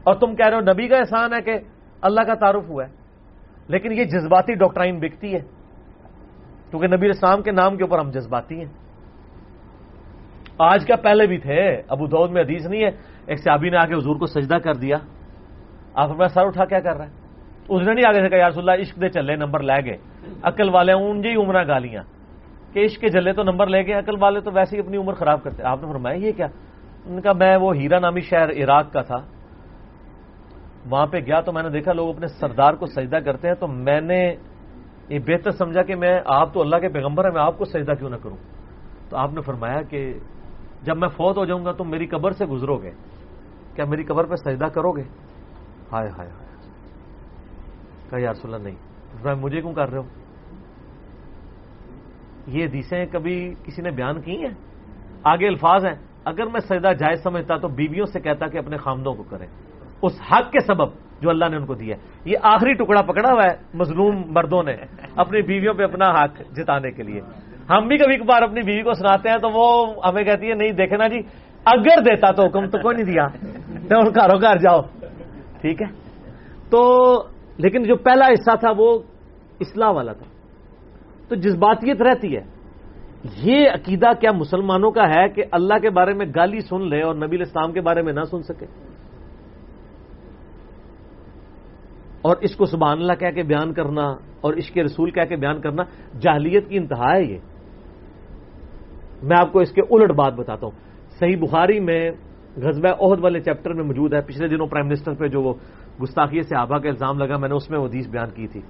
[0.05, 1.59] اور تم کہہ رہے ہو نبی کا احسان ہے کہ
[2.03, 2.93] اللہ کا تعارف ہوا ہے،
[3.69, 5.41] لیکن یہ جذباتی ڈاکٹرائن بکتی ہے،
[6.71, 8.73] کیونکہ نبی اسلام کے نام کے اوپر ہم جذباتی ہیں۔
[10.59, 12.91] آج کا پہلے بھی تھے، ابو دود میں حدیث نہیں ہے،
[13.27, 14.97] ایک سیابی نے آ کے حضور کو سجدہ کر دیا۔
[15.95, 17.11] آپ اپنا سر اٹھا کیا کر رہا ہے
[17.69, 19.97] اس نے نہیں آگے سے کہا یار اللہ، عشق دے چلے، نمبر لے گئے۔
[20.43, 22.03] عقل والے ان جی عمرہ گالیاں۔
[22.73, 25.13] کہ عشق کے جلے تو نمبر لے گئے، عقل والے تو ویسے ہی اپنی عمر
[25.13, 26.47] خراب کرتے آپ نے فرمایا، یہ کیا؟
[27.07, 29.17] ان کا میں وہ ہیرا نامی شہر عراق کا تھا۔
[30.91, 33.69] وہاں پہ گیا تو میں نے دیکھا لوگ اپنے سردار کو سجدہ کرتے ہیں، تو
[33.69, 34.35] میں نے
[35.09, 37.93] یہ بہتر سمجھا کہ میں آپ تو اللہ کے پیغمبر ہیں، میں آپ کو سجدہ
[37.93, 38.37] کیوں نہ کروں؟
[39.11, 40.19] تو آپ نے فرمایا کہ
[40.83, 42.91] جب میں فوت ہو جاؤں گا تو میری قبر سے گزرو گے۔
[43.75, 45.03] کیا میری قبر پہ سجدہ کرو گے؟
[45.93, 46.45] ہائے ہائے ہائے
[48.11, 50.03] کہا، یا رسول اللہ، نہیں۔ مجھے کیوں کر رہے ہو؟
[52.47, 54.55] یہ حدیثیں کبھی کسی نے بیان کی ہیں؟
[55.25, 55.95] آگے الفاظ ہیں۔
[56.25, 59.47] اگر میں سجدہ جائز سمجھتا تو بیویوں سے کہتا کہ اپنے خامدوں کو کریں۔
[60.05, 60.89] اس حق کے سبب
[61.21, 64.77] جو اللہ نے ان کو دیا یہ آخری ٹکڑا پکڑا ہوا ہے مظلوم مردوں نے
[65.17, 67.21] اپنی بیویوں پہ اپنا حق جتانے کے لیے۔
[67.71, 70.73] ہم بھی کبھی کبھار اپنی بیوی کو سناتے ہیں تو وہ ہمیں کہتی ہے، نہیں
[70.73, 71.21] دیکھے نا جی
[71.65, 73.27] اگر دیتا تو حکم تو کوئی نہیں دیا۔
[73.89, 74.81] تو ان گھروں گھر جاؤ۔
[75.61, 75.87] ٹھیک ہے؟
[76.71, 77.13] تو
[77.57, 78.99] لیکن جو پہلا حصہ تھا وہ
[79.61, 80.27] اصلاح والا تھا۔
[81.29, 82.43] تو جذباتیت رہتی ہے۔
[83.37, 87.15] یہ عقیدہ کیا مسلمانوں کا ہے کہ اللہ کے بارے میں گالی سن لے اور
[87.15, 88.67] نبی اسلام کے بارے میں نہ سن سکے؟
[92.25, 94.05] اور اس کو سبحان اللہ کہہ کے بیان کرنا
[94.41, 95.83] اور اس کے رسول کہہ کے بیان کرنا
[96.21, 97.39] جاہلیت کی انتہا ہے یہ۔
[99.23, 100.79] میں آپ کو اس کے الٹ بات بتاتا ہوں۔
[101.19, 102.11] صحیح بخاری میں
[102.57, 105.55] غزبہ عہد والے چیپٹر میں موجود ہے۔ پچھلے دنوں پرائم منسٹر پہ جو وہ
[106.03, 108.61] گستاخی سے آبا کا الزام لگا، میں نے اس میں وہ حدیث بیان کی تھی۔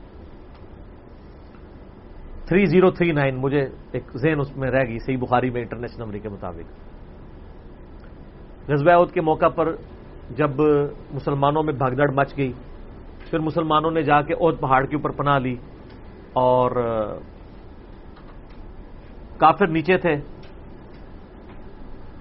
[2.46, 6.04] تھری زیرو تھری نائن، مجھے ایک ذہن اس میں رہ گئی صحیح بخاری میں انٹرنیشنل
[6.04, 6.66] نمبر کے مطابق۔
[8.70, 9.76] غزبہ عہد کے موقع پر
[10.36, 10.50] جب
[11.12, 12.52] مسلمانوں میں بھگدڑ مچ گئی
[13.34, 15.56] پھر مسلمانوں نے جا کے عہد پہاڑ کے اوپر پناہ لی
[16.32, 16.70] اور،
[19.38, 20.14] کافر نیچے تھے۔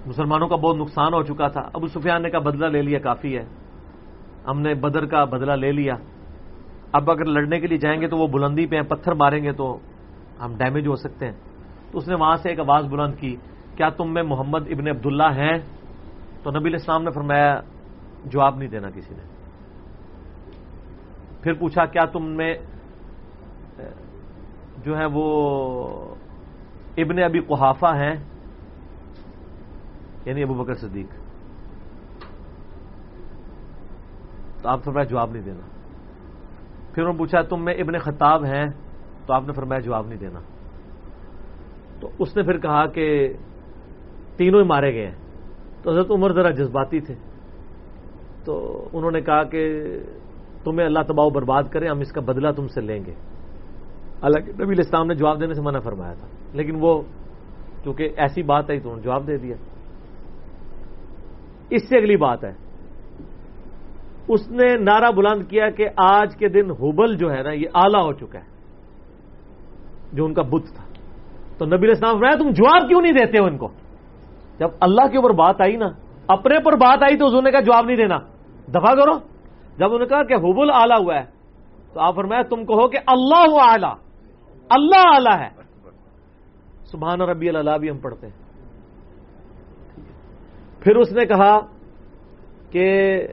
[0.06, 3.38] مسلمانوں کا بہت نقصان ہو چکا تھا۔ ابو سفیان نے کا بدلہ لے لیا، کافی
[3.38, 3.46] ہے۔
[4.48, 5.94] ہم نے بدر کا بدلہ لے لیا۔
[6.92, 9.52] اب اگر لڑنے کے لیے جائیں گے تو وہ بلندی پہ ہیں، پتھر ماریں گے
[9.52, 9.78] تو
[10.42, 11.34] ہم ڈیمیج ہو سکتے ہیں۔
[11.92, 13.36] تو اس نے وہاں سے ایک آواز بلند کی،
[13.76, 15.58] کیا تم میں محمد ابن عبداللہ ہیں؟
[16.44, 17.60] تو نبی الاسلام نے فرمایا،
[18.26, 19.33] جواب نہیں دینا کسی نے۔
[21.44, 22.56] پھر پوچھا، کیا تم میں
[24.86, 26.16] جو ہے وہ
[26.98, 28.16] ابن ابی قحافہ ہیں؟
[30.26, 31.08] یعنی ابو بکر صدیق۔
[34.62, 35.68] تو آپ فرمایا جواب نہیں دینا۔
[36.94, 38.66] پھر انہوں نے پوچھا، تم میں ابن خطاب ہیں؟
[39.26, 40.40] تو آپ نے فرمایا جواب نہیں دینا۔
[42.00, 43.34] تو اس نے پھر کہا کہ
[44.38, 45.16] تینوں ہی مارے گئے ہیں۔
[45.84, 47.16] تو حضرت عمر ذرا جذباتی تھے۔
[48.46, 49.84] تو انہوں نے کہا کہ
[50.64, 53.12] تمہیں اللہ تباؤ برباد کرے ہم اس کا بدلہ تم سے لیں گے۔
[54.24, 57.02] حالانکہ نبی اسلام نے جواب دینے سے منع فرمایا تھا۔ لیکن وہ
[57.84, 59.56] چونکہ ایسی بات ہے تو انہوں نے جواب دے دیا۔
[61.70, 62.54] اس سے اگلی بات ہے۔
[64.28, 67.98] اس نے نعرہ بلند کیا کہ آج کے دن ہوبل جو ہے نا، یہ آلہ
[67.98, 68.46] ہو چکا ہے۔
[70.14, 70.84] جو ان کا بت تھا۔
[71.58, 73.68] تو نبی اسلام فرمایا، تم جواب کیوں نہیں دیتے ہو ان کو؟
[74.60, 75.88] جب اللہ کے اوپر بات آئی نا،
[76.28, 78.18] اپنے پر بات آئی تو اس نے کہا جواب نہیں دینا۔
[78.68, 79.33] دفاع کرو۔
[79.78, 81.26] جب انہوں نے کہا کہ حبل آلہ ہوا ہے،
[81.94, 83.94] تو آپ فرمایا، تم کہو کہ اللہ ہوا آلہ
[84.70, 85.50] اللہ آلہ ہے۔
[86.86, 88.44] سبحان ربی اللہ بھی ہم پڑھتے ہیں۔
[90.80, 91.60] پھر اس نے کہا
[92.72, 93.28] کہ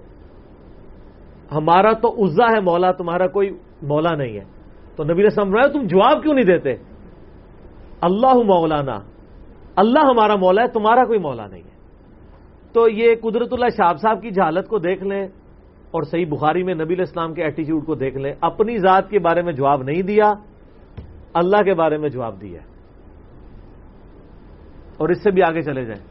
[1.52, 3.50] ہمارا تو عزا ہے مولا، تمہارا کوئی
[3.82, 4.44] مولا نہیں ہے۔
[4.96, 6.70] تو نبی نے سمجھایا تم جواب کیوں نہیں دیتے؟
[8.00, 8.98] اللہ مولانا،
[9.76, 11.70] اللہ ہمارا مولا ہے، تمہارا کوئی مولا نہیں ہے۔
[12.72, 15.28] تو یہ قدرت اللہ شاہ صاحب کی جہالت کو دیکھ لیں۔
[15.90, 19.42] اور صحیح بخاری میں نبی اسلام کے ایٹیچیوڈ کو دیکھ لیں۔ اپنی ذات کے بارے
[19.42, 20.32] میں جواب نہیں دیا،
[21.34, 22.60] اللہ کے بارے میں جواب دیا
[24.96, 26.04] اور اس سے بھی آگے چلے جائیں۔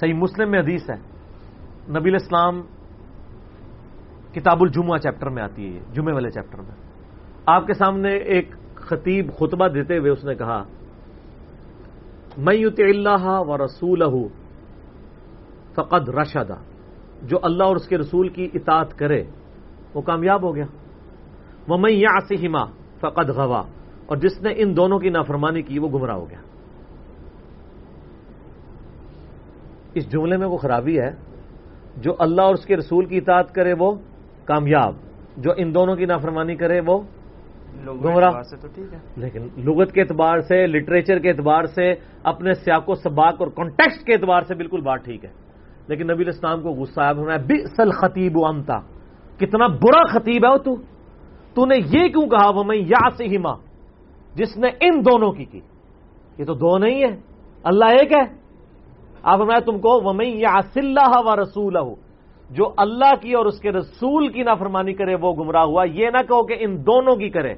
[0.00, 0.96] صحیح مسلم میں حدیث ہے،
[1.98, 2.62] نبی اسلام
[4.32, 6.76] کتاب الجمعہ چیپٹر میں آتی ہے یہ جمعے والے چیپٹر میں۔
[7.46, 10.62] آپ کے سامنے ایک خطیب خطبہ دیتے ہوئے اس نے کہا
[12.36, 14.02] میں یوت اللہ و رسول
[15.74, 16.71] فقد رشدہ.
[17.22, 19.24] جو اللہ اور اس کے رسول کی اطاعت کرے
[19.94, 20.64] وہ کامیاب ہو گیا۔
[21.68, 22.64] وہ میں یا ہما
[23.00, 23.62] فقد غوا۔
[24.06, 26.38] اور جس نے ان دونوں کی نافرمانی کی وہ گمراہ ہو گیا۔
[29.94, 31.10] اس جملے میں وہ خرابی ہے
[31.96, 33.94] جو اللہ اور اس کے رسول کی اطاعت کرے وہ
[34.44, 34.94] کامیاب۔
[35.36, 36.98] جو ان دونوں کی نافرمانی کرے وہ
[37.86, 42.54] گمراہ۔ سے تو ٹھیک ہے۔ لیکن لغت کے اعتبار سے لٹریچر کے اعتبار سے اپنے
[42.54, 45.30] سیاق و سباق اور کانٹیکسٹ کے اعتبار سے بالکل بات ٹھیک ہے۔
[45.88, 48.78] لیکن نبی اسلام کو غصہ آیا بسل خطیب امتا
[49.36, 50.76] کتنا برا خطیب ہے تو؟
[51.54, 53.56] تو نے یہ کیوں کہا؟ وہ میں یا سے ہی ماں
[54.34, 55.60] جس نے ان دونوں کی کی۔
[56.38, 57.20] یہ تو دو نہیں ہے
[57.64, 58.42] اللہ ایک ہے۔
[59.22, 60.60] آپ میں تم کو وہ میں یا
[61.20, 61.76] و رسول
[62.50, 66.18] جو اللہ کی اور اس کے رسول کی نافرمانی کرے، وہ گمراہ ہوا۔ یہ نہ
[66.22, 67.54] کہو کہ ان دونوں کی کرے۔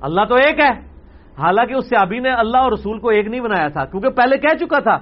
[0.00, 0.90] اللہ تو ایک ہے۔
[1.38, 4.64] حالانکہ اس سیابی نے اللہ اور رسول کو ایک نہیں بنایا تھا، کیونکہ پہلے کہہ
[4.64, 4.98] چکا تھا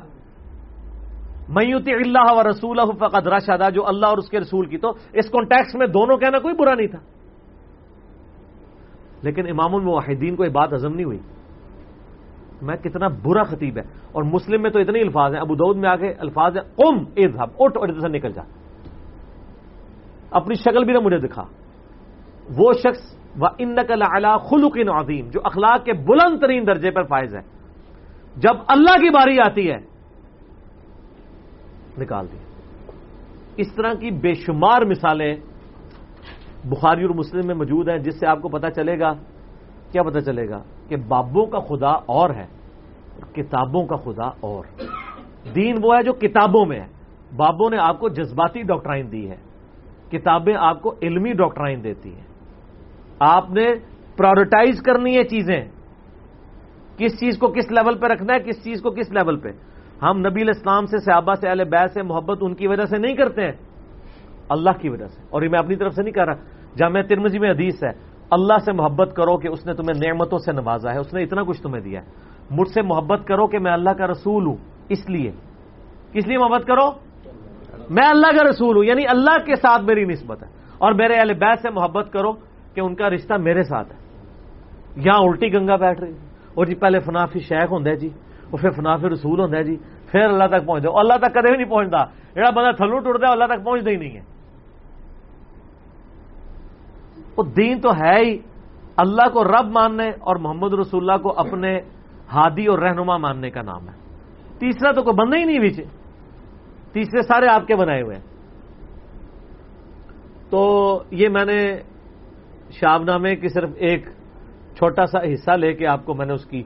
[1.49, 5.31] میوتی اللہ و رسول فقد رشدہ، جو اللہ اور اس کے رسول کی، تو اس
[5.31, 6.99] کانٹیکس میں دونوں کہنا کوئی برا نہیں تھا۔
[9.23, 11.19] لیکن امام الموحدین کو یہ بات ہزم نہیں ہوئی۔
[12.63, 15.91] میں کتنا برا خطیب ہے۔ اور مسلم میں تو اتنے الفاظ ہیں۔ ابو دود میں
[15.91, 18.43] آگے الفاظ ہیں۔ ام اذهب اٹھ اور سے نکل جا۔
[20.31, 21.45] اپنی شکل بھی نہ مجھے دکھا۔
[22.57, 24.03] وہ شخص و ان نقل
[24.51, 27.41] خلق عظیم جو اخلاق کے بلند ترین درجے پر فائز ہے۔
[28.37, 29.98] جب اللہ کی باری آتی ہے
[31.99, 32.37] نکال دی۔
[33.57, 35.37] اس طرح کی بے شمار مثالیں
[36.65, 39.13] بخاری اور مسلم میں موجود ہیں، جس سے آپ کو پتا چلے گا۔
[39.93, 42.47] کیا پتا چلے گا؟ کہ بابوں کا خدا اور ہے،
[43.33, 44.65] کتابوں کا خدا اور۔
[45.55, 46.87] دین وہ ہے جو کتابوں میں ہے۔
[47.37, 49.37] بابوں نے آپ کو جذباتی ڈاکٹرائن دی ہے۔
[50.11, 52.25] کتابیں آپ کو علمی ڈاکٹرائن دیتی ہیں۔
[53.21, 53.69] آپ نے
[54.17, 55.65] پرائرٹائز کرنی ہے چیزیں۔
[56.97, 59.49] کس چیز کو کس لیول پہ رکھنا ہے، کس چیز کو کس لیول پہ۔
[60.03, 63.15] ہم نبی الاسلام سے، صحابہ سے، اہل بیت سے محبت ان کی وجہ سے نہیں
[63.15, 63.53] کرتے ہیں۔
[64.49, 66.35] اللہ کی وجہ سے۔ اور یہ میں اپنی طرف سے نہیں کہہ رہا۔
[66.77, 67.91] جامع ترمزی میں حدیث ہے،
[68.31, 71.43] اللہ سے محبت کرو کہ اس نے تمہیں نعمتوں سے نوازا ہے، اس نے اتنا
[71.43, 72.07] کچھ تمہیں دیا ہے۔
[72.51, 74.57] مجھ سے محبت کرو کہ میں اللہ کا رسول ہوں،
[74.89, 75.31] اس لیے۔
[76.13, 76.91] کس لیے محبت کرو؟
[77.91, 81.35] میں اللہ کا رسول ہوں یعنی اللہ کے ساتھ میری نسبت ہے۔ اور میرے اہل
[81.35, 82.33] بیت سے محبت کرو
[82.75, 83.97] کہ ان کا رشتہ میرے ساتھ ہے۔
[84.97, 86.13] یہاں الٹی گنگا بیٹھ رہی
[86.55, 88.09] اور جی پہلے فنافی شیخ ہوں جی۔
[88.51, 89.77] اور پھر فنافی رسول ہوں جی
[90.11, 93.27] پھر اللہ تک پہنچ جاؤ اللہ تک کدے بھی نہیں پہنچتا۔ جہاں بندہ تھلو ٹوٹتا
[93.27, 94.21] ہے، اللہ تک پہنچتا ہی نہیں ہے۔
[97.37, 98.39] وہ دین تو ہے ہی۔
[98.97, 101.81] اللہ کو رب ماننے اور محمد رسول اللہ کو اپنے
[102.33, 103.95] ہادی اور رہنما ماننے کا نام ہے۔
[104.59, 105.85] تیسرا تو کوئی بندہ ہی نہیں پیچھے
[106.93, 108.25] تیسرے سارے آپ کے بنائے ہوئے ہیں۔
[110.51, 111.81] تو یہ میں نے
[112.71, 114.07] شاب نامے کی صرف ایک
[114.77, 116.63] چھوٹا سا حصہ لے کے آپ کو میں نے اس کی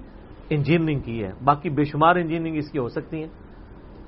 [0.55, 3.29] انجینئرنگ کی ہے۔ باقی بے شمار انجینئرنگ اس کی ہو سکتی ہیں۔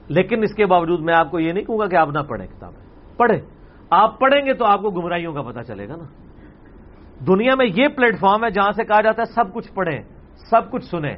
[0.09, 2.47] لیکن اس کے باوجود میں آپ کو یہ نہیں کہوں گا کہ آپ نہ پڑھیں
[2.47, 3.41] کتابیں۔ پڑھیں۔
[3.91, 6.05] آپ پڑھیں گے تو آپ کو گمراہیوں کا پتہ چلے گا نا۔
[7.25, 10.03] دنیا میں یہ پلیٹ فارم ہے جہاں سے کہا جاتا ہے سب کچھ پڑھیں،
[10.51, 11.17] سب کچھ سنیں۔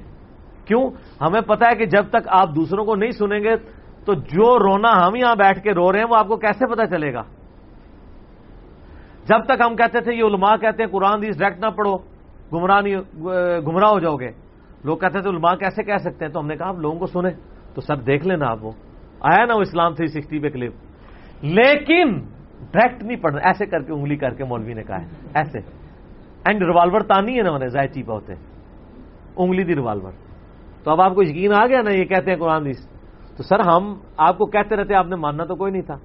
[0.65, 0.91] کیوں؟
[1.21, 3.57] ہمیں پتا ہے کہ جب تک آپ دوسروں کو نہیں سنیں گے
[4.05, 6.87] تو جو رونا ہم یہاں بیٹھ کے رو رہے ہیں وہ آپ کو کیسے پتا
[6.87, 7.23] چلے گا؟
[9.25, 11.97] جب تک ہم کہتے تھے یہ علماء کہتے ہیں قرآن دیس ڈائریکٹ نہ پڑھو،
[12.53, 12.97] گمراہ نہیں،
[13.61, 14.45] گمراہ ہو جاؤ گے۔
[14.85, 17.07] لوگ کہتے تھے علماء کیسے کہہ سکتے ہیں؟ تو ہم نے کہا، آپ لوگوں کو
[17.07, 17.31] سنیں۔
[17.75, 18.71] تو سب دیکھ لینا آپ وہ۔
[19.21, 20.73] آیا نا وہ اسلام تھری سکسٹی پہ کلپ؟
[21.43, 22.21] لیکن
[22.73, 25.59] ڈائریکٹ نہیں پڑھنا ایسے کر کے انگلی کر کے مولوی نے کہا ہے۔ ایسے۔
[26.45, 28.33] اینڈ ریوالور تانی ہے نا انہیں ظاہر چیپا ہوتے۔
[29.37, 30.13] انگلی دی ریوالور
[30.85, 32.89] تو اب آپ کو یقین آ گیا نا، یہ کہتے ہیں قرآن دیس
[33.37, 35.97] تو سر ہم آپ کو کہتے رہتے، آپ نے ماننا تو کوئی نہیں تھا۔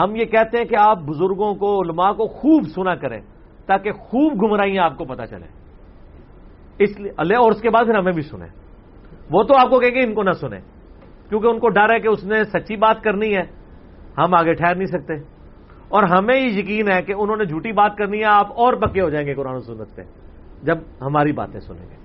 [0.00, 3.20] ہم یہ کہتے ہیں کہ آپ بزرگوں کو، علماء کو خوب سنا کریں
[3.66, 5.67] تاکہ خوب گمراہیاں آپ کو پتا چلے
[6.78, 8.48] اس لیے اللہ اور اس کے بعد پھر ہمیں بھی سنیں۔
[9.30, 10.60] وہ تو آپ کو کہیں گے ان کو نہ سنیں۔
[11.28, 13.42] کیونکہ ان کو ڈر ہے کہ اس نے سچی بات کرنی ہے۔
[14.18, 15.14] ہم آگے ٹھہر نہیں سکتے۔
[15.88, 19.00] اور ہمیں یہ یقین ہے کہ انہوں نے جھوٹی بات کرنی ہے، آپ اور پکے
[19.00, 20.02] ہو جائیں گے قرآن و سنت پہ۔
[20.62, 21.96] جب ہماری باتیں سنیں گے۔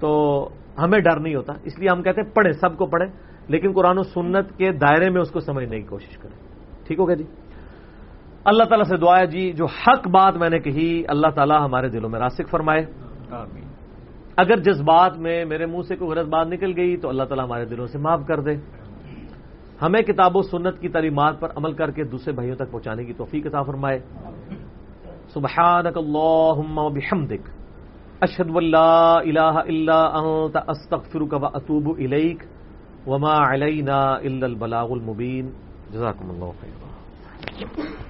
[0.00, 0.48] تو
[0.78, 3.12] ہمیں ڈر نہیں ہوتا۔ اس لیے ہم کہتے ہیں، پڑھیں، سب کو پڑھیں۔
[3.48, 6.48] لیکن قرآن و سنت کے دائرے میں اس کو سمجھنے کی کوشش کریں۔
[6.86, 7.24] ٹھیک ہو گیا جی؟
[8.44, 11.88] اللہ تعالیٰ سے دعا ہے جی جو حق بات میں نے کہی، اللہ تعالیٰ ہمارے
[11.88, 13.64] دلوں میں راسک فرمائے۔ آمین۔
[14.36, 17.44] اگر جس بات میں میرے منہ سے کوئی غلط بات نکل گئی تو اللہ تعالیٰ
[17.44, 18.56] ہمارے دلوں سے معاف کر دے۔
[19.82, 23.12] ہمیں کتاب و سنت کی تعلیمات پر عمل کر کے دوسرے بھائیوں تک پہنچانے کی
[23.12, 23.98] توفیق عطا فرمائے۔
[25.34, 27.50] سبحانک اللہم و بحمدک۔
[28.20, 32.42] اشہد واللہ الہ الا انت، استغفرک و اتوب الیک۔
[33.06, 35.50] وما علینا الا البلاغ المبین۔
[35.90, 38.07] جزاکم اللہ خیر۔